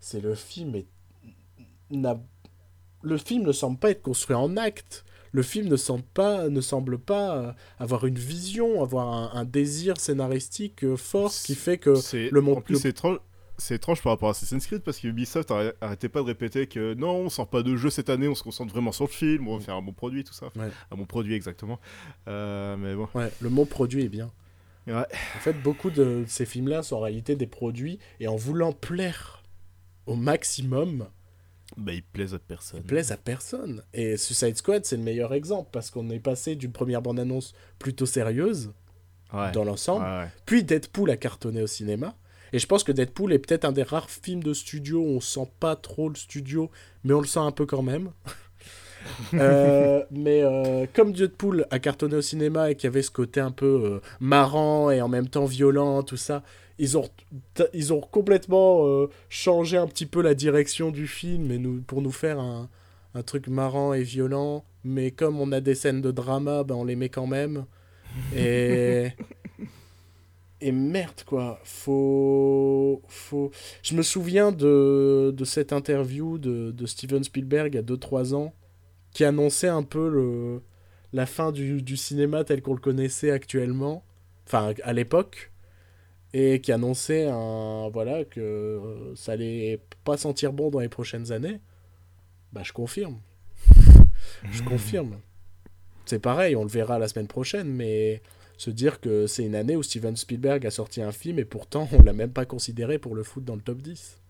c'est 0.00 0.20
le 0.20 0.34
film. 0.34 0.74
est- 0.74 0.86
n'a- 1.90 2.20
Le 3.02 3.18
film 3.18 3.44
ne 3.44 3.52
semble 3.52 3.78
pas 3.78 3.90
être 3.90 4.02
construit 4.02 4.34
en 4.36 4.56
acte. 4.56 5.04
Le 5.32 5.42
film 5.42 5.68
ne 5.68 5.76
semble 5.76 6.02
pas, 6.02 6.48
ne 6.48 6.60
semble 6.62 6.98
pas 6.98 7.54
avoir 7.78 8.06
une 8.06 8.18
vision, 8.18 8.82
avoir 8.82 9.08
un, 9.12 9.38
un 9.38 9.44
désir 9.44 9.98
scénaristique 10.00 10.96
fort 10.96 11.30
qui 11.44 11.54
fait 11.54 11.76
que 11.78 11.94
C'est- 11.96 12.30
le 12.30 12.40
monde- 12.40 12.58
en 12.58 12.60
plus, 12.62 12.74
le- 12.74 12.78
c'est 12.80 12.88
étrange. 12.90 13.18
C'est 13.58 13.76
étrange 13.76 14.02
par 14.02 14.12
rapport 14.12 14.28
à 14.28 14.32
Assassin's 14.32 14.66
Creed 14.66 14.82
parce 14.82 14.98
que 14.98 15.08
Ubisoft 15.08 15.52
arrêtait 15.80 16.08
pas 16.08 16.20
de 16.20 16.26
répéter 16.26 16.66
que 16.66 16.94
non, 16.94 17.16
on 17.16 17.28
sort 17.28 17.48
pas 17.48 17.62
de 17.62 17.76
jeu 17.76 17.90
cette 17.90 18.10
année, 18.10 18.28
on 18.28 18.34
se 18.34 18.42
concentre 18.42 18.72
vraiment 18.72 18.92
sur 18.92 19.04
le 19.04 19.10
film, 19.10 19.48
on 19.48 19.58
va 19.58 19.64
faire 19.64 19.74
un 19.74 19.82
bon 19.82 19.92
produit, 19.92 20.24
tout 20.24 20.34
ça. 20.34 20.50
Un 20.90 20.96
bon 20.96 21.06
produit, 21.06 21.34
exactement. 21.34 21.80
Euh, 22.28 22.76
mais 22.76 22.94
bon. 22.94 23.08
Ouais, 23.14 23.30
le 23.40 23.48
mot 23.48 23.64
produit 23.64 24.04
est 24.04 24.08
bien. 24.08 24.30
Ouais. 24.86 24.94
En 24.94 25.40
fait, 25.40 25.54
beaucoup 25.54 25.90
de 25.90 26.24
ces 26.28 26.46
films-là 26.46 26.82
sont 26.82 26.96
en 26.96 27.00
réalité 27.00 27.34
des 27.34 27.46
produits 27.46 27.98
et 28.20 28.28
en 28.28 28.36
voulant 28.36 28.72
plaire 28.72 29.42
au 30.06 30.14
maximum. 30.14 31.08
Bah, 31.76 31.92
ils 31.92 32.02
plaisent 32.02 32.34
à 32.34 32.38
personne. 32.38 32.80
Ils 32.80 32.86
plaisent 32.86 33.10
à 33.10 33.16
personne. 33.16 33.82
Et 33.92 34.16
Suicide 34.16 34.56
Squad, 34.56 34.84
c'est 34.84 34.96
le 34.96 35.02
meilleur 35.02 35.34
exemple 35.34 35.70
parce 35.72 35.90
qu'on 35.90 36.08
est 36.10 36.20
passé 36.20 36.54
d'une 36.54 36.72
première 36.72 37.02
bande-annonce 37.02 37.54
plutôt 37.78 38.06
sérieuse 38.06 38.72
dans 39.52 39.64
l'ensemble, 39.64 40.06
puis 40.46 40.64
Deadpool 40.64 41.10
a 41.10 41.16
cartonné 41.16 41.60
au 41.60 41.66
cinéma. 41.66 42.16
Et 42.56 42.58
je 42.58 42.66
pense 42.66 42.84
que 42.84 42.92
Deadpool 42.92 43.34
est 43.34 43.38
peut-être 43.38 43.66
un 43.66 43.72
des 43.72 43.82
rares 43.82 44.08
films 44.08 44.42
de 44.42 44.54
studio 44.54 44.98
où 45.00 45.16
on 45.16 45.20
sent 45.20 45.46
pas 45.60 45.76
trop 45.76 46.08
le 46.08 46.14
studio, 46.14 46.70
mais 47.04 47.12
on 47.12 47.20
le 47.20 47.26
sent 47.26 47.40
un 47.40 47.50
peu 47.52 47.66
quand 47.66 47.82
même. 47.82 48.10
Euh, 49.34 50.02
mais 50.10 50.42
euh, 50.42 50.84
comme 50.92 51.12
Deadpool 51.12 51.68
a 51.70 51.78
cartonné 51.78 52.16
au 52.16 52.22
cinéma 52.22 52.72
et 52.72 52.74
qu'il 52.74 52.88
y 52.88 52.92
avait 52.92 53.02
ce 53.02 53.12
côté 53.12 53.38
un 53.38 53.52
peu 53.52 53.80
euh, 53.84 54.00
marrant 54.18 54.90
et 54.90 55.00
en 55.00 55.06
même 55.06 55.28
temps 55.28 55.44
violent, 55.44 56.02
tout 56.02 56.16
ça, 56.16 56.42
ils 56.80 56.98
ont, 56.98 57.08
ils 57.72 57.92
ont 57.92 58.00
complètement 58.00 59.06
changé 59.28 59.76
un 59.76 59.86
petit 59.86 60.06
peu 60.06 60.22
la 60.22 60.34
direction 60.34 60.90
du 60.90 61.06
film 61.06 61.52
et 61.52 61.58
nous, 61.58 61.82
pour 61.82 62.02
nous 62.02 62.10
faire 62.10 62.40
un, 62.40 62.68
un, 63.14 63.22
truc 63.22 63.46
marrant 63.46 63.94
et 63.94 64.02
violent. 64.02 64.64
Mais 64.82 65.12
comme 65.12 65.40
on 65.40 65.52
a 65.52 65.60
des 65.60 65.76
scènes 65.76 66.02
de 66.02 66.10
drama, 66.10 66.64
ben 66.64 66.74
on 66.74 66.84
les 66.84 66.96
met 66.96 67.08
quand 67.08 67.28
même. 67.28 67.64
Et. 68.34 69.10
Et 70.60 70.72
merde, 70.72 71.22
quoi. 71.26 71.60
Faut. 71.64 73.02
faut... 73.08 73.50
Je 73.82 73.94
me 73.94 74.02
souviens 74.02 74.52
de, 74.52 75.34
de 75.36 75.44
cette 75.44 75.72
interview 75.72 76.38
de, 76.38 76.70
de 76.70 76.86
Steven 76.86 77.22
Spielberg 77.22 77.74
il 77.74 77.76
y 77.76 77.78
a 77.78 77.82
2-3 77.82 78.34
ans 78.34 78.54
qui 79.12 79.24
annonçait 79.24 79.68
un 79.68 79.82
peu 79.82 80.08
le, 80.08 80.62
la 81.12 81.26
fin 81.26 81.52
du, 81.52 81.82
du 81.82 81.96
cinéma 81.96 82.44
tel 82.44 82.62
qu'on 82.62 82.74
le 82.74 82.80
connaissait 82.80 83.30
actuellement. 83.30 84.04
Enfin, 84.46 84.74
à 84.82 84.92
l'époque. 84.92 85.52
Et 86.32 86.60
qui 86.60 86.72
annonçait 86.72 87.26
un, 87.26 87.88
voilà, 87.88 88.24
que 88.24 89.12
ça 89.14 89.32
allait 89.32 89.80
pas 90.04 90.18
sentir 90.18 90.52
bon 90.52 90.70
dans 90.70 90.80
les 90.80 90.88
prochaines 90.88 91.32
années. 91.32 91.60
Bah, 92.52 92.62
je 92.62 92.72
confirme. 92.72 93.20
je 94.50 94.62
confirme. 94.62 95.18
C'est 96.04 96.18
pareil, 96.18 96.54
on 96.54 96.62
le 96.62 96.68
verra 96.68 96.98
la 96.98 97.08
semaine 97.08 97.26
prochaine, 97.26 97.68
mais 97.68 98.22
se 98.56 98.70
dire 98.70 99.00
que 99.00 99.26
c'est 99.26 99.44
une 99.44 99.54
année 99.54 99.76
où 99.76 99.82
Steven 99.82 100.16
Spielberg 100.16 100.66
a 100.66 100.70
sorti 100.70 101.02
un 101.02 101.12
film 101.12 101.38
et 101.38 101.44
pourtant 101.44 101.88
on 101.92 102.02
l'a 102.02 102.12
même 102.12 102.32
pas 102.32 102.46
considéré 102.46 102.98
pour 102.98 103.14
le 103.14 103.22
foot 103.22 103.44
dans 103.44 103.54
le 103.54 103.62
top 103.62 103.82
10. 103.82 104.20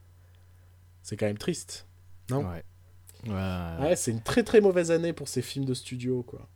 C'est 1.03 1.17
quand 1.17 1.27
même 1.27 1.39
triste, 1.39 1.87
non? 2.31 2.45
Ouais. 2.49 2.65
Ouais, 3.29 3.97
c'est 3.97 4.11
une 4.11 4.23
très 4.23 4.43
très 4.43 4.61
mauvaise 4.61 4.91
année 4.91 5.13
pour 5.13 5.29
ces 5.29 5.43
films 5.43 5.65
de 5.65 5.75
studio, 5.75 6.23
quoi. 6.23 6.49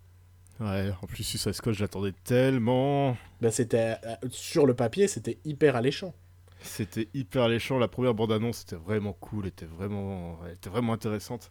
Ouais, 0.61 0.93
en 1.01 1.07
plus 1.07 1.25
Suicide 1.25 1.53
Squad, 1.53 1.75
j'attendais 1.75 2.13
tellement. 2.25 3.17
Ben, 3.41 3.51
c'était 3.51 3.97
euh, 4.05 4.17
sur 4.31 4.67
le 4.67 4.75
papier, 4.75 5.09
c'était 5.09 5.39
hyper 5.45 5.75
alléchant. 5.75 6.15
C'était 6.63 7.09
hyper 7.15 7.45
alléchant. 7.45 7.79
La 7.79 7.89
première 7.89 8.15
bande-annonce 8.15 8.63
était 8.63 8.77
vraiment 8.77 9.15
cool, 9.15 9.47
était 9.47 9.65
vraiment, 9.65 10.39
était 10.53 10.69
vraiment 10.69 10.93
intéressante. 10.93 11.51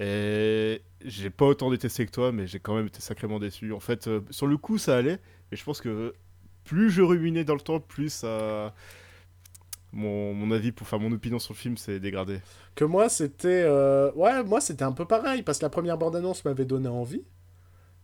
Et 0.00 0.82
j'ai 1.04 1.30
pas 1.30 1.46
autant 1.46 1.70
détesté 1.70 2.04
que 2.06 2.10
toi, 2.10 2.32
mais 2.32 2.48
j'ai 2.48 2.58
quand 2.58 2.74
même 2.74 2.86
été 2.86 3.00
sacrément 3.00 3.38
déçu. 3.38 3.72
En 3.72 3.78
fait, 3.78 4.08
euh, 4.08 4.20
sur 4.30 4.48
le 4.48 4.56
coup, 4.56 4.78
ça 4.78 4.96
allait. 4.96 5.20
Et 5.52 5.56
je 5.56 5.64
pense 5.64 5.80
que 5.80 6.14
plus 6.64 6.90
je 6.90 7.02
ruminais 7.02 7.44
dans 7.44 7.54
le 7.54 7.60
temps, 7.60 7.78
plus 7.78 8.08
ça... 8.08 8.74
mon, 9.92 10.32
mon, 10.32 10.50
avis, 10.50 10.72
pour 10.72 10.88
faire 10.88 10.98
mon 10.98 11.12
opinion 11.12 11.38
sur 11.38 11.52
le 11.52 11.58
film 11.58 11.76
s'est 11.76 12.00
dégradé. 12.00 12.40
Que 12.74 12.84
moi, 12.84 13.08
c'était. 13.08 13.62
Euh, 13.64 14.10
ouais, 14.12 14.42
moi, 14.42 14.60
c'était 14.60 14.84
un 14.84 14.92
peu 14.92 15.04
pareil, 15.04 15.42
parce 15.42 15.58
que 15.58 15.64
la 15.64 15.70
première 15.70 15.98
bande-annonce 15.98 16.44
m'avait 16.44 16.64
donné 16.64 16.88
envie. 16.88 17.22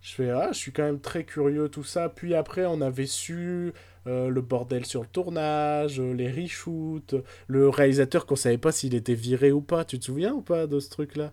Je 0.01 0.15
fais, 0.15 0.31
ah, 0.31 0.51
je 0.53 0.59
suis 0.59 0.73
quand 0.73 0.85
même 0.85 1.01
très 1.01 1.25
curieux, 1.25 1.69
tout 1.69 1.83
ça. 1.83 2.09
Puis 2.09 2.35
après, 2.35 2.66
on 2.66 2.81
avait 2.81 3.07
su 3.07 3.73
euh, 4.07 4.29
le 4.29 4.41
bordel 4.43 4.87
sur 4.87 5.01
le 5.01 5.09
tournage, 5.09 6.01
les 6.01 6.31
reshoots, 6.31 7.16
le 7.49 7.69
réalisateur 7.69 8.27
qu'on 8.27 8.37
savait 8.37 8.59
pas 8.59 8.70
s'il 8.70 8.95
était 8.95 9.15
viré 9.15 9.51
ou 9.51 9.61
pas. 9.61 9.85
Tu 9.85 9.99
te 9.99 10.05
souviens 10.05 10.35
ou 10.35 10.43
pas 10.43 10.66
de 10.66 10.79
ce 10.79 10.91
truc-là? 10.91 11.33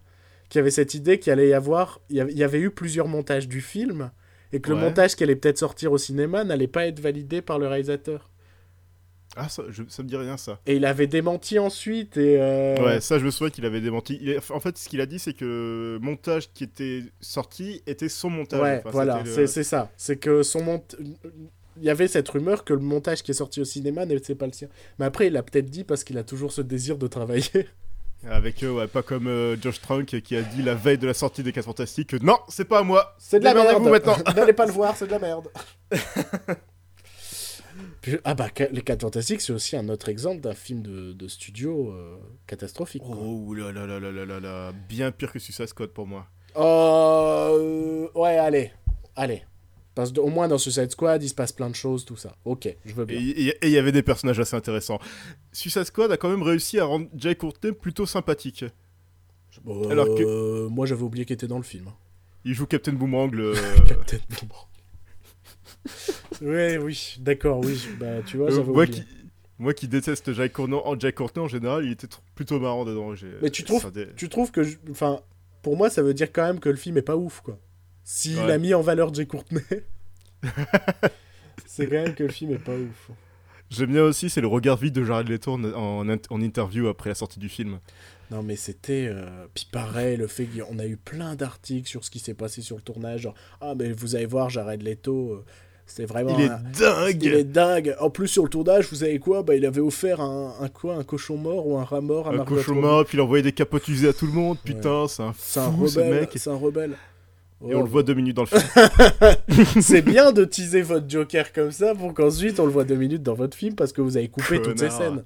Qui 0.50 0.60
avait 0.60 0.72
cette 0.72 0.94
idée 0.94 1.20
qu'il 1.20 1.32
allait 1.34 1.50
y 1.50 1.54
avoir. 1.54 2.00
Il 2.10 2.18
y 2.18 2.44
avait 2.44 2.60
eu 2.60 2.72
plusieurs 2.72 3.08
montages 3.08 3.48
du 3.48 3.62
film 3.62 4.12
et 4.56 4.62
que 4.62 4.70
le 4.70 4.78
montage 4.78 5.16
qui 5.16 5.24
allait 5.24 5.36
peut-être 5.36 5.58
sortir 5.58 5.92
au 5.92 5.98
cinéma 5.98 6.46
n'allait 6.46 6.68
pas 6.68 6.88
être 6.88 7.02
validé 7.02 7.42
par 7.42 7.60
le 7.60 7.68
réalisateur. 7.68 8.30
Ah, 9.36 9.50
ça, 9.50 9.64
ça 9.90 10.02
me 10.02 10.08
dit 10.08 10.16
rien, 10.16 10.38
ça. 10.38 10.62
Et 10.66 10.78
il 10.78 10.86
avait 10.86 11.08
démenti 11.08 11.60
ensuite. 11.60 12.16
Et 12.16 12.38
euh, 12.40 12.82
Ouais, 12.82 13.02
ça, 13.02 13.20
je 13.20 13.26
me 13.26 13.32
souviens 13.32 13.50
qu'il 13.50 13.66
avait 13.66 13.82
démenti. 13.82 14.34
En 14.50 14.62
fait, 14.62 14.78
ce 14.78 14.88
qu'il 14.88 15.02
a 15.02 15.06
dit, 15.06 15.20
c'est 15.20 15.34
que 15.34 15.44
le 15.44 16.00
montage 16.00 16.54
qui 16.54 16.64
était 16.64 17.04
sorti 17.20 17.82
était 17.86 18.08
son 18.08 18.30
montage. 18.30 18.62
Ouais, 18.62 18.82
voilà, 18.86 19.24
c'est 19.26 19.64
ça. 19.64 19.92
C'est 19.98 20.16
que 20.16 20.42
son 20.42 20.64
montage. 20.64 21.00
Il 21.78 21.84
y 21.84 21.90
avait 21.90 22.08
cette 22.08 22.30
rumeur 22.30 22.64
que 22.64 22.74
le 22.74 22.80
montage 22.80 23.22
qui 23.24 23.32
est 23.32 23.36
sorti 23.36 23.60
au 23.60 23.66
cinéma 23.66 24.06
n'était 24.06 24.36
pas 24.36 24.46
le 24.46 24.54
sien. 24.54 24.70
Mais 25.00 25.06
après, 25.06 25.28
il 25.28 25.36
a 25.36 25.44
peut-être 25.44 25.70
dit 25.70 25.84
parce 25.84 26.06
qu'il 26.06 26.18
a 26.18 26.24
toujours 26.24 26.54
ce 26.54 26.62
désir 26.62 26.98
de 26.98 27.08
travailler. 27.08 27.44
Avec 28.28 28.64
eux, 28.64 28.72
ouais, 28.72 28.88
pas 28.88 29.04
comme 29.04 29.28
euh, 29.28 29.56
Josh 29.62 29.80
Trank 29.82 30.06
qui 30.06 30.36
a 30.36 30.42
dit 30.42 30.64
la 30.64 30.74
veille 30.74 30.98
de 30.98 31.06
la 31.06 31.14
sortie 31.14 31.44
des 31.44 31.52
4 31.52 31.66
Fantastiques 31.66 32.10
que 32.10 32.18
non, 32.18 32.40
c'est 32.48 32.66
pas 32.66 32.80
à 32.80 32.84
moi. 32.84 33.16
C'est 33.20 33.40
de 33.40 33.44
la 33.44 33.54
merde. 33.54 33.84
maintenant. 33.84 34.16
N'allez 34.36 34.54
pas 34.54 34.66
le 34.66 34.72
voir, 34.72 34.98
c'est 34.98 35.06
de 35.06 35.12
la 35.12 35.20
merde. 35.20 35.48
ah 38.24 38.34
bah 38.34 38.48
les 38.72 38.82
4 38.82 39.02
Fantastiques, 39.02 39.42
c'est 39.42 39.54
aussi 39.54 39.78
un 39.78 39.90
autre 39.90 40.10
exemple 40.10 40.42
d'un 40.42 40.54
film 40.54 40.82
de, 40.82 41.14
de 41.14 41.28
studio 41.28 41.92
euh, 41.92 42.18
catastrophique. 42.48 43.04
Oh 43.06 43.54
là 43.54 43.72
là 43.72 43.86
là 43.86 44.00
là 44.00 44.12
là 44.12 44.26
là 44.26 44.40
là, 44.40 44.72
bien 44.90 45.12
pire 45.12 45.32
que 45.32 45.38
Suicide 45.40 45.68
Squad 45.68 45.90
pour 45.90 46.08
moi. 46.08 46.26
Euh, 46.58 48.08
ouais, 48.16 48.38
allez, 48.38 48.72
allez. 49.16 49.44
Parce 49.96 50.12
qu'au 50.12 50.28
moins 50.28 50.48
dans 50.50 50.58
Suicide 50.58 50.92
Squad, 50.92 51.24
il 51.24 51.30
se 51.30 51.34
passe 51.34 51.54
plein 51.54 51.70
de 51.70 51.76
choses, 51.76 52.04
tout 52.06 52.18
ça. 52.18 52.36
Ok, 52.44 52.68
je 52.86 52.94
veux 52.94 53.06
bien. 53.06 53.18
Et 53.18 53.56
il 53.64 53.70
y 53.70 53.78
avait 53.78 53.94
des 53.94 54.04
personnages 54.04 54.40
assez 54.40 54.56
intéressants. 54.56 55.00
Suicide 55.54 55.86
Squad 55.86 56.12
a 56.12 56.18
quand 56.18 56.30
même 56.30 56.44
réussi 56.44 56.80
à 56.80 56.86
rendre 56.86 57.08
Jay 57.16 57.36
Courtney 57.36 57.72
plutôt 57.72 58.06
sympathique. 58.06 58.66
Euh, 59.66 59.90
Alors 59.90 60.14
que 60.16 60.68
moi 60.68 60.86
j'avais 60.86 61.04
oublié 61.04 61.24
qu'il 61.26 61.34
était 61.36 61.48
dans 61.48 61.58
le 61.58 61.64
film. 61.64 61.86
Il 62.44 62.54
joue 62.54 62.66
Captain 62.66 62.92
Boomerang. 62.92 63.32
Le... 63.34 63.54
Captain 63.88 64.18
Boomerang. 64.30 64.68
ouais, 66.42 66.78
oui, 66.78 67.16
d'accord, 67.20 67.62
oui. 67.64 67.80
Bah, 68.00 68.22
tu 68.26 68.38
vois, 68.38 68.52
Euh, 68.52 68.64
moi, 68.64 68.84
oublié. 68.84 69.02
qui, 69.02 69.08
moi 69.60 69.74
qui 69.74 69.88
déteste 69.88 70.34
Jay 70.34 70.50
Courtney, 70.50 70.76
en, 70.84 70.98
Courtney 71.16 71.44
en 71.44 71.48
général, 71.48 71.86
il 71.86 71.92
était 71.92 72.08
plutôt 72.36 72.60
marrant 72.60 72.86
dedans. 72.86 73.14
Mais 73.42 73.50
tu 73.50 73.64
trouves, 73.64 73.92
dé- 73.92 74.10
tu 74.18 74.28
trouves 74.30 74.52
que. 74.52 74.62
Enfin, 74.92 75.22
pour 75.62 75.78
moi, 75.78 75.90
ça 75.90 76.02
veut 76.04 76.14
dire 76.14 76.32
quand 76.34 76.44
même 76.46 76.60
que 76.60 76.70
le 76.70 76.76
film 76.76 76.98
est 76.98 77.02
pas 77.02 77.16
ouf, 77.16 77.42
quoi. 77.42 77.58
S'il 78.08 78.38
Ouais. 78.38 78.52
a 78.52 78.58
mis 78.60 78.74
en 78.74 78.82
valeur 78.82 79.14
Jay 79.14 79.26
Courtney. 79.26 79.62
c'est 81.66 81.88
quand 81.88 81.96
même 82.04 82.14
que 82.16 82.24
le 82.24 82.30
film 82.30 82.52
est 82.54 82.60
pas 82.64 82.74
ouf. 82.74 83.10
J'aime 83.72 83.92
bien 83.92 84.04
aussi, 84.04 84.30
c'est 84.30 84.42
le 84.42 84.48
regard 84.48 84.78
vide 84.78 84.94
de 84.94 85.04
Jared 85.04 85.28
Leto 85.28 85.54
en, 85.54 85.64
en, 85.74 86.08
en 86.30 86.42
interview 86.42 86.88
après 86.88 87.10
la 87.10 87.16
sortie 87.16 87.40
du 87.40 87.50
film. 87.50 87.80
Non, 88.32 88.44
mais 88.44 88.56
c'était. 88.56 89.08
euh, 89.12 89.48
Puis 89.54 89.68
pareil, 89.72 90.18
le 90.18 90.28
fait 90.28 90.46
qu'on 90.46 90.78
a 90.80 90.86
eu 90.86 90.98
plein 90.98 91.36
d'articles 91.36 91.88
sur 91.90 92.04
ce 92.06 92.12
qui 92.12 92.20
s'est 92.20 92.34
passé 92.36 92.62
sur 92.62 92.76
le 92.76 92.82
tournage. 92.84 93.22
Genre, 93.22 93.34
ah, 93.62 93.74
mais 93.78 93.92
vous 93.92 94.16
allez 94.16 94.26
voir, 94.28 94.50
Jared 94.52 94.82
Leto, 94.84 95.32
euh, 95.32 95.46
c'était 95.88 96.06
vraiment. 96.06 96.38
il 96.38 96.46
est 96.46 96.50
un- 96.50 96.62
dingue 96.78 97.24
Il 97.24 97.34
est 97.34 97.44
dingue. 97.44 97.96
En 98.00 98.12
plus, 98.12 98.28
sur 98.28 98.44
le 98.44 98.50
tournage, 98.50 98.88
vous 98.90 98.98
savez 98.98 99.18
quoi? 99.20 99.42
Bah, 99.42 99.56
Il 99.56 99.66
avait 99.66 99.82
offert 99.82 100.22
un, 100.22 100.56
un 100.60 100.70
quoi? 100.70 100.96
Un 100.96 101.04
cochon 101.04 101.38
mort 101.38 101.68
ou 101.68 101.78
un 101.78 101.84
rat 101.84 102.02
mort 102.02 102.28
à 102.28 102.32
Un 102.32 102.38
Margot 102.38 102.56
cochon 102.56 102.76
mort, 102.76 103.04
puis 103.06 103.18
il 103.18 103.22
envoyait 103.22 103.44
des 103.44 103.52
capotes 103.52 103.88
usées 103.88 104.10
à 104.10 104.14
tout 104.14 104.28
le 104.28 104.34
monde. 104.34 104.58
Putain, 104.64 105.08
c'est 105.08 105.24
un 105.24 105.34
C'est 105.38 105.60
un 105.60 105.72
fou 105.72 105.88
ce 105.88 106.00
rebelle. 106.00 106.20
mec. 106.22 106.30
C'est 106.36 106.50
un 106.52 106.56
rebelle. 106.56 106.96
Et 107.62 107.74
Oh, 107.74 107.80
on 107.80 107.84
le 107.84 107.90
voit 107.90 108.04
deux 108.04 108.14
minutes 108.14 108.36
dans 108.36 108.44
le 108.44 108.48
film. 108.48 109.82
c'est 109.82 110.02
bien 110.02 110.32
de 110.32 110.44
teaser 110.44 110.82
votre 110.82 111.10
Joker 111.10 111.54
comme 111.54 111.72
ça 111.72 111.96
pour 111.96 112.14
qu'ensuite 112.14 112.60
on 112.60 112.66
le 112.66 112.72
voit 112.72 112.84
deux 112.84 112.96
minutes 112.96 113.24
dans 113.24 113.34
votre 113.34 113.56
film 113.58 113.76
parce 113.76 113.94
que 113.94 114.02
vous 114.02 114.18
avez 114.18 114.28
coupé 114.28 114.62
toutes 114.62 114.80
ces 114.80 114.90
scènes. 114.90 115.24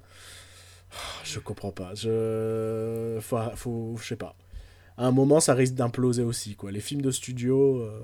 Ah, 0.92 0.96
Je 1.24 1.38
comprends 1.40 1.72
pas. 1.72 1.94
Je. 1.94 3.18
Faut, 3.20 3.38
faut. 3.56 3.96
Je 4.00 4.06
sais 4.06 4.16
pas. 4.16 4.36
À 4.96 5.06
un 5.06 5.12
moment, 5.12 5.40
ça 5.40 5.54
risque 5.54 5.74
d'imploser 5.74 6.22
aussi, 6.22 6.54
quoi. 6.56 6.70
Les 6.70 6.80
films 6.80 7.02
de 7.02 7.10
studio, 7.10 7.78
euh, 7.80 8.00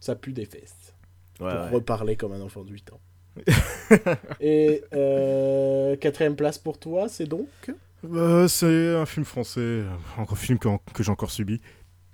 ça 0.00 0.14
pue 0.14 0.32
des 0.32 0.44
fesses. 0.44 0.94
Ouais, 1.40 1.50
pour 1.52 1.60
ouais. 1.60 1.70
reparler 1.70 2.16
comme 2.16 2.32
un 2.32 2.40
enfant 2.40 2.64
de 2.64 2.70
8 2.70 2.92
ans. 2.92 3.00
Et 4.40 4.82
euh, 4.94 5.96
quatrième 5.96 6.36
place 6.36 6.58
pour 6.58 6.78
toi, 6.78 7.08
c'est 7.08 7.26
donc? 7.26 7.48
Euh, 8.04 8.48
c'est 8.48 8.94
un 8.94 9.06
film 9.06 9.24
français, 9.24 9.82
un 10.16 10.34
film 10.34 10.58
que, 10.58 10.68
que 10.92 11.02
j'ai 11.02 11.10
encore 11.10 11.30
subi. 11.30 11.60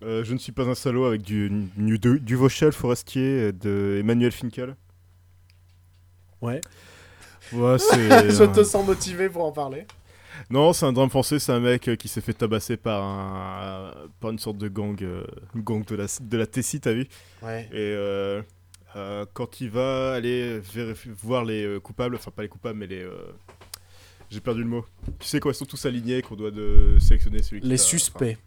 Euh, 0.03 0.23
je 0.25 0.33
ne 0.35 0.39
suis 0.39 0.53
pas 0.53 0.65
un 0.65 0.75
salaud 0.75 1.05
avec 1.07 1.23
du, 1.23 1.49
du, 1.77 1.99
du, 1.99 2.21
du 2.21 2.35
Vauchel 2.37 2.73
Forestier 2.73 3.53
de 3.53 3.99
Emmanuel 4.01 4.33
Finkel. 4.33 4.77
Ouais. 6.41 6.61
Ouais, 7.53 7.79
c'est. 7.79 8.31
Je 8.31 8.45
te 8.53 8.65
sens 8.65 8.87
motivé 8.87 9.29
pour 9.29 9.45
en 9.45 9.53
parler. 9.53 9.87
Non, 10.51 10.73
c'est 10.73 10.85
un 10.85 10.93
drame 10.93 11.11
français, 11.11 11.39
c'est 11.39 11.53
un 11.53 11.61
mec 11.61 11.89
euh, 11.89 11.97
qui 11.97 12.09
s'est 12.09 12.21
fait 12.21 12.35
tabasser 12.35 12.77
par, 12.77 13.03
un, 13.03 13.93
par 14.21 14.31
une 14.33 14.39
sorte 14.39 14.59
de 14.59 14.69
gang, 14.69 15.01
euh, 15.03 15.25
gang 15.55 15.85
de 15.87 15.95
la, 15.95 16.07
de 16.21 16.37
la 16.37 16.47
Tessie, 16.47 16.81
t'as 16.81 16.93
vu? 16.93 17.07
Ouais. 17.41 17.69
Et 17.71 17.77
euh, 17.77 18.43
euh, 18.97 19.25
quand 19.33 19.61
il 19.61 19.71
va 19.71 20.13
aller 20.13 20.61
voir 21.23 21.45
les 21.45 21.65
euh, 21.65 21.79
coupables, 21.81 22.17
enfin 22.17 22.31
pas 22.33 22.43
les 22.43 22.49
coupables, 22.49 22.79
mais 22.79 22.89
les, 22.89 23.03
euh, 23.03 23.15
J'ai 24.29 24.41
perdu 24.41 24.63
le 24.65 24.69
mot. 24.69 24.85
Tu 25.21 25.29
sais 25.29 25.39
quoi, 25.41 25.53
ils 25.53 25.55
sont 25.55 25.65
tous 25.67 25.87
alignés, 25.87 26.21
qu'on 26.21 26.35
doit 26.37 26.51
de 26.51 26.97
sélectionner 26.99 27.41
celui 27.43 27.61
qui 27.61 27.69
Les 27.69 27.77
suspects. 27.77 28.23
enfin, 28.33 28.41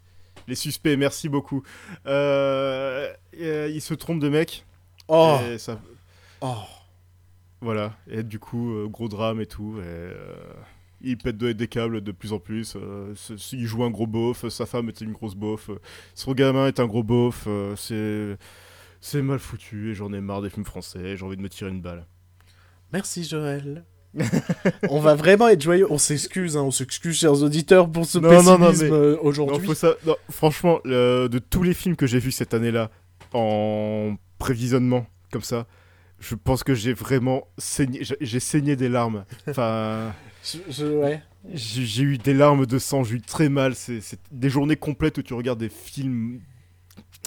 les 0.46 0.54
suspects, 0.54 0.96
merci 0.96 1.28
beaucoup. 1.28 1.62
Euh, 2.06 3.12
euh, 3.40 3.70
il 3.72 3.80
se 3.80 3.94
trompe 3.94 4.20
de 4.20 4.28
mec. 4.28 4.64
Oh, 5.08 5.38
Et 5.50 5.58
ça, 5.58 5.80
oh. 6.40 6.54
voilà. 7.60 7.94
Et 8.08 8.22
du 8.22 8.38
coup, 8.38 8.72
euh, 8.74 8.86
gros 8.88 9.08
drame 9.08 9.40
et 9.40 9.46
tout. 9.46 9.76
Et, 9.78 9.82
euh, 9.84 10.34
il 11.00 11.16
pète 11.16 11.36
de- 11.38 11.52
des 11.52 11.68
câbles 11.68 12.00
de 12.02 12.12
plus 12.12 12.32
en 12.32 12.38
plus. 12.40 12.76
il 13.52 13.66
joue 13.66 13.84
un 13.84 13.90
gros 13.90 14.06
beauf. 14.06 14.48
Sa 14.48 14.66
femme 14.66 14.88
était 14.90 15.04
une 15.04 15.12
grosse 15.12 15.34
beauf. 15.34 15.70
euh, 15.70 15.78
son 16.14 16.32
gamin 16.32 16.66
est 16.66 16.80
un 16.80 16.86
gros 16.86 17.02
beauf. 17.02 17.44
euh, 17.46 17.74
c'est. 17.76 18.36
C'est 19.00 19.22
mal 19.22 19.38
foutu 19.38 19.92
et 19.92 19.94
j'en 19.94 20.12
ai 20.12 20.20
marre 20.20 20.42
des 20.42 20.50
films 20.50 20.64
français. 20.64 21.16
J'ai 21.16 21.24
envie 21.24 21.36
de 21.36 21.42
me 21.42 21.48
tirer 21.48 21.70
une 21.70 21.80
balle. 21.80 22.04
Merci 22.92 23.22
Joël. 23.22 23.84
on 24.88 25.00
va 25.00 25.14
vraiment 25.14 25.48
être 25.48 25.60
joyeux. 25.62 25.86
On 25.90 25.98
s'excuse, 25.98 26.56
hein, 26.56 26.62
on 26.62 26.70
s'excuse, 26.70 27.18
chers 27.18 27.42
auditeurs, 27.42 27.90
pour 27.90 28.06
ce 28.06 28.18
Non, 28.18 28.30
pessimisme 28.30 28.50
non, 28.52 28.58
non, 28.58 28.72
mais- 28.78 28.90
euh, 28.90 29.16
aujourd'hui. 29.22 29.74
ça... 29.74 29.94
franchement, 30.30 30.80
le- 30.84 31.28
de 31.28 31.38
tous 31.38 31.62
les 31.62 31.74
films 31.74 31.96
que 31.96 32.06
j'ai 32.06 32.18
vus 32.18 32.32
cette 32.32 32.54
année-là, 32.54 32.90
en 33.34 34.16
prévisionnement, 34.38 35.06
comme 35.30 35.42
ça, 35.42 35.66
je 36.20 36.34
pense 36.34 36.64
que 36.64 36.74
j'ai 36.74 36.94
vraiment 36.94 37.46
saigné, 37.58 38.00
j'ai- 38.20 38.40
saigné 38.40 38.74
des 38.76 38.88
larmes. 38.88 39.24
Enfin, 39.48 40.12
Je, 40.42 40.58
je- 40.70 40.86
ouais. 40.86 41.22
j'ai 41.52 42.02
eu 42.02 42.16
des 42.18 42.32
larmes 42.34 42.64
de 42.64 42.78
sang, 42.78 43.04
j'ai 43.04 43.16
eu 43.16 43.20
très 43.20 43.48
mal. 43.48 43.74
C'est 43.74 44.00
des 44.30 44.48
journées 44.50 44.76
complètes 44.76 45.18
où 45.18 45.22
tu 45.22 45.34
regardes 45.34 45.58
des 45.60 45.68
films. 45.68 46.40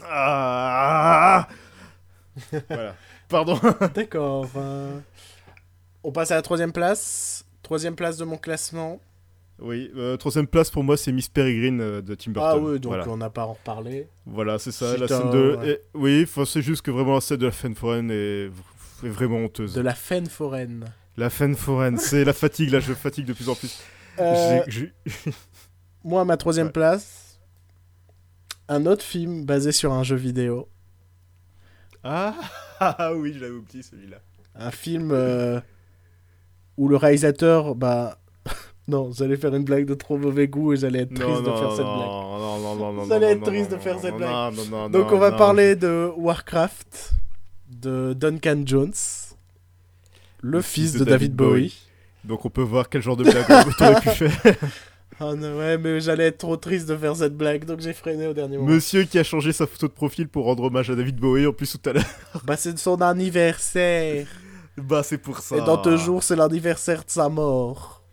Ah 0.04 1.48
voilà. 2.70 2.96
Pardon. 3.30 3.60
D'accord. 3.94 4.50
euh, 4.56 4.98
On 6.04 6.12
passe 6.12 6.32
à 6.32 6.36
la 6.36 6.42
troisième 6.42 6.72
place. 6.72 7.46
Troisième 7.64 7.96
place 7.96 8.18
de 8.18 8.26
mon 8.26 8.38
classement. 8.38 9.00
Oui, 9.60 9.92
euh, 9.96 10.18
troisième 10.18 10.48
place 10.48 10.72
pour 10.72 10.84
moi, 10.84 10.98
c'est 10.98 11.12
Miss 11.12 11.30
Peregrine 11.30 11.80
euh, 11.82 12.02
de 12.02 12.16
Tim 12.16 12.32
Burton. 12.32 12.52
Ah 12.52 12.58
oui, 12.58 12.80
donc 12.80 12.94
voilà. 12.94 13.08
on 13.10 13.18
n'a 13.18 13.30
pas 13.30 13.44
à 13.44 13.46
en 13.46 13.54
reparler. 13.54 14.08
Voilà, 14.26 14.58
c'est 14.58 14.72
ça, 14.72 14.98
la 14.98 15.08
scène 15.08 15.30
de... 15.30 15.56
ouais. 15.58 15.70
et- 15.70 15.80
oui, 15.94 16.28
c'est 16.48 16.64
juste 16.64 16.82
que 16.82 16.90
vraiment 16.90 17.14
la 17.14 17.22
scène 17.22 17.38
de 17.38 17.46
la 17.46 17.52
scène 17.52 17.76
foraine 17.76 18.10
est, 18.10 18.46
est 19.04 19.10
vraiment 19.10 19.38
honteuse. 19.38 19.76
De 19.76 19.82
la 19.82 19.94
faine 19.94 20.26
foraine. 20.26 20.86
La 21.18 21.30
scène 21.30 21.56
foraine, 21.56 21.98
c'est 22.00 22.24
la 22.24 22.34
fatigue, 22.34 22.72
là, 22.72 22.80
je 22.80 22.94
fatigue 22.94 23.26
de 23.28 23.34
plus 23.34 23.50
en 23.50 23.56
plus. 23.56 23.82
Euh, 24.20 24.62
moi, 26.04 26.26
ma 26.26 26.38
troisième 26.38 26.68
Ouais. 26.68 26.74
place. 26.74 27.40
Un 28.68 28.86
autre 28.88 29.04
film 29.04 29.46
basé 29.46 29.72
sur 29.72 29.94
un 29.94 30.02
jeu 30.04 30.16
vidéo. 30.16 30.70
Ah, 32.04 32.34
ah 32.80 33.14
oui, 33.16 33.34
je 33.34 33.40
l'avais 33.40 33.54
oublié 33.54 33.84
celui-là. 33.84 34.18
Un 34.56 34.72
film 34.72 35.12
où 36.82 36.88
le 36.88 36.98
réalisateur, 36.98 37.76
bah. 37.76 38.18
non, 38.88 39.12
j'allais 39.14 39.38
faire 39.38 39.54
une 39.54 39.64
blague 39.64 39.86
de 39.86 39.94
trop 39.94 40.18
mauvais 40.18 40.48
goût 40.48 40.74
et 40.74 40.78
j'allais 40.78 41.02
être 41.02 41.14
triste 41.14 41.42
de 41.44 41.52
faire 41.52 41.72
cette 41.72 41.86
blague. 41.86 42.10
non, 42.10 42.40
non, 42.40 42.60
non, 42.60 42.76
non, 42.76 42.94
non, 42.94 43.04
Vous 43.04 43.14
allez 43.14 43.28
être 43.28 43.44
triste 43.44 43.72
de 43.72 43.78
faire 43.78 44.00
cette 44.00 44.16
blague. 44.16 44.56
Donc 44.90 45.12
on 45.12 45.20
va 45.20 45.32
parler 45.32 45.76
de 45.76 46.12
Warcraft, 46.18 47.14
de 47.70 48.14
Duncan 48.14 48.64
Jones, 48.66 48.94
le, 50.42 50.62
fils 50.64 50.94
de, 50.94 51.06
David 51.06 51.36
Bowie. 51.36 51.78
Donc 52.24 52.46
on 52.46 52.50
peut 52.50 52.64
voir 52.64 52.90
quel 52.90 53.04
genre 53.04 53.16
de 53.16 53.26
blague 53.26 53.46
t'aurais 53.78 54.02
pu 54.02 54.10
faire. 54.10 54.56
Ah 55.20 55.36
non, 55.36 55.60
ouais, 55.60 55.78
mais 55.78 56.00
j'allais 56.00 56.26
être 56.26 56.40
trop 56.40 56.58
triste 56.58 56.90
de 56.90 56.98
faire 56.98 57.16
cette 57.16 57.38
blague, 57.38 57.66
donc 57.66 57.80
j'ai 57.80 57.94
freiné 57.94 58.26
au 58.26 58.34
dernier 58.34 58.58
moment. 58.58 58.72
Monsieur 58.72 59.04
qui 59.04 59.20
a 59.20 59.24
changé 59.24 59.54
sa 59.54 59.68
photo 59.68 59.88
de 59.88 59.94
profil 59.94 60.28
pour 60.28 60.46
rendre 60.46 60.64
hommage 60.64 60.90
à 60.90 60.96
David 60.96 61.18
Bowie 61.18 61.46
en 61.46 61.54
plus 61.54 61.78
tout 61.78 61.90
à 61.92 61.94
l'heure. 61.94 62.04
Bah 62.44 62.58
c'est 62.58 62.76
son 62.80 63.00
anniversaire. 63.02 64.26
Bah 64.78 65.04
c'est 65.04 65.18
pour 65.18 65.40
ça. 65.40 65.58
Et 65.58 65.62
dans 65.62 65.82
deux 65.82 65.98
jours, 65.98 66.24
c'est 66.24 66.36
l'anniversaire 66.36 67.04
de 67.04 67.10
sa 67.10 67.30
mort. 67.30 68.04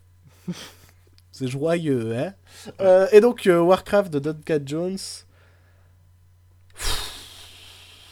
c'est 1.31 1.47
joyeux, 1.47 2.15
hein 2.17 2.33
Euh, 2.81 3.07
Et 3.11 3.21
donc, 3.21 3.47
euh, 3.47 3.59
Warcraft 3.59 4.11
de 4.11 4.19
Duncan 4.19 4.59
Jones. 4.65 4.97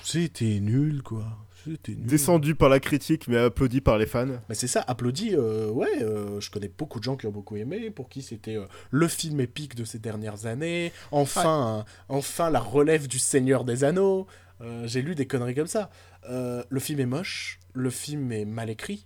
C'était 0.04 0.60
nul, 0.62 1.04
quoi. 1.04 1.26
C'était 1.66 1.92
nul. 1.94 2.06
Descendu 2.06 2.56
par 2.56 2.70
la 2.70 2.80
critique 2.80 3.28
mais 3.28 3.38
applaudi 3.38 3.82
par 3.82 3.98
les 3.98 4.06
fans. 4.06 4.26
Mais 4.48 4.56
c'est 4.56 4.68
ça, 4.68 4.84
applaudi, 4.88 5.32
euh, 5.36 5.70
ouais, 5.70 6.02
euh, 6.02 6.40
je 6.40 6.50
connais 6.50 6.70
beaucoup 6.70 7.00
de 7.00 7.04
gens 7.04 7.18
qui 7.18 7.26
ont 7.28 7.32
beaucoup 7.32 7.58
aimé, 7.58 7.90
pour 7.92 8.08
qui 8.08 8.22
c'était 8.22 8.56
euh, 8.56 8.66
le 8.90 9.08
film 9.10 9.42
épique 9.42 9.76
de 9.76 9.84
ces 9.84 10.00
dernières 10.00 10.46
années, 10.46 10.94
enfin, 11.12 11.84
enfin 12.08 12.50
la 12.50 12.62
relève 12.62 13.08
du 13.08 13.20
Seigneur 13.20 13.66
des 13.66 13.84
Anneaux, 13.84 14.28
Euh, 14.62 14.88
j'ai 14.88 15.02
lu 15.02 15.16
des 15.16 15.28
conneries 15.28 15.56
comme 15.56 15.68
ça. 15.68 15.90
Euh, 16.30 16.64
le 16.70 16.80
film 16.80 17.00
est 17.00 17.06
moche, 17.06 17.60
le 17.74 17.90
film 17.90 18.32
est 18.32 18.46
mal 18.46 18.70
écrit, 18.70 19.06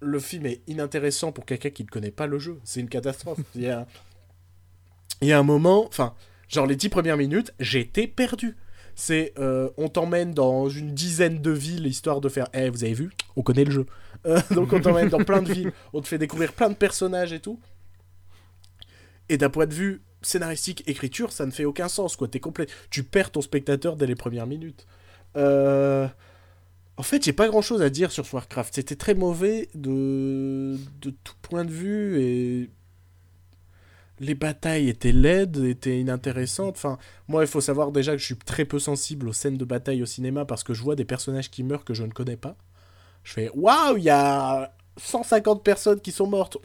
le 0.00 0.18
film 0.18 0.46
est 0.46 0.62
inintéressant 0.66 1.32
pour 1.32 1.44
quelqu'un 1.44 1.70
qui 1.70 1.82
ne 1.84 1.88
connaît 1.88 2.10
pas 2.10 2.26
le 2.26 2.38
jeu, 2.38 2.60
c'est 2.64 2.80
une 2.80 2.88
catastrophe. 2.88 3.40
Il 3.54 3.62
y 3.62 3.68
a, 3.68 3.86
il 5.20 5.28
y 5.28 5.32
a 5.32 5.38
un 5.38 5.44
moment, 5.44 5.86
enfin, 5.86 6.14
genre 6.48 6.66
les 6.66 6.76
dix 6.76 6.88
premières 6.88 7.16
minutes, 7.16 7.54
j'étais 7.58 8.06
perdu. 8.06 8.56
C'est, 8.96 9.32
euh, 9.38 9.70
on 9.76 9.88
t'emmène 9.88 10.32
dans 10.32 10.68
une 10.68 10.92
dizaine 10.92 11.40
de 11.40 11.50
villes 11.50 11.86
histoire 11.86 12.20
de 12.20 12.28
faire, 12.28 12.46
eh, 12.52 12.68
vous 12.68 12.84
avez 12.84 12.94
vu, 12.94 13.10
on 13.34 13.42
connaît 13.42 13.64
le 13.64 13.70
jeu. 13.70 13.86
Donc 14.50 14.72
on 14.72 14.80
t'emmène 14.80 15.08
dans 15.08 15.24
plein 15.24 15.42
de 15.42 15.52
villes, 15.52 15.72
on 15.92 16.00
te 16.00 16.08
fait 16.08 16.18
découvrir 16.18 16.52
plein 16.52 16.68
de 16.68 16.74
personnages 16.74 17.32
et 17.32 17.40
tout. 17.40 17.58
Et 19.28 19.36
d'un 19.36 19.50
point 19.50 19.66
de 19.66 19.74
vue 19.74 20.02
scénaristique, 20.26 20.82
écriture, 20.86 21.32
ça 21.32 21.46
ne 21.46 21.50
fait 21.50 21.64
aucun 21.64 21.88
sens, 21.88 22.16
quoi. 22.16 22.28
T'es 22.28 22.40
complet. 22.40 22.66
Tu 22.90 23.02
perds 23.04 23.30
ton 23.32 23.40
spectateur 23.42 23.96
dès 23.96 24.06
les 24.06 24.14
premières 24.16 24.46
minutes. 24.46 24.86
Euh, 25.36 26.08
En 26.96 27.02
fait, 27.02 27.24
j'ai 27.24 27.32
pas 27.32 27.48
grand 27.48 27.62
chose 27.62 27.82
à 27.82 27.90
dire 27.90 28.12
sur 28.12 28.24
Warcraft. 28.32 28.74
C'était 28.74 28.96
très 28.96 29.14
mauvais 29.14 29.68
de... 29.74 30.76
de 31.00 31.10
tout 31.24 31.34
point 31.42 31.64
de 31.64 31.70
vue 31.72 32.20
et. 32.20 32.70
Les 34.20 34.34
batailles 34.36 34.88
étaient 34.88 35.10
laides, 35.12 35.56
étaient 35.64 35.98
inintéressantes. 36.00 36.76
Enfin, 36.76 36.98
moi, 37.26 37.42
il 37.42 37.48
faut 37.48 37.60
savoir 37.60 37.90
déjà 37.90 38.12
que 38.12 38.18
je 38.18 38.24
suis 38.24 38.36
très 38.36 38.64
peu 38.64 38.78
sensible 38.78 39.28
aux 39.28 39.32
scènes 39.32 39.56
de 39.56 39.64
bataille 39.64 40.02
au 40.02 40.06
cinéma 40.06 40.44
parce 40.44 40.62
que 40.62 40.72
je 40.72 40.82
vois 40.82 40.94
des 40.94 41.04
personnages 41.04 41.50
qui 41.50 41.64
meurent 41.64 41.84
que 41.84 41.94
je 41.94 42.04
ne 42.04 42.12
connais 42.12 42.36
pas. 42.36 42.56
Je 43.24 43.32
fais 43.32 43.50
waouh, 43.54 43.96
il 43.96 44.04
y 44.04 44.10
a 44.10 44.72
150 44.98 45.64
personnes 45.64 46.00
qui 46.00 46.12
sont 46.12 46.28
mortes. 46.28 46.58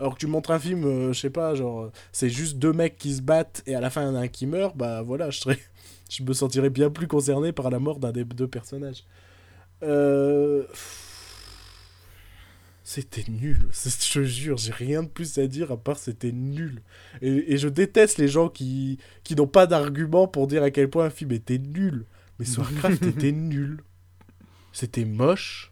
Alors 0.00 0.14
que 0.14 0.18
tu 0.18 0.26
montres 0.26 0.50
un 0.50 0.58
film, 0.58 0.84
euh, 0.84 1.12
je 1.12 1.20
sais 1.20 1.30
pas, 1.30 1.54
genre, 1.54 1.92
c'est 2.10 2.30
juste 2.30 2.56
deux 2.56 2.72
mecs 2.72 2.96
qui 2.96 3.14
se 3.14 3.20
battent 3.20 3.62
et 3.66 3.74
à 3.74 3.80
la 3.80 3.90
fin 3.90 4.02
il 4.02 4.06
y 4.06 4.08
en 4.08 4.14
a 4.14 4.20
un 4.20 4.28
qui 4.28 4.46
meurt, 4.46 4.74
bah 4.74 5.02
voilà, 5.02 5.28
je, 5.28 5.38
serais... 5.40 5.58
je 6.10 6.22
me 6.22 6.32
sentirais 6.32 6.70
bien 6.70 6.88
plus 6.88 7.06
concerné 7.06 7.52
par 7.52 7.68
la 7.70 7.78
mort 7.78 8.00
d'un 8.00 8.10
des 8.10 8.24
deux 8.24 8.48
personnages. 8.48 9.04
Euh... 9.82 10.64
C'était 12.82 13.24
nul, 13.28 13.68
je 13.72 14.12
te 14.12 14.24
jure, 14.24 14.56
j'ai 14.56 14.72
rien 14.72 15.02
de 15.02 15.08
plus 15.08 15.38
à 15.38 15.46
dire 15.46 15.70
à 15.70 15.76
part 15.76 15.98
c'était 15.98 16.32
nul. 16.32 16.82
Et, 17.20 17.52
et 17.52 17.58
je 17.58 17.68
déteste 17.68 18.16
les 18.16 18.26
gens 18.26 18.48
qui, 18.48 18.98
qui 19.22 19.36
n'ont 19.36 19.46
pas 19.46 19.66
d'argument 19.66 20.26
pour 20.26 20.46
dire 20.46 20.62
à 20.62 20.70
quel 20.70 20.88
point 20.88 21.04
un 21.04 21.10
film 21.10 21.32
était 21.32 21.58
nul. 21.58 22.06
Mais 22.38 22.46
Warcraft 22.56 23.02
était 23.06 23.32
nul. 23.32 23.82
C'était 24.72 25.04
moche. 25.04 25.69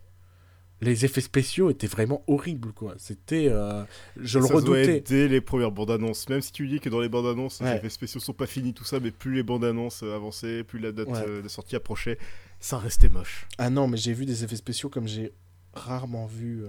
Les 0.81 1.05
effets 1.05 1.21
spéciaux 1.21 1.71
étaient 1.71 1.89
vraiment 1.89 2.23
horribles, 2.29 2.73
quoi. 2.73 2.95
C'était. 2.99 3.49
euh, 3.51 3.83
je 4.17 4.39
le 4.39 4.47
ça 4.47 4.55
redoutais. 4.55 5.01
dès 5.01 5.27
les 5.27 5.41
premières 5.41 5.73
bandes 5.73 5.91
annonces. 5.91 6.29
Même 6.29 6.41
si 6.41 6.53
tu 6.53 6.69
dis 6.69 6.79
que 6.79 6.89
dans 6.89 7.01
les 7.01 7.09
bandes 7.09 7.27
annonces, 7.27 7.61
Ouais. 7.61 7.73
les 7.73 7.77
effets 7.79 7.89
spéciaux 7.89 8.21
sont 8.21 8.33
pas 8.33 8.47
finis, 8.47 8.73
tout 8.75 8.85
ça, 8.85 9.01
mais 9.01 9.11
plus 9.11 9.35
les 9.35 9.43
bandes 9.43 9.65
annonces 9.65 10.03
euh, 10.05 10.15
avançaient, 10.15 10.63
plus 10.63 10.79
la 10.79 10.93
date 10.93 11.09
Ouais. 11.09 11.19
euh, 11.27 11.43
de 11.43 11.49
sortie 11.49 11.75
approchait, 11.75 12.17
ça 12.61 12.79
restait 12.79 13.09
moche. 13.09 13.49
Ah 13.59 13.71
non, 13.71 13.89
mais 13.89 13.97
j'ai 13.97 14.13
vu 14.13 14.25
des 14.25 14.45
effets 14.45 14.55
spéciaux 14.57 14.89
comme 14.89 15.09
j'ai 15.09 15.33
rarement 15.75 16.27
vu 16.27 16.63
euh, 16.65 16.69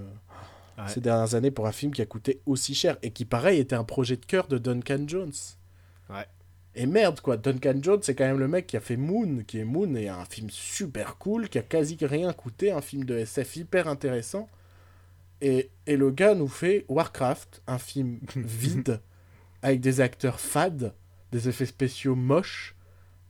Ouais. 0.79 0.87
ces 0.87 1.01
dernières 1.01 1.35
années 1.35 1.51
pour 1.51 1.67
un 1.67 1.71
film 1.71 1.93
qui 1.93 2.01
a 2.01 2.05
coûté 2.05 2.41
aussi 2.45 2.73
cher 2.73 2.97
et 3.03 3.11
qui, 3.11 3.25
pareil, 3.25 3.59
était 3.59 3.75
un 3.75 3.83
projet 3.83 4.15
de 4.17 4.25
cœur 4.25 4.47
de 4.47 4.57
Duncan 4.57 5.03
Jones. 5.07 5.33
Ouais. 6.09 6.25
Et 6.79 6.85
merde, 6.85 7.19
quoi. 7.19 7.35
Duncan 7.35 7.77
Jones, 7.81 7.99
c'est 8.01 8.15
quand 8.15 8.23
même 8.23 8.39
le 8.39 8.47
mec 8.47 8.65
qui 8.65 8.77
a 8.77 8.79
fait 8.79 8.95
Moon, 8.95 9.43
qui 9.45 9.59
est 9.59 9.65
Moon, 9.65 9.95
et 9.95 10.07
un 10.07 10.23
film 10.23 10.49
super 10.49 11.17
cool, 11.17 11.49
qui 11.49 11.57
a 11.57 11.61
quasi 11.61 11.97
rien 12.01 12.31
coûté, 12.31 12.71
un 12.71 12.79
film 12.79 13.03
de 13.03 13.17
SF 13.17 13.57
hyper 13.57 13.89
intéressant. 13.89 14.47
Et, 15.41 15.71
et 15.87 15.97
le 15.97 16.09
gars 16.09 16.35
nous 16.35 16.47
fait 16.47 16.85
Warcraft, 16.87 17.63
un 17.67 17.79
film 17.79 18.19
vide, 18.37 19.01
avec 19.61 19.81
des 19.81 19.99
acteurs 19.99 20.39
fades, 20.39 20.93
des 21.33 21.49
effets 21.49 21.65
spéciaux 21.65 22.15
moches. 22.15 22.75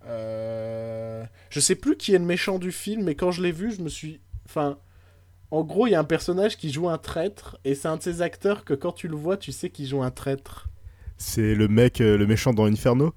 Euh... 0.06 1.26
Je 1.50 1.60
sais 1.60 1.74
plus 1.74 1.98
qui 1.98 2.14
est 2.14 2.20
le 2.20 2.26
méchant 2.26 2.60
du 2.60 2.72
film, 2.72 3.06
mais 3.06 3.16
quand 3.16 3.32
je 3.32 3.42
l'ai 3.42 3.52
vu, 3.52 3.72
je 3.72 3.82
me 3.82 3.90
suis. 3.90 4.22
Enfin. 4.46 4.78
En 5.50 5.64
gros, 5.64 5.88
il 5.88 5.90
y 5.90 5.96
a 5.96 6.00
un 6.00 6.04
personnage 6.04 6.56
qui 6.56 6.72
joue 6.72 6.88
un 6.88 7.00
traître, 7.00 7.58
et 7.66 7.74
c'est 7.74 7.88
un 7.88 7.98
de 7.98 8.04
ces 8.04 8.22
acteurs 8.22 8.64
que 8.64 8.76
quand 8.76 8.92
tu 8.92 9.08
le 9.08 9.16
vois, 9.16 9.38
tu 9.38 9.52
sais 9.52 9.72
qu'il 9.72 9.88
joue 9.88 10.04
un 10.04 10.12
traître. 10.12 10.70
C'est 11.18 11.56
le 11.56 11.68
mec, 11.68 12.00
euh, 12.00 12.16
le 12.16 12.28
méchant 12.28 12.54
dans 12.54 12.66
Inferno? 12.66 13.16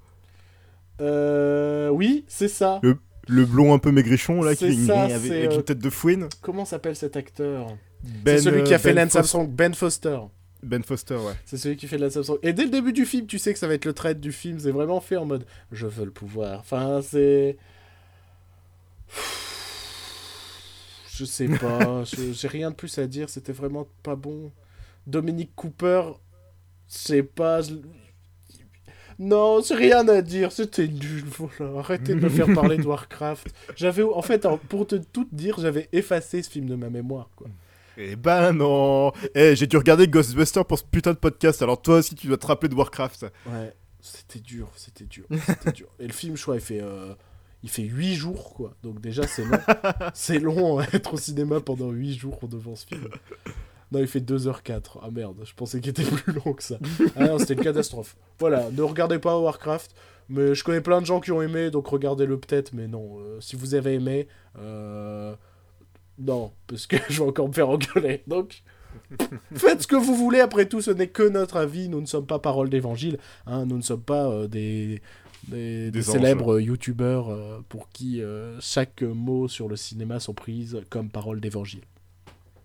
Euh. 1.01 1.89
Oui, 1.89 2.23
c'est 2.27 2.47
ça. 2.47 2.79
Le- 2.83 2.97
Le 3.27 3.45
blond 3.45 3.73
un 3.73 3.79
peu 3.79 3.91
maigrichon, 3.91 4.41
là, 4.41 4.53
qui 4.55 4.85
ça, 4.85 5.03
avec, 5.03 5.31
avec 5.31 5.51
euh, 5.51 5.55
une 5.55 5.63
tête 5.63 5.79
de 5.79 5.89
fouine. 5.89 6.27
Comment 6.41 6.65
s'appelle 6.65 6.95
cet 6.95 7.15
acteur 7.15 7.67
Ben, 8.03 8.37
C'est 8.37 8.43
celui 8.43 8.63
qui 8.63 8.73
euh, 8.73 8.75
a 8.75 8.79
fait 8.79 8.93
ben 8.93 9.05
Lance 9.05 9.15
Armstrong, 9.15 9.49
Ben 9.49 9.73
Foster. 9.73 10.19
Ben 10.61 10.83
Foster, 10.83 11.15
ouais. 11.15 11.33
C'est 11.45 11.57
celui 11.57 11.77
qui 11.77 11.87
fait 11.87 11.97
Lance 11.97 12.17
Armstrong. 12.17 12.39
Et 12.43 12.51
dès 12.53 12.65
le 12.65 12.69
début 12.69 12.91
du 12.93 13.05
film, 13.05 13.25
tu 13.27 13.39
sais 13.39 13.53
que 13.53 13.59
ça 13.59 13.67
va 13.67 13.73
être 13.75 13.85
le 13.85 13.93
traître 13.93 14.19
du 14.19 14.31
film. 14.33 14.59
C'est 14.59 14.71
vraiment 14.71 14.99
fait 15.01 15.15
en 15.17 15.25
mode 15.25 15.45
je 15.71 15.87
veux 15.87 16.05
le 16.05 16.11
pouvoir. 16.11 16.59
Enfin, 16.59 16.99
c'est. 17.01 17.57
Je 21.15 21.25
sais 21.25 21.47
pas. 21.47 22.03
je- 22.05 22.33
J'ai 22.33 22.47
rien 22.47 22.71
de 22.71 22.75
plus 22.75 22.97
à 22.97 23.07
dire. 23.07 23.29
C'était 23.29 23.51
vraiment 23.53 23.87
pas 24.03 24.15
bon. 24.15 24.51
Dominique 25.07 25.51
Cooper, 25.55 26.03
c'est 26.87 27.23
pas. 27.23 27.61
Non, 29.19 29.61
c'est 29.61 29.75
rien 29.75 30.07
à 30.07 30.21
dire, 30.21 30.51
c'était 30.51 30.87
nul. 30.87 31.23
Voilà. 31.37 31.79
Arrêtez 31.79 32.15
de 32.15 32.19
me 32.19 32.29
faire 32.29 32.53
parler 32.53 32.77
de 32.77 32.83
Warcraft. 32.87 33.47
J'avais, 33.75 34.03
en 34.03 34.21
fait, 34.21 34.47
pour 34.69 34.87
te 34.87 34.95
tout 34.95 35.27
dire, 35.31 35.57
j'avais 35.59 35.89
effacé 35.91 36.41
ce 36.41 36.49
film 36.49 36.67
de 36.67 36.75
ma 36.75 36.89
mémoire. 36.89 37.29
Quoi. 37.35 37.47
Eh 37.97 38.15
ben 38.15 38.53
non 38.53 39.11
Eh, 39.35 39.55
j'ai 39.55 39.67
dû 39.67 39.77
regarder 39.77 40.07
Ghostbusters 40.07 40.65
pour 40.65 40.79
ce 40.79 40.83
putain 40.83 41.11
de 41.11 41.17
podcast, 41.17 41.61
alors 41.61 41.79
toi 41.79 41.97
aussi 41.97 42.15
tu 42.15 42.25
dois 42.27 42.37
te 42.37 42.47
rappeler 42.47 42.69
de 42.69 42.75
Warcraft. 42.75 43.27
Ouais, 43.45 43.73
c'était 44.01 44.39
dur, 44.39 44.71
c'était 44.75 45.05
dur, 45.05 45.25
c'était 45.45 45.71
dur. 45.71 45.87
Et 45.99 46.07
le 46.07 46.13
film, 46.13 46.35
je 46.35 46.41
crois, 46.41 46.55
il 46.55 46.61
fait, 46.61 46.81
euh, 46.81 47.13
il 47.61 47.69
fait 47.69 47.83
8 47.83 48.15
jours, 48.15 48.53
quoi. 48.55 48.73
Donc 48.83 48.99
déjà, 48.99 49.27
c'est 49.27 49.45
long. 49.45 49.59
c'est 50.15 50.39
long 50.39 50.79
à 50.79 50.85
être 50.91 51.13
au 51.13 51.17
cinéma 51.17 51.59
pendant 51.59 51.91
8 51.91 52.17
jours 52.17 52.39
devant 52.47 52.75
ce 52.75 52.87
film. 52.87 53.07
Non, 53.93 53.99
il 53.99 54.07
fait 54.07 54.19
2h04. 54.19 54.97
Ah 55.03 55.11
merde, 55.11 55.37
je 55.43 55.53
pensais 55.53 55.79
qu'il 55.79 55.91
était 55.91 56.03
plus 56.03 56.33
long 56.33 56.53
que 56.53 56.63
ça. 56.63 56.79
Ah 57.15 57.27
non, 57.27 57.37
c'était 57.37 57.53
une 57.53 57.61
catastrophe. 57.61 58.15
Voilà, 58.39 58.71
ne 58.71 58.81
regardez 58.81 59.19
pas 59.19 59.37
Warcraft. 59.37 59.93
Mais 60.29 60.55
je 60.55 60.63
connais 60.63 60.81
plein 60.81 60.99
de 60.99 61.05
gens 61.05 61.19
qui 61.19 61.31
ont 61.31 61.41
aimé, 61.41 61.69
donc 61.69 61.87
regardez-le 61.87 62.39
peut-être. 62.39 62.73
Mais 62.73 62.87
non, 62.87 63.19
euh, 63.19 63.39
si 63.39 63.55
vous 63.55 63.75
avez 63.75 63.93
aimé, 63.93 64.27
euh, 64.57 65.35
non, 66.17 66.51
parce 66.65 66.87
que 66.87 66.95
je 67.09 67.21
vais 67.21 67.29
encore 67.29 67.49
me 67.49 67.53
faire 67.53 67.69
engueuler. 67.69 68.23
Donc, 68.25 68.63
faites 69.55 69.83
ce 69.83 69.87
que 69.87 69.95
vous 69.95 70.15
voulez. 70.15 70.39
Après 70.39 70.65
tout, 70.65 70.81
ce 70.81 70.89
n'est 70.89 71.07
que 71.07 71.27
notre 71.27 71.57
avis. 71.57 71.87
Nous 71.87 72.01
ne 72.01 72.07
sommes 72.07 72.25
pas 72.25 72.39
parole 72.39 72.69
d'évangile. 72.69 73.19
Hein. 73.45 73.67
Nous 73.67 73.77
ne 73.77 73.83
sommes 73.83 74.01
pas 74.01 74.27
euh, 74.27 74.47
des, 74.47 75.01
des, 75.49 76.01
célèbres 76.01 76.59
youtubeurs 76.59 77.61
pour 77.69 77.89
qui 77.89 78.21
chaque 78.59 79.03
mot 79.03 79.47
sur 79.47 79.67
le 79.67 79.75
cinéma 79.75 80.19
sont 80.19 80.33
prises 80.33 80.81
comme 80.89 81.09
parole 81.09 81.41
d'évangile. 81.41 81.81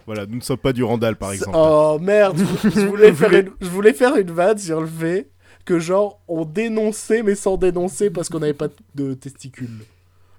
Voilà, 0.09 0.25
nous 0.25 0.37
ne 0.37 0.41
sommes 0.41 0.57
pas 0.57 0.73
du 0.73 0.83
Randall, 0.83 1.17
par 1.17 1.33
exemple. 1.33 1.55
Oh 1.55 1.99
merde, 2.01 2.39
je 2.65 2.81
voulais, 2.87 3.13
faire 3.15 3.31
une, 3.31 3.51
je 3.61 3.69
voulais 3.69 3.93
faire 3.93 4.17
une 4.17 4.31
vanne 4.31 4.57
sur 4.57 4.81
le 4.81 4.87
fait 4.87 5.29
que, 5.67 5.79
genre, 5.79 6.23
on 6.29 6.47
dénonçait, 6.47 7.23
mais 7.23 7.35
sans 7.35 7.59
dénoncer 7.59 8.09
parce 8.09 8.31
qu'on 8.31 8.39
n'avait 8.39 8.55
pas 8.55 8.69
de 8.95 9.13
testicules. 9.13 9.69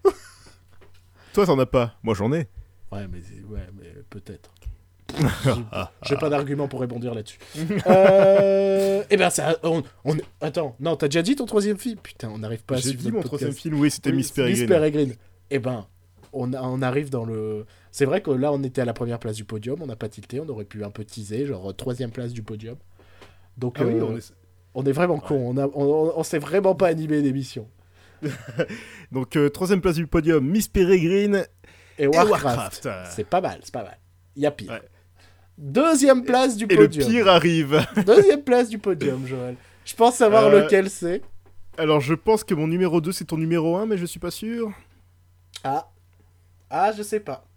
Toi, 1.34 1.46
t'en 1.46 1.60
as 1.60 1.68
pas. 1.68 1.94
Moi, 2.02 2.16
j'en 2.16 2.34
ai. 2.34 2.48
Ouais, 2.92 3.08
mais, 3.12 3.20
ouais, 3.48 3.68
mais 3.80 3.94
peut-être. 4.10 4.50
J'ai 6.02 6.16
pas 6.16 6.30
d'argument 6.30 6.68
pour 6.68 6.82
répondre 6.82 7.14
là-dessus. 7.14 7.38
euh... 7.86 9.04
Eh 9.08 9.18
ben, 9.18 9.30
ça. 9.30 9.56
On, 9.62 9.84
Attends, 10.42 10.76
non, 10.80 10.96
t'as 10.96 11.10
déjà 11.10 11.22
dit 11.22 11.36
ton 11.36 11.46
troisième 11.46 11.78
film? 11.78 12.00
Putain, 12.02 12.32
on 12.34 12.40
n'arrive 12.40 12.64
pas 12.64 12.78
à 12.78 12.82
suivre. 12.82 12.98
J'ai 13.04 13.10
dit 13.12 13.16
mon 13.16 13.22
troisième 13.22 13.54
film, 13.54 13.80
oui, 13.80 13.92
c'était 13.92 14.12
Miss 14.14 14.32
Peregrine. 14.32 14.62
Miss 14.62 14.68
Peregrine. 14.68 15.14
Eh 15.52 15.60
ben, 15.60 15.86
on, 16.34 16.52
on 16.56 16.82
arrive 16.82 17.12
dans 17.12 17.26
le. 17.26 17.68
C'est 17.92 18.06
vrai 18.06 18.22
que 18.22 18.32
là, 18.32 18.52
on 18.52 18.62
était 18.64 18.82
à 18.82 18.86
la 18.86 18.94
première 18.94 19.20
place 19.20 19.36
du 19.36 19.46
podium, 19.46 19.82
on 19.82 19.88
n'a 19.88 19.96
pas 19.96 20.10
tilté, 20.10 20.40
on 20.40 20.48
aurait 20.50 20.66
pu 20.66 20.84
un 20.84 20.92
peu 20.92 21.04
teaser, 21.04 21.46
genre 21.46 21.76
troisième 21.76 22.12
place 22.12 22.34
du 22.34 22.44
podium. 22.44 22.78
Donc, 23.58 23.78
ah 23.80 23.84
euh, 23.84 24.20
on, 24.74 24.86
est... 24.86 24.92
vraiment 24.92 25.20
con, 25.20 25.36
on, 25.36 25.58
a... 25.58 25.68
on, 25.68 26.24
s'est 26.24 26.40
vraiment 26.40 26.76
pas 26.76 26.88
animé 26.88 27.22
d'émission. 27.22 27.68
Donc, 29.12 29.36
euh, 29.36 29.50
troisième 29.50 29.82
place 29.82 29.96
du 29.96 30.08
podium, 30.08 30.46
Miss 30.48 30.68
Peregrine 30.68 31.46
et 31.98 32.08
Warcraft. 32.08 32.88
C'est 33.10 33.28
pas 33.28 33.42
mal, 33.42 33.60
c'est 33.64 33.74
pas 33.74 33.84
mal. 33.84 33.98
Il 34.36 34.44
y 34.44 34.46
a 34.46 34.52
pire. 34.52 34.80
Deuxième 35.58 36.24
place 36.24 36.56
du 36.56 36.68
podium. 36.68 36.86
Et 36.86 36.98
le 36.98 37.12
pire 37.12 37.28
arrive. 37.28 37.86
Deuxième 38.06 38.44
place 38.44 38.70
du 38.70 38.78
podium, 38.78 39.26
Joël. 39.28 39.56
Je 39.84 39.94
pense 39.96 40.16
savoir 40.16 40.46
euh, 40.46 40.62
lequel 40.62 40.90
c'est. 40.90 41.22
Alors, 41.78 42.00
je 42.00 42.14
pense 42.14 42.44
que 42.44 42.54
mon 42.54 42.68
numéro 42.68 43.02
2, 43.02 43.12
c'est 43.12 43.26
ton 43.26 43.38
numéro 43.38 43.76
1, 43.76 43.86
mais 43.86 43.98
je 43.98 44.06
suis 44.06 44.20
pas 44.20 44.32
sûr. 44.32 44.72
Ah. 45.64 45.90
Ah, 46.70 46.92
je 46.94 47.04
sais 47.04 47.20
pas. 47.20 47.49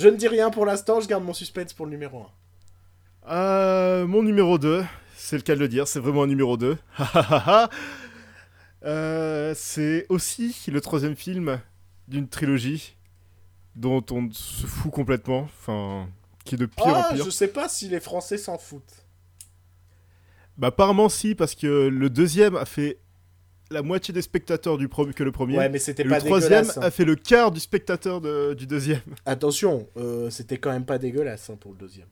Je 0.00 0.08
ne 0.08 0.16
dis 0.16 0.28
rien 0.28 0.48
pour 0.48 0.64
l'instant, 0.64 0.98
je 1.00 1.06
garde 1.06 1.22
mon 1.24 1.34
suspense 1.34 1.74
pour 1.74 1.84
le 1.84 1.92
numéro 1.92 2.24
1. 3.26 3.34
Euh, 3.34 4.06
mon 4.06 4.22
numéro 4.22 4.56
2, 4.56 4.82
c'est 5.14 5.36
le 5.36 5.42
cas 5.42 5.54
de 5.54 5.60
le 5.60 5.68
dire, 5.68 5.86
c'est 5.86 6.00
vraiment 6.00 6.22
un 6.22 6.26
numéro 6.26 6.56
2. 6.56 6.78
euh, 8.86 9.54
c'est 9.54 10.06
aussi 10.08 10.56
le 10.68 10.80
troisième 10.80 11.16
film 11.16 11.60
d'une 12.08 12.28
trilogie 12.28 12.96
dont 13.76 14.02
on 14.10 14.30
se 14.32 14.66
fout 14.66 14.90
complètement, 14.90 15.42
enfin, 15.42 16.08
qui 16.46 16.54
est 16.54 16.58
de 16.58 16.64
pire 16.64 16.86
en 16.86 16.94
ah, 16.94 17.12
pire. 17.12 17.22
Je 17.26 17.28
sais 17.28 17.48
pas 17.48 17.68
si 17.68 17.90
les 17.90 18.00
Français 18.00 18.38
s'en 18.38 18.56
foutent. 18.56 19.04
Bah 20.56 20.68
apparemment 20.68 21.10
si, 21.10 21.34
parce 21.34 21.54
que 21.54 21.88
le 21.88 22.08
deuxième 22.08 22.56
a 22.56 22.64
fait 22.64 23.00
la 23.70 23.82
moitié 23.82 24.12
des 24.12 24.22
spectateurs 24.22 24.78
du 24.78 24.88
que 24.88 25.22
le 25.22 25.32
premier. 25.32 25.56
Ouais, 25.56 25.68
mais 25.68 25.78
c'était 25.78 26.04
pas 26.04 26.18
Le 26.18 26.24
troisième 26.24 26.66
hein. 26.76 26.80
a 26.82 26.90
fait 26.90 27.04
le 27.04 27.14
quart 27.14 27.50
du 27.50 27.60
spectateur 27.60 28.20
du 28.54 28.66
deuxième. 28.66 29.00
Attention, 29.26 29.88
euh, 29.96 30.28
c'était 30.30 30.58
quand 30.58 30.70
même 30.70 30.84
pas 30.84 30.98
dégueulasse 30.98 31.50
hein, 31.50 31.56
pour 31.58 31.72
le 31.72 31.78
deuxième. 31.78 32.08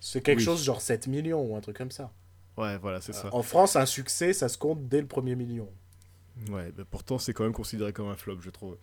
C'est 0.00 0.22
quelque 0.22 0.42
chose 0.42 0.64
genre 0.64 0.80
7 0.80 1.06
millions 1.08 1.42
ou 1.42 1.56
un 1.56 1.60
truc 1.60 1.76
comme 1.76 1.90
ça. 1.90 2.10
Ouais, 2.56 2.78
voilà, 2.78 3.00
c'est 3.00 3.12
ça. 3.12 3.28
En 3.32 3.42
France, 3.42 3.76
un 3.76 3.86
succès, 3.86 4.32
ça 4.32 4.48
se 4.48 4.58
compte 4.58 4.88
dès 4.88 5.00
le 5.00 5.06
premier 5.06 5.34
million. 5.34 5.68
Ouais, 6.50 6.72
mais 6.76 6.84
pourtant, 6.84 7.18
c'est 7.18 7.32
quand 7.32 7.44
même 7.44 7.52
considéré 7.52 7.92
comme 7.92 8.08
un 8.08 8.16
flop, 8.16 8.38
je 8.40 8.50
trouve. 8.50 8.76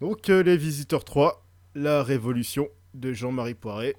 Donc, 0.00 0.28
euh, 0.30 0.42
Les 0.42 0.56
Visiteurs 0.56 1.04
3, 1.04 1.44
La 1.74 2.02
Révolution 2.02 2.68
de 2.94 3.12
Jean-Marie 3.12 3.54
Poiré. 3.54 3.96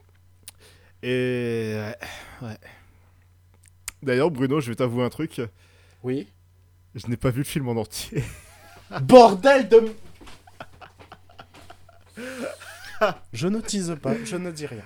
Et. 1.01 1.75
Ouais. 2.41 2.57
D'ailleurs, 4.01 4.31
Bruno, 4.31 4.59
je 4.59 4.69
vais 4.69 4.75
t'avouer 4.75 5.03
un 5.03 5.09
truc. 5.09 5.41
Oui. 6.03 6.27
Je 6.95 7.07
n'ai 7.07 7.18
pas 7.18 7.32
vu 7.32 7.40
le 7.40 7.45
film 7.45 7.68
en 7.70 7.76
entier. 7.76 8.24
Bordel 9.02 9.68
de... 9.68 9.91
je 13.34 13.48
ne 13.48 13.60
tease 13.60 13.95
pas, 14.02 14.14
je 14.24 14.36
ne 14.36 14.52
dis 14.52 14.68
rien. 14.68 14.84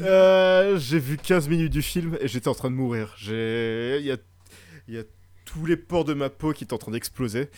Euh, 0.00 0.76
j'ai 0.76 0.98
vu 0.98 1.16
15 1.16 1.48
minutes 1.48 1.72
du 1.72 1.82
film 1.82 2.18
et 2.20 2.26
j'étais 2.26 2.48
en 2.48 2.54
train 2.54 2.70
de 2.70 2.74
mourir. 2.74 3.14
J'ai... 3.16 3.98
Il 4.00 4.06
y 4.06 4.12
a... 4.12 4.16
Il 4.88 4.94
y 4.94 4.98
a 4.98 5.04
tous 5.44 5.64
les 5.66 5.76
pores 5.76 6.04
de 6.04 6.14
ma 6.14 6.28
peau 6.30 6.52
qui 6.52 6.64
étaient 6.64 6.74
en 6.74 6.78
train 6.78 6.92
d'exploser. 6.92 7.48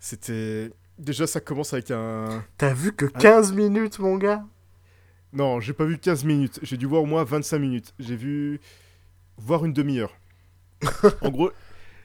C'était... 0.00 0.70
Déjà, 0.98 1.26
ça 1.26 1.40
commence 1.40 1.72
avec 1.72 1.90
un... 1.90 2.44
T'as 2.58 2.74
vu 2.74 2.92
que 2.92 3.06
15 3.06 3.52
minutes, 3.52 3.98
mon 4.00 4.16
gars? 4.16 4.44
Non, 5.32 5.60
j'ai 5.60 5.72
pas 5.72 5.84
vu 5.84 5.98
15 5.98 6.24
minutes. 6.24 6.58
J'ai 6.62 6.76
dû 6.76 6.86
voir 6.86 7.02
au 7.02 7.06
moins 7.06 7.24
25 7.24 7.58
minutes. 7.58 7.94
J'ai 7.98 8.16
vu... 8.16 8.60
Voir 9.36 9.64
une 9.64 9.72
demi-heure. 9.72 10.16
en 11.22 11.30
gros, 11.30 11.50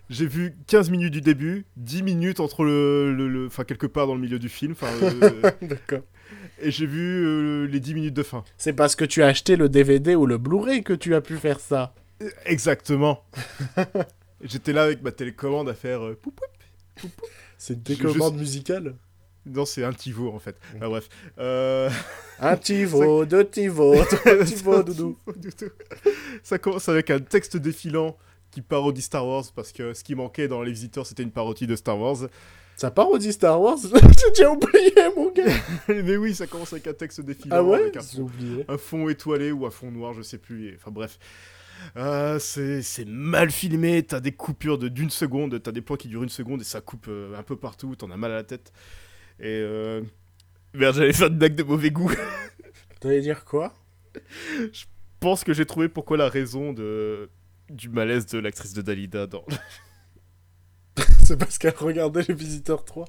j'ai 0.09 0.25
vu 0.25 0.55
15 0.67 0.89
minutes 0.89 1.13
du 1.13 1.21
début, 1.21 1.65
10 1.77 2.03
minutes 2.03 2.39
entre 2.39 2.63
le. 2.63 3.45
Enfin, 3.47 3.63
quelque 3.63 3.87
part 3.87 4.07
dans 4.07 4.15
le 4.15 4.21
milieu 4.21 4.39
du 4.39 4.49
film. 4.49 4.73
D'accord. 5.61 6.01
Et 6.61 6.71
j'ai 6.71 6.85
vu 6.85 7.25
euh, 7.25 7.67
les 7.67 7.79
10 7.79 7.93
minutes 7.93 8.13
de 8.13 8.23
fin. 8.23 8.43
C'est 8.57 8.73
parce 8.73 8.95
que 8.95 9.05
tu 9.05 9.23
as 9.23 9.27
acheté 9.27 9.55
le 9.55 9.69
DVD 9.69 10.15
ou 10.15 10.25
le 10.25 10.37
Blu-ray 10.37 10.83
que 10.83 10.93
tu 10.93 11.15
as 11.15 11.21
pu 11.21 11.37
faire 11.37 11.59
ça. 11.59 11.93
Exactement. 12.45 13.23
J'étais 14.41 14.73
là 14.73 14.83
avec 14.83 15.01
ma 15.01 15.11
télécommande 15.11 15.69
à 15.69 15.73
faire. 15.73 16.01
Euh, 16.03 16.19
c'est 17.57 17.75
une 17.75 17.83
télécommande 17.83 18.37
musicale 18.37 18.95
non, 19.45 19.65
c'est 19.65 19.83
un 19.83 19.93
Tivo 19.93 20.31
en 20.31 20.39
fait. 20.39 20.55
Enfin, 20.75 20.89
bref. 20.89 21.09
Euh... 21.39 21.89
Un 22.39 22.57
Tivo, 22.57 23.25
deux 23.25 23.47
Tivo, 23.47 23.95
trois 24.03 24.43
Tivo, 24.45 24.83
doudou. 24.83 25.17
Ça 26.43 26.59
commence 26.59 26.89
avec 26.89 27.09
un 27.09 27.19
texte 27.19 27.57
défilant 27.57 28.17
qui 28.51 28.61
parodie 28.61 29.01
Star 29.01 29.27
Wars 29.27 29.45
parce 29.55 29.71
que 29.71 29.93
ce 29.93 30.03
qui 30.03 30.15
manquait 30.15 30.47
dans 30.47 30.61
Les 30.61 30.71
Visiteurs, 30.71 31.05
c'était 31.05 31.23
une 31.23 31.31
parodie 31.31 31.67
de 31.67 31.75
Star 31.75 31.99
Wars. 31.99 32.27
Ça 32.75 32.91
parodie 32.91 33.33
Star 33.33 33.59
Wars 33.61 33.77
J'ai 33.83 34.29
déjà 34.29 34.51
oublié, 34.51 34.93
mon 35.15 35.31
gars 35.31 35.53
Mais 35.89 36.15
oui, 36.17 36.33
ça 36.33 36.47
commence 36.47 36.71
avec 36.71 36.87
un 36.87 36.93
texte 36.93 37.21
défilant, 37.21 37.57
ah 37.57 37.63
ouais 37.63 37.81
avec 37.81 37.97
un 37.97 38.01
fond, 38.01 38.29
un 38.67 38.77
fond, 38.77 39.09
étoilé 39.09 39.51
ou 39.51 39.65
un 39.65 39.71
fond 39.71 39.91
noir, 39.91 40.13
je 40.13 40.21
sais 40.21 40.37
plus. 40.37 40.75
Enfin 40.75 40.91
bref. 40.91 41.19
Euh, 41.97 42.39
c'est 42.39 43.05
mal 43.05 43.51
filmé, 43.51 44.03
t'as 44.03 44.19
des 44.19 44.33
coupures 44.33 44.77
de 44.77 44.89
d'une 44.89 45.09
seconde, 45.09 45.61
t'as 45.61 45.71
des 45.71 45.81
plans 45.81 45.95
qui 45.95 46.07
durent 46.07 46.23
une 46.23 46.29
seconde 46.29 46.61
et 46.61 46.65
ça 46.65 46.81
coupe 46.81 47.07
euh, 47.07 47.37
un 47.37 47.43
peu 47.43 47.55
partout, 47.55 47.95
t'en 47.95 48.11
as 48.11 48.17
mal 48.17 48.31
à 48.31 48.35
la 48.35 48.43
tête. 48.43 48.71
Et 49.39 49.47
euh... 49.47 50.01
Merde, 50.73 50.95
j'allais 50.95 51.13
faire 51.13 51.27
une 51.27 51.37
blague 51.37 51.55
de 51.55 51.63
mauvais 51.63 51.89
goût. 51.89 52.11
T'allais 52.99 53.21
dire 53.21 53.43
quoi? 53.43 53.73
Je 54.71 54.85
pense 55.19 55.43
que 55.43 55.53
j'ai 55.53 55.65
trouvé 55.65 55.89
pourquoi 55.89 56.17
la 56.17 56.29
raison 56.29 56.73
de 56.73 57.29
du 57.69 57.89
malaise 57.89 58.25
de 58.27 58.39
l'actrice 58.39 58.73
de 58.73 58.81
Dalida 58.81 59.27
dans. 59.27 59.45
c'est 61.23 61.37
parce 61.37 61.57
qu'elle 61.57 61.75
regardait 61.77 62.23
les 62.27 62.33
Visiteurs 62.33 62.85
3. 62.85 63.05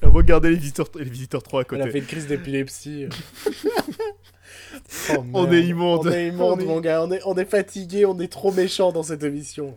Elle 0.00 0.08
regardait 0.08 0.50
les 0.50 0.56
Visiteurs, 0.56 0.88
les 0.96 1.04
visiteurs 1.04 1.42
3 1.42 1.60
à 1.60 1.64
côté. 1.64 1.82
Elle 1.82 1.88
a 1.88 1.92
fait 1.92 1.98
une 1.98 2.06
crise 2.06 2.26
d'épilepsie. 2.26 3.06
oh, 5.10 5.24
on 5.32 5.52
est 5.52 5.62
immonde. 5.62 6.06
On 6.06 6.10
est 6.10 6.28
immonde, 6.28 6.64
mon 6.64 6.80
gars. 6.80 7.02
On 7.02 7.12
est, 7.12 7.20
on 7.24 7.36
est 7.36 7.44
fatigué, 7.44 8.04
on 8.04 8.18
est 8.18 8.30
trop 8.30 8.52
méchant 8.52 8.92
dans 8.92 9.02
cette 9.02 9.22
émission. 9.22 9.76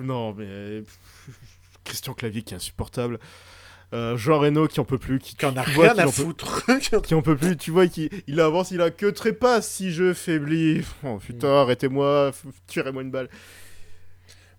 non, 0.00 0.34
mais. 0.34 0.82
Christian 1.84 2.14
Clavier 2.14 2.42
qui 2.42 2.54
est 2.54 2.56
insupportable. 2.56 3.18
Euh, 3.94 4.16
Jean 4.16 4.40
Reno 4.40 4.66
qui 4.66 4.80
en 4.80 4.84
peut 4.84 4.98
plus, 4.98 5.20
qui, 5.20 5.36
qui 5.36 5.46
en 5.46 5.56
a 5.56 5.62
rien 5.62 5.96
à 5.96 6.08
foutre, 6.08 6.66
qui 7.04 7.14
en 7.14 7.22
peut 7.22 7.36
plus, 7.36 7.56
tu 7.56 7.70
vois, 7.70 7.86
qui 7.86 8.10
il 8.26 8.40
avance, 8.40 8.72
il 8.72 8.82
a 8.82 8.90
que 8.90 9.06
trépas 9.06 9.62
si 9.62 9.92
je 9.92 10.12
faiblis. 10.12 10.82
Oh 11.04 11.18
putain, 11.18 11.48
mm. 11.48 11.62
arrêtez-moi, 11.62 12.32
tirez-moi 12.66 13.02
une 13.02 13.12
balle. 13.12 13.28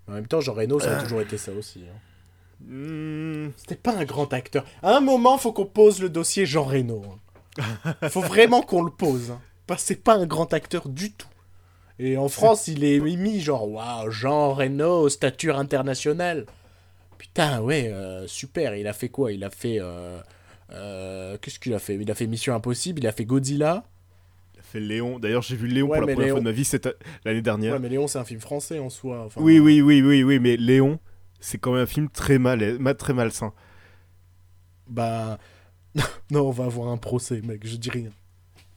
En 0.08 0.14
même 0.14 0.28
temps, 0.28 0.40
Jean 0.40 0.54
Reno, 0.54 0.80
ça 0.80 0.98
a 0.98 1.04
toujours 1.04 1.22
été 1.22 1.38
ça 1.38 1.52
aussi. 1.52 1.84
Hein. 1.84 2.66
Mm. 2.66 3.52
C'était 3.58 3.76
pas 3.76 3.98
un 3.98 4.06
grand 4.06 4.32
acteur. 4.32 4.64
À 4.82 4.96
un 4.96 5.02
moment, 5.02 5.38
faut 5.38 5.52
qu'on 5.52 5.66
pose 5.66 6.02
le 6.02 6.10
dossier 6.10 6.46
Jean 6.46 6.64
Reno. 6.64 7.04
Hein. 7.60 8.10
faut 8.10 8.22
vraiment 8.22 8.62
qu'on 8.62 8.84
le 8.84 8.92
pose. 8.92 9.32
Hein. 9.32 9.42
Parce 9.66 9.82
que 9.82 9.88
c'est 9.90 10.04
pas 10.04 10.16
un 10.16 10.26
grand 10.26 10.54
acteur 10.54 10.88
du 10.88 11.12
tout. 11.12 11.28
Et 12.00 12.16
en 12.16 12.30
France, 12.30 12.68
il 12.68 12.84
est 12.84 13.00
mis 13.00 13.42
genre, 13.42 13.70
waouh, 13.70 14.10
Jean 14.12 14.54
Reno, 14.54 15.10
stature 15.10 15.58
internationale. 15.58 16.46
Putain, 17.18 17.62
ouais, 17.62 17.90
euh, 17.92 18.28
super. 18.28 18.76
Il 18.76 18.88
a 18.88 18.94
fait 18.94 19.10
quoi? 19.10 19.32
Il 19.32 19.44
a 19.44 19.50
fait. 19.50 19.78
euh, 19.80 20.20
euh, 20.72 21.38
Qu'est-ce 21.42 21.60
qu'il 21.60 21.74
a 21.74 21.80
fait? 21.80 21.96
Il 21.96 22.10
a 22.12 22.16
fait 22.16 22.28
Mission 22.28 22.54
Impossible, 22.56 23.00
il 23.02 23.08
a 23.08 23.12
fait 23.12 23.26
Godzilla. 23.26 23.84
Il 24.56 24.60
a 24.60 24.64
fait 24.64 24.80
Léon. 24.80 25.20
D'ailleurs, 25.20 25.42
j'ai 25.42 25.56
vu 25.56 25.68
Léon 25.68 25.88
Ouais, 25.90 25.98
pour 26.00 26.08
la 26.08 26.14
première 26.14 26.28
Léon- 26.28 26.36
fois 26.36 26.40
de 26.42 26.46
ma 26.46 26.52
vie 26.52 26.66
cette- 26.66 26.98
l'année 27.26 27.42
dernière. 27.42 27.74
Ouais, 27.74 27.80
mais 27.80 27.90
Léon, 27.90 28.08
c'est 28.08 28.20
un 28.20 28.26
film 28.26 28.40
français 28.42 28.80
en 28.80 28.90
soi. 28.90 29.24
enfin. 29.26 29.42
Oui, 29.42 29.60
oui, 29.60 29.82
oui, 29.82 30.02
oui, 30.02 30.24
oui, 30.24 30.40
mais 30.40 30.58
Léon, 30.58 31.00
c'est 31.40 31.58
quand 31.58 31.74
même 31.74 31.84
un 31.84 31.88
film 31.88 32.10
très 32.10 32.38
mal, 32.38 32.78
ma- 32.80 32.94
très 32.94 33.14
malsain. 33.14 33.54
Bah. 34.88 35.38
non, 36.32 36.48
on 36.48 36.52
va 36.52 36.66
avoir 36.66 36.90
un 36.90 36.98
procès, 36.98 37.42
mec, 37.42 37.66
je 37.66 37.76
dis 37.78 37.90
rien. 37.90 38.10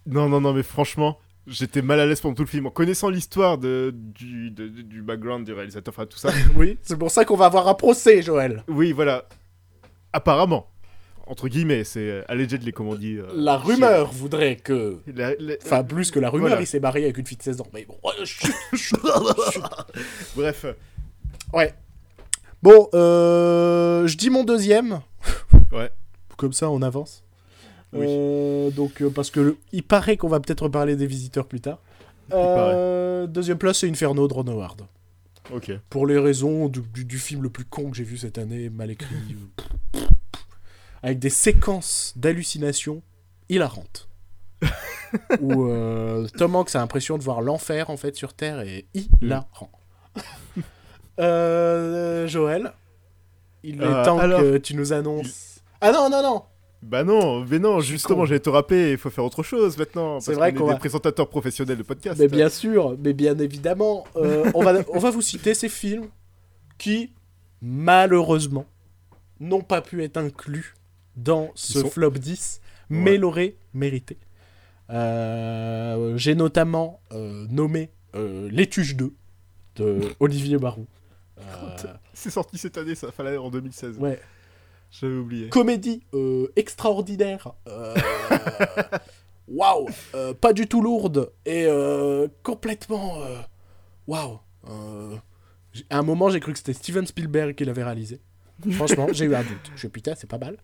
Non, 0.07 0.29
non, 0.29 0.41
non, 0.41 0.53
mais 0.55 0.63
franchement, 0.63 1.19
j'étais 1.51 1.83
mal 1.83 2.01
à 2.01 2.07
l'aise 2.07 2.21
pendant 2.21 2.35
tout 2.35 2.43
le 2.45 2.49
film. 2.49 2.67
En 2.67 2.71
connaissant 2.71 3.09
l'histoire 3.11 3.59
de, 3.59 3.93
du, 3.95 4.51
de- 4.51 4.69
du 4.69 5.03
background 5.03 5.45
du 5.45 5.53
réalisateur, 5.53 5.93
enfin 5.97 6.07
tout 6.07 6.19
ça. 6.19 6.31
oui, 6.57 6.79
c'est 6.83 6.99
pour 6.99 7.11
ça 7.11 7.25
qu'on 7.25 7.37
va 7.37 7.47
avoir 7.47 7.69
un 7.69 7.75
procès, 7.75 8.23
Joël. 8.23 8.65
oui, 8.69 8.93
voilà. 8.93 9.25
Apparemment. 10.13 10.67
Entre 11.27 11.47
guillemets, 11.47 11.85
c'est 11.85 12.01
euh, 12.11 12.23
allegedly, 12.27 12.73
comme 12.73 12.89
on 12.89 12.97
dit. 12.97 13.17
euh, 13.19 13.27
La 13.35 13.57
rumeur 13.57 14.11
voudrait 14.11 14.57
que. 14.57 14.99
La- 15.07 15.35
la- 15.39 15.55
Enfin, 15.65 15.85
plus 15.85 16.11
que 16.11 16.19
la 16.19 16.29
rumeur, 16.29 16.49
Voilà. 16.49 16.63
il 16.63 16.67
s'est 16.67 16.81
marié 16.81 17.05
avec 17.05 17.19
une 17.19 17.27
fille 17.27 17.37
de 17.37 17.43
16 17.45 17.61
ans. 17.61 17.69
Mais 17.73 17.85
bon, 17.87 17.97
chut. 18.25 18.51
Bref. 20.35 20.67
Ouais. 21.53 21.75
Bon, 22.63 22.89
euh, 22.95 24.07
je 24.07 24.17
dis 24.17 24.29
mon 24.31 24.45
deuxième. 24.45 25.01
Ouais. 25.73 25.91
Comme 26.37 26.53
ça, 26.53 26.69
on 26.71 26.83
avance. 26.83 27.23
Oui. 27.93 28.07
Euh, 28.09 28.71
donc, 28.71 29.03
euh, 29.03 29.11
parce 29.11 29.31
que 29.31 29.41
le- 29.41 29.57
il 29.73 29.83
paraît 29.83 30.17
qu'on 30.17 30.29
va 30.29 30.39
peut-être 30.41 30.63
reparler 30.65 30.95
des 30.97 31.07
visiteurs 31.07 31.47
plus 31.47 31.61
tard. 31.61 31.79
Euh, 32.33 33.27
deuxième 33.27 33.59
place, 33.59 33.79
c'est 33.79 33.89
Inferno 33.91 34.29
de 34.29 34.33
Ron 34.35 34.47
Howard. 34.47 34.83
Ok. 35.53 35.73
Pour 35.89 36.07
les 36.07 36.17
raisons 36.19 36.69
du, 36.69 36.81
du- 36.95 37.05
du 37.05 37.19
film 37.19 37.43
le 37.43 37.51
plus 37.51 37.65
con 37.65 37.91
que 37.91 37.97
j'ai 37.97 38.05
vu 38.05 38.17
cette 38.17 38.39
année, 38.39 38.71
mal 38.71 38.91
écrit, 38.93 39.17
avec 41.03 41.19
des 41.19 41.31
séquences 41.31 42.13
d'hallucinations 42.17 43.03
hilarantes. 43.49 44.09
Où 45.41 45.65
euh, 45.67 46.29
Tom 46.39 46.55
Hanks 46.55 46.77
a 46.77 46.79
l'impression 46.79 47.19
de 47.19 47.23
voir 47.25 47.41
l'enfer 47.41 47.91
en 47.91 47.97
fait 47.97 48.15
sur 48.15 48.33
Terre 48.35 48.61
et 48.61 48.87
hilarant. 49.21 49.73
Euh, 51.19 52.27
Joël, 52.29 52.73
il 53.65 53.83
est 53.83 53.85
Euh, 53.85 54.05
temps 54.05 54.19
alors, 54.19 54.41
que 54.41 54.57
tu 54.59 54.75
nous 54.75 54.93
annonces. 54.93 55.61
Ah 55.81 55.93
non, 55.93 56.09
non, 56.11 56.23
non 56.23 56.43
Bah 56.83 57.05
non, 57.05 57.45
mais 57.45 57.59
non, 57.59 57.81
justement, 57.81 58.25
j'allais 58.25 58.41
te 58.41 58.49
rappeler, 58.49 58.93
il 58.93 58.99
faut 58.99 59.11
faire 59.11 59.25
autre 59.25 59.43
chose 59.43 59.77
maintenant. 59.77 60.19
C'est 60.21 60.33
vrai 60.33 60.51
qu'on 60.53 60.57
est 60.57 60.61
qu'on 60.61 60.67
des 60.69 60.73
va- 60.73 60.79
présentateurs 60.79 61.29
professionnels 61.29 61.77
de 61.77 61.83
podcast. 61.83 62.19
Mais 62.19 62.27
bien 62.29 62.49
sûr, 62.49 62.97
mais 63.03 63.13
bien 63.13 63.39
évidemment, 63.39 64.05
euh, 64.17 64.51
on, 64.55 64.63
va, 64.63 64.75
on 64.93 64.99
va 64.99 65.11
vous 65.11 65.21
citer 65.21 65.53
ces 65.55 65.69
films 65.69 66.07
qui, 66.79 67.13
malheureusement, 67.61 68.65
n'ont 69.41 69.61
pas 69.61 69.83
pu 69.83 70.03
être 70.03 70.17
inclus 70.17 70.75
dans 71.17 71.51
ce 71.55 71.81
sont- 71.81 71.91
flop 71.91 72.13
10, 72.13 72.61
mais 72.89 73.19
l'auraient 73.19 73.57
mérité. 73.75 74.17
Euh, 74.89 76.17
J'ai 76.17 76.35
notamment 76.35 77.01
euh, 77.13 77.47
nommé 77.51 77.91
euh, 78.15 78.49
L'étuge 78.51 78.97
2 78.97 79.13
de 79.77 80.01
Olivier 80.21 80.59
Barou. 80.59 80.87
C'est 82.13 82.31
sorti 82.31 82.59
cette 82.59 82.77
année, 82.79 82.95
ça 82.95 83.11
fallait 83.13 83.37
en 83.37 83.51
2016. 83.51 83.99
ouais. 83.99 84.19
J'avais 84.91 85.15
oublié. 85.15 85.49
Comédie 85.49 86.03
euh, 86.15 86.49
extraordinaire. 86.57 87.53
euh, 87.69 87.95
Waouh 89.49 89.89
euh, 90.15 90.35
Pas 90.35 90.53
du 90.53 90.67
tout 90.67 90.81
lourde 90.83 91.33
et 91.47 91.67
complètement. 92.43 93.19
Waouh 94.07 94.39
j'ai- 95.73 95.85
À 95.91 95.99
un 95.99 96.03
moment, 96.03 96.31
j'ai 96.31 96.41
cru 96.41 96.53
que 96.53 96.59
c'était 96.59 96.73
Steven 96.73 97.07
Spielberg 97.07 97.55
qui 97.55 97.65
l'avait 97.65 97.85
réalisé. 97.85 98.21
Franchement, 98.73 99.07
j'ai 99.13 99.25
eu 99.25 99.35
un 99.35 99.43
doute. 99.43 99.71
Je 99.75 99.79
suis 99.81 99.89
putain, 99.89 100.15
c'est 100.17 100.29
pas 100.29 100.39
mal. 100.39 100.57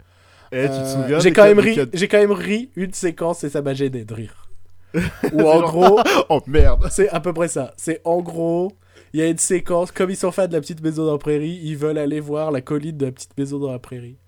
Eh, 0.53 0.63
tu 0.63 0.69
te 0.69 0.73
Euh, 0.75 1.03
souviens 1.03 1.19
J'ai 1.21 1.33
quand, 1.33 1.45
même 1.45 1.59
ri, 1.59 1.79
j'ai 1.93 2.09
quand 2.09 2.19
même 2.19 2.31
ri 2.33 2.71
une 2.77 2.93
séquence 2.93 3.43
et 3.45 3.51
ça 3.51 3.63
m'a 3.63 3.75
gêné 3.75 4.05
de 4.05 4.15
rire. 4.15 4.49
Ou 5.33 5.41
en 5.43 5.61
gros, 5.63 6.01
Oh 6.29 6.41
merde 6.47 6.87
c'est 6.91 7.09
à 7.09 7.21
peu 7.21 7.33
près 7.33 7.49
ça. 7.49 7.75
C'est 7.77 8.01
en 8.05 8.21
gros, 8.21 8.73
il 9.17 9.21
y 9.21 9.23
a 9.23 9.29
une 9.29 9.39
séquence, 9.39 9.93
comme 9.93 10.11
ils 10.11 10.17
sont 10.17 10.31
fans 10.31 10.47
de 10.47 10.53
la 10.53 10.61
petite 10.61 10.83
maison 10.83 11.07
dans 11.07 11.13
la 11.13 11.19
prairie, 11.19 11.59
ils 11.63 11.79
veulent 11.79 11.97
aller 11.97 12.21
voir 12.21 12.51
la 12.51 12.61
colline 12.61 12.99
de 12.99 13.07
la 13.07 13.13
petite 13.13 13.35
maison 13.39 13.59
dans 13.59 13.73
la 13.73 13.79
prairie. 13.79 14.19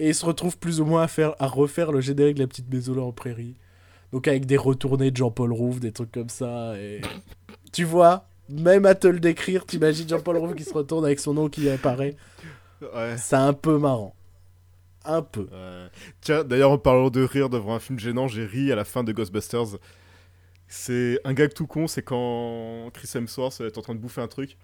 Et 0.00 0.08
ils 0.08 0.14
se 0.16 0.26
retrouvent 0.26 0.58
plus 0.58 0.80
ou 0.80 0.84
moins 0.84 1.04
à, 1.04 1.06
faire, 1.06 1.36
à 1.38 1.46
refaire 1.46 1.92
le 1.92 2.00
générique 2.00 2.34
de 2.34 2.40
la 2.40 2.48
petite 2.48 2.68
maison 2.68 2.92
dans 2.92 3.06
la 3.06 3.12
prairie. 3.12 3.54
Donc 4.10 4.26
avec 4.26 4.44
des 4.46 4.56
retournées 4.56 5.12
de 5.12 5.16
Jean-Paul 5.16 5.52
Rouve, 5.52 5.78
des 5.78 5.92
trucs 5.92 6.10
comme 6.10 6.28
ça. 6.28 6.76
Et 6.76 7.02
tu 7.72 7.84
vois, 7.84 8.26
même 8.48 8.84
à 8.84 8.96
te 8.96 9.06
le 9.06 9.20
décrire, 9.20 9.64
t'imagines 9.64 10.08
Jean-Paul 10.08 10.36
Rouve 10.38 10.56
qui 10.56 10.64
se 10.64 10.74
retourne 10.74 11.04
avec 11.04 11.20
son 11.20 11.34
nom 11.34 11.48
qui 11.48 11.70
apparaît. 11.70 12.16
Ouais. 12.80 13.14
C'est 13.18 13.36
un 13.36 13.52
peu 13.52 13.78
marrant. 13.78 14.16
Un 15.04 15.22
peu. 15.22 15.42
Ouais. 15.52 15.86
Tiens, 16.20 16.42
d'ailleurs, 16.42 16.72
en 16.72 16.78
parlant 16.78 17.10
de 17.10 17.22
rire 17.22 17.48
devant 17.48 17.76
un 17.76 17.78
film 17.78 18.00
gênant, 18.00 18.26
j'ai 18.26 18.44
ri 18.44 18.72
à 18.72 18.74
la 18.74 18.84
fin 18.84 19.04
de 19.04 19.12
Ghostbusters. 19.12 19.78
C'est 20.74 21.20
un 21.24 21.34
gag 21.34 21.52
tout 21.52 21.66
con, 21.66 21.86
c'est 21.86 22.02
quand 22.02 22.88
Chris 22.94 23.06
Hemsworth 23.14 23.60
est 23.60 23.76
en 23.76 23.82
train 23.82 23.94
de 23.94 23.98
bouffer 24.00 24.22
un 24.22 24.26
truc, 24.26 24.56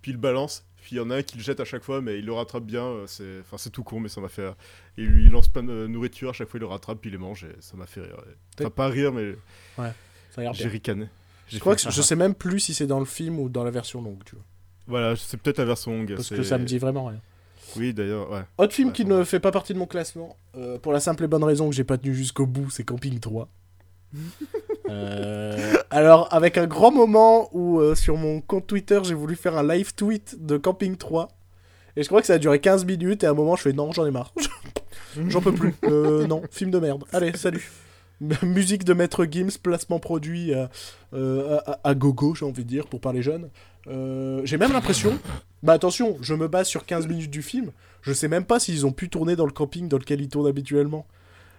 puis 0.00 0.12
il 0.12 0.16
balance, 0.16 0.64
puis 0.80 0.96
il 0.96 0.96
y 0.96 1.00
en 1.00 1.10
a 1.10 1.16
un 1.16 1.22
qui 1.22 1.36
le 1.36 1.42
jette 1.42 1.60
à 1.60 1.66
chaque 1.66 1.82
fois, 1.82 2.00
mais 2.00 2.18
il 2.18 2.24
le 2.24 2.32
rattrape 2.32 2.64
bien. 2.64 2.82
euh, 2.82 3.04
C'est, 3.06 3.40
enfin, 3.40 3.58
c'est 3.58 3.68
tout 3.68 3.82
con, 3.84 4.00
mais 4.00 4.08
ça 4.08 4.22
m'a 4.22 4.28
fait. 4.28 4.48
Et 4.96 5.02
lui, 5.02 5.24
il 5.26 5.30
lance 5.30 5.48
plein 5.48 5.62
de 5.62 5.86
nourriture, 5.86 6.30
à 6.30 6.32
chaque 6.32 6.48
fois 6.48 6.56
il 6.56 6.62
le 6.62 6.66
rattrape, 6.66 6.98
puis 6.98 7.10
il 7.10 7.12
les 7.12 7.18
mange, 7.18 7.44
et 7.44 7.54
ça 7.60 7.76
m'a 7.76 7.84
fait 7.84 8.00
rire. 8.00 8.16
Enfin, 8.58 8.70
pas 8.70 8.88
rire, 8.88 9.12
mais 9.12 9.34
Ça 9.76 9.92
a 10.38 10.40
l'air 10.40 10.54
j'ai 10.54 10.68
ricané. 10.68 11.08
Je 11.48 11.58
crois 11.58 11.76
que 11.76 11.90
je 11.90 12.02
sais 12.02 12.16
même 12.16 12.34
plus 12.34 12.58
si 12.60 12.72
c'est 12.72 12.86
dans 12.86 12.98
le 13.00 13.04
film 13.04 13.38
ou 13.38 13.50
dans 13.50 13.64
la 13.64 13.70
version 13.70 14.00
longue, 14.00 14.24
tu 14.24 14.36
vois. 14.36 14.44
Voilà, 14.86 15.14
c'est 15.14 15.36
peut-être 15.36 15.58
la 15.58 15.66
version 15.66 15.92
longue. 15.92 16.14
Parce 16.16 16.30
que 16.30 16.42
ça 16.42 16.56
me 16.56 16.64
dit 16.64 16.78
vraiment 16.78 17.04
rien. 17.04 17.20
Oui, 17.76 17.92
d'ailleurs, 17.92 18.30
ouais. 18.30 18.42
Autre 18.56 18.72
film 18.72 18.88
Ouais, 18.88 18.94
qui 18.94 19.02
ouais. 19.02 19.08
ne 19.18 19.24
fait 19.24 19.40
pas 19.40 19.50
partie 19.50 19.74
de 19.74 19.78
mon 19.78 19.86
classement, 19.86 20.36
euh, 20.56 20.78
pour 20.78 20.92
la 20.92 21.00
simple 21.00 21.24
et 21.24 21.26
bonne 21.26 21.44
raison 21.44 21.68
que 21.68 21.74
j'ai 21.74 21.84
pas 21.84 21.98
tenu 21.98 22.14
jusqu'au 22.14 22.46
bout, 22.46 22.70
c'est 22.70 22.84
Camping 22.84 23.18
3. 23.20 23.48
Euh, 24.88 25.74
alors, 25.90 26.28
avec 26.32 26.58
un 26.58 26.66
grand 26.66 26.90
moment 26.90 27.48
où 27.52 27.80
euh, 27.80 27.94
sur 27.94 28.16
mon 28.16 28.40
compte 28.40 28.66
Twitter, 28.66 29.00
j'ai 29.04 29.14
voulu 29.14 29.36
faire 29.36 29.56
un 29.56 29.66
live 29.66 29.94
tweet 29.94 30.44
de 30.44 30.56
Camping 30.56 30.96
3. 30.96 31.28
Et 31.96 32.02
je 32.02 32.08
crois 32.08 32.20
que 32.20 32.26
ça 32.26 32.34
a 32.34 32.38
duré 32.38 32.60
15 32.60 32.84
minutes, 32.84 33.22
et 33.22 33.26
à 33.26 33.30
un 33.30 33.34
moment, 33.34 33.56
je 33.56 33.62
fais 33.62 33.72
non, 33.72 33.92
j'en 33.92 34.04
ai 34.04 34.10
marre. 34.10 34.32
j'en 35.28 35.40
peux 35.40 35.52
plus. 35.52 35.74
Euh, 35.84 36.26
non, 36.26 36.42
film 36.50 36.70
de 36.70 36.78
merde. 36.78 37.04
Allez, 37.12 37.36
salut. 37.36 37.70
Musique 38.42 38.84
de 38.84 38.94
Maître 38.94 39.26
Gims, 39.30 39.58
placement 39.62 39.98
produit 39.98 40.54
à, 40.54 40.70
à, 41.12 41.94
gogo, 41.94 42.34
j'ai 42.34 42.44
envie 42.44 42.64
de 42.64 42.68
dire, 42.68 42.86
pour 42.86 43.00
parler 43.00 43.22
jeune. 43.22 43.48
Euh, 43.86 44.40
j'ai 44.44 44.56
même 44.56 44.72
l'impression. 44.72 45.18
Bah 45.62 45.72
attention, 45.72 46.16
je 46.20 46.34
me 46.34 46.48
base 46.48 46.68
sur 46.68 46.86
15 46.86 47.06
minutes 47.06 47.30
du 47.30 47.42
film. 47.42 47.70
Je 48.02 48.12
sais 48.12 48.28
même 48.28 48.44
pas 48.44 48.58
s'ils 48.60 48.86
ont 48.86 48.92
pu 48.92 49.08
tourner 49.08 49.36
dans 49.36 49.46
le 49.46 49.52
camping 49.52 49.88
dans 49.88 49.98
lequel 49.98 50.20
ils 50.20 50.28
tournent 50.28 50.46
habituellement. 50.46 51.06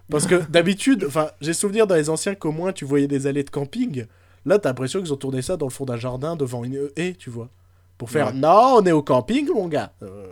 Parce 0.10 0.27
que 0.27 0.36
d'habitude, 0.49 1.06
enfin, 1.07 1.30
j'ai 1.41 1.53
souvenir 1.53 1.88
dans 1.88 1.95
les 1.95 2.10
anciens 2.10 2.36
qu'au 2.36 2.52
moins 2.52 2.72
tu 2.73 2.86
voyais 2.86 3.07
des 3.07 3.27
allées 3.27 3.44
de 3.44 3.49
camping. 3.49 4.06
Là, 4.45 4.60
t'as 4.60 4.69
l'impression 4.69 4.99
qu'ils 5.02 5.11
ont 5.11 5.18
tourné 5.18 5.41
ça 5.41 5.57
dans 5.57 5.65
le 5.65 5.72
fond 5.72 5.86
d'un 5.86 5.98
jardin 5.98 6.36
devant 6.36 6.64
une 6.64 6.90
haie, 6.95 7.15
tu 7.18 7.30
vois. 7.32 7.49
Pour 7.98 8.10
faire 8.11 8.27
Ouais. 8.27 8.34
non, 8.34 8.76
on 8.77 8.86
est 8.86 8.91
au 8.91 9.02
camping, 9.02 9.49
mon 9.52 9.68
gars. 9.68 9.94
Euh, 10.03 10.27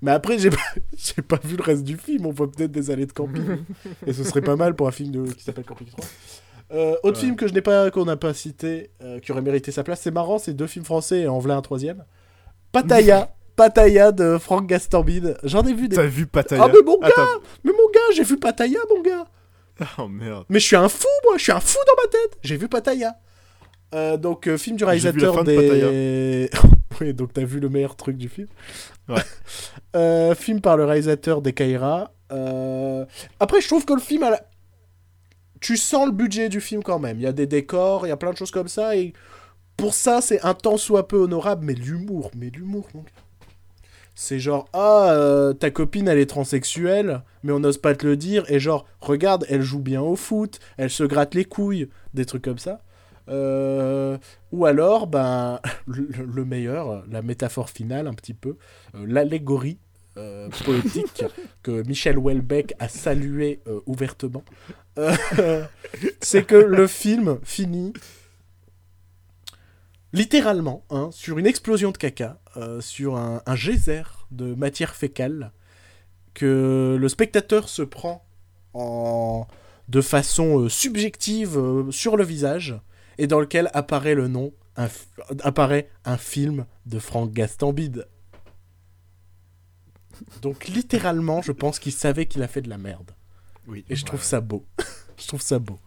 Mais 0.00 0.10
après, 0.10 0.38
j'ai 0.38 0.50
pas... 0.50 0.56
pas 1.28 1.38
vu 1.44 1.56
le 1.56 1.62
reste 1.62 1.84
du 1.84 1.96
film. 1.96 2.26
On 2.26 2.32
voit 2.32 2.50
peut-être 2.50 2.72
des 2.72 2.90
allées 2.90 3.06
de 3.06 3.12
camping. 3.12 3.58
Et 4.06 4.12
ce 4.12 4.24
serait 4.24 4.40
pas 4.40 4.56
mal 4.56 4.74
pour 4.74 4.88
un 4.88 4.90
film 4.90 5.12
de... 5.12 5.30
qui 5.32 5.44
s'appelle 5.44 5.64
Camping 5.64 5.86
3. 5.88 6.04
Euh, 6.72 6.96
autre 7.04 7.18
Ouais. 7.20 7.24
film 7.26 7.36
que 7.36 7.46
je 7.46 7.52
n'ai 7.54 7.60
pas, 7.60 7.90
qu'on 7.92 8.04
n'a 8.06 8.16
pas 8.16 8.32
cité, 8.34 8.90
euh, 9.02 9.20
qui 9.20 9.30
aurait 9.30 9.42
mérité 9.42 9.70
sa 9.70 9.84
place, 9.84 10.00
c'est 10.00 10.10
marrant, 10.10 10.38
c'est 10.38 10.54
deux 10.54 10.66
films 10.66 10.86
français 10.86 11.20
et 11.20 11.28
en 11.28 11.38
voilà 11.38 11.56
un 11.56 11.62
troisième. 11.62 12.02
Pattaya, 12.72 13.32
Pattaya 13.56 14.12
de 14.12 14.38
Franck 14.38 14.66
Gastambide. 14.66 15.36
J'en 15.44 15.62
ai 15.64 15.74
vu 15.74 15.88
des. 15.88 15.96
T'as 15.96 16.06
vu 16.06 16.26
Pattaya 16.26 16.62
Ah 16.64 16.68
mais 16.68 16.82
mon 16.84 16.98
gars, 16.98 17.08
Attends. 17.08 17.40
mais 17.64 17.72
mon 17.72 17.90
gars, 17.92 18.00
j'ai 18.14 18.24
vu 18.24 18.38
Pattaya, 18.38 18.78
mon 18.90 19.02
gars. 19.02 19.26
Oh 19.98 20.08
merde. 20.08 20.44
Mais 20.48 20.60
je 20.60 20.66
suis 20.66 20.76
un 20.76 20.88
fou, 20.88 21.06
moi, 21.24 21.34
je 21.38 21.42
suis 21.42 21.52
un 21.52 21.60
fou 21.60 21.78
dans 21.86 22.02
ma 22.02 22.08
tête. 22.08 22.38
J'ai 22.42 22.56
vu 22.56 22.68
Pattaya. 22.68 23.14
Euh, 23.94 24.16
donc 24.16 24.46
euh, 24.46 24.56
film 24.56 24.76
du 24.76 24.84
J'ai 24.96 25.10
vu 25.12 25.20
la 25.20 25.30
réalisateur 25.30 25.44
de 25.44 25.52
des. 25.52 26.50
oui, 27.00 27.12
donc 27.14 27.32
t'as 27.34 27.44
vu 27.44 27.60
le 27.60 27.68
meilleur 27.68 27.94
truc 27.96 28.16
du 28.16 28.28
film. 28.28 28.48
Ouais. 29.08 29.16
Euh, 29.94 30.34
film 30.34 30.62
par 30.62 30.78
le 30.78 30.86
réalisateur 30.86 31.42
des 31.42 31.52
Kaira. 31.52 32.12
Après, 33.40 33.60
je 33.60 33.68
trouve 33.68 33.84
que 33.84 33.92
le 33.92 34.00
film 34.00 34.22
a 34.22 34.30
la- 34.30 34.42
Tu 35.60 35.76
sens 35.76 36.06
le 36.06 36.12
budget 36.12 36.48
du 36.48 36.62
film 36.62 36.82
quand 36.82 36.98
même. 36.98 37.18
Il 37.18 37.22
y 37.22 37.26
a 37.26 37.32
des 37.32 37.46
décors, 37.46 38.06
il 38.06 38.08
y 38.08 38.12
a 38.12 38.16
plein 38.16 38.30
de 38.32 38.36
choses 38.38 38.50
comme 38.50 38.68
ça. 38.68 38.96
Et 38.96 39.12
pour 39.76 39.92
ça, 39.92 40.22
c'est 40.22 40.40
un 40.46 40.54
tant 40.54 40.78
soit 40.78 41.08
peu 41.08 41.18
honorable. 41.18 41.66
Mais 41.66 41.74
l'humour, 41.74 42.30
mais 42.34 42.48
l'humour, 42.48 42.88
mon 42.94 43.02
gars. 43.02 43.10
C'est 44.22 44.38
genre, 44.38 44.68
ah, 44.72 45.10
euh, 45.10 45.52
ta 45.52 45.72
copine, 45.72 46.06
elle 46.06 46.20
est 46.20 46.30
transsexuelle, 46.30 47.22
mais 47.42 47.50
on 47.50 47.58
n'ose 47.58 47.78
pas 47.78 47.92
te 47.96 48.06
le 48.06 48.16
dire. 48.16 48.44
Et 48.48 48.60
genre, 48.60 48.86
regarde, 49.00 49.44
elle 49.48 49.62
joue 49.62 49.80
bien 49.80 50.00
au 50.00 50.14
foot, 50.14 50.60
elle 50.76 50.90
se 50.90 51.02
gratte 51.02 51.34
les 51.34 51.44
couilles, 51.44 51.88
des 52.14 52.24
trucs 52.24 52.44
comme 52.44 52.58
ça. 52.58 52.82
Euh, 53.28 54.16
ou 54.52 54.64
alors, 54.64 55.08
ben, 55.08 55.58
le, 55.88 56.08
le 56.24 56.44
meilleur, 56.44 57.02
la 57.10 57.20
métaphore 57.20 57.68
finale, 57.68 58.06
un 58.06 58.14
petit 58.14 58.32
peu, 58.32 58.54
euh, 58.94 59.04
l'allégorie 59.08 59.78
euh, 60.16 60.48
poétique 60.64 61.24
que 61.64 61.84
Michel 61.88 62.16
Houellebecq 62.16 62.74
a 62.78 62.86
salué 62.86 63.58
ouvertement. 63.86 64.44
c'est 66.20 66.46
que 66.46 66.54
le 66.54 66.86
film 66.86 67.40
finit 67.42 67.92
littéralement 70.12 70.84
hein, 70.90 71.10
sur 71.12 71.38
une 71.38 71.46
explosion 71.46 71.90
de 71.90 71.96
caca, 71.98 72.40
euh, 72.56 72.80
sur 72.80 73.16
un, 73.16 73.42
un 73.46 73.56
geyser 73.56 74.02
de 74.30 74.54
matière 74.54 74.94
fécale 74.94 75.52
que 76.34 76.96
le 76.98 77.08
spectateur 77.08 77.68
se 77.68 77.82
prend 77.82 78.24
en 78.74 79.46
de 79.88 80.00
façon 80.00 80.60
euh, 80.60 80.68
subjective 80.68 81.58
euh, 81.58 81.90
sur 81.90 82.16
le 82.16 82.24
visage 82.24 82.74
et 83.18 83.26
dans 83.26 83.40
lequel 83.40 83.70
apparaît 83.74 84.14
le 84.14 84.28
nom 84.28 84.52
un 84.76 84.86
f- 84.86 85.06
apparaît 85.42 85.90
un 86.04 86.16
film 86.16 86.64
de 86.86 86.98
Franck 86.98 87.32
Gastambide. 87.32 88.06
Donc 90.40 90.68
littéralement, 90.68 91.42
je 91.42 91.52
pense 91.52 91.78
qu'il 91.78 91.92
savait 91.92 92.26
qu'il 92.26 92.42
a 92.42 92.48
fait 92.48 92.62
de 92.62 92.70
la 92.70 92.78
merde. 92.78 93.10
Oui. 93.66 93.84
Et 93.90 93.96
je 93.96 94.04
trouve 94.04 94.22
ça 94.22 94.40
beau. 94.40 94.64
je 95.18 95.26
trouve 95.26 95.42
ça 95.42 95.58
beau. 95.58 95.78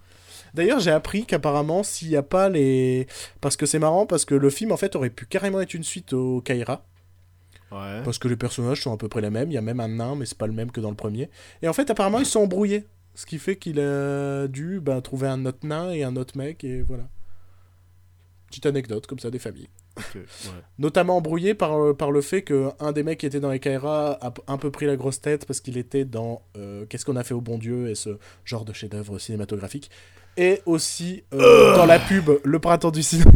D'ailleurs, 0.56 0.80
j'ai 0.80 0.92
appris 0.92 1.26
qu'apparemment, 1.26 1.84
s'il 1.84 2.10
n'y 2.10 2.16
a 2.16 2.24
pas 2.24 2.48
les... 2.48 3.08
Parce 3.42 3.58
que 3.58 3.66
c'est 3.66 3.78
marrant, 3.78 4.06
parce 4.06 4.24
que 4.24 4.34
le 4.34 4.50
film, 4.50 4.72
en 4.72 4.78
fait, 4.78 4.96
aurait 4.96 5.10
pu 5.10 5.26
carrément 5.26 5.60
être 5.60 5.74
une 5.74 5.84
suite 5.84 6.14
au 6.14 6.40
Kaira. 6.40 6.86
Ouais. 7.72 8.02
Parce 8.06 8.20
que 8.20 8.30
les 8.30 8.38
personnages 8.38 8.82
sont 8.82 8.94
à 8.94 8.98
peu 8.98 9.10
près 9.10 9.20
les 9.20 9.30
mêmes. 9.30 9.52
Il 9.52 9.54
y 9.54 9.58
a 9.58 9.62
même 9.62 9.82
un 9.82 9.90
nain, 9.90 10.16
mais 10.16 10.26
c'est 10.26 10.38
pas 10.38 10.48
le 10.48 10.54
même 10.54 10.72
que 10.72 10.80
dans 10.80 10.90
le 10.90 10.96
premier. 10.96 11.30
Et 11.62 11.68
en 11.68 11.74
fait, 11.74 11.90
apparemment, 11.90 12.20
ils 12.20 12.26
sont 12.26 12.40
embrouillés. 12.40 12.86
Ce 13.16 13.26
qui 13.26 13.38
fait 13.38 13.58
qu'il 13.58 13.80
a 13.82 14.48
dû 14.48 14.80
ben, 14.80 15.02
trouver 15.02 15.28
un 15.28 15.46
autre 15.46 15.60
nain 15.64 15.92
et 15.92 16.04
un 16.04 16.16
autre 16.16 16.38
mec, 16.38 16.64
et 16.64 16.82
voilà. 16.82 17.04
Petite 18.48 18.66
anecdote, 18.66 19.08
comme 19.08 19.20
ça, 19.20 19.30
des 19.30 19.40
familles. 19.40 19.70
ouais. 19.98 20.22
Notamment 20.80 21.18
embrouillé 21.18 21.54
par, 21.54 21.78
euh, 21.78 21.94
par 21.94 22.12
le 22.12 22.22
fait 22.22 22.44
que 22.44 22.70
un 22.80 22.94
des 22.94 23.04
mecs 23.04 23.20
qui 23.20 23.26
était 23.26 23.42
dans 23.42 23.52
les 23.52 23.60
Kaira 23.60 24.14
a 24.22 24.34
un 24.48 24.58
peu 24.58 24.72
pris 24.72 24.86
la 24.86 24.96
grosse 24.96 25.20
tête 25.20 25.46
parce 25.46 25.60
qu'il 25.60 25.78
était 25.78 26.06
dans 26.06 26.42
euh, 26.58 26.86
Qu'est-ce 26.86 27.06
qu'on 27.06 27.16
a 27.16 27.24
fait 27.24 27.34
au 27.34 27.42
bon 27.42 27.58
Dieu 27.58 27.90
et 27.90 27.96
ce 27.96 28.18
genre 28.46 28.64
de 28.64 28.74
chef-d'œuvre 28.74 29.20
cinématographique. 29.20 29.90
Et 30.38 30.62
aussi 30.66 31.24
euh, 31.34 31.76
dans 31.78 31.86
la 31.86 32.00
pub 32.00 32.30
Le 32.44 32.60
printemps 32.60 32.92
du 32.92 33.04
cinéma 33.04 33.32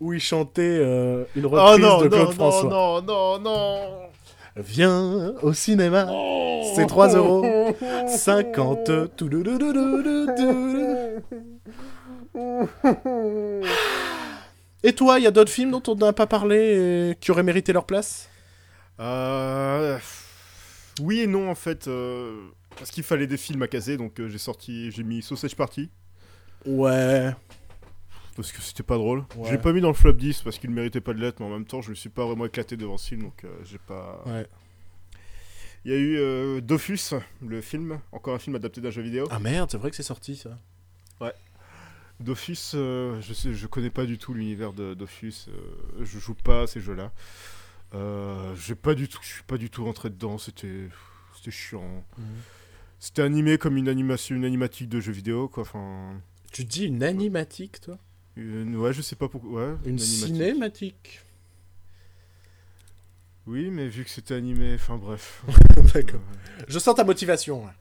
où 0.00 0.12
il 0.12 0.20
chantait 0.20 0.62
euh, 0.62 1.24
une 1.34 1.46
Oh 1.46 1.50
reprise 1.50 1.80
non, 1.84 2.00
de 2.02 2.08
Claude 2.08 2.26
non, 2.28 2.32
François. 2.32 2.70
non, 2.70 3.02
non, 3.02 3.38
non, 3.38 3.40
non. 3.40 3.80
Viens 4.56 5.34
au 5.42 5.52
cinéma, 5.52 6.08
c'est 6.74 6.86
3 6.86 7.14
euros 7.16 7.44
50. 8.08 9.16
Toudoudoudoudoudoudou. 9.16 11.22
Et 14.82 14.92
toi, 14.94 15.18
il 15.18 15.24
y 15.24 15.26
a 15.26 15.30
d'autres 15.30 15.50
films 15.52 15.70
dont 15.72 15.82
on 15.88 15.94
n'a 15.96 16.12
pas 16.12 16.26
parlé 16.26 17.10
et 17.10 17.14
qui 17.20 17.30
auraient 17.30 17.42
mérité 17.42 17.72
leur 17.72 17.84
place? 17.86 18.28
Euh... 19.00 19.98
Oui 21.00 21.20
et 21.20 21.26
non 21.26 21.50
en 21.50 21.54
fait. 21.54 21.88
euh, 21.88 22.34
Parce 22.76 22.90
qu'il 22.90 23.02
fallait 23.02 23.26
des 23.26 23.36
films 23.36 23.62
à 23.62 23.68
caser, 23.68 23.96
donc 23.96 24.20
euh, 24.20 24.28
j'ai 24.28 24.38
sorti, 24.38 24.90
j'ai 24.90 25.02
mis 25.02 25.22
Sausage 25.22 25.56
Party 25.56 25.90
Ouais. 26.66 27.30
parce 28.34 28.52
que 28.52 28.60
c'était 28.60 28.82
pas 28.82 28.96
drôle. 28.96 29.24
Ouais. 29.36 29.48
J'ai 29.50 29.58
pas 29.58 29.72
mis 29.72 29.80
dans 29.80 29.88
le 29.88 29.94
flop 29.94 30.12
10 30.12 30.42
parce 30.42 30.58
qu'il 30.58 30.70
méritait 30.70 31.00
pas 31.00 31.14
de 31.14 31.20
l'être, 31.20 31.40
mais 31.40 31.46
en 31.46 31.50
même 31.50 31.64
temps 31.64 31.80
je 31.80 31.90
me 31.90 31.94
suis 31.94 32.08
pas 32.10 32.24
vraiment 32.26 32.44
éclaté 32.46 32.76
devant 32.76 32.98
ce 32.98 33.08
film, 33.08 33.22
donc 33.22 33.44
euh, 33.44 33.48
j'ai 33.64 33.78
pas. 33.78 34.22
Ouais. 34.26 34.46
Il 35.84 35.92
y 35.92 35.94
a 35.94 35.98
eu 35.98 36.16
euh, 36.18 36.60
Dofus, 36.60 37.14
le 37.46 37.60
film, 37.60 38.00
encore 38.12 38.34
un 38.34 38.38
film 38.40 38.56
adapté 38.56 38.80
d'un 38.80 38.90
jeu 38.90 39.02
vidéo. 39.02 39.26
Ah 39.30 39.38
merde, 39.38 39.70
c'est 39.70 39.78
vrai 39.78 39.90
que 39.90 39.96
c'est 39.96 40.02
sorti 40.02 40.36
ça. 40.36 40.50
Dofus, 42.18 42.72
euh, 42.74 43.20
je 43.20 43.34
sais, 43.34 43.52
je 43.52 43.66
connais 43.66 43.90
pas 43.90 44.06
du 44.06 44.16
tout 44.16 44.32
l'univers 44.32 44.72
de 44.72 44.94
Dofus. 44.94 45.48
je 46.00 46.18
joue 46.18 46.32
pas 46.32 46.62
à 46.62 46.66
ces 46.66 46.80
jeux-là. 46.80 47.12
J'ai 48.56 48.74
pas 48.74 48.94
du 48.94 49.06
tout, 49.06 49.18
je 49.22 49.28
suis 49.28 49.42
pas 49.42 49.58
du 49.58 49.68
tout 49.68 49.84
rentré 49.84 50.08
dedans. 50.08 50.38
C'était, 50.38 50.88
c'était 51.36 51.50
chiant. 51.50 52.04
C'était 53.06 53.22
animé 53.22 53.56
comme 53.56 53.76
une 53.76 53.88
animation, 53.88 54.34
une 54.34 54.44
animatique 54.44 54.88
de 54.88 54.98
jeu 54.98 55.12
vidéo, 55.12 55.46
quoi. 55.46 55.62
Enfin, 55.62 56.20
Tu 56.50 56.64
dis 56.64 56.86
une 56.86 57.04
animatique, 57.04 57.80
toi? 57.80 57.98
Une- 58.34 58.74
ouais, 58.74 58.92
je 58.92 59.00
sais 59.00 59.14
pas 59.14 59.28
pourquoi. 59.28 59.68
Ouais, 59.68 59.74
Une 59.84 59.96
cinématique. 60.00 61.20
Oui, 63.46 63.70
mais 63.70 63.86
vu 63.86 64.02
que 64.02 64.10
c'était 64.10 64.34
animé, 64.34 64.74
enfin 64.74 64.96
bref. 64.96 65.44
D'accord. 65.94 66.18
Euh, 66.58 66.64
Je 66.66 66.80
sens 66.80 66.96
ta 66.96 67.04
motivation. 67.04 67.64
là. 67.64 67.74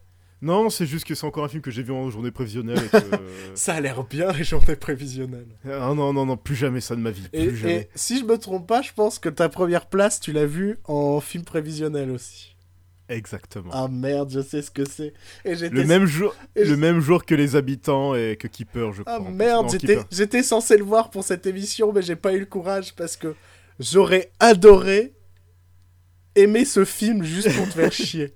Non, 0.43 0.69
c'est 0.69 0.85
juste 0.85 1.05
que 1.07 1.15
c'est 1.15 1.25
encore 1.25 1.43
un 1.43 1.49
film 1.49 1.63
que 1.63 1.71
j'ai 1.71 1.81
vu 1.81 1.91
en 1.91 2.07
journée 2.11 2.29
prévisionnelle. 2.29 2.77
Et 2.77 2.87
que... 2.89 2.99
Ça 3.55 3.73
a 3.73 3.81
l'air 3.81 4.03
bien 4.03 4.31
les 4.31 4.43
journées 4.43 4.75
prévisionnelles. 4.75 5.47
ah 5.65 5.91
non, 5.95 6.13
non, 6.13 6.27
non, 6.27 6.37
plus 6.37 6.55
jamais 6.55 6.81
ça 6.81 6.95
de 6.95 7.01
ma 7.01 7.09
vie. 7.09 7.27
Plus 7.29 7.39
Et, 7.41 7.55
jamais. 7.55 7.75
et 7.81 7.89
si 7.95 8.19
je 8.19 8.25
me 8.25 8.37
trompe 8.37 8.67
pas, 8.67 8.83
je 8.83 8.93
pense 8.93 9.17
que 9.17 9.29
ta 9.29 9.49
première 9.49 9.87
place, 9.87 10.19
tu 10.19 10.33
l'as 10.33 10.45
vue 10.45 10.77
en 10.83 11.19
film 11.19 11.43
prévisionnel 11.45 12.11
aussi. 12.11 12.54
Exactement. 13.07 13.69
Ah 13.71 13.87
merde, 13.87 14.29
je 14.31 14.39
sais 14.41 14.61
ce 14.63 14.71
que 14.71 14.83
c'est. 14.83 15.13
Et 15.43 15.55
j'étais 15.55 15.75
le 15.75 15.85
même 15.85 16.05
jour, 16.05 16.33
et 16.55 16.65
je- 16.65 16.71
le 16.71 16.77
même 16.77 16.99
jour 16.99 17.23
que 17.25 17.35
les 17.35 17.55
habitants 17.55 18.15
et 18.15 18.35
que 18.35 18.47
Keeper, 18.47 18.93
je 18.93 19.03
crois. 19.03 19.15
Ah 19.25 19.29
merde, 19.31 19.67
j'étais 20.11 20.41
censé 20.43 20.75
le 20.77 20.83
voir 20.83 21.11
pour 21.11 21.23
cette 21.23 21.45
émission, 21.45 21.93
mais 21.93 22.01
j'ai 22.01 22.15
pas 22.15 22.33
eu 22.33 22.39
le 22.39 22.45
courage 22.47 22.95
parce 22.95 23.15
que 23.15 23.35
j'aurais 23.79 24.31
adoré 24.39 25.13
aimer 26.35 26.65
ce 26.65 26.83
film 26.83 27.23
juste 27.23 27.55
pour 27.55 27.65
te 27.67 27.73
faire 27.73 27.91
chier. 27.93 28.35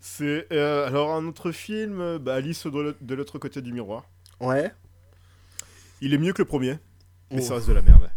C'est 0.00 0.46
euh, 0.52 0.86
alors 0.86 1.12
un 1.14 1.26
autre 1.26 1.52
film, 1.52 2.18
bah, 2.18 2.34
Alice 2.34 2.66
de 2.66 2.70
l'autre- 2.70 2.98
de 3.00 3.14
l'autre 3.14 3.38
côté 3.38 3.60
du 3.62 3.72
miroir. 3.72 4.04
Ouais. 4.40 4.70
Il 6.00 6.12
est 6.14 6.18
mieux 6.18 6.32
que 6.32 6.42
le 6.42 6.46
premier, 6.46 6.78
mais 7.30 7.40
Oh. 7.40 7.44
ça 7.46 7.54
reste 7.54 7.68
de 7.68 7.72
la 7.72 7.82
merde. 7.82 8.10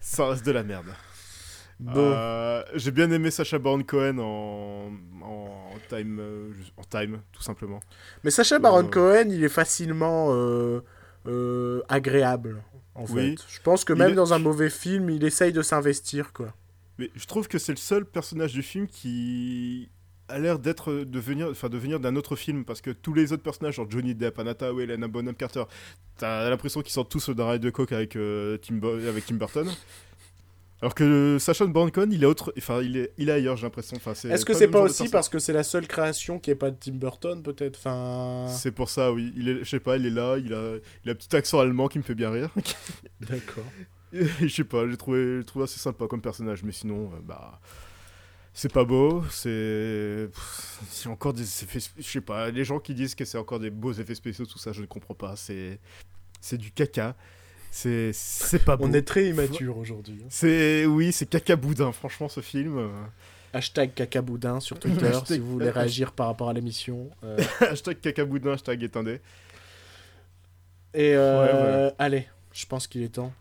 ça 0.00 0.28
reste 0.28 0.44
de 0.46 0.52
la 0.52 0.62
merde. 0.62 0.86
Bon. 1.80 1.92
Euh, 1.96 2.62
J'ai 2.74 2.90
bien 2.90 3.10
aimé 3.10 3.30
Sacha 3.30 3.58
Baron 3.58 3.82
Cohen 3.82 4.18
en, 4.18 4.90
en 5.22 5.78
time, 5.88 6.18
euh, 6.20 6.50
en 6.76 6.82
time, 6.84 7.20
tout 7.32 7.42
simplement. 7.42 7.80
Mais 8.24 8.30
Sacha 8.30 8.58
Baron 8.58 8.84
euh, 8.86 8.88
Cohen, 8.90 9.28
il 9.30 9.44
est 9.44 9.48
facilement 9.48 10.28
euh, 11.26 11.82
agréable, 11.88 12.62
en 12.94 13.04
Oui. 13.10 13.36
fait. 13.36 13.44
Je 13.48 13.60
pense 13.60 13.84
que 13.84 13.92
même 13.92 14.12
est- 14.12 14.14
dans 14.14 14.32
un 14.32 14.38
mauvais 14.38 14.70
film, 14.70 15.10
il 15.10 15.24
essaye 15.24 15.52
de 15.52 15.62
s'investir, 15.62 16.32
quoi. 16.32 16.52
Mais 16.98 17.10
je 17.14 17.26
trouve 17.26 17.46
que 17.46 17.58
c'est 17.58 17.72
le 17.72 17.78
seul 17.78 18.04
personnage 18.04 18.52
du 18.52 18.62
film 18.62 18.88
qui 18.88 19.88
a 20.28 20.38
l'air 20.40 20.58
d'être 20.58 20.92
de 20.92 21.18
venir, 21.20 21.48
enfin 21.50 21.68
de 21.68 21.78
venir 21.78 22.00
d'un 22.00 22.16
autre 22.16 22.34
film 22.36 22.64
parce 22.64 22.80
que 22.80 22.90
tous 22.90 23.14
les 23.14 23.32
autres 23.32 23.42
personnages, 23.44 23.76
genre 23.76 23.88
Johnny 23.88 24.14
Depp, 24.16 24.38
Anna 24.40 24.54
Thaoué, 24.54 24.82
Helena 24.82 25.06
Bonham 25.06 25.34
Carter, 25.34 25.62
t'as 26.18 26.50
l'impression 26.50 26.82
qu'ils 26.82 26.92
sortent 26.92 27.10
tous 27.10 27.30
d'un 27.30 27.44
rail 27.44 27.60
de 27.60 27.70
coke 27.70 27.92
avec 27.92 28.16
euh, 28.16 28.58
Tim, 28.58 28.74
Bo- 28.74 28.98
avec 29.08 29.24
Tim 29.26 29.36
Burton. 29.36 29.68
Alors 30.80 30.94
que 30.94 31.38
Sacha 31.40 31.66
Baron 31.66 31.90
Cohen, 31.90 32.08
il 32.12 32.22
est 32.22 32.26
autre, 32.26 32.52
enfin 32.56 32.80
il 32.82 32.96
est, 32.96 33.12
il 33.18 33.28
est 33.28 33.32
ailleurs, 33.32 33.56
j'ai 33.56 33.64
l'impression. 33.64 33.96
Enfin, 33.96 34.12
Est-ce 34.12 34.44
que 34.44 34.54
c'est 34.54 34.68
pas 34.68 34.80
aussi 34.80 35.08
parce 35.08 35.28
que 35.28 35.40
c'est 35.40 35.52
la 35.52 35.64
seule 35.64 35.88
création 35.88 36.38
qui 36.38 36.50
est 36.50 36.54
pas 36.54 36.70
de 36.70 36.76
Tim 36.78 36.92
Burton, 36.92 37.42
peut-être 37.42 37.78
Enfin. 37.78 38.46
C'est 38.48 38.70
pour 38.70 38.88
ça, 38.88 39.12
oui. 39.12 39.32
Il 39.36 39.48
est, 39.48 39.58
je 39.58 39.64
sais 39.64 39.80
pas, 39.80 39.96
il 39.96 40.06
est 40.06 40.10
là, 40.10 40.36
il 40.38 40.54
a, 40.54 40.76
il 41.04 41.10
a 41.10 41.12
un 41.12 41.16
petit 41.16 41.34
accent 41.34 41.58
allemand 41.58 41.88
qui 41.88 41.98
me 41.98 42.04
fait 42.04 42.14
bien 42.14 42.30
rire. 42.30 42.50
D'accord. 43.20 43.64
Je 44.12 44.48
sais 44.48 44.64
pas, 44.64 44.88
j'ai 44.88 44.96
trouvé, 44.96 45.44
trouvé 45.44 45.64
assez 45.64 45.78
sympa 45.78 46.06
comme 46.06 46.22
personnage, 46.22 46.62
mais 46.62 46.72
sinon, 46.72 47.10
euh, 47.12 47.20
bah. 47.22 47.60
C'est 48.54 48.72
pas 48.72 48.84
beau, 48.84 49.22
c'est. 49.30 50.28
C'est 50.88 51.08
encore 51.08 51.32
des 51.32 51.42
effets. 51.42 51.78
Je 51.96 52.02
sais 52.02 52.20
pas, 52.20 52.50
les 52.50 52.64
gens 52.64 52.80
qui 52.80 52.94
disent 52.94 53.14
que 53.14 53.24
c'est 53.24 53.38
encore 53.38 53.60
des 53.60 53.70
beaux 53.70 53.92
effets 53.92 54.14
spéciaux, 54.14 54.46
tout 54.46 54.58
ça, 54.58 54.72
je 54.72 54.80
ne 54.80 54.86
comprends 54.86 55.14
pas. 55.14 55.36
C'est. 55.36 55.78
C'est 56.40 56.56
du 56.56 56.72
caca. 56.72 57.14
C'est. 57.70 58.10
C'est 58.12 58.64
pas 58.64 58.76
beau. 58.76 58.86
On 58.86 58.92
est 58.92 59.02
très 59.02 59.28
immature 59.28 59.76
aujourd'hui. 59.78 60.20
hein. 60.22 60.26
C'est. 60.30 60.86
Oui, 60.86 61.12
c'est 61.12 61.26
caca 61.26 61.56
boudin, 61.56 61.92
franchement, 61.92 62.28
ce 62.28 62.40
film. 62.40 62.78
euh. 62.78 62.88
Hashtag 63.52 63.94
cacaboudin 63.94 64.60
sur 64.60 64.78
Twitter 64.80 65.06
Hashtag- 65.06 65.26
si 65.26 65.38
vous 65.38 65.52
voulez 65.52 65.70
réagir 65.70 66.12
par 66.12 66.26
rapport 66.26 66.48
à 66.50 66.52
l'émission. 66.52 67.10
Euh, 67.24 67.38
hashtag 67.60 68.00
caca 68.00 68.24
boudin, 68.24 68.52
hashtag 68.52 68.82
éteindé. 68.82 69.20
et 70.94 71.14
euh, 71.14 71.40
Ouais, 71.44 71.52
voilà. 71.52 71.94
allez, 71.98 72.28
je 72.52 72.66
pense 72.66 72.86
qu'il 72.86 73.02
est 73.02 73.14
temps. 73.14 73.32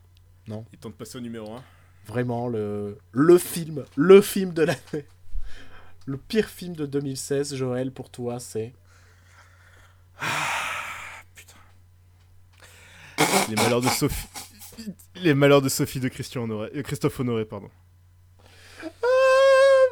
Il 0.47 0.53
est 0.73 0.77
temps 0.79 0.89
de 0.89 0.93
passer 0.93 1.17
au 1.17 1.21
numéro 1.21 1.51
1. 1.55 1.63
Vraiment, 2.05 2.47
le, 2.47 2.97
le 3.11 3.37
film, 3.37 3.83
le 3.97 4.21
film 4.21 4.53
de 4.53 4.61
l'année. 4.63 5.05
Le 6.05 6.15
pire 6.15 6.47
film 6.47 6.73
de 6.73 6.85
2016, 6.85 7.55
Joël, 7.55 7.91
pour 7.91 8.09
toi, 8.09 8.39
c'est? 8.39 8.71
Les 13.49 13.55
malheurs 13.55 13.81
de 13.81 13.87
Sophie. 13.87 14.27
Les 15.15 15.33
malheurs 15.33 15.61
de 15.61 15.69
Sophie 15.69 15.99
de 15.99 16.09
Christian 16.09 16.43
Honoré. 16.43 16.69
euh, 16.75 16.83
Christophe 16.83 17.19
Honoré, 17.19 17.45
pardon. 17.45 17.69
Ah 18.83 18.87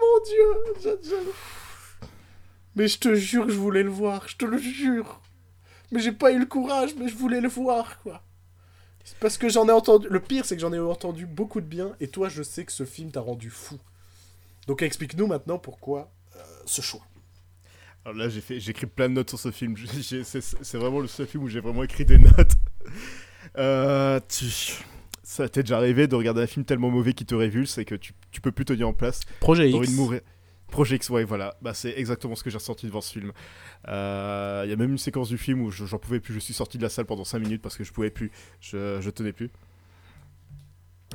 mon 0.02 0.24
dieu 0.26 1.02
Mais 2.76 2.88
je 2.88 3.00
te 3.00 3.16
jure 3.16 3.46
que 3.48 3.52
je 3.52 3.58
voulais 3.58 3.84
le 3.84 3.90
voir, 3.90 4.28
je 4.28 4.36
te 4.38 4.46
le 4.46 4.58
jure. 4.58 5.22
Mais 5.92 6.00
j'ai 6.00 6.12
pas 6.12 6.32
eu 6.32 6.40
le 6.40 6.46
courage, 6.46 6.92
mais 6.98 7.08
je 7.08 7.16
voulais 7.16 7.42
le 7.42 7.48
voir, 7.50 8.02
quoi. 8.02 8.22
C'est 9.04 9.18
parce 9.20 9.38
que 9.38 9.50
j'en 9.50 9.68
ai 9.68 9.72
entendu. 9.72 10.08
Le 10.10 10.20
pire, 10.20 10.46
c'est 10.46 10.56
que 10.56 10.62
j'en 10.62 10.74
ai 10.74 10.80
entendu 10.80 11.26
beaucoup 11.26 11.62
de 11.62 11.68
bien, 11.68 11.96
et 12.00 12.08
toi, 12.08 12.28
je 12.28 12.44
sais 12.44 12.66
que 12.66 12.72
ce 12.72 12.86
film 12.86 13.12
t'a 13.12 13.22
rendu 13.22 13.50
fou. 13.50 13.80
Donc 14.68 14.82
explique-nous 14.82 15.28
maintenant 15.28 15.60
pourquoi 15.60 16.12
euh, 16.36 16.40
ce 16.66 16.82
choix. 16.82 17.02
Alors 18.04 18.18
là, 18.18 18.30
j'ai 18.30 18.42
fait, 18.42 18.60
j'ai 18.60 18.72
écrit 18.72 18.88
plein 18.88 19.10
de 19.10 19.14
notes 19.14 19.30
sur 19.30 19.40
ce 19.40 19.52
film. 19.52 19.76
C'est 20.02 20.78
vraiment 20.78 21.00
le 21.00 21.08
seul 21.08 21.28
film 21.28 21.44
où 21.44 21.48
j'ai 21.48 21.60
vraiment 21.60 21.84
écrit 21.84 22.06
des 22.06 22.18
notes. 22.18 22.54
Euh, 23.58 24.20
tu- 24.30 24.84
Ça 25.24 25.50
t'est 25.50 25.64
déjà 25.64 25.78
arrivé 25.78 26.08
de 26.08 26.16
regarder 26.16 26.42
un 26.44 26.48
film 26.48 26.66
tellement 26.66 26.90
mauvais 26.92 27.14
qui 27.14 27.26
te 27.26 27.34
révulse 27.36 27.78
et 27.78 27.86
que 27.86 27.96
tu, 27.96 28.14
tu 28.32 28.42
peux 28.42 28.52
plus 28.52 28.64
tenir 28.66 28.88
en 28.88 28.94
place. 28.94 29.22
Projet 29.40 29.70
de 29.72 29.92
mourir. 29.96 30.22
Project 30.70 31.10
ouais, 31.10 31.24
voilà. 31.24 31.56
Bah, 31.62 31.74
c'est 31.74 31.94
exactement 31.98 32.36
ce 32.36 32.44
que 32.44 32.50
j'ai 32.50 32.58
ressenti 32.58 32.86
devant 32.86 33.02
ce 33.02 33.12
film. 33.14 33.32
Euh, 33.88 34.62
Il 34.66 34.70
y 34.70 34.74
a 34.74 34.76
même 34.76 34.92
une 34.92 34.98
séquence 34.98 35.30
du 35.30 35.38
film 35.38 35.62
où 35.62 35.72
je- 35.72 35.86
j'en 35.86 35.98
pouvais 36.00 36.20
plus. 36.20 36.34
Je 36.34 36.40
suis 36.40 36.54
sorti 36.54 36.78
de 36.78 36.84
la 36.84 36.90
salle 36.90 37.06
pendant 37.06 37.24
5 37.24 37.40
minutes 37.40 37.62
parce 37.62 37.76
que 37.78 37.84
je 37.84 37.92
pouvais 37.94 38.10
plus. 38.12 38.32
Je, 38.62 39.00
je 39.02 39.10
tenais 39.10 39.32
plus. 39.34 39.50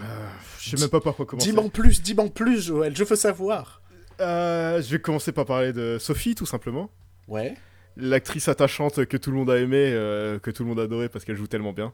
Euh, 0.01 0.29
je 0.59 0.71
sais 0.77 0.81
même 0.81 0.89
pas 0.89 1.01
par 1.01 1.15
quoi 1.15 1.27
commencer. 1.27 1.49
Dis-moi 1.49 1.65
en 1.65 1.69
plus, 1.69 2.01
dis-moi 2.03 2.25
en 2.25 2.29
plus, 2.29 2.63
Joël, 2.67 2.97
je 2.97 3.05
veux 3.05 3.17
savoir. 3.17 3.83
Euh, 4.21 4.81
je 4.83 4.91
vais 4.91 5.01
commencer 5.01 5.33
par 5.33 5.45
parler 5.47 5.73
de 5.73 5.99
Sophie, 5.99 6.35
tout 6.35 6.47
simplement. 6.47 6.91
Ouais. 7.29 7.55
L'actrice 7.97 8.49
attachante 8.49 9.05
que 9.07 9.17
tout 9.17 9.31
le 9.31 9.37
monde 9.37 9.51
a 9.51 9.59
aimé, 9.59 9.77
euh, 9.93 10.39
que 10.39 10.51
tout 10.51 10.63
le 10.63 10.69
monde 10.69 10.81
a 10.81 10.85
adoré 10.85 11.09
parce 11.09 11.25
qu'elle 11.25 11.37
joue 11.37 11.47
tellement 11.49 11.73
bien. 11.73 11.93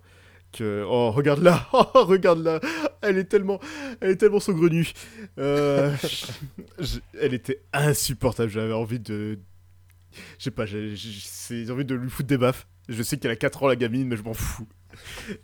Que... 0.56 0.84
Oh, 0.88 1.10
regarde 1.10 1.42
là 1.42 1.68
Oh, 1.72 1.84
regarde 2.04 2.42
là 2.42 2.60
Elle 3.02 3.18
est 3.18 3.24
tellement, 3.24 3.60
elle 4.00 4.10
est 4.10 4.16
tellement 4.16 4.40
saugrenue. 4.40 4.90
Euh, 5.38 5.94
je- 6.78 6.98
Elle 7.20 7.34
était 7.34 7.60
insupportable. 7.72 8.50
J'avais 8.50 8.72
envie 8.72 9.00
de... 9.00 9.38
Je 10.38 10.44
sais 10.44 10.50
pas, 10.50 10.64
j'ai 10.64 11.70
envie 11.70 11.84
de 11.84 11.94
lui 11.94 12.08
foutre 12.08 12.28
des 12.28 12.38
baffes. 12.38 12.66
Je 12.88 13.02
sais 13.02 13.18
qu'elle 13.18 13.32
a 13.32 13.36
4 13.36 13.64
ans, 13.64 13.68
la 13.68 13.76
gamine, 13.76 14.06
mais 14.08 14.16
je 14.16 14.22
m'en 14.22 14.32
fous. 14.34 14.66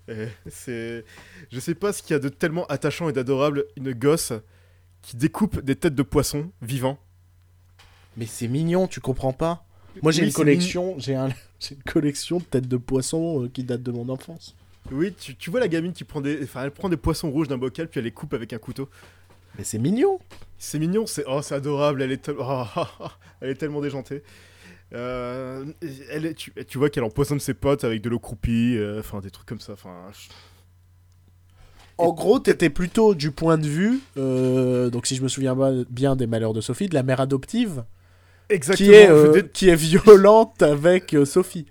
Euh, 0.09 0.29
C'est... 0.49 1.05
Je 1.51 1.61
sais 1.61 1.75
pas 1.75 1.93
ce 1.93 2.03
qu'il 2.03 2.13
y 2.13 2.17
a 2.17 2.19
de 2.21 2.31
tellement 2.31 2.65
attachant 2.69 3.09
et 3.09 3.13
d'adorable 3.13 3.67
une 3.77 3.93
gosse 3.93 4.33
qui 5.03 5.17
découpe 5.17 5.61
des 5.61 5.77
têtes 5.77 5.95
de 5.95 6.03
poissons 6.03 6.51
vivants. 6.63 6.99
Mais 8.17 8.25
c'est 8.27 8.49
mignon, 8.49 8.87
tu 8.87 9.01
comprends 9.01 9.33
pas 9.35 9.67
Moi 10.03 10.13
j'ai 10.13 10.23
Oui, 10.23 10.29
une 10.29 10.33
collection, 10.33 10.95
j'ai 10.99 11.17
un... 11.17 11.29
j'ai 11.61 11.75
une 11.75 11.83
collection 11.83 12.39
de 12.39 12.45
têtes 12.45 12.69
de 12.69 12.77
poissons 12.79 13.45
euh, 13.45 13.49
qui 13.49 13.65
date 13.65 13.83
de 13.83 13.91
mon 13.91 14.09
enfance. 14.09 14.55
Oui, 14.91 15.15
tu, 15.15 15.37
tu 15.37 15.51
vois 15.51 15.61
la 15.61 15.69
gamine 15.69 15.93
qui 15.93 16.05
prend 16.05 16.21
des, 16.21 16.43
enfin, 16.43 16.65
elle 16.65 16.71
prend 16.73 16.89
des 16.89 16.97
poissons 16.97 17.31
rouges 17.31 17.49
d'un 17.49 17.59
bocal 17.59 17.89
puis 17.89 17.99
elle 18.01 18.05
les 18.05 18.11
coupe 18.11 18.35
avec 18.35 18.53
un 18.53 18.59
couteau. 18.59 18.89
Mais 19.57 19.65
c'est 19.65 19.79
mignon. 19.79 20.19
C'est 20.59 20.79
mignon, 20.79 21.07
c'est 21.07 21.25
oh, 21.27 21.41
c'est 21.43 21.55
adorable, 21.55 22.03
elle 22.03 22.13
est, 22.13 22.23
tel- 22.23 22.37
oh, 22.41 22.65
elle 23.41 23.51
est 23.51 23.55
tellement 23.55 23.81
déjantée. 23.81 24.23
Euh, 24.95 25.65
elle 26.11 26.27
est- 26.27 26.35
tu, 26.35 26.53
tu 26.69 26.79
vois 26.79 26.91
qu'elle 26.91 27.05
empoisonne 27.05 27.41
ses 27.41 27.55
potes 27.55 27.85
avec 27.85 28.03
de 28.03 28.11
l'eau 28.11 28.19
croupie, 28.19 28.77
euh, 28.77 29.01
enfin 29.01 29.21
des 29.21 29.31
trucs 29.31 29.47
comme 29.47 29.61
ça. 29.61 29.73
Enfin, 29.75 30.11
En 31.99 32.13
gros, 32.13 32.39
t'étais 32.41 32.71
plutôt 32.71 33.15
du 33.15 33.31
point 33.31 33.59
de 33.59 33.67
vue, 33.67 34.01
euh, 34.17 34.91
donc 34.91 35.07
si 35.07 35.15
je 35.15 35.23
me 35.23 35.29
souviens 35.29 35.57
bien 35.89 36.17
des 36.17 36.27
malheurs 36.27 36.53
de 36.55 36.61
Sophie, 36.61 36.89
de 36.89 36.95
la 36.95 37.03
mère 37.03 37.21
adoptive, 37.21 37.85
exactement. 38.49 38.89
qui 38.89 38.95
est, 38.95 39.33
dé- 39.33 39.49
qui 39.49 39.69
est 39.69 39.77
violente 39.77 40.63
avec 40.63 41.15
Sophie. 41.25 41.67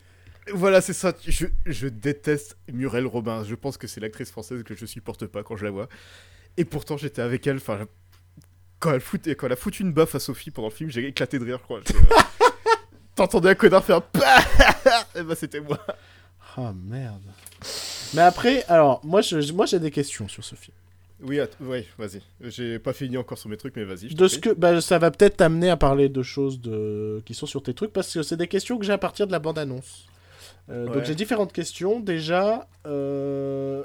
Voilà, 0.54 0.82
c'est 0.82 0.94
ça. 0.94 1.14
Je, 1.28 1.46
je 1.66 1.88
déteste 1.88 2.58
Muriel 2.72 3.06
Robin. 3.06 3.44
Je 3.44 3.56
pense 3.56 3.78
que 3.78 3.88
c'est 3.88 4.00
l'actrice 4.00 4.32
française 4.32 4.64
que 4.64 4.76
je 4.76 4.86
supporte 4.86 5.26
pas 5.28 5.44
quand 5.44 5.56
je 5.56 5.66
la 5.66 5.72
vois. 5.72 5.88
Et 6.58 6.66
pourtant, 6.66 6.98
j'étais 6.98 7.22
avec 7.22 7.46
elle. 7.48 7.58
Enfin, 7.58 7.88
quand 8.80 8.92
elle, 8.94 9.02
fout, 9.02 9.22
quand 9.28 9.46
elle 9.46 9.54
a 9.54 9.58
foutu 9.58 9.84
une 9.84 9.94
baffe 9.94 10.16
à 10.16 10.20
Sophie 10.20 10.52
pendant 10.52 10.70
le 10.70 10.74
film, 10.74 10.90
j'ai 10.90 11.06
éclaté 11.08 11.38
de 11.40 11.46
rire, 11.46 11.60
je 11.60 11.64
crois. 11.64 11.82
T'entendais 13.16 13.50
un 13.50 13.56
connard 13.56 13.84
faire 13.84 14.02
Et 15.16 15.22
bah, 15.24 15.36
c'était 15.36 15.60
moi. 15.60 15.80
Ah 16.58 16.74
merde. 16.76 17.22
Mais 18.14 18.22
après, 18.22 18.64
alors, 18.64 19.00
moi 19.06 19.22
je- 19.22 19.54
moi 19.54 19.66
j'ai 19.66 19.80
des 19.80 19.92
questions 19.92 20.28
sur 20.28 20.44
ce 20.44 20.56
film. 20.56 20.76
Oui, 21.24 21.40
ouais, 21.62 21.86
vas-y. 22.00 22.22
J'ai 22.42 22.80
pas 22.80 22.94
fini 22.94 23.16
encore 23.16 23.38
sur 23.38 23.48
mes 23.48 23.58
trucs, 23.58 23.76
mais 23.76 23.84
vas-y. 23.84 24.14
De 24.16 24.28
ce 24.28 24.40
que, 24.40 24.50
bah, 24.50 24.82
ça 24.82 24.98
va 24.98 25.12
peut-être 25.12 25.38
t'amener 25.38 25.70
à 25.70 25.78
parler 25.78 26.10
de 26.10 26.24
choses 26.24 26.60
de... 26.60 27.22
qui 27.26 27.36
sont 27.36 27.46
sur 27.46 27.62
tes 27.62 27.76
trucs, 27.76 27.94
parce 27.94 28.12
que 28.12 28.24
c'est 28.24 28.38
des 28.38 28.48
questions 28.48 28.80
que 28.80 28.86
j'ai 28.86 28.92
à 28.94 28.98
partir 28.98 29.28
de 29.28 29.32
la 29.32 29.38
bande-annonce. 29.38 30.08
Euh, 30.70 30.86
Donc 30.88 31.04
j'ai 31.06 31.16
différentes 31.16 31.54
questions. 31.54 32.00
Déjà, 32.00 32.68
euh, 32.86 33.84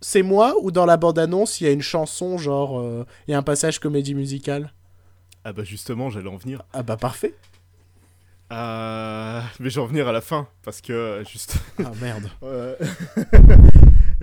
c'est 0.00 0.22
moi 0.22 0.54
ou 0.62 0.70
dans 0.70 0.86
la 0.86 0.96
bande-annonce 0.96 1.60
il 1.60 1.64
y 1.64 1.66
a 1.68 1.72
une 1.72 1.82
chanson, 1.82 2.38
genre, 2.38 2.80
euh, 2.80 3.06
il 3.26 3.32
y 3.32 3.34
a 3.34 3.38
un 3.38 3.42
passage 3.42 3.78
comédie 3.78 4.14
musicale? 4.14 4.72
Ah 5.44 5.52
bah 5.52 5.64
justement, 5.64 6.10
j'allais 6.10 6.28
en 6.28 6.36
venir. 6.36 6.62
Ah 6.72 6.82
bah 6.82 6.96
parfait. 6.96 7.34
Mais 8.50 9.70
j'en 9.70 9.86
venir 9.86 10.08
à 10.08 10.12
la 10.12 10.20
fin, 10.20 10.48
parce 10.62 10.80
que 10.80 11.22
juste... 11.28 11.56
Ah 11.84 11.92
merde. 12.00 12.30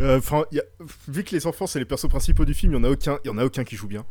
Enfin, 0.01 0.43
a- 0.57 0.83
vu 1.07 1.23
que 1.23 1.35
les 1.35 1.45
enfants 1.45 1.67
c'est 1.67 1.77
les 1.77 1.85
persos 1.85 2.07
principaux 2.09 2.45
du 2.45 2.55
film, 2.55 2.71
il 2.73 2.75
y 2.75 2.79
en 2.79 2.83
a 2.83 2.89
aucun, 2.89 3.19
il 3.23 3.27
y 3.27 3.29
en 3.29 3.37
a 3.37 3.45
aucun 3.45 3.63
qui 3.63 3.75
joue 3.75 3.87
bien. 3.87 4.05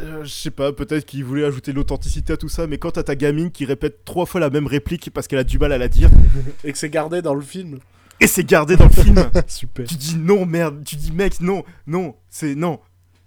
Euh, 0.00 0.22
je 0.24 0.28
sais 0.30 0.50
pas, 0.50 0.72
peut-être 0.72 1.04
qu'ils 1.06 1.24
voulaient 1.24 1.44
ajouter 1.44 1.72
de 1.72 1.76
l'authenticité 1.76 2.32
à 2.32 2.36
tout 2.36 2.48
ça, 2.48 2.66
mais 2.66 2.78
quand 2.78 2.92
t'as 2.92 3.02
ta 3.02 3.16
gamine 3.16 3.50
qui 3.50 3.64
répète 3.64 4.04
trois 4.04 4.26
fois 4.26 4.40
la 4.40 4.50
même 4.50 4.66
réplique 4.66 5.10
parce 5.10 5.26
qu'elle 5.26 5.40
a 5.40 5.44
du 5.44 5.58
mal 5.58 5.72
à 5.72 5.78
la 5.78 5.88
dire, 5.88 6.10
Et 6.64 6.72
que 6.72 6.78
c'est 6.78 6.90
gardé 6.90 7.20
dans 7.22 7.34
le 7.34 7.40
film. 7.40 7.78
et 8.20 8.26
c'est 8.26 8.44
gardé 8.44 8.76
dans 8.76 8.84
le 8.86 8.92
film, 8.92 9.30
Super. 9.48 9.86
tu 9.86 9.96
dis 9.96 10.16
non 10.16 10.46
merde, 10.46 10.84
tu 10.84 10.96
dis 10.96 11.10
mec 11.12 11.40
non, 11.40 11.64
non, 11.86 12.14
c'est 12.28 12.54
non, 12.54 12.78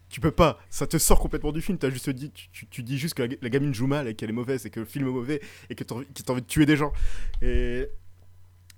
tu 0.09 0.19
peux 0.21 0.31
pas, 0.31 0.59
ça 0.69 0.87
te 0.87 0.97
sort 0.97 1.19
complètement 1.19 1.51
du 1.53 1.61
film. 1.61 1.77
T'as 1.77 1.89
juste 1.89 2.09
dit, 2.09 2.31
tu, 2.31 2.49
tu- 2.51 2.67
tu 2.67 2.83
dis 2.83 2.97
juste 2.97 3.13
que 3.13 3.23
la, 3.23 3.35
la 3.41 3.49
gamine 3.49 3.73
joue 3.73 3.87
mal 3.87 4.07
et 4.09 4.13
qu'elle 4.13 4.29
est 4.29 4.33
mauvaise 4.33 4.65
et 4.65 4.69
que 4.69 4.79
le 4.81 4.85
film 4.85 5.07
est 5.07 5.11
mauvais 5.11 5.41
et 5.69 5.75
que 5.75 5.83
t'as 5.85 5.95
envie, 5.95 6.05
que 6.05 6.21
t'as 6.21 6.33
envie 6.33 6.41
de 6.41 6.47
tuer 6.47 6.65
des 6.65 6.75
gens. 6.75 6.91
Et 7.41 7.87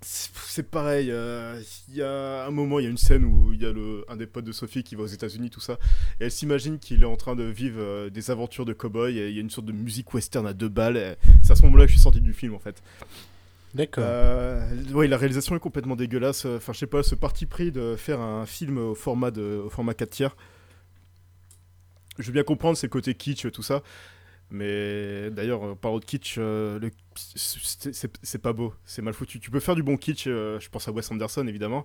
c'est 0.04 0.68
pareil. 0.70 1.10
euh, 1.10 1.60
Il 1.88 1.96
y 1.96 2.02
a 2.02 2.46
un 2.46 2.50
moment, 2.50 2.78
il 2.78 2.84
y 2.84 2.86
a 2.86 2.90
une 2.90 2.98
scène 2.98 3.24
où 3.24 3.52
il 3.52 3.62
y 3.62 3.66
a 3.66 3.72
le, 3.72 4.04
un 4.08 4.16
des 4.16 4.26
potes 4.26 4.44
de 4.44 4.52
Sophie 4.52 4.82
qui 4.84 4.94
va 4.94 5.02
aux 5.04 5.06
États-Unis, 5.08 5.50
tout 5.50 5.60
ça, 5.60 5.78
et 6.20 6.24
elle 6.24 6.30
s'imagine 6.30 6.78
qu'il 6.78 7.02
est 7.02 7.06
en 7.06 7.16
train 7.16 7.34
de 7.34 7.44
vivre 7.44 7.80
euh, 7.80 8.10
des 8.10 8.30
aventures 8.30 8.64
de 8.64 8.72
cow-boy. 8.74 9.16
Et 9.16 9.28
il 9.30 9.34
y 9.34 9.38
a 9.38 9.40
une 9.40 9.50
sorte 9.50 9.66
de 9.66 9.72
musique 9.72 10.12
western 10.12 10.46
à 10.46 10.52
deux 10.52 10.68
balles. 10.68 10.96
et 10.96 11.14
C'est 11.42 11.52
à 11.52 11.56
ce 11.56 11.62
moment-là 11.62 11.84
que 11.84 11.88
je 11.90 11.94
suis 11.94 12.02
sorti 12.02 12.20
du 12.20 12.32
film 12.34 12.54
en 12.54 12.58
fait. 12.58 12.82
D'accord. 13.74 14.04
Euh, 14.06 14.70
ouais, 14.92 15.08
la 15.08 15.16
réalisation 15.16 15.56
est 15.56 15.60
complètement 15.60 15.96
dégueulasse. 15.96 16.44
Enfin, 16.44 16.72
je 16.72 16.78
sais 16.78 16.86
pas, 16.86 17.02
ce 17.02 17.14
parti 17.14 17.46
pris 17.46 17.72
de 17.72 17.96
faire 17.96 18.20
un 18.20 18.46
film 18.46 18.78
au 18.78 18.94
format, 18.94 19.30
de, 19.32 19.62
au 19.64 19.70
format 19.70 19.94
4 19.94 20.10
tiers. 20.10 20.36
Je 22.18 22.26
veux 22.26 22.32
bien 22.32 22.44
comprendre, 22.44 22.76
c'est 22.76 22.86
le 22.86 22.92
côté 22.92 23.14
kitsch, 23.14 23.50
tout 23.50 23.62
ça. 23.62 23.82
Mais 24.50 25.30
d'ailleurs, 25.30 25.64
euh, 25.66 25.74
parlant 25.74 25.98
de 25.98 26.04
kitsch, 26.04 26.36
euh, 26.38 26.78
le- 26.78 26.90
c'est 27.34 28.38
pas 28.42 28.52
beau, 28.52 28.74
c'est 28.84 29.02
mal 29.02 29.14
foutu. 29.14 29.40
Tu 29.40 29.50
peux 29.50 29.60
faire 29.60 29.74
du 29.74 29.82
bon 29.82 29.96
kitsch, 29.96 30.26
euh, 30.26 30.60
je 30.60 30.68
pense 30.68 30.86
à 30.88 30.92
Wes 30.92 31.10
Anderson 31.10 31.46
évidemment. 31.46 31.84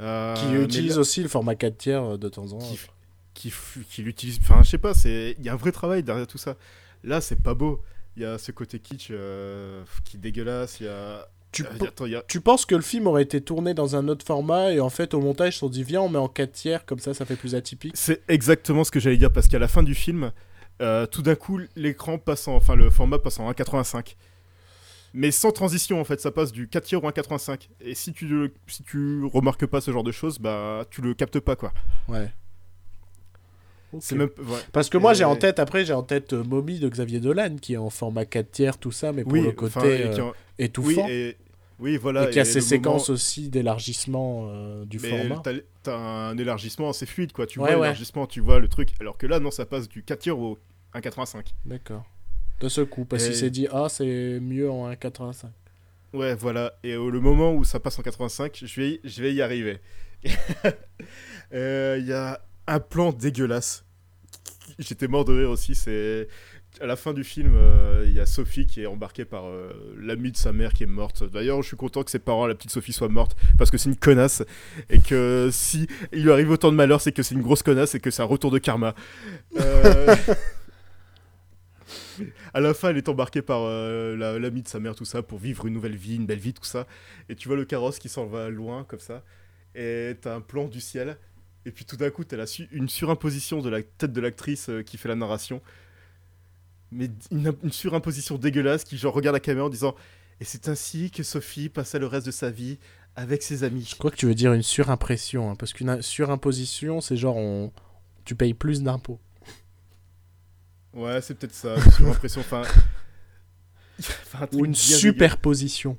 Euh, 0.00 0.34
qui 0.34 0.52
utilise 0.54 0.94
là- 0.96 1.00
aussi 1.00 1.22
le 1.22 1.28
format 1.28 1.54
4 1.54 1.78
tiers 1.78 2.18
de 2.18 2.28
temps 2.28 2.52
en 2.52 2.58
temps. 2.58 2.74
qui, 3.34 3.52
qui, 3.90 4.02
l'utilise. 4.02 4.38
Enfin, 4.42 4.62
je 4.62 4.70
sais 4.70 4.78
pas, 4.78 4.92
il 5.04 5.42
y 5.44 5.48
a 5.48 5.52
un 5.52 5.56
vrai 5.56 5.72
travail 5.72 6.02
derrière 6.02 6.26
tout 6.26 6.38
ça. 6.38 6.56
Là, 7.04 7.20
c'est 7.20 7.42
pas 7.42 7.54
beau. 7.54 7.82
Il 8.16 8.22
y 8.22 8.24
a 8.26 8.38
ce 8.38 8.50
côté 8.50 8.78
kitsch 8.78 9.08
qui 10.04 10.16
est 10.16 10.20
dégueulasse. 10.20 10.80
Il 10.80 10.86
y 10.86 10.88
a. 10.88 11.26
Tu, 11.52 11.64
attends, 11.66 12.04
a- 12.06 12.22
tu 12.28 12.40
penses 12.42 12.66
que 12.66 12.74
le 12.74 12.82
film 12.82 13.06
aurait 13.06 13.22
été 13.22 13.40
tourné 13.40 13.72
dans 13.72 13.96
un 13.96 14.08
autre 14.08 14.26
format 14.26 14.72
et 14.72 14.80
en 14.80 14.90
fait 14.90 15.14
au 15.14 15.20
montage 15.20 15.50
ils 15.50 15.52
se 15.52 15.58
sont 15.60 15.68
dit 15.70 15.84
viens 15.84 16.02
on 16.02 16.08
met 16.10 16.18
en 16.18 16.28
4 16.28 16.52
tiers 16.52 16.84
comme 16.84 16.98
ça 16.98 17.14
ça 17.14 17.24
fait 17.24 17.36
plus 17.36 17.54
atypique? 17.54 17.92
C'est 17.96 18.20
exactement 18.28 18.84
ce 18.84 18.90
que 18.90 19.00
j'allais 19.00 19.16
dire 19.16 19.32
parce 19.32 19.48
qu'à 19.48 19.58
la 19.58 19.68
fin 19.68 19.82
du 19.82 19.94
film, 19.94 20.32
euh, 20.82 21.06
tout 21.06 21.22
d'un 21.22 21.34
coup, 21.34 21.60
l'écran 21.76 22.18
passe 22.18 22.48
en, 22.48 22.56
enfin 22.56 22.74
le 22.76 22.90
format 22.90 23.18
passe 23.18 23.38
en 23.40 23.50
1.85. 23.50 24.14
Mais 25.14 25.30
sans 25.30 25.50
transition 25.50 25.98
en 26.00 26.04
fait, 26.04 26.20
ça 26.20 26.30
passe 26.30 26.52
du 26.52 26.68
4 26.68 26.84
tiers 26.84 27.02
au 27.02 27.08
1.85. 27.08 27.68
Et 27.80 27.94
si 27.94 28.12
tu 28.12 28.52
si 28.66 28.82
tu 28.82 29.24
remarques 29.24 29.64
pas 29.66 29.80
ce 29.80 29.90
genre 29.90 30.04
de 30.04 30.12
choses, 30.12 30.38
bah 30.38 30.84
tu 30.90 31.00
le 31.00 31.14
captes 31.14 31.40
pas 31.40 31.56
quoi. 31.56 31.72
Ouais. 32.08 32.28
Même. 34.12 34.28
Parce 34.72 34.90
que 34.90 34.98
moi 34.98 35.14
j'ai 35.14 35.24
en 35.24 35.36
tête, 35.36 35.58
après 35.58 35.84
j'ai 35.86 35.94
en 35.94 36.02
tête 36.02 36.34
euh, 36.34 36.44
Mommy 36.44 36.78
de 36.80 36.88
Xavier 36.88 37.20
Dolan 37.20 37.56
qui 37.56 37.74
est 37.74 37.78
en 37.78 37.88
format 37.88 38.26
4 38.26 38.50
tiers, 38.50 38.78
tout 38.78 38.92
ça, 38.92 39.12
mais 39.12 39.22
pour 39.22 39.32
oui, 39.32 39.40
le 39.42 39.54
enfin, 39.58 39.80
côté 39.80 40.00
et 40.00 40.06
euh, 40.06 40.22
en- 40.22 40.28
oui 40.28 40.32
étouffant. 40.58 41.06
et 41.08 41.36
oui 41.78 41.96
voilà. 41.96 42.28
et 42.28 42.30
qui 42.30 42.38
a 42.38 42.42
et 42.42 42.44
ces 42.44 42.60
séquences 42.60 43.08
moment- 43.08 43.14
aussi 43.14 43.48
d'élargissement 43.48 44.48
euh, 44.50 44.84
du 44.84 44.98
mais 44.98 45.08
format. 45.10 45.40
t'as- 45.42 45.52
T'as 45.82 45.96
un 45.96 46.36
élargissement 46.38 46.88
assez 46.90 47.06
fluide 47.06 47.32
quoi. 47.32 47.46
Tu 47.46 47.58
Ouais, 47.60 47.66
vois 47.70 47.74
ouais. 47.76 47.82
l'élargissement, 47.82 48.26
tu 48.26 48.40
vois 48.40 48.58
le 48.58 48.68
truc. 48.68 48.90
Alors 49.00 49.16
que 49.18 49.26
là 49.26 49.38
non, 49.40 49.50
ça 49.50 49.66
passe 49.66 49.88
du 49.88 50.02
4 50.02 50.18
tiers 50.20 50.38
au 50.38 50.58
1.85. 50.94 51.54
D'accord. 51.64 52.04
De 52.60 52.68
ce 52.68 52.80
coup, 52.80 53.04
parce 53.04 53.22
Et- 53.24 53.26
qu'il 53.28 53.36
s'est 53.36 53.50
dit 53.50 53.68
ah 53.72 53.86
c'est 53.88 54.40
mieux 54.40 54.70
en 54.70 54.88
1,85. 54.90 55.50
Ouais, 56.14 56.34
voilà. 56.34 56.72
Et 56.82 56.96
au 56.96 57.10
le 57.10 57.20
moment 57.20 57.52
où 57.52 57.62
ça 57.64 57.78
passe 57.80 57.98
en 57.98 58.02
85, 58.02 58.62
je 58.64 58.80
vais, 58.80 58.90
y- 58.92 59.00
je 59.04 59.22
vais 59.22 59.34
y 59.34 59.42
arriver. 59.42 59.78
Euh, 61.52 61.96
Il 62.00 62.06
y 62.06 62.12
a 62.12 62.40
un 62.66 62.80
plan 62.80 63.12
dégueulasse. 63.12 63.84
J'étais 64.78 65.06
mort 65.08 65.24
de 65.24 65.32
rire 65.38 65.50
aussi. 65.50 65.74
C'est 65.74 66.26
à 66.80 66.86
la 66.86 66.96
fin 66.96 67.12
du 67.14 67.24
film, 67.24 67.52
euh, 67.54 68.04
il 68.06 68.12
y 68.12 68.20
a 68.20 68.26
Sophie 68.26 68.66
qui 68.66 68.82
est 68.82 68.86
embarquée 68.86 69.24
par 69.24 69.46
euh, 69.46 69.72
l'ami 69.98 70.32
de 70.32 70.36
sa 70.36 70.52
mère 70.52 70.72
qui 70.74 70.82
est 70.82 70.86
morte. 70.86 71.24
D'ailleurs, 71.24 71.62
je 71.62 71.68
suis 71.68 71.76
content 71.76 72.02
que 72.02 72.10
ses 72.10 72.18
parents, 72.18 72.46
la 72.46 72.54
petite 72.54 72.70
Sophie, 72.70 72.92
soient 72.92 73.08
morte 73.08 73.36
parce 73.56 73.70
que 73.70 73.78
c'est 73.78 73.88
une 73.88 73.96
connasse 73.96 74.42
et 74.90 74.98
que 74.98 75.48
si 75.52 75.86
il 76.12 76.22
lui 76.22 76.30
arrive 76.32 76.50
autant 76.50 76.70
de 76.70 76.76
malheur, 76.76 77.00
c'est 77.00 77.12
que 77.12 77.22
c'est 77.22 77.34
une 77.34 77.42
grosse 77.42 77.62
connasse 77.62 77.94
et 77.94 78.00
que 78.00 78.10
c'est 78.10 78.22
un 78.22 78.26
retour 78.26 78.50
de 78.50 78.58
karma. 78.58 78.94
Euh, 79.58 80.14
à 82.54 82.60
la 82.60 82.74
fin, 82.74 82.90
elle 82.90 82.96
est 82.98 83.08
embarquée 83.08 83.42
par 83.42 83.60
euh, 83.62 84.16
la- 84.16 84.38
l'ami 84.38 84.62
de 84.62 84.68
sa 84.68 84.80
mère, 84.80 84.94
tout 84.94 85.04
ça, 85.04 85.22
pour 85.22 85.38
vivre 85.38 85.66
une 85.66 85.74
nouvelle 85.74 85.96
vie, 85.96 86.16
une 86.16 86.26
belle 86.26 86.38
vie, 86.38 86.52
tout 86.54 86.64
ça. 86.64 86.86
Et 87.28 87.34
tu 87.36 87.48
vois 87.48 87.56
le 87.56 87.64
carrosse 87.64 87.98
qui 87.98 88.08
s'en 88.08 88.26
va 88.26 88.48
loin, 88.50 88.84
comme 88.84 89.00
ça. 89.00 89.22
Et 89.74 90.14
t'as 90.20 90.34
un 90.34 90.40
plan 90.40 90.66
du 90.68 90.80
ciel. 90.80 91.16
Et 91.64 91.70
puis 91.72 91.84
tout 91.84 91.96
d'un 91.96 92.10
coup, 92.10 92.24
t'as 92.24 92.44
une 92.70 92.88
surimposition 92.88 93.60
de 93.60 93.68
la 93.68 93.82
tête 93.82 94.12
de 94.12 94.20
l'actrice 94.20 94.68
euh, 94.68 94.82
qui 94.82 94.98
fait 94.98 95.08
la 95.08 95.16
narration. 95.16 95.60
Mais 96.96 97.10
une, 97.30 97.52
une 97.62 97.72
surimposition 97.72 98.38
dégueulasse 98.38 98.84
qui, 98.84 98.96
genre, 98.96 99.14
regarde 99.14 99.34
la 99.34 99.40
caméra 99.40 99.66
en 99.66 99.70
disant 99.70 99.94
Et 100.40 100.44
c'est 100.44 100.68
ainsi 100.68 101.10
que 101.10 101.22
Sophie 101.22 101.68
passa 101.68 101.98
le 101.98 102.06
reste 102.06 102.26
de 102.26 102.30
sa 102.30 102.50
vie 102.50 102.78
avec 103.16 103.42
ses 103.42 103.64
amis. 103.64 103.86
Je 103.90 103.96
crois 103.96 104.10
que 104.10 104.16
tu 104.16 104.26
veux 104.26 104.34
dire 104.34 104.52
une 104.52 104.62
surimpression, 104.62 105.50
hein, 105.50 105.56
parce 105.56 105.72
qu'une 105.72 106.00
surimposition 106.02 107.00
c'est 107.00 107.16
genre 107.16 107.36
on... 107.36 107.72
tu 108.24 108.34
payes 108.34 108.54
plus 108.54 108.82
d'impôts. 108.82 109.18
Ouais, 110.92 111.20
c'est 111.20 111.34
peut-être 111.34 111.54
ça. 111.54 111.76
J'ai 111.98 112.04
l'impression. 112.04 112.40
Enfin. 112.46 112.62
un 114.34 114.48
Ou 114.52 114.66
une 114.66 114.74
superposition. 114.74 115.96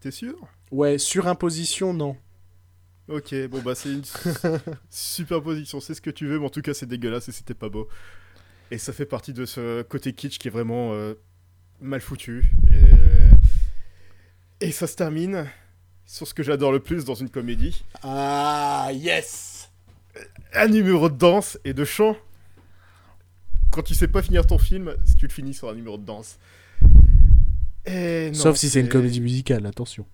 T'es 0.00 0.10
sûr? 0.10 0.36
Ouais, 0.72 0.98
surimposition, 0.98 1.94
non. 1.94 2.16
Ok, 3.08 3.34
bon 3.48 3.60
bah 3.62 3.74
c'est 3.74 3.92
une 3.92 4.02
superposition, 4.90 5.80
c'est 5.80 5.94
ce 5.94 6.00
que 6.00 6.10
tu 6.10 6.26
veux, 6.26 6.38
mais 6.38 6.46
en 6.46 6.50
tout 6.50 6.62
cas 6.62 6.72
c'est 6.72 6.86
dégueulasse 6.86 7.28
et 7.28 7.32
c'était 7.32 7.54
pas 7.54 7.68
beau. 7.68 7.88
Et 8.72 8.78
ça 8.78 8.94
fait 8.94 9.04
partie 9.04 9.34
de 9.34 9.44
ce 9.44 9.82
côté 9.82 10.14
kitsch 10.14 10.38
qui 10.38 10.48
est 10.48 10.50
vraiment 10.50 10.94
euh, 10.94 11.12
mal 11.78 12.00
foutu. 12.00 12.50
Et... 14.60 14.66
et 14.66 14.72
ça 14.72 14.86
se 14.86 14.96
termine 14.96 15.44
sur 16.06 16.26
ce 16.26 16.32
que 16.32 16.42
j'adore 16.42 16.72
le 16.72 16.80
plus 16.80 17.04
dans 17.04 17.14
une 17.14 17.28
comédie. 17.28 17.84
Ah, 18.02 18.88
yes 18.94 19.70
Un 20.54 20.68
numéro 20.68 21.10
de 21.10 21.16
danse 21.18 21.58
et 21.66 21.74
de 21.74 21.84
chant. 21.84 22.16
Quand 23.72 23.82
tu 23.82 23.92
sais 23.92 24.08
pas 24.08 24.22
finir 24.22 24.46
ton 24.46 24.56
film, 24.56 24.96
si 25.04 25.16
tu 25.16 25.26
le 25.26 25.32
finis 25.32 25.52
sur 25.52 25.68
un 25.68 25.74
numéro 25.74 25.98
de 25.98 26.06
danse. 26.06 26.38
Et 27.84 28.28
non, 28.28 28.34
Sauf 28.38 28.56
si 28.56 28.70
c'est 28.70 28.80
une 28.80 28.88
comédie 28.88 29.20
musicale, 29.20 29.66
attention. 29.66 30.06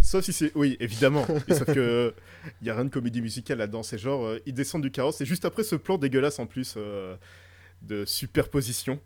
Sauf 0.00 0.24
si 0.24 0.32
c'est. 0.32 0.52
Oui, 0.54 0.78
évidemment. 0.80 1.26
Sauf 1.48 1.66
que. 1.66 2.14
Il 2.62 2.66
y 2.66 2.70
a 2.70 2.74
rien 2.74 2.86
de 2.86 2.90
comédie 2.90 3.20
musicale 3.20 3.58
là-dedans. 3.58 3.82
C'est 3.82 3.98
genre. 3.98 4.24
euh, 4.24 4.40
ils 4.46 4.54
descendent 4.54 4.82
du 4.82 4.90
carrosse. 4.90 5.20
Et 5.20 5.26
juste 5.26 5.44
après 5.44 5.64
ce 5.64 5.76
plan 5.76 5.98
dégueulasse 5.98 6.38
en 6.38 6.46
plus 6.46 6.76
euh, 6.78 7.14
de 7.82 8.04
superposition. 8.04 9.00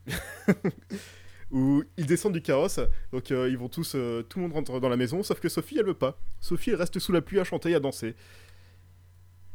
où 1.50 1.82
ils 1.96 2.06
descendent 2.06 2.32
du 2.32 2.42
carrosse. 2.42 2.80
Donc 3.12 3.30
euh, 3.30 3.48
ils 3.48 3.58
vont 3.58 3.68
tous. 3.68 3.94
euh, 3.94 4.22
tout 4.22 4.38
le 4.38 4.44
monde 4.44 4.52
rentre 4.54 4.80
dans 4.80 4.88
la 4.88 4.96
maison. 4.96 5.22
Sauf 5.22 5.40
que 5.40 5.48
Sophie, 5.48 5.78
elle 5.78 5.86
veut 5.86 5.94
pas. 5.94 6.18
Sophie, 6.40 6.70
elle 6.70 6.76
reste 6.76 6.98
sous 6.98 7.12
la 7.12 7.20
pluie 7.20 7.40
à 7.40 7.44
chanter 7.44 7.70
et 7.70 7.74
à 7.74 7.80
danser. 7.80 8.14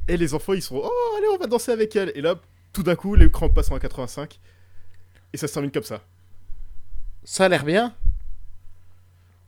Et 0.08 0.18
les 0.18 0.34
enfants, 0.34 0.54
ils 0.54 0.62
sont. 0.62 0.82
Oh, 0.84 1.16
allez, 1.18 1.28
on 1.34 1.38
va 1.38 1.48
danser 1.48 1.72
avec 1.72 1.96
elle. 1.96 2.12
Et 2.16 2.22
là, 2.22 2.36
tout 2.74 2.84
d'un 2.84 2.96
coup, 2.96 3.16
l'écran 3.16 3.50
passe 3.50 3.72
en 3.72 3.80
85. 3.80 4.40
Et 5.34 5.38
ça 5.38 5.48
se 5.48 5.54
termine 5.54 5.72
comme 5.72 5.84
ça. 5.84 6.02
Ça 7.24 7.46
a 7.46 7.50
l'air 7.50 7.66
bien. 7.66 7.96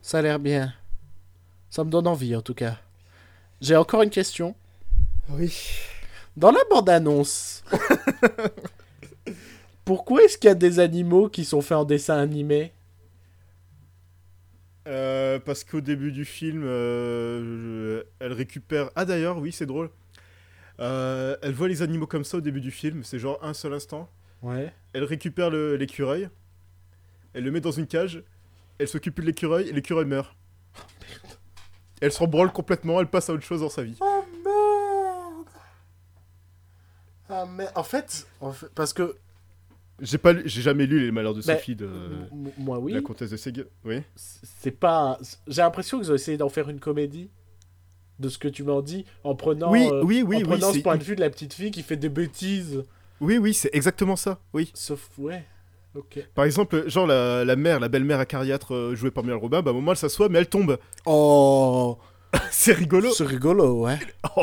Ça 0.02 0.20
a 0.20 0.22
l'air 0.22 0.40
bien. 0.40 0.74
Ça 1.70 1.84
me 1.84 1.90
donne 1.90 2.08
envie, 2.08 2.36
en 2.36 2.42
tout 2.42 2.54
cas. 2.54 2.78
J'ai 3.62 3.76
encore 3.76 4.02
une 4.02 4.10
question. 4.10 4.56
Oui. 5.30 5.54
Dans 6.38 6.52
la 6.52 6.62
bande-annonce, 6.70 7.64
pourquoi 9.88 10.22
est-ce 10.24 10.38
qu'il 10.38 10.50
y 10.50 10.52
a 10.52 10.56
des 10.56 10.80
animaux 10.80 11.30
qui 11.30 11.46
sont 11.46 11.62
faits 11.62 11.78
en 11.78 11.86
dessin 11.86 12.18
animé 12.18 12.74
Euh, 14.86 15.40
parce 15.40 15.64
qu'au 15.64 15.80
début 15.82 16.12
du 16.12 16.26
film, 16.26 16.64
euh, 16.66 18.02
je- 18.02 18.06
elle 18.20 18.34
récupère. 18.34 18.90
Ah 18.96 19.06
d'ailleurs, 19.06 19.38
oui, 19.38 19.52
c'est 19.54 19.66
drôle. 19.66 19.90
Euh, 20.82 21.36
elle 21.42 21.54
voit 21.54 21.68
les 21.70 21.82
animaux 21.82 22.06
comme 22.08 22.24
ça 22.26 22.38
au 22.38 22.42
début 22.42 22.60
du 22.62 22.72
film, 22.72 23.04
c'est 23.04 23.18
genre 23.18 23.40
un 23.42 23.54
seul 23.54 23.74
instant. 23.74 24.10
Ouais. 24.42 24.74
Elle 24.94 25.04
récupère 25.06 25.50
l'écureuil, 25.52 26.30
elle 27.34 27.44
le 27.46 27.52
met 27.52 27.62
dans 27.62 27.72
une 27.72 27.88
cage, 27.88 28.24
elle 28.80 28.88
s'occupe 28.90 29.20
de 29.22 29.26
l'écureuil 29.26 29.68
et 29.70 29.72
l'écureuil 29.74 30.06
meurt. 30.06 30.36
Elle 32.02 32.12
s'en 32.12 32.28
branle 32.28 32.52
complètement, 32.52 33.00
elle 33.02 33.08
passe 33.08 33.28
à 33.30 33.34
autre 33.34 33.44
chose 33.44 33.62
dans 33.62 33.70
sa 33.70 33.82
vie. 33.84 33.98
Oh 34.02 34.24
merde 34.46 35.48
Ah 37.30 37.46
mais 37.50 37.68
en 37.74 37.84
fait, 37.84 38.28
en 38.40 38.52
fait- 38.52 38.68
parce 38.76 38.94
que 38.94 39.16
J'ai 40.00 40.18
pas, 40.18 40.34
j'ai 40.46 40.62
jamais 40.62 40.86
lu 40.86 41.04
les 41.06 41.12
Malheurs 41.12 41.34
de 41.34 41.42
Ben, 41.42 41.56
Sophie 41.58 41.76
de 41.76 41.90
moi 42.58 42.78
oui, 42.80 42.94
la 42.94 43.02
comtesse 43.02 43.32
de 43.32 43.38
Séguin. 43.38 43.64
Oui. 43.84 44.02
c'est 44.16 44.72
pas. 44.72 45.18
J'ai 45.48 45.62
l'impression 45.62 46.00
qu'ils 46.00 46.12
ont 46.12 46.16
essayé 46.16 46.38
d'en 46.38 46.50
faire 46.50 46.70
une 46.70 46.80
comédie. 46.80 47.30
De 48.20 48.30
ce 48.30 48.40
que 48.40 48.48
tu 48.48 48.64
m'en 48.64 48.82
dis, 48.82 49.06
en 49.24 49.36
prenant, 49.36 49.72
oui, 49.72 49.88
euh, 49.92 50.02
oui, 50.04 50.24
oui, 50.24 50.38
en 50.38 50.40
oui, 50.40 50.44
prenant 50.44 50.74
ce 50.74 50.80
point 50.80 50.98
de 50.98 51.04
vue 51.04 51.16
de 51.16 51.22
la 51.22 51.30
petite 51.30 51.54
fille 51.54 51.70
qui 51.70 51.84
fait 51.84 51.98
des 51.98 52.10
bêtises. 52.10 52.84
oui, 53.22 53.38
oui, 53.38 53.54
c'est 53.54 53.70
exactement 53.74 54.16
ça. 54.16 54.40
Oui. 54.54 54.72
Sauf, 54.74 55.08
ouais, 55.20 55.46
ok. 55.94 56.28
Par 56.34 56.46
exemple, 56.46 56.90
genre 56.90 57.06
la, 57.06 57.46
la 57.46 57.56
mère, 57.56 57.80
la 57.80 57.90
belle-mère 57.90 58.20
acariâtre 58.20 58.74
euh, 58.74 58.96
jouée 58.96 59.12
par 59.12 59.24
Muriel 59.24 59.40
Robin, 59.40 59.62
bah 59.62 59.70
à 59.70 59.72
un 59.72 59.76
moment 59.76 59.92
elle 59.92 59.98
s'assoit 60.00 60.30
mais 60.30 60.40
elle 60.40 60.48
tombe. 60.50 60.80
Oh, 61.06 62.00
c'est 62.50 62.74
rigolo. 62.74 63.12
c'est 63.12 63.24
rigolo, 63.24 63.84
ouais. 63.84 64.00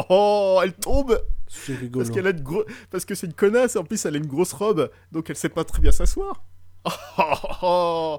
Oh, 0.08 0.60
elle 0.62 0.72
tombe 0.74 1.20
C'est 1.54 1.74
rigolo. 1.76 2.04
parce 2.04 2.14
qu'elle 2.14 2.26
a 2.26 2.30
une 2.30 2.42
gros... 2.42 2.64
parce 2.90 3.04
que 3.04 3.14
c'est 3.14 3.26
une 3.26 3.32
connasse 3.32 3.76
en 3.76 3.84
plus 3.84 4.04
elle 4.04 4.14
a 4.14 4.18
une 4.18 4.26
grosse 4.26 4.52
robe 4.52 4.90
donc 5.12 5.30
elle 5.30 5.36
sait 5.36 5.48
pas 5.48 5.64
très 5.64 5.80
bien 5.80 5.92
s'asseoir. 5.92 6.44
Oh, 6.84 6.90
oh, 7.18 7.48
oh. 7.62 8.18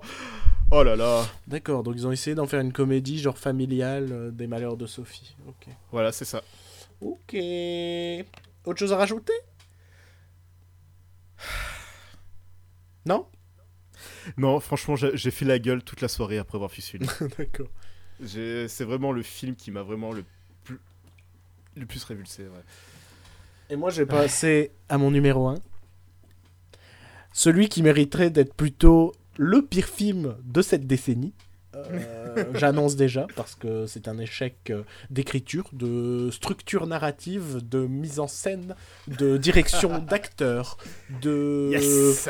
Oh 0.71 0.83
là 0.83 0.95
là. 0.95 1.23
D'accord, 1.47 1.83
donc 1.83 1.93
ils 1.95 2.07
ont 2.07 2.11
essayé 2.11 2.33
d'en 2.33 2.47
faire 2.47 2.59
une 2.59 2.73
comédie 2.73 3.19
genre 3.19 3.37
familiale 3.37 4.07
euh, 4.11 4.31
des 4.31 4.47
malheurs 4.47 4.77
de 4.77 4.87
Sophie. 4.87 5.35
Ok. 5.47 5.67
Voilà, 5.91 6.11
c'est 6.11 6.25
ça. 6.25 6.41
Ok. 7.01 7.35
Autre 8.65 8.79
chose 8.79 8.91
à 8.91 8.97
rajouter? 8.97 9.33
Non? 13.05 13.27
Non, 14.37 14.59
franchement, 14.59 14.95
j'ai 14.95 15.31
fait 15.31 15.45
la 15.45 15.59
gueule 15.59 15.83
toute 15.83 16.01
la 16.01 16.07
soirée 16.07 16.39
après 16.39 16.55
avoir 16.55 16.71
film. 16.71 17.05
D'accord. 17.37 17.67
C'est 18.25 18.83
vraiment 18.83 19.11
le 19.11 19.21
film 19.21 19.55
qui 19.55 19.69
m'a 19.69 19.83
vraiment 19.83 20.11
le 20.11 20.23
plus 20.63 20.79
le 21.75 21.85
plus 21.85 22.03
révulsé, 22.05 22.43
ouais. 22.43 22.63
Et 23.69 23.75
moi, 23.75 23.89
j'ai 23.89 24.05
passé 24.05 24.71
à 24.89 24.97
mon 24.97 25.11
numéro 25.11 25.47
1. 25.47 25.55
Celui 27.33 27.67
qui 27.67 27.83
mériterait 27.83 28.29
d'être 28.29 28.53
plutôt 28.53 29.13
le 29.37 29.61
pire 29.65 29.87
film 29.87 30.35
de 30.43 30.61
cette 30.61 30.87
décennie. 30.87 31.33
Euh, 31.75 32.45
J'annonce 32.53 32.95
déjà, 32.95 33.27
parce 33.35 33.55
que 33.55 33.85
c'est 33.87 34.07
un 34.07 34.17
échec 34.17 34.55
euh, 34.69 34.83
d'écriture, 35.09 35.69
de 35.73 36.29
structure 36.31 36.87
narrative, 36.87 37.59
de 37.67 37.79
mise 37.85 38.19
en 38.21 38.27
scène, 38.27 38.75
de 39.07 39.35
direction 39.37 39.99
d'acteur, 40.09 40.77
de, 41.21 41.69
Yes. 41.73 42.29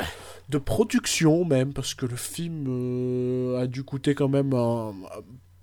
de 0.49 0.57
production 0.57 1.45
même, 1.45 1.73
parce 1.73 1.93
que 1.93 2.07
le 2.07 2.15
film 2.15 2.65
euh, 2.67 3.61
a 3.61 3.67
dû 3.67 3.83
coûter 3.83 4.15
quand 4.15 4.29
même 4.29 4.53
un- 4.53 4.95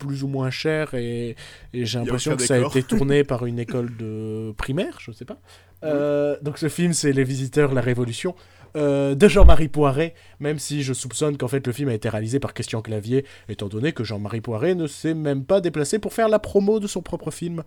plus 0.03 0.25
ou 0.25 0.29
moins 0.29 0.51
cher 0.51 0.95
et, 0.95 1.37
et 1.73 1.87
j'ai 1.87 1.99
l'impression 1.99 2.37
que 2.37 2.43
ça 2.43 2.55
a 2.55 2.59
été 2.59 2.83
tourné 2.83 3.25
par 3.33 3.47
une 3.47 3.59
école 3.59 3.97
de 3.97 4.53
primaire, 4.57 4.99
je 5.01 5.13
sais 5.13 5.25
pas. 5.25 5.39
Euh, 5.85 6.37
donc 6.43 6.59
ce 6.59 6.69
film 6.69 6.93
c'est 6.93 7.13
Les 7.13 7.25
Visiteurs, 7.25 7.73
la 7.75 7.81
Révolution. 7.81 8.35
Euh, 8.75 9.15
de 9.15 9.29
Jean-Marie 9.29 9.69
Poiret, 9.69 10.15
même 10.43 10.59
si 10.59 10.83
je 10.83 10.93
soupçonne 10.93 11.37
qu'en 11.39 11.49
fait 11.49 11.67
le 11.67 11.73
film 11.73 11.89
a 11.89 11.95
été 11.95 12.09
réalisé 12.11 12.39
par 12.41 12.53
Christian 12.53 12.83
Clavier, 12.83 13.25
étant 13.49 13.69
donné 13.69 13.93
que 13.93 14.05
Jean-Marie 14.05 14.41
Poiret 14.43 14.75
ne 14.75 14.87
s'est 14.87 15.15
même 15.15 15.45
pas 15.45 15.61
déplacé 15.63 15.99
pour 15.99 16.13
faire 16.13 16.29
la 16.29 16.39
promo 16.39 16.81
de 16.81 16.87
son 16.87 17.01
propre 17.01 17.31
film. 17.31 17.63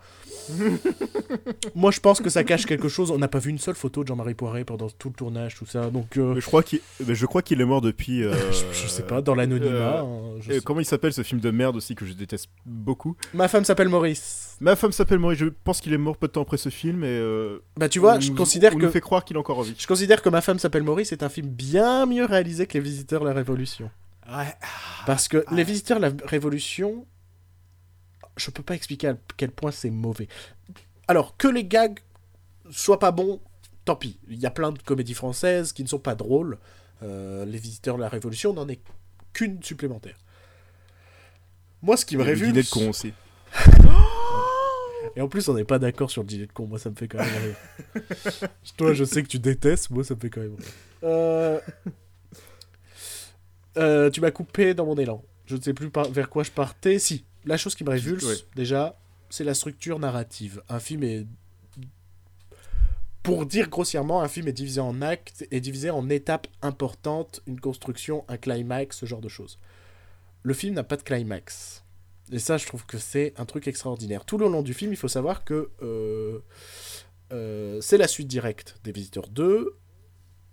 Moi 1.75 1.91
je 1.91 1.99
pense 1.99 2.21
que 2.21 2.29
ça 2.29 2.43
cache 2.43 2.65
quelque 2.65 2.89
chose, 2.89 3.11
on 3.11 3.17
n'a 3.17 3.27
pas 3.27 3.39
vu 3.39 3.49
une 3.49 3.57
seule 3.57 3.75
photo 3.75 4.03
de 4.03 4.07
Jean-Marie 4.09 4.33
Poiret 4.33 4.63
pendant 4.65 4.89
tout 4.89 5.09
le 5.09 5.15
tournage, 5.15 5.55
tout 5.55 5.65
ça, 5.65 5.89
donc 5.89 6.17
euh, 6.17 6.33
Mais 6.35 6.41
je 6.41 6.45
crois 6.45 6.63
qu'il 6.63 6.79
mais 7.07 7.15
je 7.15 7.25
crois 7.25 7.41
qu'il 7.41 7.61
est 7.61 7.65
mort 7.65 7.81
depuis 7.81 8.23
euh, 8.25 8.33
je, 8.51 8.63
je 8.83 8.87
sais 8.87 9.03
pas, 9.03 9.21
dans 9.21 9.35
l'anonymat. 9.35 10.03
euh, 10.03 10.37
hein, 10.51 10.59
comment 10.63 10.79
il 10.81 10.85
s'appelle 10.85 11.13
ce 11.13 11.23
film 11.23 11.39
de 11.41 11.51
merde 11.51 11.75
aussi 11.77 11.95
que 11.95 12.05
je 12.05 12.13
déteste 12.13 12.49
beaucoup? 12.65 13.15
Ma 13.33 13.47
femme 13.47 13.63
s'appelle 13.65 13.89
Maurice. 13.89 14.57
Ma 14.61 14.75
femme 14.75 14.91
s'appelle 14.91 15.19
Maurice, 15.19 15.39
je 15.39 15.45
pense 15.63 15.81
qu'il 15.81 15.93
est 15.93 15.97
mort 15.97 16.17
peu 16.17 16.27
de 16.27 16.31
temps 16.33 16.41
après 16.41 16.57
ce 16.57 16.69
film 16.69 17.03
et 17.03 17.07
euh, 17.07 17.59
Bah 17.77 17.89
tu 17.89 17.99
vois, 17.99 18.15
on 18.15 18.19
je 18.19 18.29
nous- 18.29 18.35
considère 18.37 18.73
on 18.73 18.77
que 18.77 18.85
nous 18.85 18.91
fait 18.91 19.01
croire 19.01 19.25
qu'il 19.25 19.35
est 19.35 19.39
encore 19.39 19.59
en 19.59 19.63
vie. 19.63 19.75
je 19.77 19.87
considère 19.87 20.21
que 20.21 20.29
Ma 20.29 20.41
femme 20.41 20.59
s'appelle 20.59 20.83
Maurice 20.83 21.11
est 21.13 21.23
un 21.23 21.29
film 21.29 21.47
bien 21.47 22.05
mieux 22.05 22.25
réalisé 22.25 22.64
que 22.67 22.73
Les 22.73 22.83
Visiteurs 22.83 23.21
de 23.21 23.27
la 23.27 23.33
Révolution. 23.33 23.89
Ouais. 24.27 24.53
Parce 25.05 25.27
que. 25.27 25.45
Les 25.51 25.63
Visiteurs 25.63 25.99
de 25.99 26.05
la 26.05 26.13
Révolution, 26.25 27.05
je 28.37 28.51
peux 28.51 28.63
pas 28.63 28.75
expliquer 28.75 29.09
à 29.09 29.17
quel 29.37 29.51
point 29.51 29.71
c'est 29.71 29.89
mauvais. 29.89 30.27
Alors, 31.07 31.37
que 31.37 31.47
les 31.47 31.65
gags 31.65 31.99
soient 32.71 32.99
pas 32.99 33.11
bons, 33.11 33.39
tant 33.85 33.95
pis. 33.95 34.19
Il 34.27 34.39
y 34.39 34.45
a 34.45 34.51
plein 34.51 34.71
de 34.71 34.79
comédies 34.79 35.13
françaises 35.13 35.73
qui 35.73 35.83
ne 35.83 35.87
sont 35.87 35.99
pas 35.99 36.15
drôles. 36.15 36.57
Euh, 37.03 37.45
les 37.45 37.57
Visiteurs 37.57 37.97
de 37.97 38.01
la 38.01 38.09
Révolution 38.09 38.53
n'en 38.53 38.67
est 38.67 38.79
qu'une 39.33 39.61
supplémentaire. 39.61 40.17
Moi, 41.81 41.97
ce 41.97 42.05
qui 42.05 42.17
me 42.17 42.23
Le 42.23 42.29
révulse... 42.29 42.49
dîner 42.49 42.63
de 42.63 42.69
con 42.69 42.89
aussi. 42.89 43.13
Et 45.15 45.21
en 45.21 45.27
plus, 45.27 45.47
on 45.47 45.53
n'est 45.53 45.65
pas 45.65 45.79
d'accord 45.79 46.09
sur 46.09 46.23
le 46.23 46.27
dîner 46.27 46.47
de 46.47 46.51
con. 46.51 46.65
Moi, 46.65 46.79
ça 46.79 46.89
me 46.89 46.95
fait 46.95 47.07
quand 47.07 47.19
même 47.19 47.29
rire. 47.43 48.49
Toi, 48.77 48.93
je 48.93 49.03
sais 49.03 49.23
que 49.23 49.27
tu 49.27 49.39
détestes. 49.39 49.89
Moi, 49.91 50.03
ça 50.03 50.15
me 50.15 50.19
fait 50.19 50.29
quand 50.29 50.41
même 50.41 50.55
rire. 50.55 50.67
Euh... 51.03 51.59
euh, 53.77 54.09
tu 54.09 54.21
m'as 54.21 54.31
coupé 54.31 54.73
dans 54.73 54.85
mon 54.85 54.95
élan. 54.95 55.23
Je 55.45 55.55
ne 55.55 55.61
sais 55.61 55.73
plus 55.73 55.89
par- 55.89 56.09
vers 56.09 56.29
quoi 56.29 56.43
je 56.43 56.51
partais. 56.51 56.97
Si, 56.99 57.23
la 57.45 57.57
chose 57.57 57.75
qui 57.75 57.83
me 57.83 57.89
révulse, 57.91 58.23
Ouais. 58.23 58.35
déjà, 58.55 58.97
c'est 59.29 59.43
la 59.43 59.53
structure 59.53 59.99
narrative. 59.99 60.61
Un 60.69 60.79
film 60.79 61.03
est... 61.03 61.25
Pour 63.23 63.45
dire 63.47 63.69
grossièrement, 63.69 64.21
un 64.21 64.27
film 64.27 64.47
est 64.47 64.53
divisé 64.53 64.79
en 64.79 65.01
actes 65.01 65.47
et 65.49 65.59
divisé 65.59 65.89
en 65.89 66.09
étapes 66.09 66.47
importantes, 66.61 67.41
une 67.47 67.59
construction, 67.59 68.23
un 68.27 68.37
climax, 68.37 68.97
ce 68.99 69.05
genre 69.07 69.21
de 69.21 69.29
choses. 69.29 69.57
Le 70.43 70.53
film 70.53 70.75
n'a 70.75 70.83
pas 70.83 70.95
de 70.95 71.01
climax. 71.01 71.83
Et 72.31 72.37
ça, 72.39 72.57
je 72.57 72.67
trouve 72.67 72.85
que 72.85 72.99
c'est 72.99 73.33
un 73.37 73.45
truc 73.45 73.67
extraordinaire. 73.67 74.25
Tout 74.25 74.37
le 74.37 74.47
long 74.47 74.61
du 74.61 74.75
film, 74.75 74.91
il 74.93 74.95
faut 74.95 75.07
savoir 75.07 75.43
que 75.43 75.69
euh, 75.81 76.39
euh, 77.33 77.79
c'est 77.81 77.97
la 77.97 78.07
suite 78.07 78.27
directe 78.27 78.75
des 78.83 78.91
Visiteurs 78.91 79.27
2. 79.27 79.75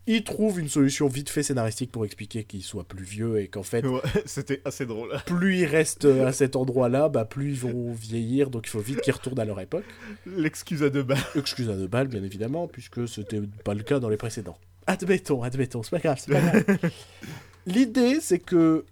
Ils 0.08 0.24
trouvent 0.24 0.58
une 0.58 0.68
solution 0.68 1.06
vite 1.06 1.30
fait 1.30 1.44
scénaristique 1.44 1.92
pour 1.92 2.04
expliquer 2.04 2.42
qu'il 2.42 2.62
soit 2.64 2.82
plus 2.84 3.04
vieux 3.04 3.40
et 3.40 3.46
qu'en 3.48 3.62
fait, 3.62 3.86
Ouais, 3.86 4.00
C'était 4.26 4.60
assez 4.64 4.84
drôle. 4.84 5.10
plus 5.26 5.58
ils 5.58 5.64
restent 5.66 6.06
à 6.06 6.32
cet 6.32 6.56
endroit-là, 6.56 7.08
bah, 7.08 7.24
plus 7.24 7.50
ils 7.50 7.58
vont 7.58 7.92
vieillir, 7.92 8.50
donc 8.50 8.66
il 8.66 8.70
faut 8.70 8.80
vite 8.80 9.00
qu'ils 9.00 9.12
retournent 9.12 9.38
à 9.38 9.44
leur 9.44 9.60
époque. 9.60 9.84
L'excuse 10.26 10.82
à 10.82 10.90
deux 10.90 11.04
balles. 11.04 11.22
Excuse 11.36 11.70
à 11.70 11.76
deux 11.76 11.86
balles, 11.86 12.08
bien 12.08 12.22
évidemment, 12.24 12.66
puisque 12.66 13.06
c'était 13.06 13.40
pas 13.64 13.74
le 13.74 13.82
cas 13.84 14.00
dans 14.00 14.08
les 14.08 14.16
précédents. 14.16 14.58
admettons, 14.88 15.42
admettons, 15.44 15.82
c'est 15.84 15.90
pas 15.90 15.98
grave, 16.00 16.18
c'est 16.20 16.32
pas 16.32 16.40
grave. 16.40 16.90
L'idée, 17.66 18.18
c'est 18.20 18.40
que 18.40 18.84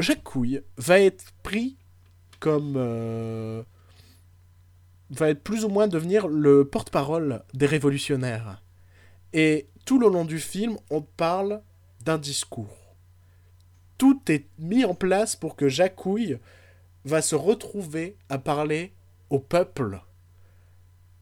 Jacques 0.00 0.22
Couille 0.24 0.62
va 0.78 1.00
être 1.00 1.32
pris 1.42 1.76
comme. 2.40 2.74
euh, 2.76 3.62
va 5.10 5.28
être 5.30 5.42
plus 5.42 5.64
ou 5.64 5.68
moins 5.68 5.88
devenir 5.88 6.28
le 6.28 6.64
porte-parole 6.64 7.42
des 7.52 7.66
révolutionnaires. 7.66 8.62
Et 9.34 9.68
tout 9.88 9.98
le 9.98 10.08
long 10.08 10.26
du 10.26 10.38
film, 10.38 10.76
on 10.90 11.00
parle 11.00 11.62
d'un 12.04 12.18
discours. 12.18 12.76
Tout 13.96 14.20
est 14.28 14.44
mis 14.58 14.84
en 14.84 14.92
place 14.92 15.34
pour 15.34 15.56
que 15.56 15.70
Jacques 15.70 15.96
Couille 15.96 16.36
va 17.06 17.22
se 17.22 17.34
retrouver 17.34 18.18
à 18.28 18.36
parler 18.36 18.92
au 19.30 19.38
peuple. 19.38 20.02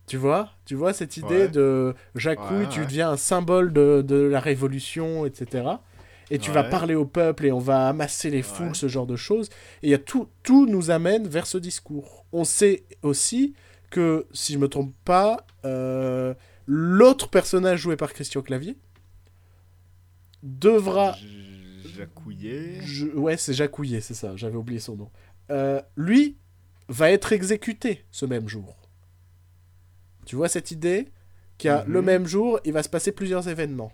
Tu 0.09 0.17
vois? 0.17 0.51
Tu 0.65 0.75
vois 0.75 0.93
cette 0.93 1.17
idée 1.17 1.43
Ouais. 1.43 1.49
de 1.49 1.95
Jacques 2.17 2.41
Ouais, 2.41 2.47
Couille, 2.49 2.69
tu 2.69 2.81
ouais. 2.81 2.87
deviens 2.87 3.11
un 3.11 3.17
symbole 3.17 3.73
de, 3.73 4.03
de 4.05 4.17
la 4.17 4.41
révolution, 4.41 5.27
etc. 5.27 5.69
Et 6.33 6.41
tu 6.41 6.51
vas 6.51 6.65
parler 6.65 6.97
au 6.97 7.05
peuple 7.05 7.47
et 7.47 7.53
on 7.53 7.61
va 7.61 7.87
amasser 7.87 8.31
les 8.31 8.43
foules, 8.43 8.75
ce 8.75 8.89
genre 8.89 9.07
de 9.07 9.15
choses. 9.15 9.49
Et 9.85 9.87
il 9.87 9.91
y 9.91 9.95
a 9.95 9.99
tout, 9.99 10.27
tout 10.43 10.67
nous 10.67 10.91
amène 10.91 11.29
vers 11.29 11.47
ce 11.47 11.57
discours. 11.59 12.27
On 12.33 12.43
sait 12.43 12.83
aussi 13.03 13.55
que, 13.91 14.27
si 14.33 14.55
je 14.55 14.59
me 14.59 14.67
trompe 14.69 14.93
pas, 15.05 15.47
euh, 15.65 16.35
l'autre 16.67 17.29
personnage 17.29 17.81
joué 17.81 17.97
par 17.97 18.13
Christian 18.13 18.43
Clavier 18.43 18.77
devra 20.43 21.17
Jacouillet. 21.97 22.81
je- 22.83 23.07
Ouais, 23.09 23.37
c'est 23.37 23.55
Jacques 23.55 23.79
Houillet, 23.79 24.01
c'est 24.01 24.15
ça, 24.15 24.37
j'avais 24.37 24.57
oublié 24.57 24.81
son 24.81 24.97
nom. 24.97 25.11
Euh, 25.51 25.81
lui 25.97 26.37
va 26.89 27.11
être 27.11 27.33
exécuté 27.33 28.05
ce 28.11 28.27
même 28.27 28.49
jour. 28.49 28.77
Tu 30.25 30.37
vois 30.37 30.49
cette 30.49 30.71
idée? 30.71 31.09
Qu'à 31.59 31.85
Mhm. 31.85 31.93
le 31.93 32.03
même 32.03 32.27
jour, 32.27 32.61
il 32.65 32.73
va 32.73 32.83
se 32.83 32.89
passer 32.89 33.13
plusieurs 33.13 33.49
événements. 33.49 33.93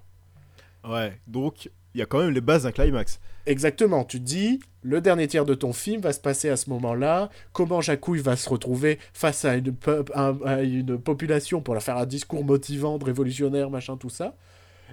Ouais, 0.84 1.20
donc 1.28 1.70
il 1.94 2.00
y 2.00 2.02
a 2.02 2.06
quand 2.06 2.18
même 2.18 2.30
les 2.30 2.40
bases 2.40 2.64
d'un 2.64 2.72
climax. 2.72 3.20
Exactement, 3.46 4.04
tu 4.04 4.18
te 4.18 4.24
dis, 4.24 4.60
le 4.82 5.00
dernier 5.00 5.26
tiers 5.26 5.44
de 5.44 5.54
ton 5.54 5.72
film 5.72 6.00
va 6.00 6.12
se 6.12 6.20
passer 6.20 6.48
à 6.48 6.56
ce 6.56 6.70
moment-là, 6.70 7.28
comment 7.52 7.80
Jacouille 7.80 8.20
va 8.20 8.36
se 8.36 8.48
retrouver 8.48 8.98
face 9.12 9.44
à 9.44 9.56
une, 9.56 9.74
à 10.14 10.32
population 11.04 11.60
pour 11.60 11.74
leur 11.74 11.82
faire 11.82 11.96
un 11.96 12.06
discours 12.06 12.44
motivant, 12.44 12.98
de 12.98 13.04
révolutionnaire, 13.04 13.68
machin, 13.68 13.96
tout 13.96 14.10
ça, 14.10 14.36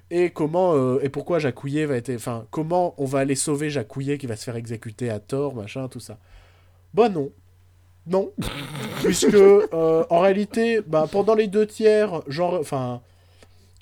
et 0.10 0.32
comment, 0.32 0.74
euh, 0.74 1.00
et 1.04 1.10
pourquoi 1.10 1.40
Jacouillet 1.40 1.86
va 1.86 1.96
être, 1.96 2.12
enfin, 2.14 2.48
comment 2.50 2.96
on 2.98 3.06
va 3.06 3.20
aller 3.20 3.36
sauver 3.36 3.70
Jacouillet 3.70 4.18
qui 4.18 4.26
va 4.26 4.36
se 4.36 4.44
faire 4.44 4.56
exécuter 4.56 5.10
à 5.10 5.20
tort, 5.20 5.56
machin, 5.56 5.88
tout 5.88 6.00
ça. 6.00 6.18
Bah 6.94 7.10
non. 7.10 7.32
Non. 8.08 8.32
Puisque, 9.04 9.34
euh, 9.36 10.06
en 10.10 10.20
réalité, 10.20 10.82
bah, 10.82 11.08
pendant 11.12 11.36
les 11.36 11.48
deux 11.48 11.68
tiers, 11.68 12.24
genre, 12.28 12.56
enfin, 12.56 13.02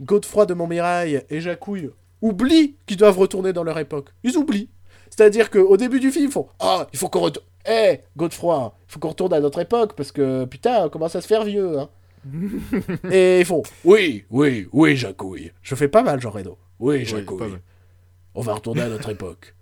Godefroy 0.02 0.45
de 0.45 0.53
Montmirail 0.53 1.23
et 1.30 1.39
Jacouille 1.39 1.91
oublient 2.22 2.76
qu'ils 2.85 2.98
doivent 2.98 3.18
retourner 3.18 3.53
dans 3.53 3.64
leur 3.64 3.77
époque. 3.80 4.10
Ils 4.23 4.38
oublient. 4.38 4.69
C'est-à-dire 5.10 5.49
qu'au 5.49 5.77
début 5.77 5.99
du 5.99 6.11
film, 6.11 6.26
ils 6.26 6.31
font 6.31 6.48
Ah, 6.60 6.88
il 6.94 6.99
faut 6.99 7.10
qu'on 7.10 7.22
retourne. 7.22 7.45
Eh, 7.69 7.99
Godefroy, 8.15 8.73
il 8.88 8.91
faut 8.91 8.99
qu'on 8.99 9.10
retourne 9.10 9.34
à 9.34 9.39
notre 9.39 9.60
époque 9.60 9.94
parce 9.94 10.11
que 10.11 10.45
putain, 10.45 10.85
on 10.85 10.89
commence 10.89 11.15
à 11.15 11.22
se 11.22 11.27
faire 11.27 11.44
vieux. 11.44 11.80
Hein? 11.80 11.89
et 13.11 13.39
ils 13.39 13.45
font 13.45 13.64
Oui, 13.84 14.26
oui, 14.30 14.68
oui, 14.72 14.95
Jacouille. 14.95 15.52
Je 15.61 15.76
fais 15.76 15.88
pas 15.88 16.03
mal, 16.03 16.22
Jean 16.22 16.30
Reno. 16.31 16.57
Oui, 16.80 17.06
Jacouille. 17.06 17.39
mal. 17.39 17.61
on 18.35 18.41
va 18.41 18.53
retourner 18.53 18.81
à 18.81 18.89
notre 18.89 19.10
époque. 19.10 19.56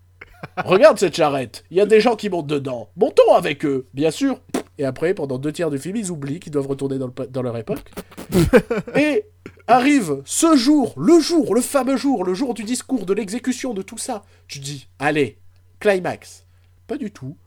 Regarde 0.64 1.00
cette 1.00 1.16
charrette. 1.16 1.64
Il 1.72 1.78
y 1.78 1.82
a 1.82 1.86
des 1.86 2.02
gens 2.02 2.16
qui 2.16 2.30
montent 2.30 2.48
dedans. 2.48 2.90
Montons 2.96 3.34
avec 3.34 3.66
eux, 3.66 3.86
bien 3.94 4.12
sûr. 4.12 4.40
Et 4.78 4.86
après, 4.86 5.14
pendant 5.14 5.38
deux 5.38 5.52
tiers 5.52 5.70
du 5.70 5.78
film, 5.80 5.96
ils 5.96 6.12
oublient 6.12 6.40
qu'ils 6.40 6.52
doivent 6.52 6.68
retourner 6.68 6.98
dans, 6.98 7.08
le 7.08 7.14
pa- 7.14 7.28
dans 7.28 7.42
leur 7.42 7.56
époque. 7.58 7.90
Et 8.96 9.26
arrive 9.68 10.22
ce 10.26 10.56
jour, 10.56 10.94
le 10.98 11.20
jour, 11.20 11.56
le 11.56 11.62
fameux 11.62 11.98
jour, 11.98 12.24
le 12.26 12.34
jour 12.34 12.54
du 12.54 12.64
discours, 12.64 13.06
de 13.06 13.14
l'exécution, 13.14 13.74
de 13.74 13.82
tout 13.82 13.98
ça. 13.98 14.24
Tu 14.48 14.60
dis, 14.60 14.88
allez, 15.00 15.40
climax. 15.80 16.46
Pas 16.88 16.98
du 16.98 17.12
tout. 17.12 17.38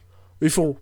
Ils 0.40 0.50
font, 0.50 0.76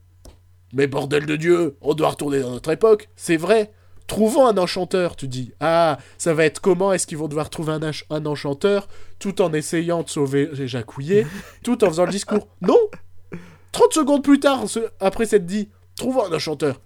mais 0.72 0.86
bordel 0.86 1.26
de 1.26 1.36
Dieu, 1.36 1.76
on 1.80 1.94
doit 1.94 2.10
retourner 2.10 2.40
dans 2.40 2.50
notre 2.52 2.70
époque. 2.70 3.08
C'est 3.16 3.36
vrai. 3.36 3.72
Trouvons 4.06 4.46
un 4.46 4.56
enchanteur, 4.56 5.16
tu 5.16 5.26
dis. 5.26 5.52
Ah, 5.58 5.98
ça 6.16 6.32
va 6.32 6.44
être 6.44 6.60
comment 6.60 6.92
Est-ce 6.92 7.08
qu'ils 7.08 7.18
vont 7.18 7.26
devoir 7.26 7.50
trouver 7.50 7.72
un, 8.10 8.24
enchanteur 8.26 8.86
tout 9.18 9.42
en 9.42 9.52
essayant 9.52 10.04
de 10.04 10.08
sauver 10.08 10.48
Jacouillet, 10.52 11.26
tout 11.64 11.82
en 11.82 11.88
faisant 11.88 12.04
le 12.04 12.12
discours 12.12 12.46
Non 12.62 12.78
30 13.72 13.92
secondes 13.92 14.22
plus 14.24 14.38
tard, 14.40 14.68
ce- 14.68 14.88
après 15.00 15.26
s'être 15.26 15.44
dit, 15.44 15.68
trouvons 15.96 16.24
un 16.24 16.32
enchanteur. 16.32 16.80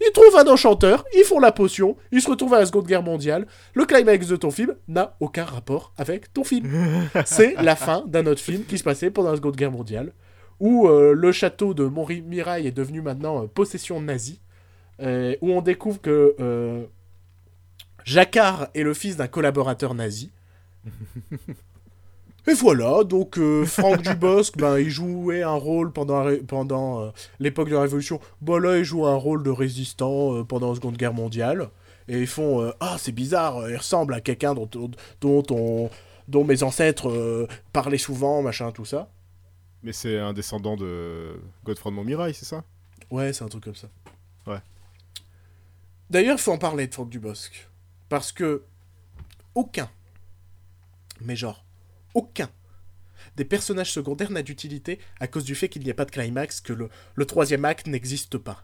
Ils 0.00 0.12
trouvent 0.12 0.36
un 0.36 0.46
enchanteur, 0.46 1.04
ils 1.16 1.24
font 1.24 1.40
la 1.40 1.50
potion, 1.50 1.96
ils 2.12 2.22
se 2.22 2.30
retrouvent 2.30 2.54
à 2.54 2.60
la 2.60 2.66
Seconde 2.66 2.86
Guerre 2.86 3.02
mondiale. 3.02 3.46
Le 3.74 3.84
climax 3.84 4.28
de 4.28 4.36
ton 4.36 4.50
film 4.50 4.74
n'a 4.86 5.16
aucun 5.18 5.44
rapport 5.44 5.92
avec 5.96 6.32
ton 6.32 6.44
film. 6.44 6.70
C'est 7.24 7.54
la 7.60 7.74
fin 7.74 8.04
d'un 8.06 8.26
autre 8.26 8.40
film 8.40 8.64
qui 8.64 8.78
se 8.78 8.84
passait 8.84 9.10
pendant 9.10 9.30
la 9.30 9.36
Seconde 9.36 9.56
Guerre 9.56 9.72
mondiale, 9.72 10.12
où 10.60 10.88
euh, 10.88 11.14
le 11.14 11.32
château 11.32 11.74
de 11.74 11.84
Montmirail 11.84 12.66
est 12.66 12.72
devenu 12.72 13.02
maintenant 13.02 13.42
euh, 13.42 13.46
possession 13.46 14.00
nazie, 14.00 14.40
euh, 15.00 15.34
où 15.40 15.50
on 15.50 15.62
découvre 15.62 16.00
que 16.00 16.86
Jacquard 18.04 18.68
est 18.74 18.84
le 18.84 18.94
fils 18.94 19.16
d'un 19.16 19.28
collaborateur 19.28 19.94
nazi. 19.94 20.30
Et 22.46 22.54
voilà, 22.54 23.04
donc 23.04 23.36
euh, 23.38 23.66
Franck 23.66 24.00
Dubosc, 24.02 24.56
ben, 24.56 24.78
il 24.78 24.88
jouait 24.88 25.42
un 25.42 25.52
rôle 25.54 25.92
pendant, 25.92 26.24
pendant 26.46 27.00
euh, 27.02 27.10
l'époque 27.40 27.68
de 27.68 27.74
la 27.74 27.82
Révolution. 27.82 28.20
Bon 28.40 28.56
là, 28.58 28.78
il 28.78 28.84
joue 28.84 29.04
un 29.06 29.16
rôle 29.16 29.42
de 29.42 29.50
résistant 29.50 30.34
euh, 30.36 30.44
pendant 30.44 30.70
la 30.70 30.74
Seconde 30.76 30.96
Guerre 30.96 31.12
mondiale. 31.12 31.68
Et 32.08 32.18
ils 32.20 32.26
font 32.26 32.62
euh, 32.62 32.70
Ah, 32.80 32.96
c'est 32.98 33.12
bizarre, 33.12 33.68
il 33.68 33.76
ressemble 33.76 34.14
à 34.14 34.22
quelqu'un 34.22 34.54
dont, 34.54 34.66
dont, 34.66 34.90
dont, 35.20 35.42
on- 35.50 35.90
dont 36.26 36.44
mes 36.44 36.62
ancêtres 36.62 37.46
parlaient 37.74 37.98
souvent, 37.98 38.40
machin, 38.40 38.72
tout 38.72 38.86
ça. 38.86 39.10
Mais 39.82 39.92
c'est 39.92 40.18
un 40.18 40.32
descendant 40.32 40.76
de 40.76 41.38
Godefroy 41.64 41.90
de 41.92 41.96
Montmirail, 41.96 42.32
c'est 42.34 42.46
ça? 42.46 42.64
Ouais, 43.10 43.32
c'est 43.34 43.44
un 43.44 43.48
truc 43.48 43.64
comme 43.64 43.74
ça. 43.76 43.88
Ouais. 44.46 44.58
D'ailleurs, 46.08 46.36
il 46.38 46.40
faut 46.40 46.52
en 46.52 46.58
parler 46.58 46.86
de 46.86 46.94
Franck 46.94 47.10
Dubosc. 47.10 47.68
Parce 48.08 48.32
que 48.32 48.62
aucun, 49.54 49.90
mais 51.20 51.36
genre, 51.36 51.62
aucun 52.14 52.50
des 53.36 53.44
personnages 53.44 53.92
secondaires 53.92 54.30
n'a 54.32 54.42
d'utilité 54.42 54.98
à 55.20 55.28
cause 55.28 55.44
du 55.44 55.54
fait 55.54 55.68
qu'il 55.68 55.82
n'y 55.84 55.90
a 55.90 55.94
pas 55.94 56.04
de 56.04 56.10
climax, 56.10 56.60
que 56.60 56.72
le, 56.72 56.88
le 57.14 57.24
troisième 57.24 57.64
acte 57.64 57.86
n'existe 57.86 58.36
pas. 58.38 58.62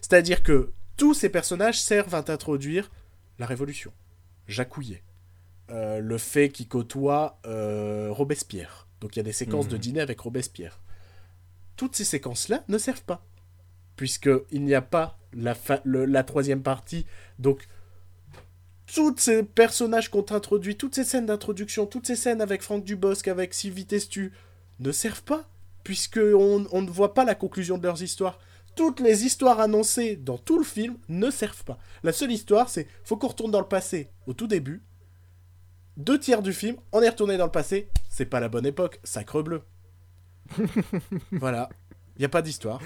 C'est-à-dire 0.00 0.42
que 0.42 0.72
tous 0.96 1.14
ces 1.14 1.28
personnages 1.28 1.80
servent 1.80 2.14
à 2.14 2.22
t'introduire 2.22 2.90
la 3.38 3.46
Révolution, 3.46 3.92
Jacouillet, 4.48 5.02
euh, 5.70 6.00
le 6.00 6.18
fait 6.18 6.48
qu'il 6.48 6.66
côtoie 6.68 7.38
euh, 7.46 8.08
Robespierre. 8.10 8.88
Donc 9.00 9.14
il 9.14 9.18
y 9.18 9.20
a 9.20 9.24
des 9.24 9.32
séquences 9.32 9.66
Mhm. 9.66 9.72
de 9.72 9.76
dîner 9.76 10.00
avec 10.00 10.18
Robespierre. 10.20 10.80
Toutes 11.76 11.94
ces 11.94 12.04
séquences-là 12.04 12.64
ne 12.68 12.78
servent 12.78 13.02
pas. 13.04 13.24
Puisqu'il 13.96 14.64
n'y 14.64 14.74
a 14.74 14.82
pas 14.82 15.18
la, 15.32 15.54
la 15.84 16.24
troisième 16.24 16.62
partie. 16.62 17.06
Donc, 17.38 17.66
tous 18.92 19.14
ces 19.18 19.42
personnages 19.42 20.10
qu'on 20.10 20.22
t'introduit, 20.22 20.76
toutes 20.76 20.94
ces 20.94 21.04
scènes 21.04 21.26
d'introduction, 21.26 21.86
toutes 21.86 22.06
ces 22.06 22.16
scènes 22.16 22.40
avec 22.40 22.62
Franck 22.62 22.84
Dubosc, 22.84 23.28
avec 23.28 23.52
Sylvie 23.52 23.86
Testu, 23.86 24.32
ne 24.78 24.92
servent 24.92 25.22
pas. 25.22 25.48
Puisqu'on 25.84 26.66
on 26.72 26.82
ne 26.82 26.90
voit 26.90 27.14
pas 27.14 27.24
la 27.24 27.36
conclusion 27.36 27.78
de 27.78 27.84
leurs 27.84 28.02
histoires. 28.02 28.38
Toutes 28.74 29.00
les 29.00 29.24
histoires 29.24 29.60
annoncées 29.60 30.16
dans 30.16 30.36
tout 30.36 30.58
le 30.58 30.64
film 30.64 30.96
ne 31.08 31.30
servent 31.30 31.64
pas. 31.64 31.78
La 32.02 32.12
seule 32.12 32.32
histoire, 32.32 32.68
c'est 32.68 32.88
faut 33.04 33.16
qu'on 33.16 33.28
retourne 33.28 33.52
dans 33.52 33.60
le 33.60 33.68
passé 33.68 34.10
au 34.26 34.32
tout 34.32 34.48
début. 34.48 34.82
Deux 35.96 36.18
tiers 36.18 36.42
du 36.42 36.52
film, 36.52 36.76
on 36.92 37.02
est 37.02 37.08
retourné 37.08 37.36
dans 37.38 37.46
le 37.46 37.52
passé. 37.52 37.88
C'est 38.10 38.26
pas 38.26 38.40
la 38.40 38.48
bonne 38.48 38.66
époque, 38.66 39.00
sacre 39.04 39.42
bleu. 39.42 39.62
voilà. 41.32 41.68
Il 42.16 42.20
n'y 42.20 42.24
a 42.26 42.30
pas 42.30 42.42
d'histoire. 42.42 42.80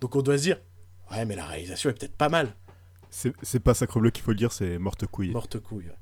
Donc 0.00 0.16
on 0.16 0.22
doit 0.22 0.38
se 0.38 0.42
dire, 0.42 0.60
ouais, 1.10 1.24
mais 1.24 1.36
la 1.36 1.46
réalisation 1.46 1.90
est 1.90 1.94
peut-être 1.94 2.16
pas 2.16 2.28
mal. 2.28 2.54
C'est 3.10 3.60
pas 3.60 3.74
Sacre-Bleu 3.74 4.10
qu'il 4.10 4.22
faut 4.24 4.30
le 4.32 4.36
dire, 4.36 4.52
c'est 4.52 4.78
Morte 4.78 5.06
Couille. 5.06 5.30
Morte 5.30 5.58
couille. 5.58 5.86
ouais. 5.86 5.94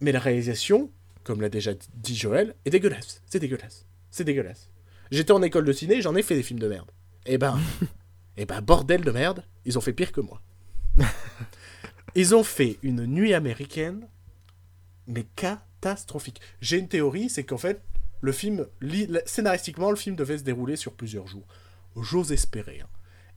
Mais 0.00 0.12
la 0.12 0.18
réalisation, 0.20 0.90
comme 1.22 1.40
l'a 1.40 1.48
déjà 1.48 1.72
dit 1.94 2.16
Joël, 2.16 2.54
est 2.64 2.70
dégueulasse. 2.70 3.22
C'est 3.26 3.38
dégueulasse. 3.38 3.86
C'est 4.10 4.24
dégueulasse. 4.24 4.70
J'étais 5.10 5.32
en 5.32 5.42
école 5.42 5.64
de 5.64 5.72
ciné, 5.72 6.00
j'en 6.02 6.14
ai 6.16 6.22
fait 6.22 6.34
des 6.34 6.42
films 6.42 6.58
de 6.60 6.68
merde. 6.68 6.90
Eh 7.26 7.38
ben, 7.38 7.58
eh 8.36 8.46
ben, 8.46 8.60
bordel 8.60 9.02
de 9.02 9.10
merde, 9.10 9.44
ils 9.64 9.78
ont 9.78 9.80
fait 9.82 9.92
pire 9.92 10.12
que 10.12 10.20
moi. 10.20 10.40
ils 12.14 12.34
ont 12.34 12.44
fait 12.44 12.78
une 12.82 13.06
nuit 13.06 13.34
américaine, 13.34 14.08
mais 15.06 15.24
catastrophique. 15.36 16.40
J'ai 16.60 16.78
une 16.78 16.88
théorie, 16.88 17.28
c'est 17.28 17.44
qu'en 17.44 17.58
fait, 17.58 17.82
le 18.20 18.32
film, 18.32 18.66
scénaristiquement, 19.26 19.90
le 19.90 19.96
film 19.96 20.16
devait 20.16 20.38
se 20.38 20.44
dérouler 20.44 20.76
sur 20.76 20.92
plusieurs 20.94 21.26
jours. 21.26 21.46
J'ose 22.00 22.32
espérer. 22.32 22.80
hein. 22.80 22.88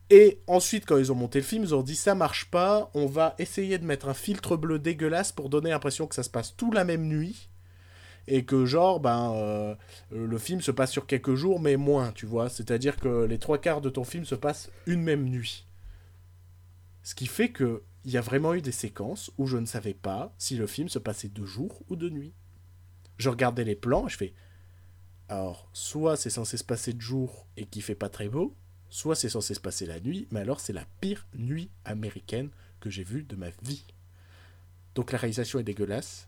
Et 0.10 0.42
ensuite, 0.48 0.86
quand 0.86 0.98
ils 0.98 1.12
ont 1.12 1.16
monté 1.16 1.40
le 1.40 1.46
film, 1.46 1.64
ils 1.64 1.76
ont 1.76 1.84
dit 1.84 1.96
ça 1.96 2.16
marche 2.16 2.50
pas, 2.50 2.90
on 2.94 3.08
va 3.08 3.36
essayer 3.40 3.78
de 3.78 3.86
mettre 3.86 4.08
un 4.08 4.14
filtre 4.14 4.56
bleu 4.56 4.80
dégueulasse 4.80 5.32
pour 5.32 5.50
donner 5.50 5.72
l'impression 5.72 6.08
que 6.08 6.16
ça 6.16 6.24
se 6.24 6.30
passe 6.30 6.56
tout 6.56 6.72
la 6.72 6.86
même 6.86 7.08
nuit. 7.08 7.50
Et 8.30 8.44
que 8.44 8.66
genre, 8.66 9.00
ben, 9.00 9.34
euh, 9.36 9.76
le 10.12 10.38
film 10.38 10.60
se 10.60 10.72
passe 10.72 10.92
sur 10.92 11.08
quelques 11.08 11.36
jours, 11.36 11.62
mais 11.62 11.78
moins, 11.78 12.12
tu 12.12 12.26
vois. 12.26 12.50
C'est-à-dire 12.50 12.98
que 12.98 13.24
les 13.24 13.40
trois 13.40 13.58
quarts 13.58 13.80
de 13.80 13.90
ton 13.90 14.04
film 14.04 14.26
se 14.26 14.36
passent 14.36 14.70
une 14.86 15.02
même 15.02 15.26
nuit. 15.30 15.66
Ce 17.04 17.16
qui 17.16 17.26
fait 17.26 17.50
que 17.50 17.84
il 18.04 18.12
y 18.12 18.18
a 18.18 18.22
vraiment 18.22 18.54
eu 18.54 18.62
des 18.62 18.72
séquences 18.72 19.32
où 19.38 19.48
je 19.48 19.58
ne 19.58 19.66
savais 19.66 19.94
pas 19.94 20.34
si 20.38 20.56
le 20.56 20.68
film 20.68 20.88
se 20.88 21.00
passait 21.00 21.28
de 21.28 21.46
jour 21.46 21.82
ou 21.90 21.98
de 21.98 22.10
nuit. 22.10 22.34
Je 23.18 23.30
regardais 23.30 23.66
les 23.66 23.76
plans 23.76 24.08
et 24.08 24.10
je 24.10 24.18
fais. 24.18 24.34
Alors, 25.28 25.70
soit 25.74 26.16
c'est 26.16 26.30
censé 26.30 26.56
se 26.56 26.64
passer 26.64 26.94
de 26.94 27.02
jour 27.02 27.48
et 27.58 27.66
qu'il 27.66 27.82
fait 27.82 27.96
pas 27.96 28.08
très 28.08 28.30
beau, 28.30 28.56
soit 28.90 29.16
c'est 29.16 29.30
censé 29.30 29.54
se 29.54 29.60
passer 29.60 29.86
la 29.86 30.00
nuit, 30.00 30.28
mais 30.32 30.40
alors 30.40 30.60
c'est 30.60 30.74
la 30.74 30.86
pire 31.02 31.28
nuit 31.36 31.70
américaine 31.86 32.50
que 32.80 32.90
j'ai 32.90 33.04
vue 33.04 33.24
de 33.24 33.36
ma 33.36 33.50
vie. 33.64 33.84
Donc 34.96 35.12
la 35.12 35.18
réalisation 35.18 35.60
est 35.60 35.64
dégueulasse, 35.64 36.28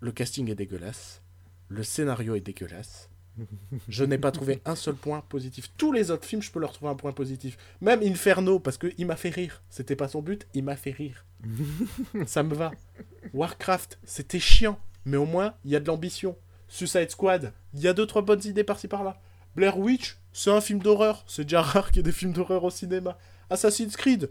le 0.00 0.12
casting 0.12 0.50
est 0.50 0.54
dégueulasse, 0.54 1.22
le 1.68 1.82
scénario 1.82 2.34
est 2.34 2.40
dégueulasse. 2.40 3.10
Je 3.88 4.04
n'ai 4.04 4.18
pas 4.18 4.32
trouvé 4.32 4.60
un 4.64 4.74
seul 4.74 4.94
point 4.94 5.22
positif. 5.28 5.70
Tous 5.76 5.92
les 5.92 6.10
autres 6.10 6.24
films, 6.26 6.42
je 6.42 6.50
peux 6.50 6.60
leur 6.60 6.72
trouver 6.72 6.90
un 6.90 6.96
point 6.96 7.12
positif. 7.12 7.56
Même 7.80 8.02
Inferno, 8.02 8.58
parce 8.58 8.76
qu'il 8.76 9.06
m'a 9.06 9.16
fait 9.16 9.30
rire. 9.30 9.62
C'était 9.70 9.96
pas 9.96 10.08
son 10.08 10.20
but, 10.20 10.46
il 10.52 10.64
m'a 10.64 10.76
fait 10.76 10.90
rire. 10.90 11.24
Ça 12.26 12.42
me 12.42 12.54
va. 12.54 12.72
Warcraft, 13.32 13.98
c'était 14.04 14.40
chiant, 14.40 14.78
mais 15.04 15.16
au 15.16 15.26
moins, 15.26 15.54
il 15.64 15.70
y 15.70 15.76
a 15.76 15.80
de 15.80 15.86
l'ambition. 15.86 16.36
Suicide 16.68 17.10
Squad, 17.10 17.52
il 17.74 17.80
y 17.80 17.88
a 17.88 17.92
deux, 17.92 18.06
trois 18.06 18.22
bonnes 18.22 18.44
idées 18.44 18.64
par-ci 18.64 18.88
par-là. 18.88 19.20
Blair 19.60 19.78
Witch, 19.78 20.16
c'est 20.32 20.48
un 20.50 20.62
film 20.62 20.78
d'horreur. 20.78 21.22
C'est 21.26 21.42
déjà 21.42 21.60
rare 21.60 21.88
qu'il 21.88 21.98
y 21.98 22.00
ait 22.00 22.02
des 22.02 22.12
films 22.12 22.32
d'horreur 22.32 22.64
au 22.64 22.70
cinéma. 22.70 23.18
Assassin's 23.50 23.94
Creed. 23.94 24.30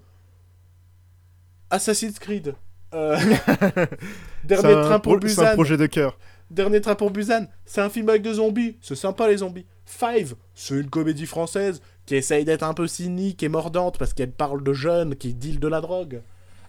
Assassin's 1.69 2.17
Creed. 2.17 2.55
Euh, 2.95 3.15
Dernier 4.43 4.73
un 4.73 4.81
train 4.81 4.99
pour 4.99 5.19
pro- 5.19 5.27
C'est 5.27 5.39
un 5.41 5.43
Busan. 5.43 5.53
projet 5.53 5.77
de 5.77 5.85
cœur. 5.85 6.17
Dernier 6.49 6.81
train 6.81 6.95
pour 6.95 7.11
Busan, 7.11 7.45
c'est 7.63 7.81
un 7.81 7.91
film 7.91 8.09
avec 8.09 8.23
des 8.23 8.33
zombies. 8.33 8.77
C'est 8.81 8.95
sympa 8.95 9.27
les 9.27 9.37
zombies. 9.37 9.67
Five, 9.85 10.33
c'est 10.55 10.73
une 10.79 10.89
comédie 10.89 11.27
française 11.27 11.79
qui 12.07 12.15
essaye 12.15 12.43
d'être 12.43 12.63
un 12.63 12.73
peu 12.73 12.87
cynique 12.87 13.43
et 13.43 13.49
mordante 13.49 13.99
parce 13.99 14.15
qu'elle 14.15 14.31
parle 14.31 14.63
de 14.63 14.73
jeunes 14.73 15.15
qui 15.15 15.35
dealent 15.35 15.59
de 15.59 15.67
la 15.67 15.79
drogue. 15.81 16.23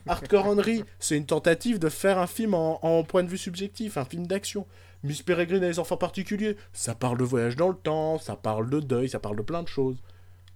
Hardcore 0.07 0.47
Henry, 0.47 0.85
c'est 0.99 1.17
une 1.17 1.25
tentative 1.25 1.79
de 1.79 1.89
faire 1.89 2.19
un 2.19 2.27
film 2.27 2.53
en, 2.53 2.79
en 2.85 3.05
point 3.05 3.23
de 3.23 3.29
vue 3.29 3.39
subjectif, 3.39 3.97
un 3.97 4.05
film 4.05 4.27
d'action. 4.27 4.67
Miss 5.03 5.23
Peregrine 5.23 5.63
et 5.63 5.69
les 5.69 5.79
enfants 5.79 5.97
particuliers, 5.97 6.57
ça 6.73 6.95
parle 6.95 7.17
de 7.19 7.25
voyage 7.25 7.57
dans 7.57 7.69
le 7.69 7.75
temps, 7.77 8.19
ça 8.19 8.37
parle 8.37 8.69
de 8.69 8.81
deuil, 8.81 9.09
ça 9.09 9.19
parle 9.19 9.37
de 9.37 9.43
plein 9.43 9.63
de 9.63 9.69
choses. 9.69 10.03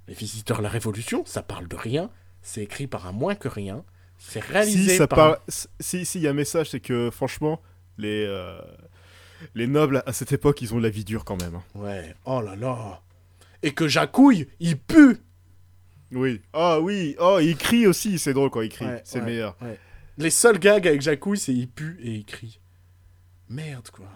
Les 0.08 0.14
visiteurs 0.14 0.58
de 0.58 0.62
la 0.62 0.68
Révolution, 0.68 1.24
ça 1.24 1.42
parle 1.42 1.66
de 1.66 1.76
rien. 1.76 2.10
C'est 2.42 2.62
écrit 2.62 2.86
par 2.86 3.06
un 3.06 3.12
moins 3.12 3.34
que 3.34 3.48
rien. 3.48 3.84
C'est 4.18 4.40
réalisé 4.44 4.90
Si 4.92 4.96
ça 4.98 5.06
par 5.08 5.18
un- 5.18 5.22
parle, 5.32 5.38
si 5.80 6.04
si 6.04 6.18
il 6.18 6.22
y 6.24 6.26
a 6.26 6.30
un 6.30 6.34
message, 6.34 6.70
c'est 6.70 6.80
que 6.80 7.10
franchement, 7.10 7.62
les 7.96 8.24
euh, 8.28 8.60
les 9.54 9.66
nobles 9.66 10.02
à 10.06 10.12
cette 10.12 10.32
époque, 10.32 10.60
ils 10.62 10.74
ont 10.74 10.78
la 10.78 10.90
vie 10.90 11.04
dure 11.04 11.24
quand 11.24 11.40
même. 11.40 11.54
hein. 11.54 11.62
Ouais, 11.74 12.14
oh 12.26 12.40
là 12.42 12.54
là. 12.54 13.00
Et 13.62 13.72
que 13.72 13.88
Jacouille, 13.88 14.46
il 14.60 14.78
pue 14.78 15.16
Oui. 16.12 16.42
Ah 16.52 16.80
oui. 16.80 17.16
Oh, 17.18 17.38
il 17.40 17.56
crie 17.56 17.86
aussi. 17.86 18.18
C'est 18.18 18.34
drôle 18.34 18.50
quand 18.50 18.60
il 18.60 18.68
crie. 18.68 18.84
Ouais, 18.86 19.00
c'est 19.04 19.20
ouais, 19.20 19.24
meilleur. 19.24 19.56
ouais. 19.62 19.78
Les 20.18 20.30
seuls 20.30 20.58
gags 20.58 20.86
avec 20.86 21.00
Jacouille, 21.00 21.38
c'est 21.38 21.54
il 21.54 21.68
pue 21.68 21.98
et 22.02 22.10
il 22.12 22.24
crie. 22.26 22.60
Merde, 23.48 23.88
quoi. 23.90 24.06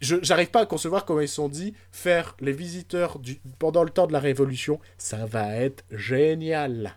Je 0.00 0.16
J'arrive 0.22 0.50
pas 0.50 0.62
à 0.62 0.66
concevoir 0.66 1.04
comment 1.04 1.20
ils 1.20 1.28
se 1.28 1.36
sont 1.36 1.48
dit 1.48 1.74
faire 1.92 2.36
les 2.40 2.52
visiteurs 2.52 3.18
du, 3.18 3.40
pendant 3.58 3.82
le 3.84 3.90
temps 3.90 4.06
de 4.06 4.12
la 4.12 4.20
Révolution, 4.20 4.80
ça 4.96 5.26
va 5.26 5.56
être 5.56 5.84
génial. 5.90 6.96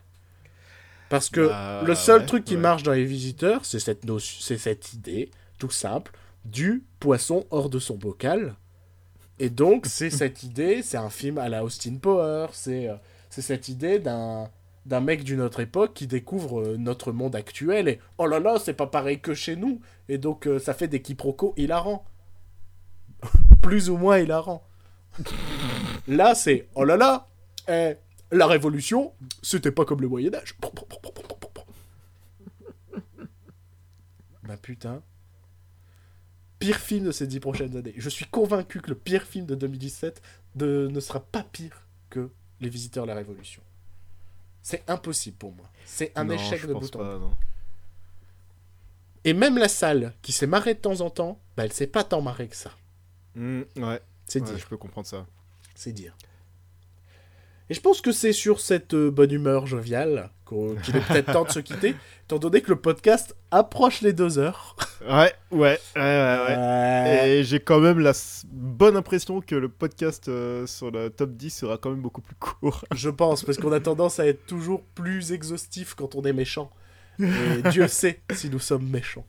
Parce 1.10 1.30
que 1.30 1.48
Bah, 1.48 1.82
le 1.86 1.95
seul 1.95 2.22
ouais, 2.22 2.26
truc 2.26 2.45
qui 2.45 2.56
ouais. 2.56 2.61
marche 2.61 2.84
dans 2.84 2.94
les 2.94 3.06
visiteurs, 3.06 3.65
c'est 3.65 3.80
cette, 3.80 4.06
c'est 4.19 4.57
cette 4.57 4.94
idée, 4.94 5.30
tout 5.57 5.69
simple, 5.72 6.11
du 6.45 6.84
poisson 6.99 7.45
hors 7.52 7.69
de 7.69 7.80
son 7.80 7.95
bocal. 7.95 8.56
Et 9.40 9.49
donc, 9.49 9.88
c'est 9.88 10.10
cette 10.22 10.44
idée, 10.44 10.82
c'est 10.84 10.98
un 10.98 11.10
film 11.10 11.38
à 11.38 11.49
la 11.49 11.64
Austin 11.64 11.95
Power, 12.02 12.48
c'est 12.53 12.88
euh, 12.88 12.95
c'est 13.30 13.41
cette 13.41 13.68
idée 13.69 13.99
d'un 13.99 14.49
d'un 14.86 14.99
mec 14.99 15.23
d'une 15.23 15.41
autre 15.41 15.60
époque 15.60 15.94
qui 15.94 16.07
découvre 16.07 16.61
euh, 16.61 16.78
notre 16.78 17.11
monde 17.11 17.36
actuel 17.36 17.88
et 17.88 17.99
oh 18.18 18.26
là 18.26 18.40
là, 18.40 18.57
c'est 18.60 18.73
pas 18.73 18.88
pareil 18.88 19.19
que 19.19 19.34
chez 19.34 19.56
nous. 19.56 19.80
Et 20.10 20.18
donc, 20.18 20.48
euh, 20.48 20.60
ça 20.60 20.73
fait 20.73 20.88
des 20.88 21.02
quiproquos 21.02 21.53
hilarants. 21.57 22.03
Plus 23.61 23.89
ou 23.89 23.98
moins 23.98 24.18
hilarants. 24.19 24.64
là, 26.07 26.35
c'est 26.35 26.68
oh 26.76 26.84
là 26.84 26.98
là, 26.98 27.27
eh, 27.68 27.95
la 28.31 28.48
Révolution, 28.48 29.14
c'était 29.41 29.72
pas 29.72 29.85
comme 29.85 30.02
le 30.02 30.07
Moyen-Âge. 30.07 30.56
Bah 34.43 34.57
putain. 34.57 35.02
Pire 36.60 36.77
film 36.77 37.06
de 37.06 37.11
ces 37.11 37.27
dix 37.27 37.39
prochaines 37.39 37.76
années. 37.76 37.93
Je 37.98 38.10
suis 38.10 38.26
convaincu 38.26 38.81
que 38.81 38.89
le 38.89 38.95
pire 38.95 39.23
film 39.23 39.45
de 39.45 39.56
2017 39.56 40.22
de- 40.56 40.88
ne 40.91 40.99
sera 40.99 41.19
pas 41.19 41.43
pire 41.43 41.88
que 42.10 42.30
Les 42.60 42.69
Visiteurs 42.69 43.06
de 43.06 43.10
la 43.10 43.15
Révolution. 43.15 43.61
C'est 44.61 44.88
impossible 44.89 45.38
pour 45.38 45.53
moi. 45.53 45.65
C'est 45.85 46.11
un 46.15 46.26
Non, 46.26 46.34
échec 46.35 46.65
de 46.68 46.73
pense 46.73 46.91
bout 46.91 46.98
en 46.98 47.03
bout. 47.03 47.06
pas, 47.11 47.18
non. 47.19 47.31
Et 49.23 49.34
même 49.34 49.57
la 49.57 49.68
salle, 49.68 50.14
qui 50.22 50.31
s'est 50.31 50.48
marrée 50.48 50.73
de 50.76 50.80
temps 50.80 51.02
en 51.02 51.10
temps, 51.10 51.39
bah 51.57 51.64
elle 51.65 51.73
s'est 51.73 51.88
pas 51.88 52.03
tant 52.03 52.22
marrée 52.22 52.48
que 52.48 52.56
ça. 52.56 52.72
Hmm, 53.36 53.62
ouais. 53.78 54.02
C'est 54.26 54.41
ouais, 54.41 54.48
dire. 54.48 54.58
je 54.58 54.66
peux 54.68 54.78
comprendre 54.78 55.08
ça. 55.08 55.26
C'est 55.76 55.91
dire. 55.91 56.16
Et 57.70 57.74
je 57.74 57.80
pense 57.80 58.02
que 58.02 58.12
c'est 58.12 58.34
sur 58.34 58.60
cette 58.60 58.94
euh, 58.94 59.10
bonne 59.10 59.32
humeur 59.32 59.66
joviale 59.66 60.30
qu'il 60.49 60.95
est 60.95 61.08
peut-être 61.08 61.32
temps 61.32 61.45
de 61.45 61.52
se 61.52 61.60
quitter, 61.62 61.95
étant 62.26 62.38
donné 62.38 62.62
que 62.62 62.70
le 62.70 62.76
podcast 62.76 63.36
approche 63.52 64.02
les 64.02 64.12
deux 64.12 64.40
heures. 64.40 64.76
Ouais, 65.02 65.34
ouais, 65.52 65.80
ouais, 65.95 66.02
ouais. 66.02 66.45
ouais. 66.48 67.30
Et 67.30 67.44
j'ai 67.44 67.60
quand 67.60 67.80
même 67.80 67.99
la 67.99 68.12
bonne 68.52 68.98
impression 68.98 69.40
que 69.41 69.56
le 69.56 69.70
podcast 69.70 70.28
euh, 70.28 70.68
sur 70.68 70.91
le 70.91 71.10
top 71.10 71.32
10 71.32 71.49
sera 71.49 71.78
quand 71.78 71.91
même 71.91 72.02
beaucoup 72.02 72.22
plus 72.22 72.36
court. 72.36 72.84
Je 72.94 73.10
pense, 73.10 73.44
parce 73.44 73.58
qu'on 73.58 73.72
a 73.72 73.80
tendance 73.80 74.20
à 74.20 74.28
être 74.28 74.45
toujours 74.45 74.84
plus 74.84 75.32
exhaustif 75.32 75.95
quand 75.95 76.16
on 76.16 76.24
est 76.24 76.34
méchant. 76.34 76.70
Et 77.20 77.70
Dieu 77.70 77.88
sait 77.90 78.20
si 78.34 78.49
nous 78.49 78.60
sommes 78.60 78.88
méchants. 78.88 79.26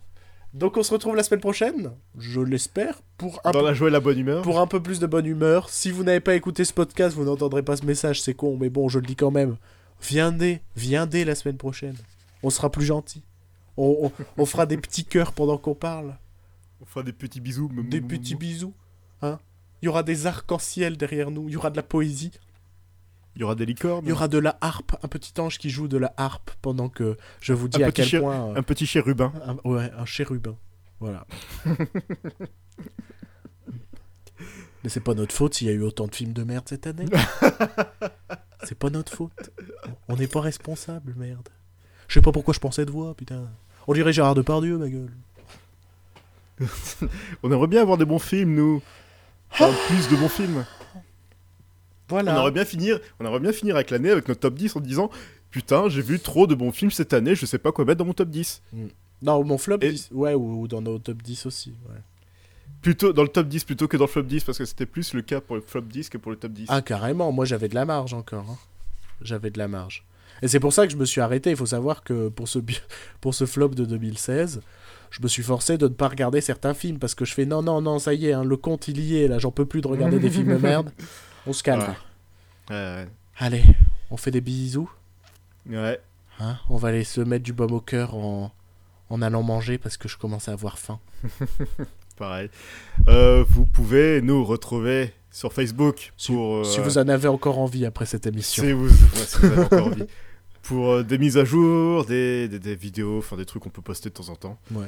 Donc 0.54 0.76
on 0.76 0.82
se 0.82 0.92
retrouve 0.92 1.16
la 1.16 1.22
semaine 1.22 1.40
prochaine, 1.40 1.92
je 2.18 2.40
l'espère, 2.40 3.00
pour 3.16 3.40
un, 3.44 3.52
Dans 3.52 3.60
peu, 3.60 3.66
la 3.66 3.72
joie 3.74 3.88
et 3.88 3.90
la 3.92 4.00
bonne 4.00 4.18
humeur. 4.18 4.42
pour 4.42 4.60
un 4.60 4.66
peu 4.66 4.82
plus 4.82 5.00
de 5.00 5.06
bonne 5.06 5.24
humeur. 5.26 5.70
Si 5.70 5.90
vous 5.90 6.04
n'avez 6.04 6.20
pas 6.20 6.34
écouté 6.34 6.64
ce 6.66 6.74
podcast, 6.74 7.16
vous 7.16 7.24
n'entendrez 7.24 7.62
pas 7.62 7.76
ce 7.76 7.86
message, 7.86 8.20
c'est 8.20 8.34
con, 8.34 8.58
mais 8.60 8.68
bon, 8.68 8.88
je 8.88 8.98
le 8.98 9.06
dis 9.06 9.16
quand 9.16 9.30
même. 9.30 9.56
Viendez, 10.02 10.60
viendez 10.76 11.24
la 11.24 11.34
semaine 11.34 11.56
prochaine. 11.56 11.96
On 12.42 12.50
sera 12.50 12.70
plus 12.70 12.84
gentil. 12.84 13.22
On, 13.78 13.96
on- 14.18 14.24
on 14.36 14.44
fera 14.46 14.66
des 14.66 14.76
petits 14.76 15.04
cœurs 15.06 15.32
pendant 15.32 15.56
qu'on 15.56 15.74
parle. 15.74 16.16
On 16.82 16.84
fera 16.84 17.02
des 17.02 17.12
petits 17.12 17.40
bisous. 17.40 17.70
Des 17.88 18.00
petits 18.02 18.34
bisous. 18.34 18.74
Hein 19.22 19.38
Il 19.80 19.86
y 19.86 19.88
aura 19.88 20.02
des 20.02 20.26
arcs-en-ciel 20.26 20.96
derrière 20.98 21.30
nous. 21.30 21.48
Il 21.48 21.52
y 21.52 21.56
aura 21.56 21.70
de 21.70 21.76
la 21.76 21.82
poésie. 21.82 22.32
Il 23.34 23.40
y 23.40 23.44
aura 23.44 23.54
des 23.54 23.64
licornes. 23.66 24.04
Il 24.04 24.10
y 24.10 24.12
aura 24.12 24.28
de 24.28 24.38
la 24.38 24.58
harpe. 24.60 24.94
Un 25.02 25.08
petit 25.08 25.32
ange 25.40 25.58
qui 25.58 25.70
joue 25.70 25.88
de 25.88 25.96
la 25.96 26.12
harpe 26.16 26.50
pendant 26.60 26.88
que 26.88 27.16
je 27.40 27.52
vous 27.54 27.68
dis 27.68 27.82
Un 27.82 27.88
à 27.88 27.92
quel 27.92 28.20
point. 28.20 28.48
euh, 28.50 28.54
Un 28.56 28.62
petit 28.62 28.86
chérubin. 28.86 29.32
un- 29.46 29.56
ouais, 29.68 29.90
un 29.96 30.04
chérubin. 30.04 30.54
Voilà. 31.00 31.26
Mais 34.84 34.88
c'est 34.88 35.00
pas 35.00 35.14
notre 35.14 35.34
faute 35.34 35.54
s'il 35.54 35.68
y 35.68 35.70
a 35.70 35.74
eu 35.74 35.82
autant 35.82 36.06
de 36.08 36.14
films 36.14 36.32
de 36.32 36.42
merde 36.42 36.64
cette 36.68 36.86
année. 36.88 37.04
c'est 38.64 38.76
pas 38.78 38.90
notre 38.90 39.12
faute. 39.14 39.50
On 40.08 40.16
n'est 40.16 40.26
pas 40.26 40.40
responsable, 40.40 41.14
merde. 41.16 41.48
Je 42.08 42.14
sais 42.14 42.20
pas 42.20 42.32
pourquoi 42.32 42.52
je 42.52 42.58
pensais 42.58 42.84
de 42.84 42.90
voix, 42.90 43.14
putain. 43.14 43.48
On 43.86 43.94
dirait 43.94 44.12
Gérard 44.12 44.34
Depardieu, 44.34 44.78
ma 44.78 44.88
gueule. 44.88 45.12
On 47.42 47.50
aimerait 47.52 47.68
bien 47.68 47.80
avoir 47.82 47.96
des 47.96 48.04
bons 48.04 48.18
films, 48.18 48.54
nous. 48.54 48.82
Enfin, 49.52 49.70
plus 49.88 50.08
de 50.08 50.16
bons 50.16 50.28
films. 50.28 50.64
On 52.20 52.26
aimerait 52.38 52.50
bien 52.52 52.64
finir, 52.64 53.00
on 53.20 53.24
aimerait 53.26 53.40
bien 53.40 53.52
finir 53.52 53.74
avec 53.76 53.90
l'année 53.90 54.10
avec 54.10 54.28
notre 54.28 54.40
top 54.40 54.54
10 54.54 54.76
en 54.76 54.80
disant 54.80 55.10
Putain, 55.50 55.88
j'ai 55.88 56.02
vu 56.02 56.18
trop 56.20 56.46
de 56.46 56.54
bons 56.54 56.72
films 56.72 56.90
cette 56.90 57.12
année, 57.12 57.34
je 57.34 57.44
sais 57.46 57.58
pas 57.58 57.72
quoi 57.72 57.84
mettre 57.84 57.98
dans 57.98 58.04
mon 58.06 58.14
top 58.14 58.30
10. 58.30 58.62
Non, 59.22 59.44
mon 59.44 59.58
flop 59.58 59.78
Et- 59.82 59.90
10. 59.92 60.08
Ouais, 60.12 60.34
ou, 60.34 60.62
ou 60.62 60.68
dans 60.68 60.80
nos 60.82 60.98
top 60.98 61.22
10 61.22 61.46
aussi. 61.46 61.70
Ouais. 61.88 61.98
Plutôt 62.80 63.12
dans 63.12 63.22
le 63.22 63.28
top 63.28 63.46
10 63.48 63.64
plutôt 63.64 63.86
que 63.86 63.96
dans 63.96 64.04
le 64.04 64.08
flop 64.10 64.22
10 64.22 64.42
parce 64.44 64.58
que 64.58 64.64
c'était 64.64 64.86
plus 64.86 65.14
le 65.14 65.22
cas 65.22 65.40
pour 65.40 65.54
le 65.56 65.62
flop 65.62 65.82
10 65.82 66.08
que 66.08 66.18
pour 66.18 66.32
le 66.32 66.36
top 66.38 66.52
10. 66.52 66.66
Ah, 66.68 66.82
carrément. 66.82 67.30
Moi, 67.30 67.44
j'avais 67.44 67.68
de 67.68 67.74
la 67.76 67.84
marge 67.84 68.12
encore. 68.14 68.46
hein. 68.50 68.58
J'avais 69.20 69.50
de 69.50 69.58
la 69.58 69.68
marge. 69.68 70.04
Et 70.40 70.48
c'est 70.48 70.58
pour 70.58 70.72
ça 70.72 70.86
que 70.86 70.92
je 70.92 70.96
me 70.96 71.04
suis 71.04 71.20
arrêté. 71.20 71.50
Il 71.50 71.56
faut 71.56 71.66
savoir 71.66 72.02
que 72.02 72.28
pour 72.28 72.48
ce, 72.48 72.58
pour 73.20 73.34
ce 73.34 73.46
flop 73.46 73.68
de 73.68 73.84
2016, 73.84 74.62
je 75.10 75.22
me 75.22 75.28
suis 75.28 75.42
forcé 75.44 75.78
de 75.78 75.84
ne 75.86 75.92
pas 75.94 76.08
regarder 76.08 76.40
certains 76.40 76.74
films 76.74 76.98
parce 76.98 77.14
que 77.14 77.24
je 77.24 77.34
fais 77.34 77.44
non, 77.46 77.62
non, 77.62 77.80
non, 77.80 78.00
ça 78.00 78.14
y 78.14 78.26
est, 78.26 78.32
hein, 78.32 78.42
le 78.42 78.56
compte 78.56 78.88
il 78.88 78.98
y 78.98 79.18
est. 79.18 79.28
Là, 79.28 79.38
j'en 79.38 79.52
peux 79.52 79.66
plus 79.66 79.82
de 79.82 79.86
regarder 79.86 80.18
des 80.18 80.30
films 80.30 80.48
de 80.54 80.58
merde. 80.58 80.90
On 81.46 81.52
se 81.52 81.62
calme. 81.62 81.80
Ouais. 82.70 82.74
Ouais, 82.76 83.06
Allez, 83.38 83.62
on 84.10 84.16
fait 84.16 84.30
des 84.30 84.40
bisous. 84.40 84.90
ouais. 85.68 86.00
Hein 86.40 86.56
on 86.70 86.76
va 86.76 86.88
aller 86.88 87.04
se 87.04 87.20
mettre 87.20 87.44
du 87.44 87.52
baume 87.52 87.72
au 87.72 87.80
cœur 87.80 88.14
en, 88.14 88.52
en 89.10 89.22
allant 89.22 89.42
manger 89.42 89.76
parce 89.78 89.96
que 89.96 90.08
je 90.08 90.16
commence 90.16 90.48
à 90.48 90.52
avoir 90.52 90.78
faim. 90.78 90.98
pareil. 92.16 92.50
Euh, 93.08 93.44
vous 93.48 93.66
pouvez 93.66 94.20
nous 94.22 94.44
retrouver 94.44 95.12
sur 95.30 95.52
Facebook 95.52 96.12
Si, 96.16 96.32
pour. 96.32 96.56
euh, 96.56 96.64
si 96.64 96.80
vous 96.80 96.98
en 96.98 97.08
avez 97.08 97.28
encore 97.28 97.58
envie 97.58 97.84
après 97.86 98.06
cette 98.06 98.26
émission. 98.26 98.62
si 98.62 98.72
vous, 98.72 98.88
ouais, 98.88 99.26
si 99.26 99.38
vous 99.38 99.46
avez 99.46 99.62
encore 99.62 99.86
envie. 99.88 100.04
Pour 100.62 100.90
euh, 100.92 101.02
des 101.02 101.18
mises 101.18 101.38
à 101.38 101.44
jour, 101.44 102.04
des, 102.04 102.46
des, 102.46 102.60
des 102.60 102.76
vidéos, 102.76 103.18
enfin 103.18 103.36
des 103.36 103.44
trucs 103.44 103.64
qu'on 103.64 103.68
peut 103.70 103.82
poster 103.82 104.10
de 104.10 104.14
temps 104.14 104.28
en 104.28 104.36
temps. 104.36 104.58
Ouais. 104.70 104.86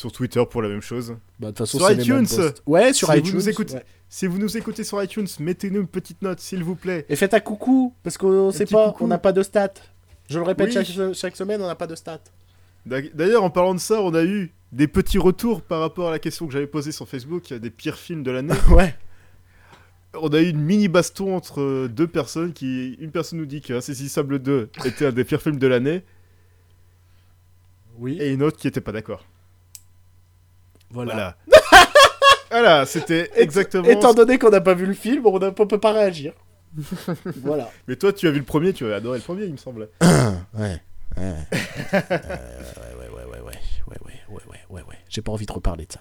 Sur 0.00 0.12
Twitter 0.12 0.42
pour 0.50 0.62
la 0.62 0.68
même 0.68 0.80
chose. 0.80 1.14
Bah, 1.38 1.48
de 1.48 1.50
toute 1.52 1.58
façon, 1.58 1.78
Sur 1.78 1.86
c'est 1.88 1.94
les 1.96 2.04
mêmes 2.10 2.24
iTunes. 2.24 2.52
Ouais, 2.66 2.92
sur 2.94 3.08
Si 3.08 3.12
vous 3.12 3.18
iTunes. 3.20 3.34
nous 3.34 3.48
écoutez- 3.50 3.74
ouais. 3.74 3.84
Si 4.08 4.26
vous 4.26 4.38
nous 4.38 4.56
écoutez 4.56 4.82
sur 4.82 5.02
iTunes, 5.02 5.26
mettez-nous 5.40 5.80
une 5.82 5.86
petite 5.86 6.22
note, 6.22 6.40
s'il 6.40 6.64
vous 6.64 6.74
plaît. 6.74 7.04
Et 7.10 7.16
faites 7.16 7.34
un 7.34 7.40
coucou, 7.40 7.94
parce 8.02 8.16
qu'on 8.16 8.50
sait 8.50 8.64
petit 8.64 8.72
pas, 8.74 8.86
coucou. 8.92 9.04
on 9.04 9.08
n'a 9.08 9.18
pas 9.18 9.32
de 9.32 9.42
stats. 9.42 9.74
Je 10.30 10.38
le 10.38 10.44
répète 10.44 10.68
Oui. 10.68 10.72
chaque, 10.84 11.12
chaque 11.14 11.36
semaine, 11.36 11.60
on 11.60 11.66
n'a 11.66 11.74
pas 11.74 11.86
de 11.86 11.94
stats. 11.94 12.18
D'ailleurs, 12.86 13.44
en 13.44 13.50
parlant 13.50 13.74
de 13.74 13.80
ça, 13.80 14.00
on 14.00 14.14
a 14.14 14.24
eu 14.24 14.52
des 14.72 14.88
petits 14.88 15.18
retours 15.18 15.60
par 15.60 15.80
rapport 15.80 16.08
à 16.08 16.10
la 16.12 16.18
question 16.18 16.46
que 16.46 16.52
j'avais 16.54 16.66
posée 16.66 16.92
sur 16.92 17.06
Facebook, 17.06 17.50
il 17.50 17.52
y 17.52 17.56
a 17.56 17.58
des 17.58 17.70
pires 17.70 17.98
films 17.98 18.22
de 18.22 18.30
l'année. 18.30 18.54
Ouais. 18.70 18.94
On 20.14 20.28
a 20.28 20.40
eu 20.40 20.48
une 20.48 20.60
mini 20.60 20.88
baston 20.88 21.36
entre 21.36 21.86
deux 21.88 22.06
personnes 22.08 22.52
qui. 22.52 22.94
Une 22.94 23.10
personne 23.12 23.38
nous 23.38 23.46
dit 23.46 23.60
que 23.60 23.74
Insaisissable 23.74 24.38
2 24.40 24.70
était 24.86 25.06
un 25.06 25.12
des 25.12 25.22
pires 25.24 25.40
films 25.42 25.58
de 25.58 25.66
l'année, 25.68 26.02
Oui. 27.98 28.18
et 28.20 28.30
une 28.32 28.42
autre 28.42 28.56
qui 28.56 28.66
était 28.66 28.80
pas 28.80 28.92
d'accord. 28.92 29.24
Voilà. 30.90 31.12
Voilà. 31.14 31.36
voilà, 32.50 32.86
c'était 32.86 33.30
exactement. 33.36 33.88
Étant 33.88 34.12
donné 34.14 34.38
qu'on 34.38 34.50
n'a 34.50 34.60
pas 34.60 34.74
vu 34.74 34.86
le 34.86 34.94
film, 34.94 35.24
on 35.26 35.38
ne 35.38 35.50
peut 35.50 35.78
pas 35.78 35.92
réagir. 35.92 36.32
voilà. 37.42 37.70
Mais 37.88 37.96
toi, 37.96 38.12
tu 38.12 38.26
as 38.28 38.30
vu 38.30 38.38
le 38.38 38.44
premier, 38.44 38.72
tu 38.72 38.90
as 38.90 38.96
adoré 38.96 39.18
le 39.18 39.24
premier, 39.24 39.44
il 39.44 39.52
me 39.52 39.56
semble. 39.56 39.88
Ouais. 40.02 40.80
Ouais. 41.16 41.22
ouais, 41.22 41.34
ouais, 41.92 43.08
ouais, 43.16 43.24
ouais, 43.26 43.40
ouais, 43.40 43.40
ouais, 43.40 43.50
ouais, 43.88 43.96
ouais, 44.00 44.00
ouais, 44.28 44.42
ouais, 44.48 44.58
ouais, 44.70 44.82
ouais. 44.82 44.98
J'ai 45.08 45.22
pas 45.22 45.32
envie 45.32 45.46
de 45.46 45.52
reparler 45.52 45.86
de 45.86 45.92
ça. 45.92 46.00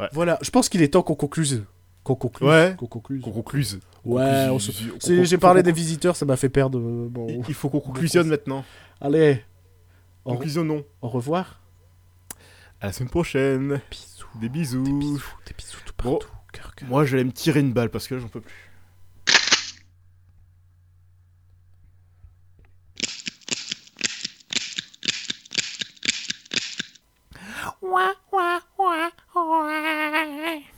Ouais. 0.00 0.08
Voilà, 0.12 0.38
je 0.42 0.50
pense 0.50 0.68
qu'il 0.68 0.82
est 0.82 0.88
temps 0.88 1.02
qu'on 1.02 1.14
concluse. 1.14 1.64
Qu'on 2.04 2.14
concluse. 2.14 2.48
Ouais. 2.48 2.74
Qu'on 2.78 2.86
concluse. 2.86 3.22
Qu'on 3.22 3.30
concluse. 3.32 3.80
Ouais, 4.04 4.46
on 4.50 4.58
se- 4.58 5.24
J'ai 5.24 5.38
parlé 5.38 5.62
des 5.62 5.72
visiteurs, 5.72 6.14
ça 6.16 6.24
m'a 6.24 6.36
fait 6.36 6.48
perdre. 6.48 6.78
euh, 6.78 7.08
Bon. 7.10 7.42
Il 7.48 7.54
faut 7.54 7.68
qu'on 7.68 7.80
conclusionne 7.80 8.28
maintenant. 8.28 8.64
Allez. 9.00 9.42
Au, 10.24 10.32
Conclusionnons. 10.32 10.84
au 11.02 11.08
revoir. 11.08 11.60
À 12.80 12.86
la 12.86 12.92
semaine 12.92 13.08
prochaine. 13.08 13.80
Bisous. 13.90 14.28
Des 14.38 14.48
bisous. 14.50 14.82
Des 14.84 14.92
bisous, 14.92 15.34
des 15.46 15.54
bisous 15.54 15.80
tout 15.86 15.94
partout. 15.94 16.28
Cœur, 16.52 16.74
cœur. 16.74 16.88
Moi, 16.88 17.04
je 17.06 17.16
vais 17.16 17.24
me 17.24 17.32
tirer 17.32 17.60
une 17.60 17.72
balle 17.72 17.90
parce 17.90 18.06
que 18.06 18.18
j'en 18.18 18.28
peux 18.28 18.42
plus. 18.42 18.52
Ouah, 27.80 28.14
ouah, 28.30 28.60
ouah, 28.78 29.10
ouah. 29.34 30.75